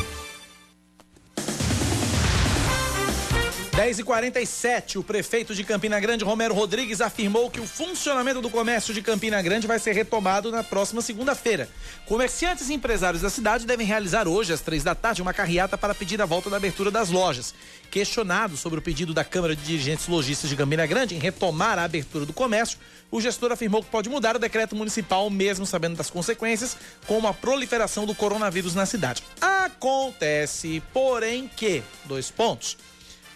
10 3.81 3.97
e 3.97 4.03
47 4.03 4.99
o 4.99 5.03
prefeito 5.03 5.55
de 5.55 5.63
Campina 5.63 5.99
Grande, 5.99 6.23
Romero 6.23 6.53
Rodrigues, 6.53 7.01
afirmou 7.01 7.49
que 7.49 7.59
o 7.59 7.65
funcionamento 7.65 8.39
do 8.39 8.47
comércio 8.47 8.93
de 8.93 9.01
Campina 9.01 9.41
Grande 9.41 9.65
vai 9.65 9.79
ser 9.79 9.93
retomado 9.93 10.51
na 10.51 10.63
próxima 10.63 11.01
segunda-feira. 11.01 11.67
Comerciantes 12.05 12.69
e 12.69 12.75
empresários 12.75 13.23
da 13.23 13.29
cidade 13.31 13.65
devem 13.65 13.87
realizar 13.87 14.27
hoje, 14.27 14.53
às 14.53 14.61
três 14.61 14.83
da 14.83 14.93
tarde, 14.93 15.23
uma 15.23 15.33
carreata 15.33 15.79
para 15.79 15.95
pedir 15.95 16.21
a 16.21 16.27
volta 16.27 16.47
da 16.47 16.57
abertura 16.57 16.91
das 16.91 17.09
lojas. 17.09 17.55
Questionado 17.89 18.55
sobre 18.55 18.77
o 18.77 18.83
pedido 18.83 19.15
da 19.15 19.23
Câmara 19.23 19.55
de 19.55 19.63
Dirigentes 19.63 20.07
Logistas 20.07 20.47
de 20.47 20.55
Campina 20.55 20.85
Grande 20.85 21.15
em 21.15 21.19
retomar 21.19 21.79
a 21.79 21.83
abertura 21.83 22.23
do 22.23 22.33
comércio, 22.33 22.77
o 23.09 23.19
gestor 23.19 23.51
afirmou 23.51 23.81
que 23.81 23.89
pode 23.89 24.09
mudar 24.09 24.35
o 24.35 24.39
decreto 24.39 24.75
municipal, 24.75 25.27
mesmo 25.27 25.65
sabendo 25.65 25.95
das 25.95 26.11
consequências, 26.11 26.77
como 27.07 27.27
a 27.27 27.33
proliferação 27.33 28.05
do 28.05 28.13
coronavírus 28.13 28.75
na 28.75 28.85
cidade. 28.85 29.23
Acontece, 29.41 30.83
porém, 30.93 31.49
que, 31.57 31.81
dois 32.05 32.29
pontos. 32.29 32.77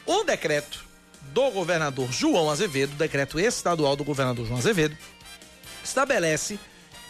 O 0.05 0.23
decreto 0.23 0.85
do 1.33 1.49
governador 1.51 2.11
João 2.11 2.49
Azevedo, 2.49 2.95
decreto 2.95 3.39
estadual 3.39 3.95
do 3.95 4.03
governador 4.03 4.45
João 4.45 4.59
Azevedo, 4.59 4.95
estabelece 5.83 6.59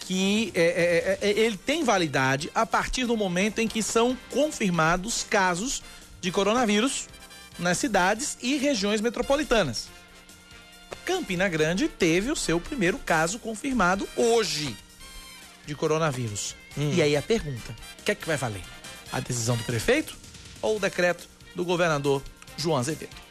que 0.02 0.52
é, 0.54 1.18
é, 1.22 1.28
é, 1.28 1.40
ele 1.40 1.58
tem 1.58 1.84
validade 1.84 2.50
a 2.54 2.66
partir 2.66 3.06
do 3.06 3.18
momento 3.18 3.60
em 3.60 3.68
que 3.68 3.82
são 3.82 4.16
confirmados 4.30 5.26
casos 5.30 5.82
de 6.22 6.32
coronavírus 6.32 7.08
nas 7.58 7.78
cidades 7.78 8.38
e 8.42 8.58
regiões 8.58 9.02
metropolitanas. 9.02 9.88
Campina 11.04 11.48
Grande 11.48 11.88
teve 11.88 12.32
o 12.32 12.36
seu 12.36 12.60
primeiro 12.60 12.98
caso 12.98 13.40
confirmado 13.40 14.08
hoje 14.16 14.76
de 15.66 15.76
coronavírus. 15.76 16.56
E 16.78 17.02
aí 17.02 17.16
a 17.16 17.22
pergunta: 17.22 17.76
o 18.00 18.04
que 18.04 18.12
é 18.12 18.16
que 18.16 18.28
vai 18.28 18.38
valer? 18.38 18.64
A 19.12 19.20
decisão 19.20 19.56
do 19.56 19.64
prefeito 19.64 20.16
ou 20.62 20.78
o 20.78 20.80
decreto 20.80 21.28
do 21.56 21.64
governador 21.64 22.22
João 22.58 22.78
Azevedo? 22.78 23.26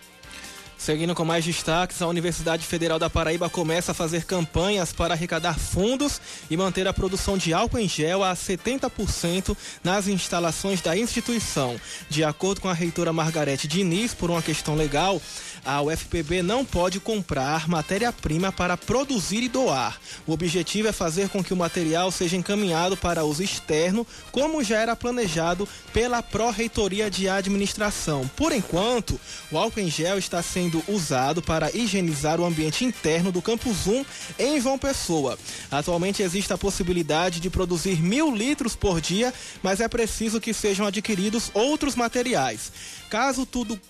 Seguindo 0.85 1.15
com 1.15 1.25
mais 1.25 1.43
destaques, 1.43 2.03
a 2.03 2.07
Universidade 2.07 2.67
Federal 2.67 2.99
da 2.99 3.09
Paraíba 3.09 3.49
começa 3.49 3.93
a 3.93 3.95
fazer 3.95 4.25
campanhas 4.27 4.93
para 4.93 5.15
arrecadar 5.15 5.59
fundos 5.59 6.21
e 6.51 6.59
manter 6.59 6.87
a 6.87 6.93
produção 6.93 7.39
de 7.39 7.55
álcool 7.55 7.79
em 7.79 7.89
gel 7.89 8.23
a 8.23 8.35
70% 8.35 9.57
nas 9.83 10.09
instalações 10.09 10.83
da 10.83 10.95
instituição. 10.95 11.81
De 12.11 12.23
acordo 12.23 12.61
com 12.61 12.69
a 12.69 12.75
reitora 12.75 13.15
Margarete 13.15 13.67
Diniz, 13.67 14.13
por 14.13 14.31
uma 14.31 14.43
questão 14.43 14.75
legal, 14.75 15.23
a 15.65 15.81
UFPB 15.83 16.43
não 16.43 16.65
pode 16.65 17.01
comprar 17.01 17.69
matéria-prima 17.69 18.53
para 18.53 18.77
produzir 18.77 19.43
e 19.43 19.49
doar. 19.49 19.99
O 20.27 20.33
objetivo 20.33 20.89
é 20.89 20.93
fazer 20.93 21.29
com 21.29 21.43
que 21.43 21.55
o 21.55 21.57
material 21.57 22.11
seja 22.11 22.37
encaminhado 22.37 22.97
para 22.97 23.25
uso 23.25 23.43
externo, 23.43 24.07
como 24.31 24.63
já 24.63 24.79
era 24.79 24.95
planejado 24.95 25.69
pela 25.93 26.23
Pró-Reitoria 26.23 27.11
de 27.11 27.29
Administração. 27.29 28.29
Por 28.37 28.53
enquanto, 28.53 29.19
o 29.51 29.59
álcool 29.59 29.81
em 29.81 29.91
gel 29.91 30.19
está 30.19 30.43
sendo 30.43 30.83
usado 30.89 31.41
para 31.41 31.75
higienizar 31.75 32.41
o 32.41 32.45
ambiente 32.45 32.85
interno 32.85 33.33
do 33.33 33.43
Campus 33.43 33.87
1 33.87 34.05
em 34.39 34.61
João 34.61 34.79
Pessoa. 34.79 35.39
Atualmente 35.71 36.23
existe 36.23 36.53
a 36.53 36.59
possibilidade 36.59 37.41
de 37.41 37.51
produzir 37.51 38.01
mil 38.01 38.35
litros 38.35 38.77
por 38.77 39.01
dia, 39.01 39.33
mas 39.63 39.81
é 39.81 39.89
preciso 39.89 40.41
que 40.41 40.53
sejam 40.53 40.87
adquiridos 40.87 41.51
outros 41.55 41.95
materiais. 41.95 42.73
Caso 43.09 43.47
tudo 43.47 43.81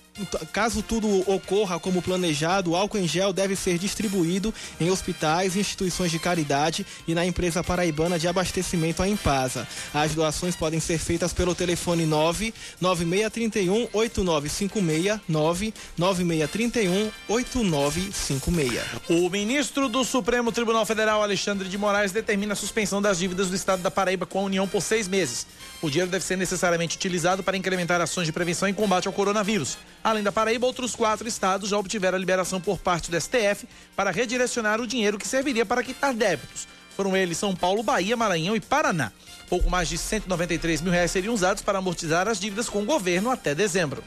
Caso 0.53 0.81
tudo 0.81 1.29
ocorra 1.29 1.77
como 1.77 2.01
planejado, 2.01 2.71
o 2.71 2.75
álcool 2.75 2.99
em 2.99 3.07
gel 3.07 3.33
deve 3.33 3.53
ser 3.55 3.77
distribuído 3.77 4.53
em 4.79 4.89
hospitais, 4.89 5.57
instituições 5.57 6.09
de 6.09 6.19
caridade 6.19 6.85
e 7.05 7.13
na 7.13 7.25
empresa 7.25 7.61
paraibana 7.61 8.17
de 8.17 8.25
abastecimento 8.25 9.03
a 9.03 9.09
Impasa. 9.09 9.67
As 9.93 10.15
doações 10.15 10.55
podem 10.55 10.79
ser 10.79 10.99
feitas 10.99 11.33
pelo 11.33 11.53
telefone 11.53 12.05
99631 12.05 13.89
8956 13.91 15.19
99631 15.27 17.11
8956. 17.27 18.81
O 19.09 19.29
ministro 19.29 19.89
do 19.89 20.05
Supremo 20.05 20.49
Tribunal 20.51 20.85
Federal, 20.85 21.21
Alexandre 21.21 21.67
de 21.67 21.77
Moraes, 21.77 22.13
determina 22.13 22.53
a 22.53 22.55
suspensão 22.55 23.01
das 23.01 23.19
dívidas 23.19 23.49
do 23.49 23.55
Estado 23.55 23.81
da 23.81 23.91
Paraíba 23.91 24.25
com 24.25 24.39
a 24.39 24.43
União 24.43 24.65
por 24.65 24.81
seis 24.81 25.09
meses. 25.09 25.45
O 25.85 25.89
dinheiro 25.91 26.09
deve 26.09 26.25
ser 26.25 26.35
necessariamente 26.35 26.97
utilizado 26.97 27.43
para 27.43 27.55
incrementar 27.55 28.01
ações 28.01 28.25
de 28.25 28.33
prevenção 28.33 28.67
e 28.67 28.73
combate 28.73 29.07
ao 29.07 29.13
coronavírus. 29.13 29.77
Além 30.03 30.23
da 30.23 30.31
Paraíba, 30.31 30.65
outros 30.65 30.95
quatro 30.95 31.27
estados 31.27 31.69
já 31.69 31.77
obtiveram 31.77 32.15
a 32.15 32.19
liberação 32.19 32.59
por 32.59 32.79
parte 32.79 33.11
do 33.11 33.21
STF 33.21 33.67
para 33.95 34.09
redirecionar 34.09 34.81
o 34.81 34.87
dinheiro 34.87 35.19
que 35.19 35.27
serviria 35.27 35.63
para 35.63 35.83
quitar 35.83 36.11
débitos. 36.11 36.67
Foram 36.97 37.15
eles 37.15 37.37
São 37.37 37.55
Paulo, 37.55 37.83
Bahia, 37.83 38.17
Maranhão 38.17 38.55
e 38.55 38.59
Paraná. 38.59 39.11
Pouco 39.47 39.69
mais 39.69 39.87
de 39.87 39.99
193 39.99 40.81
mil 40.81 40.91
reais 40.91 41.11
seriam 41.11 41.35
usados 41.35 41.61
para 41.61 41.77
amortizar 41.77 42.27
as 42.27 42.39
dívidas 42.39 42.67
com 42.67 42.81
o 42.81 42.85
governo 42.85 43.29
até 43.29 43.53
dezembro. 43.53 44.03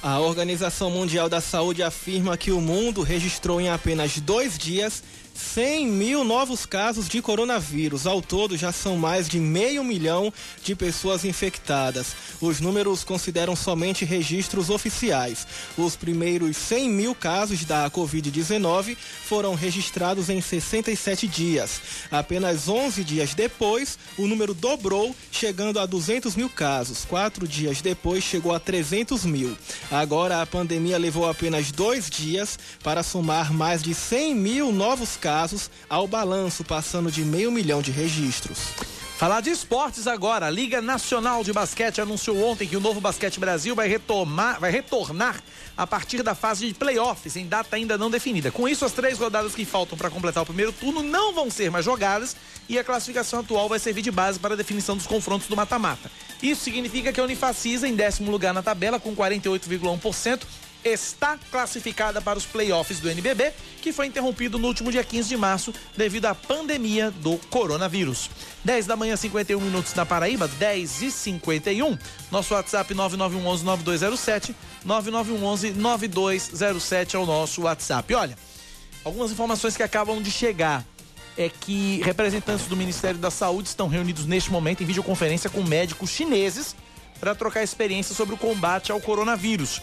A 0.00 0.20
Organização 0.20 0.88
Mundial 0.88 1.28
da 1.28 1.40
Saúde 1.40 1.82
afirma 1.82 2.36
que 2.36 2.52
o 2.52 2.60
mundo 2.60 3.02
registrou 3.02 3.60
em 3.60 3.68
apenas 3.68 4.20
dois 4.20 4.56
dias 4.56 5.02
100 5.40 5.86
mil 5.86 6.22
novos 6.22 6.66
casos 6.66 7.08
de 7.08 7.22
coronavírus. 7.22 8.06
Ao 8.06 8.20
todo, 8.20 8.56
já 8.56 8.70
são 8.70 8.96
mais 8.96 9.28
de 9.28 9.40
meio 9.40 9.82
milhão 9.82 10.32
de 10.62 10.76
pessoas 10.76 11.24
infectadas. 11.24 12.14
Os 12.40 12.60
números 12.60 13.02
consideram 13.02 13.56
somente 13.56 14.04
registros 14.04 14.70
oficiais. 14.70 15.46
Os 15.76 15.96
primeiros 15.96 16.56
100 16.56 16.88
mil 16.90 17.14
casos 17.14 17.64
da 17.64 17.90
Covid-19 17.90 18.96
foram 18.96 19.54
registrados 19.54 20.28
em 20.28 20.40
67 20.40 21.26
dias. 21.26 21.80
Apenas 22.10 22.68
11 22.68 23.02
dias 23.02 23.34
depois, 23.34 23.98
o 24.18 24.28
número 24.28 24.52
dobrou, 24.52 25.16
chegando 25.32 25.80
a 25.80 25.86
200 25.86 26.36
mil 26.36 26.50
casos. 26.50 27.04
Quatro 27.04 27.48
dias 27.48 27.80
depois, 27.80 28.22
chegou 28.22 28.54
a 28.54 28.60
300 28.60 29.24
mil. 29.24 29.56
Agora, 29.90 30.42
a 30.42 30.46
pandemia 30.46 30.98
levou 30.98 31.28
apenas 31.28 31.72
dois 31.72 32.10
dias 32.10 32.58
para 32.84 33.02
somar 33.02 33.52
mais 33.52 33.82
de 33.82 33.94
100 33.94 34.34
mil 34.34 34.70
novos 34.70 35.16
casos 35.16 35.29
ao 35.88 36.06
balanço, 36.06 36.64
passando 36.64 37.10
de 37.10 37.24
meio 37.24 37.50
milhão 37.50 37.80
de 37.80 37.90
registros. 37.90 38.58
Falar 39.20 39.42
de 39.42 39.50
esportes 39.50 40.06
agora. 40.06 40.46
A 40.46 40.50
Liga 40.50 40.80
Nacional 40.80 41.44
de 41.44 41.52
Basquete 41.52 42.00
anunciou 42.00 42.42
ontem 42.42 42.66
que 42.66 42.74
o 42.74 42.80
Novo 42.80 43.02
Basquete 43.02 43.38
Brasil 43.38 43.74
vai 43.76 43.86
retomar, 43.86 44.58
vai 44.58 44.70
retornar 44.70 45.42
a 45.76 45.86
partir 45.86 46.22
da 46.22 46.34
fase 46.34 46.68
de 46.68 46.72
playoffs, 46.72 47.36
em 47.36 47.46
data 47.46 47.76
ainda 47.76 47.98
não 47.98 48.10
definida. 48.10 48.50
Com 48.50 48.66
isso, 48.66 48.82
as 48.82 48.92
três 48.92 49.18
rodadas 49.18 49.54
que 49.54 49.66
faltam 49.66 49.98
para 49.98 50.08
completar 50.08 50.42
o 50.42 50.46
primeiro 50.46 50.72
turno 50.72 51.02
não 51.02 51.34
vão 51.34 51.50
ser 51.50 51.70
mais 51.70 51.84
jogadas 51.84 52.34
e 52.66 52.78
a 52.78 52.82
classificação 52.82 53.40
atual 53.40 53.68
vai 53.68 53.78
servir 53.78 54.00
de 54.00 54.10
base 54.10 54.38
para 54.38 54.54
a 54.54 54.56
definição 54.56 54.96
dos 54.96 55.06
confrontos 55.06 55.48
do 55.48 55.54
mata-mata. 55.54 56.10
Isso 56.42 56.64
significa 56.64 57.12
que 57.12 57.20
a 57.20 57.24
Unifacisa, 57.24 57.86
em 57.86 57.94
décimo 57.94 58.30
lugar 58.30 58.54
na 58.54 58.62
tabela, 58.62 58.98
com 58.98 59.14
48,1%, 59.14 60.40
está 60.84 61.38
classificada 61.50 62.20
para 62.20 62.38
os 62.38 62.46
playoffs 62.46 63.00
do 63.00 63.08
NBB, 63.08 63.52
que 63.80 63.92
foi 63.92 64.06
interrompido 64.06 64.58
no 64.58 64.68
último 64.68 64.90
dia 64.90 65.04
15 65.04 65.28
de 65.28 65.36
março 65.36 65.72
devido 65.96 66.26
à 66.26 66.34
pandemia 66.34 67.10
do 67.10 67.36
coronavírus. 67.50 68.30
10 68.64 68.86
da 68.86 68.96
manhã, 68.96 69.16
51 69.16 69.60
minutos 69.60 69.94
na 69.94 70.06
Paraíba, 70.06 70.48
10 70.48 71.02
e 71.02 71.10
51. 71.10 71.98
Nosso 72.30 72.54
WhatsApp 72.54 72.94
9911-9207, 72.94 74.54
9911-9207 74.86 77.14
é 77.14 77.18
o 77.18 77.26
nosso 77.26 77.62
WhatsApp. 77.62 78.14
Olha, 78.14 78.38
algumas 79.04 79.30
informações 79.30 79.76
que 79.76 79.82
acabam 79.82 80.22
de 80.22 80.30
chegar 80.30 80.84
é 81.36 81.48
que 81.48 82.02
representantes 82.04 82.66
do 82.66 82.76
Ministério 82.76 83.18
da 83.18 83.30
Saúde 83.30 83.68
estão 83.68 83.88
reunidos 83.88 84.26
neste 84.26 84.50
momento 84.50 84.82
em 84.82 84.86
videoconferência 84.86 85.48
com 85.48 85.62
médicos 85.62 86.10
chineses 86.10 86.74
para 87.18 87.34
trocar 87.34 87.62
experiências 87.62 88.16
sobre 88.16 88.34
o 88.34 88.38
combate 88.38 88.90
ao 88.90 89.00
coronavírus. 89.00 89.80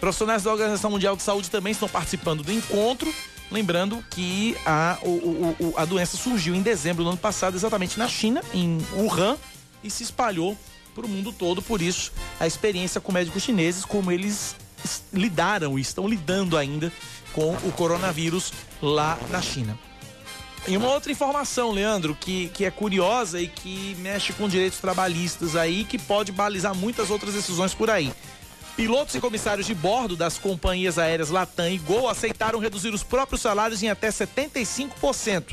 Profissionais 0.00 0.42
da 0.42 0.52
Organização 0.52 0.90
Mundial 0.90 1.16
de 1.16 1.22
Saúde 1.22 1.50
também 1.50 1.72
estão 1.72 1.88
participando 1.88 2.42
do 2.42 2.52
encontro. 2.52 3.12
Lembrando 3.50 4.04
que 4.10 4.56
a, 4.64 4.98
o, 5.02 5.56
o, 5.58 5.74
a 5.76 5.84
doença 5.84 6.16
surgiu 6.16 6.54
em 6.54 6.60
dezembro 6.60 7.02
do 7.02 7.08
ano 7.08 7.18
passado, 7.18 7.56
exatamente 7.56 7.98
na 7.98 8.06
China, 8.06 8.42
em 8.52 8.78
Wuhan, 8.94 9.38
e 9.82 9.90
se 9.90 10.02
espalhou 10.02 10.56
para 10.94 11.06
o 11.06 11.08
mundo 11.08 11.32
todo, 11.32 11.62
por 11.62 11.80
isso 11.80 12.12
a 12.38 12.46
experiência 12.46 13.00
com 13.00 13.12
médicos 13.12 13.42
chineses, 13.42 13.84
como 13.84 14.10
eles 14.12 14.56
lidaram 15.12 15.78
e 15.78 15.82
estão 15.82 16.06
lidando 16.06 16.56
ainda 16.56 16.92
com 17.32 17.52
o 17.52 17.72
coronavírus 17.72 18.52
lá 18.82 19.18
na 19.30 19.40
China. 19.40 19.78
E 20.66 20.76
uma 20.76 20.88
outra 20.88 21.10
informação, 21.10 21.70
Leandro, 21.70 22.14
que, 22.14 22.48
que 22.48 22.64
é 22.64 22.70
curiosa 22.70 23.40
e 23.40 23.48
que 23.48 23.96
mexe 24.00 24.32
com 24.32 24.48
direitos 24.48 24.78
trabalhistas 24.78 25.56
aí, 25.56 25.84
que 25.84 25.98
pode 25.98 26.32
balizar 26.32 26.74
muitas 26.74 27.10
outras 27.10 27.32
decisões 27.32 27.72
por 27.72 27.88
aí. 27.88 28.12
Pilotos 28.78 29.16
e 29.16 29.20
comissários 29.20 29.66
de 29.66 29.74
bordo 29.74 30.14
das 30.14 30.38
companhias 30.38 31.00
aéreas 31.00 31.30
Latam 31.30 31.68
e 31.68 31.78
Gol 31.78 32.08
aceitaram 32.08 32.60
reduzir 32.60 32.94
os 32.94 33.02
próprios 33.02 33.40
salários 33.40 33.82
em 33.82 33.90
até 33.90 34.08
75%. 34.08 35.46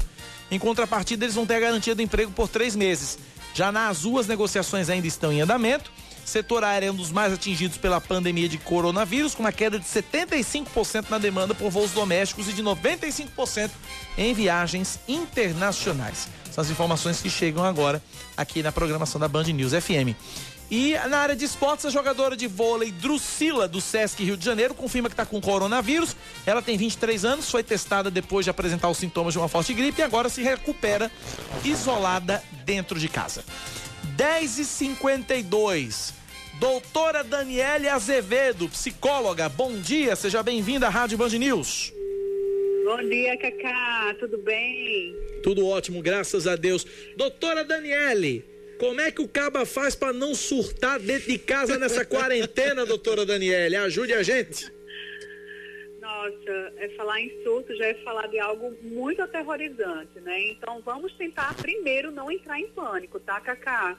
Em 0.51 0.59
contrapartida, 0.59 1.25
eles 1.25 1.33
vão 1.33 1.43
ter 1.43 1.55
a 1.55 1.59
garantia 1.59 1.95
do 1.95 2.03
emprego 2.03 2.31
por 2.31 2.47
três 2.47 2.75
meses. 2.75 3.17
Já 3.55 3.71
na 3.71 3.87
Azul, 3.87 4.19
as 4.19 4.27
negociações 4.27 4.91
ainda 4.91 5.07
estão 5.07 5.33
em 5.33 5.41
andamento. 5.41 5.91
Setor 6.23 6.63
aéreo 6.63 6.89
é 6.89 6.91
um 6.91 6.95
dos 6.95 7.11
mais 7.11 7.33
atingidos 7.33 7.79
pela 7.79 7.99
pandemia 7.99 8.47
de 8.47 8.59
coronavírus, 8.59 9.33
com 9.33 9.41
uma 9.41 9.51
queda 9.51 9.79
de 9.79 9.85
75% 9.85 11.09
na 11.09 11.17
demanda 11.17 11.55
por 11.55 11.71
voos 11.71 11.89
domésticos 11.89 12.47
e 12.47 12.53
de 12.53 12.61
95% 12.61 13.71
em 14.19 14.35
viagens 14.35 14.99
internacionais. 15.07 16.27
São 16.51 16.61
as 16.61 16.69
informações 16.69 17.21
que 17.21 17.29
chegam 17.29 17.65
agora 17.65 17.99
aqui 18.37 18.61
na 18.61 18.71
programação 18.71 19.19
da 19.19 19.27
Band 19.27 19.45
News 19.45 19.71
FM. 19.71 20.13
E 20.69 20.93
na 21.09 21.19
área 21.19 21.35
de 21.35 21.45
esportes, 21.45 21.85
a 21.85 21.89
jogadora 21.89 22.35
de 22.35 22.47
vôlei 22.47 22.91
Drusila, 22.91 23.67
do 23.67 23.79
Sesc 23.79 24.23
Rio 24.23 24.35
de 24.35 24.43
Janeiro, 24.43 24.73
confirma 24.73 25.09
que 25.09 25.13
está 25.13 25.25
com 25.25 25.39
coronavírus. 25.39 26.15
Ela 26.45 26.61
tem 26.61 26.77
23 26.77 27.23
anos, 27.23 27.51
foi 27.51 27.63
testada 27.63 28.09
depois 28.09 28.45
de 28.45 28.49
apresentar 28.49 28.89
os 28.89 28.97
sintomas 28.97 29.33
de 29.33 29.39
uma 29.39 29.47
forte 29.47 29.73
gripe 29.73 30.01
e 30.01 30.03
agora 30.03 30.27
se 30.27 30.41
recupera 30.41 31.11
isolada 31.63 32.43
dentro 32.65 32.99
de 32.99 33.07
casa. 33.07 33.43
10 34.15 34.59
e 34.59 34.65
52 34.65 36.25
Doutora 36.59 37.21
Daniele 37.21 37.89
Azevedo, 37.89 38.69
psicóloga, 38.69 39.49
bom 39.49 39.73
dia, 39.77 40.15
seja 40.15 40.41
bem-vinda 40.41 40.87
à 40.87 40.89
Rádio 40.89 41.17
Band 41.17 41.29
News. 41.29 41.91
Bom 42.85 43.09
dia, 43.09 43.37
Cacá, 43.37 44.15
tudo 44.19 44.37
bem? 44.37 45.13
Tudo 45.43 45.67
ótimo, 45.67 46.01
graças 46.01 46.47
a 46.47 46.55
Deus. 46.55 46.85
Doutora 47.17 47.65
Daniele, 47.65 48.45
como 48.79 49.01
é 49.01 49.11
que 49.11 49.21
o 49.21 49.27
Caba 49.27 49.65
faz 49.65 49.95
para 49.95 50.13
não 50.13 50.33
surtar 50.35 50.99
dentro 50.99 51.31
de 51.31 51.37
casa 51.37 51.77
nessa 51.77 52.05
quarentena, 52.05 52.85
doutora 52.85 53.25
Daniele? 53.25 53.75
Ajude 53.75 54.13
a 54.13 54.23
gente. 54.23 54.71
Nossa, 55.99 56.73
é 56.77 56.89
falar 56.95 57.19
em 57.19 57.43
surto 57.43 57.75
já 57.75 57.87
é 57.87 57.93
falar 57.95 58.27
de 58.27 58.39
algo 58.39 58.75
muito 58.81 59.21
aterrorizante, 59.21 60.19
né? 60.19 60.49
Então 60.49 60.81
vamos 60.85 61.13
tentar 61.13 61.55
primeiro 61.55 62.11
não 62.11 62.31
entrar 62.31 62.59
em 62.59 62.67
pânico, 62.67 63.19
tá, 63.19 63.39
Cacá? 63.39 63.97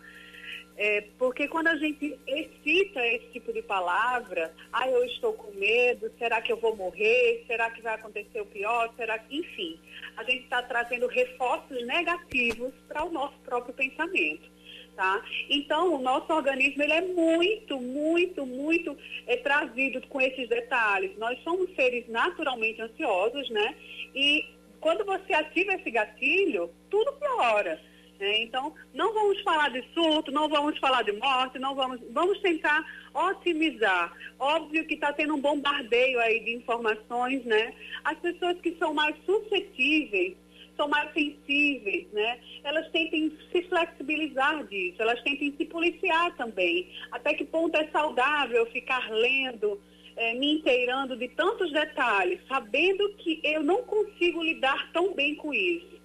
É, 0.78 1.04
porque 1.18 1.48
quando 1.48 1.68
a 1.68 1.76
gente 1.76 2.18
excita 2.26 3.04
esse 3.06 3.26
tipo 3.32 3.50
de 3.52 3.62
palavra, 3.62 4.52
ah, 4.72 4.88
eu 4.88 5.04
estou 5.04 5.32
com 5.32 5.50
medo, 5.52 6.12
será 6.18 6.42
que 6.42 6.52
eu 6.52 6.58
vou 6.58 6.76
morrer? 6.76 7.44
Será 7.46 7.70
que 7.70 7.80
vai 7.80 7.94
acontecer 7.94 8.40
o 8.40 8.46
pior? 8.46 8.92
Será 8.94 9.18
que, 9.18 9.38
enfim, 9.38 9.80
a 10.16 10.22
gente 10.24 10.44
está 10.44 10.62
trazendo 10.62 11.06
reforços 11.06 11.84
negativos 11.86 12.72
para 12.86 13.04
o 13.04 13.10
nosso 13.10 13.38
próprio 13.38 13.74
pensamento. 13.74 14.55
Tá? 14.96 15.22
Então, 15.50 15.94
o 15.94 15.98
nosso 15.98 16.32
organismo 16.32 16.82
ele 16.82 16.92
é 16.94 17.02
muito, 17.02 17.78
muito, 17.78 18.46
muito 18.46 18.96
é, 19.26 19.36
trazido 19.36 20.00
com 20.08 20.18
esses 20.18 20.48
detalhes. 20.48 21.18
Nós 21.18 21.38
somos 21.42 21.68
seres 21.74 22.08
naturalmente 22.08 22.80
ansiosos, 22.80 23.50
né? 23.50 23.74
E 24.14 24.56
quando 24.80 25.04
você 25.04 25.34
ativa 25.34 25.74
esse 25.74 25.90
gatilho, 25.90 26.70
tudo 26.88 27.12
piora. 27.12 27.78
Né? 28.18 28.38
Então, 28.42 28.74
não 28.94 29.12
vamos 29.12 29.40
falar 29.42 29.68
de 29.68 29.84
surto, 29.92 30.32
não 30.32 30.48
vamos 30.48 30.78
falar 30.78 31.02
de 31.02 31.12
morte, 31.12 31.58
não 31.58 31.74
vamos, 31.74 32.00
vamos 32.12 32.38
tentar 32.40 32.82
otimizar. 33.12 34.16
Óbvio 34.38 34.86
que 34.86 34.94
está 34.94 35.12
tendo 35.12 35.34
um 35.34 35.40
bombardeio 35.40 36.18
aí 36.20 36.40
de 36.40 36.54
informações, 36.54 37.44
né? 37.44 37.74
As 38.02 38.18
pessoas 38.18 38.58
que 38.60 38.74
são 38.78 38.94
mais 38.94 39.14
suscetíveis 39.26 40.36
são 40.76 40.88
mais 40.88 41.12
sensíveis, 41.12 42.06
né? 42.12 42.38
Elas 42.62 42.88
tentem 42.90 43.32
se 43.50 43.62
flexibilizar 43.62 44.64
disso, 44.66 45.00
elas 45.00 45.20
tentem 45.22 45.54
se 45.56 45.64
policiar 45.64 46.36
também. 46.36 46.88
Até 47.10 47.34
que 47.34 47.44
ponto 47.44 47.76
é 47.76 47.88
saudável 47.88 48.66
ficar 48.66 49.10
lendo, 49.10 49.80
é, 50.16 50.34
me 50.34 50.54
inteirando 50.58 51.16
de 51.16 51.28
tantos 51.28 51.72
detalhes, 51.72 52.40
sabendo 52.48 53.08
que 53.18 53.40
eu 53.42 53.62
não 53.62 53.82
consigo 53.82 54.42
lidar 54.42 54.90
tão 54.92 55.14
bem 55.14 55.34
com 55.34 55.52
isso. 55.52 55.96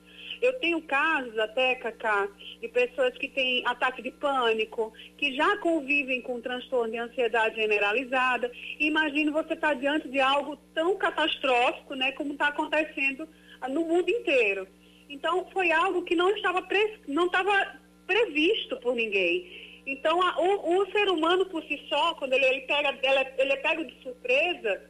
Eu 0.42 0.54
tenho 0.54 0.82
casos 0.82 1.38
até, 1.38 1.76
Cacá, 1.76 2.28
de 2.60 2.68
pessoas 2.68 3.16
que 3.16 3.28
têm 3.28 3.62
ataque 3.64 4.02
de 4.02 4.10
pânico, 4.10 4.92
que 5.16 5.36
já 5.36 5.56
convivem 5.58 6.20
com 6.20 6.42
transtorno 6.42 6.92
de 6.92 6.98
ansiedade 6.98 7.58
generalizada. 7.58 8.52
Imagine 8.80 9.30
você 9.30 9.54
estar 9.54 9.70
tá 9.70 9.74
diante 9.76 10.10
de 10.10 10.20
algo 10.20 10.58
tão 10.74 10.98
catastrófico, 10.98 11.94
né, 11.94 12.12
como 12.14 12.34
está 12.34 12.48
acontecendo 12.48 13.30
no 13.68 13.86
mundo 13.86 14.10
inteiro. 14.10 14.68
Então, 15.10 15.46
foi 15.52 15.72
algo 15.72 16.04
que 16.04 16.16
não 16.16 16.30
estava, 16.36 16.62
pre, 16.62 17.00
não 17.08 17.26
estava 17.26 17.80
previsto 18.08 18.78
por 18.78 18.96
ninguém. 18.96 19.82
Então, 19.86 20.22
a, 20.22 20.40
o, 20.40 20.78
o, 20.78 20.92
ser 20.92 21.10
humano 21.10 21.46
por 21.48 21.64
si 21.64 21.82
só, 21.90 22.14
quando 22.16 22.34
ele, 22.34 22.46
ele, 22.46 22.62
pega, 22.62 22.90
ele, 23.02 23.28
ele 23.38 23.54
é 23.54 23.58
pego 23.58 23.84
de 23.84 23.94
surpresa, 24.02 24.82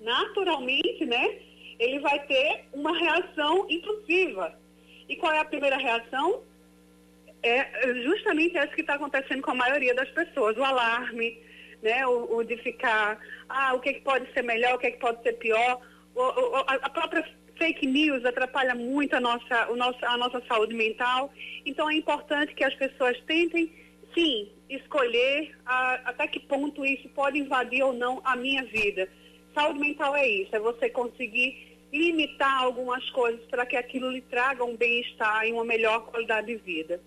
naturalmente, 0.00 1.04
né, 1.06 1.38
ele 1.78 2.00
vai 2.00 2.18
ter 2.26 2.64
uma 2.72 2.96
reação 2.96 3.66
impulsiva. 3.70 4.58
E 5.08 5.16
qual 5.16 5.32
é 5.32 5.38
a 5.38 5.44
primeira 5.44 5.76
reação? 5.76 6.42
É 7.42 7.94
justamente 8.02 8.56
essa 8.56 8.74
que 8.74 8.82
está 8.82 8.94
acontecendo 8.94 9.42
com 9.42 9.50
a 9.52 9.54
maioria 9.54 9.94
das 9.94 10.08
pessoas, 10.10 10.56
o 10.56 10.62
alarme, 10.62 11.38
né, 11.82 12.06
o, 12.06 12.36
o 12.36 12.44
de 12.44 12.56
ficar, 12.58 13.18
ah, 13.48 13.74
o 13.74 13.80
que, 13.80 13.94
que 13.94 14.00
pode 14.00 14.32
ser 14.32 14.42
melhor, 14.42 14.74
o 14.74 14.78
que, 14.78 14.92
que 14.92 14.98
pode 14.98 15.22
ser 15.22 15.32
pior, 15.34 15.80
o, 16.14 16.20
o, 16.20 16.56
a 16.56 16.90
própria 16.90 17.24
fake 17.58 17.86
news 17.86 18.24
atrapalha 18.24 18.74
muito 18.74 19.14
a 19.14 19.20
nossa, 19.20 19.70
o 19.70 19.76
nosso, 19.76 19.98
a 20.04 20.16
nossa 20.16 20.42
saúde 20.46 20.74
mental. 20.74 21.32
Então 21.64 21.88
é 21.90 21.94
importante 21.94 22.54
que 22.54 22.64
as 22.64 22.74
pessoas 22.74 23.18
tentem, 23.26 23.72
sim, 24.14 24.50
escolher 24.68 25.56
a, 25.64 25.94
até 26.04 26.26
que 26.26 26.40
ponto 26.40 26.84
isso 26.84 27.08
pode 27.10 27.38
invadir 27.38 27.82
ou 27.82 27.92
não 27.92 28.20
a 28.24 28.36
minha 28.36 28.64
vida. 28.64 29.08
Saúde 29.54 29.78
mental 29.78 30.16
é 30.16 30.26
isso, 30.26 30.54
é 30.56 30.60
você 30.60 30.88
conseguir 30.88 31.78
limitar 31.92 32.62
algumas 32.62 33.08
coisas 33.10 33.44
para 33.46 33.66
que 33.66 33.76
aquilo 33.76 34.10
lhe 34.10 34.22
traga 34.22 34.64
um 34.64 34.76
bem-estar 34.76 35.46
e 35.46 35.52
uma 35.52 35.64
melhor 35.64 36.06
qualidade 36.06 36.46
de 36.46 36.56
vida. 36.56 37.00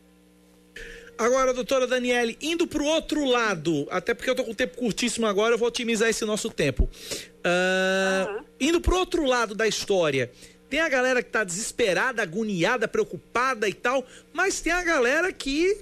Agora, 1.17 1.53
doutora 1.53 1.87
Daniele, 1.87 2.37
indo 2.41 2.67
para 2.67 2.81
o 2.81 2.85
outro 2.85 3.23
lado, 3.23 3.87
até 3.89 4.13
porque 4.13 4.29
eu 4.29 4.33
estou 4.33 4.45
com 4.45 4.51
o 4.51 4.55
tempo 4.55 4.75
curtíssimo 4.75 5.25
agora, 5.25 5.53
eu 5.53 5.57
vou 5.57 5.67
otimizar 5.67 6.09
esse 6.09 6.25
nosso 6.25 6.49
tempo. 6.49 6.83
Uh, 6.83 8.35
uhum. 8.35 8.43
Indo 8.59 8.81
para 8.81 8.93
o 8.93 8.97
outro 8.97 9.23
lado 9.23 9.55
da 9.55 9.65
história, 9.65 10.29
tem 10.69 10.81
a 10.81 10.89
galera 10.89 11.21
que 11.23 11.29
está 11.29 11.43
desesperada, 11.43 12.21
agoniada, 12.21 12.87
preocupada 12.87 13.69
e 13.69 13.73
tal, 13.73 14.05
mas 14.33 14.59
tem 14.59 14.73
a 14.73 14.83
galera 14.83 15.31
que 15.31 15.77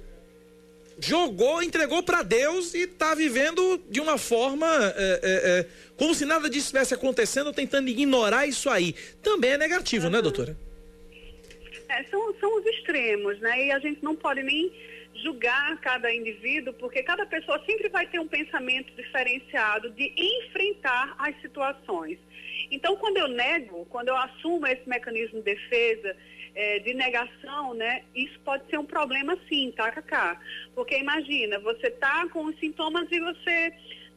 jogou, 1.00 1.64
entregou 1.64 2.04
para 2.04 2.22
Deus 2.22 2.76
e 2.76 2.84
está 2.84 3.16
vivendo 3.16 3.82
de 3.90 4.00
uma 4.00 4.20
forma 4.20 4.68
é, 4.68 4.92
é, 4.96 5.20
é, 5.24 5.66
como 5.98 6.14
se 6.14 6.26
nada 6.26 6.48
disso 6.48 6.66
estivesse 6.66 6.94
acontecendo, 6.94 7.52
tentando 7.52 7.90
ignorar 7.90 8.46
isso 8.46 8.70
aí. 8.70 8.94
Também 9.24 9.52
é 9.52 9.58
negativo, 9.58 10.06
uhum. 10.06 10.12
né, 10.12 10.22
doutora? 10.22 10.56
É, 11.90 12.04
são, 12.04 12.34
são 12.40 12.60
os 12.60 12.66
extremos, 12.68 13.40
né? 13.40 13.66
E 13.66 13.72
a 13.72 13.80
gente 13.80 14.04
não 14.04 14.16
pode 14.16 14.44
nem 14.44 14.72
julgar 15.16 15.78
cada 15.80 16.14
indivíduo, 16.14 16.74
porque 16.74 17.04
cada 17.04 17.26
pessoa 17.26 17.62
sempre 17.66 17.90
vai 17.90 18.08
ter 18.08 18.20
um 18.20 18.28
pensamento 18.28 18.94
diferenciado 18.96 19.90
de 19.92 20.14
enfrentar 20.18 21.16
as 21.18 21.40
situações. 21.42 22.18
Então, 22.72 22.96
quando 22.98 23.18
eu 23.18 23.28
nego, 23.28 23.86
quando 23.86 24.10
eu 24.10 24.18
assumo 24.18 24.66
esse 24.68 24.88
mecanismo 24.88 25.40
de 25.40 25.46
defesa, 25.46 26.16
é, 26.56 26.80
de 26.80 26.94
negação, 26.94 27.74
né, 27.74 28.04
isso 28.16 28.40
pode 28.42 28.68
ser 28.70 28.78
um 28.78 28.86
problema 28.86 29.38
sim, 29.50 29.72
tá, 29.76 29.92
Cacá? 29.92 30.40
Porque 30.76 30.98
imagina, 30.98 31.60
você 31.60 31.90
tá 31.90 32.28
com 32.30 32.46
os 32.46 32.60
sintomas 32.60 33.08
e 33.12 33.20
você 33.20 33.74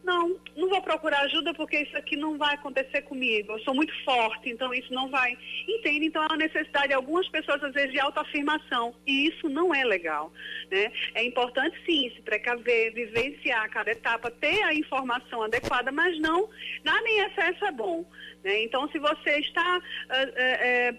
não, 0.07 0.37
não 0.57 0.69
vou 0.69 0.81
procurar 0.81 1.23
ajuda 1.23 1.53
porque 1.53 1.81
isso 1.81 1.97
aqui 1.99 2.17
não 2.17 2.39
vai 2.39 2.55
acontecer 2.55 3.03
comigo. 3.03 3.53
Eu 3.53 3.59
sou 3.61 3.75
muito 3.75 3.93
forte, 4.05 4.49
então 4.49 4.73
isso 4.73 4.95
não 4.95 5.11
vai. 5.11 5.37
Entende? 5.69 6.07
Então 6.07 6.23
há 6.23 6.27
uma 6.27 6.37
necessidade 6.37 6.89
de 6.89 6.95
algumas 6.95 7.29
pessoas, 7.29 7.63
às 7.65 7.75
vezes, 7.75 7.91
de 7.91 7.99
autoafirmação. 7.99 8.95
E 9.05 9.27
isso 9.27 9.49
não 9.49 9.75
é 9.75 9.85
legal. 9.85 10.33
Né? 10.71 10.93
É 11.13 11.25
importante, 11.25 11.77
sim, 11.85 12.11
se 12.15 12.23
precaver, 12.23 12.95
vivenciar 12.95 13.69
cada 13.71 13.91
etapa, 13.91 14.31
ter 14.31 14.63
a 14.63 14.73
informação 14.73 15.43
adequada, 15.43 15.91
mas 15.91 16.17
não, 16.21 16.49
nada 16.85 17.09
em 17.09 17.21
excesso 17.23 17.65
é 17.65 17.73
bom. 17.73 18.09
Né? 18.45 18.63
Então, 18.63 18.89
se 18.93 18.99
você 19.01 19.41
está 19.41 19.81
é, 20.09 20.31
é, 20.37 20.95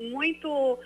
muito 0.00 0.78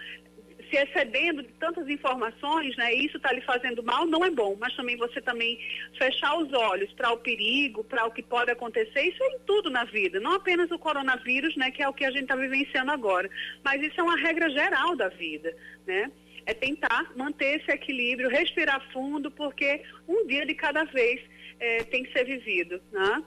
se 0.69 0.77
excedendo 0.77 1.43
de 1.43 1.53
tantas 1.55 1.89
informações, 1.89 2.77
né, 2.77 2.93
isso 2.95 3.16
está 3.16 3.32
lhe 3.32 3.40
fazendo 3.43 3.82
mal, 3.82 4.07
não 4.07 4.24
é 4.24 4.31
bom. 4.31 4.57
Mas 4.59 4.74
também 4.74 4.97
você 4.97 5.20
também 5.20 5.59
fechar 5.97 6.36
os 6.39 6.53
olhos 6.53 6.93
para 6.93 7.11
o 7.11 7.19
perigo, 7.19 7.85
para 7.85 8.07
o 8.07 8.11
que 8.11 8.23
pode 8.23 8.51
acontecer, 8.51 9.03
isso 9.03 9.23
é 9.23 9.28
em 9.28 9.39
tudo 9.40 9.70
na 9.70 9.85
vida. 9.85 10.20
Não 10.20 10.32
apenas 10.32 10.70
o 10.70 10.78
coronavírus, 10.78 11.57
né, 11.57 11.70
que 11.70 11.82
é 11.82 11.89
o 11.89 11.93
que 11.93 12.05
a 12.05 12.11
gente 12.11 12.23
está 12.23 12.36
vivenciando 12.36 12.90
agora. 12.90 13.28
Mas 13.65 13.82
isso 13.82 14.01
é 14.01 14.03
uma 14.03 14.16
regra 14.16 14.49
geral 14.51 14.97
da 14.97 15.09
vida, 15.09 15.55
né? 15.86 16.11
é 16.49 16.55
tentar 16.55 17.12
manter 17.15 17.61
esse 17.61 17.70
equilíbrio, 17.70 18.31
respirar 18.31 18.81
fundo, 18.90 19.31
porque 19.31 19.82
um 20.09 20.27
dia 20.27 20.47
de 20.47 20.55
cada 20.55 20.82
vez 20.85 21.20
é, 21.61 21.85
tem 21.85 22.03
que 22.03 22.11
ser 22.11 22.24
vivido, 22.24 22.81
né? 22.90 23.23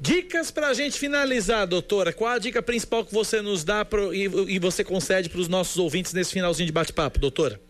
Dicas 0.00 0.50
para 0.50 0.68
a 0.68 0.74
gente 0.74 0.98
finalizar, 0.98 1.66
doutora. 1.66 2.10
Qual 2.10 2.30
a 2.30 2.38
dica 2.38 2.62
principal 2.62 3.04
que 3.04 3.12
você 3.12 3.42
nos 3.42 3.62
dá 3.62 3.84
pro, 3.84 4.14
e, 4.14 4.24
e 4.54 4.58
você 4.58 4.82
concede 4.82 5.28
para 5.28 5.38
os 5.38 5.46
nossos 5.46 5.76
ouvintes 5.76 6.14
nesse 6.14 6.32
finalzinho 6.32 6.66
de 6.66 6.72
bate-papo, 6.72 7.18
doutora? 7.18 7.60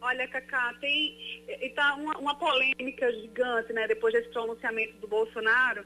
Olha, 0.00 0.26
Cacá, 0.26 0.74
tem 0.80 1.16
está 1.60 1.94
uma, 1.94 2.18
uma, 2.18 2.34
polêmica 2.34 3.12
gigante, 3.12 3.72
né, 3.72 3.86
depois 3.86 4.12
desse 4.12 4.28
pronunciamento 4.30 4.94
do 4.96 5.06
Bolsonaro, 5.06 5.84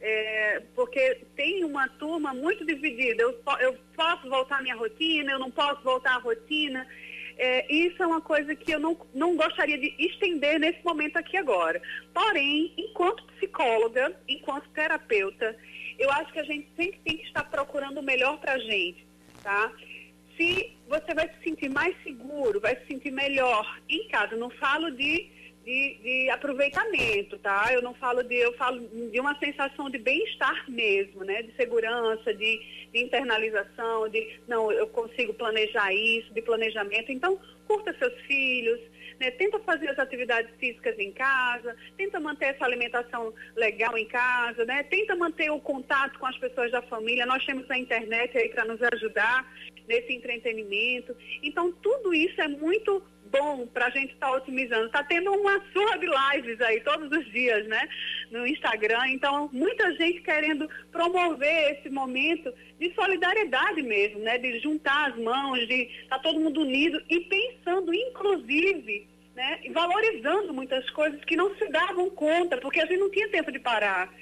é, 0.00 0.62
porque 0.74 1.20
tem 1.36 1.62
uma 1.64 1.86
turma 1.86 2.32
muito 2.32 2.64
dividida. 2.64 3.22
Eu, 3.22 3.38
eu 3.60 3.76
posso 3.94 4.30
voltar 4.30 4.60
à 4.60 4.62
minha 4.62 4.76
rotina, 4.76 5.32
eu 5.32 5.38
não 5.38 5.50
posso 5.50 5.82
voltar 5.82 6.14
à 6.14 6.18
rotina. 6.18 6.86
É, 7.38 7.72
isso 7.72 8.02
é 8.02 8.06
uma 8.06 8.20
coisa 8.20 8.54
que 8.54 8.72
eu 8.72 8.80
não, 8.80 8.98
não 9.14 9.36
gostaria 9.36 9.78
de 9.78 9.94
estender 9.98 10.58
nesse 10.58 10.84
momento 10.84 11.16
aqui 11.16 11.36
agora. 11.36 11.80
Porém, 12.12 12.74
enquanto 12.76 13.24
psicóloga, 13.34 14.20
enquanto 14.28 14.68
terapeuta, 14.70 15.56
eu 15.98 16.10
acho 16.10 16.32
que 16.32 16.40
a 16.40 16.44
gente 16.44 16.68
sempre 16.76 17.00
tem 17.04 17.16
que 17.16 17.26
estar 17.26 17.44
procurando 17.44 17.98
o 17.98 18.02
melhor 18.02 18.38
para 18.38 18.54
a 18.54 18.58
gente, 18.58 19.06
tá? 19.42 19.72
Se 20.36 20.76
você 20.88 21.14
vai 21.14 21.28
se 21.28 21.44
sentir 21.44 21.68
mais 21.68 21.94
seguro, 22.02 22.60
vai 22.60 22.76
se 22.76 22.86
sentir 22.86 23.12
melhor 23.12 23.80
em 23.88 24.08
casa, 24.08 24.36
não 24.36 24.50
falo 24.50 24.90
de 24.90 25.30
de, 25.68 25.98
de, 26.02 26.30
aproveitamento, 26.30 27.36
tá? 27.40 27.66
Eu 27.70 27.82
não 27.82 27.92
falo 27.92 28.22
de, 28.22 28.34
eu 28.36 28.54
falo 28.54 28.80
de 28.88 29.20
uma 29.20 29.38
sensação 29.38 29.90
de 29.90 29.98
bem-estar 29.98 30.64
mesmo, 30.70 31.24
né? 31.24 31.42
De 31.42 31.54
segurança, 31.56 32.32
de, 32.32 32.88
de, 32.90 32.98
internalização, 32.98 34.08
de 34.08 34.40
não, 34.48 34.72
eu 34.72 34.86
consigo 34.86 35.34
planejar 35.34 35.92
isso, 35.92 36.32
de 36.32 36.40
planejamento. 36.40 37.12
Então, 37.12 37.38
curta 37.66 37.94
seus 37.98 38.18
filhos, 38.22 38.80
né? 39.20 39.30
Tenta 39.32 39.58
fazer 39.58 39.90
as 39.90 39.98
atividades 39.98 40.50
físicas 40.58 40.98
em 40.98 41.12
casa, 41.12 41.76
tenta 41.98 42.18
manter 42.18 42.46
essa 42.46 42.64
alimentação 42.64 43.34
legal 43.54 43.98
em 43.98 44.06
casa, 44.06 44.64
né? 44.64 44.82
Tenta 44.84 45.14
manter 45.16 45.50
o 45.50 45.60
contato 45.60 46.18
com 46.18 46.24
as 46.24 46.38
pessoas 46.38 46.70
da 46.72 46.80
família. 46.80 47.26
Nós 47.26 47.44
temos 47.44 47.70
a 47.70 47.76
internet 47.76 48.38
aí 48.38 48.48
para 48.48 48.64
nos 48.64 48.80
ajudar 48.94 49.46
nesse 49.86 50.14
entretenimento. 50.14 51.14
Então, 51.42 51.70
tudo 51.72 52.14
isso 52.14 52.40
é 52.40 52.48
muito 52.48 53.02
bom 53.30 53.66
para 53.66 53.86
a 53.86 53.90
gente 53.90 54.12
estar 54.12 54.28
tá 54.28 54.32
otimizando. 54.32 54.86
Está 54.86 55.02
tendo 55.04 55.32
uma 55.32 55.62
surra 55.72 55.98
de 55.98 56.06
lives 56.06 56.60
aí 56.60 56.80
todos 56.80 57.10
os 57.10 57.32
dias, 57.32 57.66
né? 57.66 57.88
No 58.30 58.46
Instagram. 58.46 59.08
Então, 59.08 59.48
muita 59.52 59.92
gente 59.94 60.20
querendo 60.20 60.68
promover 60.90 61.72
esse 61.72 61.90
momento 61.90 62.52
de 62.78 62.94
solidariedade 62.94 63.82
mesmo, 63.82 64.20
né? 64.20 64.38
De 64.38 64.58
juntar 64.60 65.10
as 65.10 65.16
mãos, 65.18 65.66
de 65.66 65.82
estar 66.02 66.16
tá 66.16 66.22
todo 66.22 66.40
mundo 66.40 66.60
unido 66.60 67.02
e 67.08 67.20
pensando, 67.20 67.94
inclusive, 67.94 69.06
né? 69.34 69.60
Valorizando 69.70 70.52
muitas 70.52 70.88
coisas 70.90 71.24
que 71.24 71.36
não 71.36 71.54
se 71.56 71.68
davam 71.68 72.10
conta, 72.10 72.58
porque 72.58 72.80
a 72.80 72.86
gente 72.86 72.98
não 72.98 73.10
tinha 73.10 73.28
tempo 73.28 73.52
de 73.52 73.58
parar. 73.58 74.12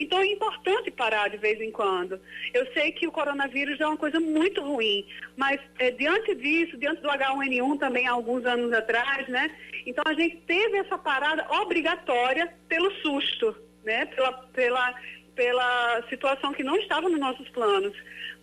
Então 0.00 0.18
é 0.18 0.26
importante 0.26 0.90
parar 0.90 1.28
de 1.28 1.36
vez 1.36 1.60
em 1.60 1.70
quando. 1.70 2.18
Eu 2.54 2.66
sei 2.72 2.90
que 2.90 3.06
o 3.06 3.12
coronavírus 3.12 3.78
é 3.78 3.86
uma 3.86 3.98
coisa 3.98 4.18
muito 4.18 4.62
ruim, 4.62 5.06
mas 5.36 5.60
é, 5.78 5.90
diante 5.90 6.34
disso, 6.34 6.78
diante 6.78 7.02
do 7.02 7.08
H1N1 7.08 7.78
também 7.78 8.08
há 8.08 8.12
alguns 8.12 8.46
anos 8.46 8.72
atrás, 8.72 9.28
né? 9.28 9.54
Então 9.84 10.02
a 10.06 10.14
gente 10.14 10.38
teve 10.46 10.78
essa 10.78 10.96
parada 10.96 11.46
obrigatória 11.60 12.50
pelo 12.66 12.90
susto, 13.02 13.54
né? 13.84 14.06
Pela, 14.06 14.32
pela, 14.32 14.94
pela 15.34 16.02
situação 16.08 16.54
que 16.54 16.64
não 16.64 16.76
estava 16.76 17.06
nos 17.10 17.20
nossos 17.20 17.48
planos. 17.50 17.94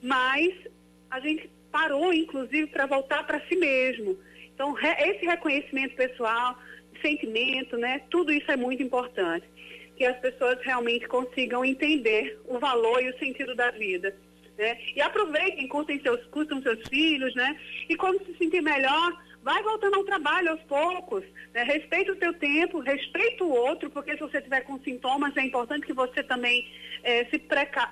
Mas 0.03 0.53
a 1.09 1.19
gente 1.19 1.49
parou, 1.71 2.13
inclusive, 2.13 2.67
para 2.67 2.85
voltar 2.85 3.25
para 3.25 3.41
si 3.47 3.55
mesmo. 3.55 4.15
Então, 4.53 4.73
re, 4.73 4.89
esse 5.09 5.25
reconhecimento 5.25 5.95
pessoal, 5.95 6.55
sentimento, 7.01 7.77
né? 7.77 8.03
Tudo 8.11 8.31
isso 8.31 8.51
é 8.51 8.55
muito 8.55 8.83
importante 8.83 9.56
que 9.97 10.05
as 10.05 10.17
pessoas 10.19 10.59
realmente 10.61 11.07
consigam 11.07 11.65
entender 11.65 12.39
o 12.45 12.59
valor 12.59 13.01
e 13.03 13.09
o 13.09 13.17
sentido 13.17 13.55
da 13.55 13.71
vida. 13.71 14.15
Né? 14.57 14.77
E 14.95 15.01
aproveitem, 15.01 15.67
curtem 15.67 15.99
seus, 16.01 16.23
curtam 16.27 16.61
seus 16.61 16.79
filhos, 16.87 17.33
né? 17.35 17.59
E 17.89 17.95
quando 17.95 18.23
se 18.25 18.35
sentir 18.37 18.61
melhor, 18.61 19.23
vai 19.43 19.61
voltando 19.61 19.95
ao 19.95 20.03
trabalho 20.03 20.51
aos 20.51 20.61
poucos. 20.63 21.23
Né? 21.53 21.63
Respeita 21.63 22.11
o 22.11 22.15
teu 22.15 22.33
tempo, 22.33 22.79
respeita 22.79 23.43
o 23.43 23.51
outro, 23.51 23.89
porque 23.89 24.13
se 24.13 24.19
você 24.19 24.41
tiver 24.41 24.61
com 24.61 24.79
sintomas, 24.79 25.35
é 25.37 25.41
importante 25.41 25.85
que 25.85 25.93
você 25.93 26.23
também 26.23 26.67
é, 27.03 27.25
se 27.25 27.37
preca... 27.37 27.91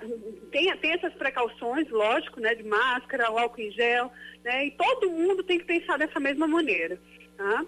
tenha, 0.50 0.76
tenha 0.76 0.94
essas 0.94 1.14
precauções, 1.14 1.88
lógico, 1.90 2.40
né? 2.40 2.54
De 2.54 2.64
máscara, 2.64 3.28
álcool 3.28 3.60
em 3.60 3.70
gel, 3.70 4.12
né? 4.44 4.66
E 4.66 4.70
todo 4.72 5.10
mundo 5.10 5.42
tem 5.42 5.58
que 5.58 5.64
pensar 5.64 5.96
dessa 5.98 6.18
mesma 6.18 6.48
maneira. 6.48 6.98
Tá? 7.36 7.64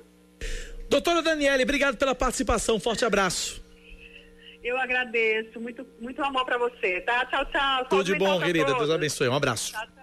Doutora 0.89 1.23
Daniele, 1.23 1.63
obrigado 1.63 1.97
pela 1.97 2.15
participação. 2.15 2.81
Forte 2.81 3.05
abraço. 3.05 3.68
Eu 4.63 4.79
agradeço. 4.79 5.61
Muito, 5.61 5.87
muito 6.01 6.23
amor 6.23 6.45
para 6.45 6.59
você, 6.59 7.01
tá? 7.01 7.25
Tchau, 7.27 7.45
tchau. 7.47 7.85
Tudo 7.87 8.05
de 8.05 8.15
bom, 8.17 8.41
querida. 8.41 8.75
Deus 8.75 8.91
abençoe. 8.91 9.29
Um 9.29 9.35
abraço. 9.35 9.73
Tchau, 9.73 9.87
tchau. 9.87 9.99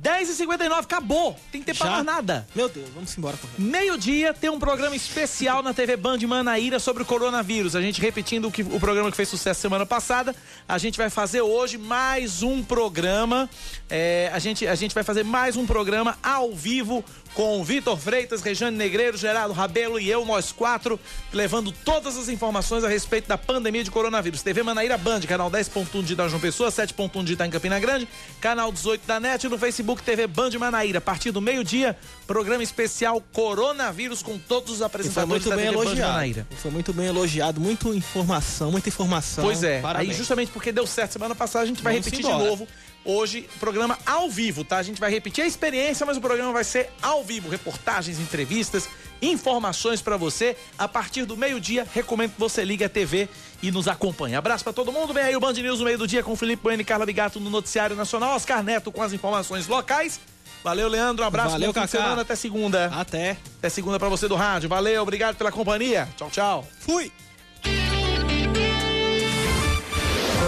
10h59, 0.00 0.80
acabou. 0.80 1.36
Tem 1.52 1.62
tempo 1.62 1.84
mais 1.84 2.04
nada. 2.04 2.46
Meu 2.54 2.68
Deus, 2.68 2.88
vamos 2.94 3.16
embora. 3.18 3.36
Meio-dia 3.58 4.32
tem 4.32 4.48
um 4.48 4.58
programa 4.58 4.96
especial 4.96 5.62
na 5.62 5.74
TV 5.74 5.94
Band 5.96 6.18
Manaíra 6.26 6.78
sobre 6.78 7.02
o 7.02 7.06
coronavírus. 7.06 7.76
A 7.76 7.82
gente 7.82 8.00
repetindo 8.00 8.46
o, 8.46 8.50
que, 8.50 8.62
o 8.62 8.80
programa 8.80 9.10
que 9.10 9.16
fez 9.16 9.28
sucesso 9.28 9.60
semana 9.60 9.84
passada. 9.84 10.34
A 10.66 10.78
gente 10.78 10.96
vai 10.96 11.10
fazer 11.10 11.42
hoje 11.42 11.76
mais 11.76 12.42
um 12.42 12.62
programa. 12.62 13.50
É, 13.90 14.30
a, 14.32 14.38
gente, 14.38 14.66
a 14.66 14.74
gente 14.74 14.94
vai 14.94 15.04
fazer 15.04 15.22
mais 15.22 15.56
um 15.56 15.66
programa 15.66 16.16
ao 16.22 16.54
vivo 16.54 17.04
com 17.34 17.62
Vitor 17.62 17.96
Freitas, 17.96 18.42
Rejane 18.42 18.76
Negreiro, 18.76 19.16
Gerardo 19.16 19.52
Rabelo 19.52 19.98
e 19.98 20.10
eu, 20.10 20.24
nós 20.24 20.52
quatro, 20.52 20.98
levando 21.32 21.72
todas 21.72 22.16
as 22.16 22.28
informações 22.28 22.84
a 22.84 22.88
respeito 22.88 23.28
da 23.28 23.38
pandemia 23.38 23.84
de 23.84 23.90
coronavírus. 23.90 24.42
TV 24.42 24.62
Manaíra 24.62 24.98
Band, 24.98 25.20
canal 25.20 25.50
10.1 25.50 26.02
de 26.02 26.14
João 26.14 26.40
Pessoa, 26.40 26.70
7.1 26.70 27.24
de 27.24 27.40
em 27.40 27.50
Campina 27.50 27.78
Grande, 27.78 28.08
canal 28.40 28.70
18 28.70 29.06
da 29.06 29.18
NET 29.18 29.48
no 29.48 29.58
Facebook 29.58 30.02
TV 30.02 30.26
Band 30.26 30.50
Manaíra. 30.58 30.98
A 30.98 31.00
partir 31.00 31.30
do 31.30 31.40
meio-dia, 31.40 31.96
programa 32.26 32.62
especial 32.62 33.22
Coronavírus 33.32 34.22
com 34.22 34.38
todos 34.38 34.74
os 34.74 34.82
apresentadores 34.82 35.44
da 35.44 35.56
TV 35.56 35.68
elogiado. 35.68 35.96
Band 35.96 36.06
Manaíra. 36.08 36.46
Foi 36.56 36.70
muito 36.70 36.92
bem 36.92 37.06
elogiado, 37.06 37.60
muita 37.60 37.88
informação, 37.88 38.70
muita 38.70 38.88
informação. 38.88 39.44
Pois 39.44 39.62
é, 39.62 39.80
Parabéns. 39.80 40.10
aí 40.10 40.16
justamente 40.16 40.50
porque 40.50 40.72
deu 40.72 40.86
certo 40.86 41.12
semana 41.12 41.34
passada, 41.34 41.64
a 41.64 41.66
gente 41.66 41.82
vai 41.82 41.94
Vamos 41.94 42.06
repetir 42.06 42.24
de 42.24 42.32
novo 42.32 42.66
hoje, 43.04 43.48
programa 43.58 43.98
ao 44.04 44.30
vivo, 44.30 44.64
tá? 44.64 44.78
A 44.78 44.82
gente 44.82 45.00
vai 45.00 45.10
repetir 45.10 45.44
a 45.44 45.46
experiência, 45.46 46.04
mas 46.04 46.16
o 46.16 46.20
programa 46.20 46.52
vai 46.52 46.64
ser 46.64 46.90
ao 47.00 47.24
vivo, 47.24 47.48
reportagens, 47.48 48.18
entrevistas, 48.18 48.88
informações 49.20 50.00
pra 50.02 50.16
você. 50.16 50.56
A 50.78 50.88
partir 50.88 51.24
do 51.24 51.36
meio-dia, 51.36 51.86
recomendo 51.92 52.32
que 52.32 52.40
você 52.40 52.64
ligue 52.64 52.84
a 52.84 52.88
TV 52.88 53.28
e 53.62 53.70
nos 53.70 53.88
acompanhe. 53.88 54.34
Abraço 54.34 54.64
pra 54.64 54.72
todo 54.72 54.92
mundo, 54.92 55.12
vem 55.12 55.24
aí 55.24 55.36
o 55.36 55.40
Band 55.40 55.52
News 55.54 55.78
no 55.78 55.84
meio 55.84 55.98
do 55.98 56.06
dia 56.06 56.22
com 56.22 56.34
Felipe 56.36 56.62
Bueno 56.62 56.82
e 56.82 56.84
Carla 56.84 57.06
Bigato 57.06 57.40
no 57.40 57.50
Noticiário 57.50 57.96
Nacional, 57.96 58.34
Oscar 58.36 58.62
Neto 58.62 58.90
com 58.92 59.02
as 59.02 59.12
informações 59.12 59.66
locais. 59.66 60.20
Valeu, 60.62 60.88
Leandro, 60.88 61.24
um 61.24 61.26
abraço, 61.26 61.52
Valeu, 61.52 61.72
Cacá. 61.72 61.86
semana, 61.86 62.20
até 62.22 62.36
segunda. 62.36 62.86
Até. 62.94 63.36
Até 63.58 63.70
segunda 63.70 63.98
pra 63.98 64.10
você 64.10 64.28
do 64.28 64.36
rádio. 64.36 64.68
Valeu, 64.68 65.02
obrigado 65.02 65.36
pela 65.36 65.50
companhia. 65.50 66.06
Tchau, 66.16 66.30
tchau. 66.30 66.68
Fui. 66.80 67.10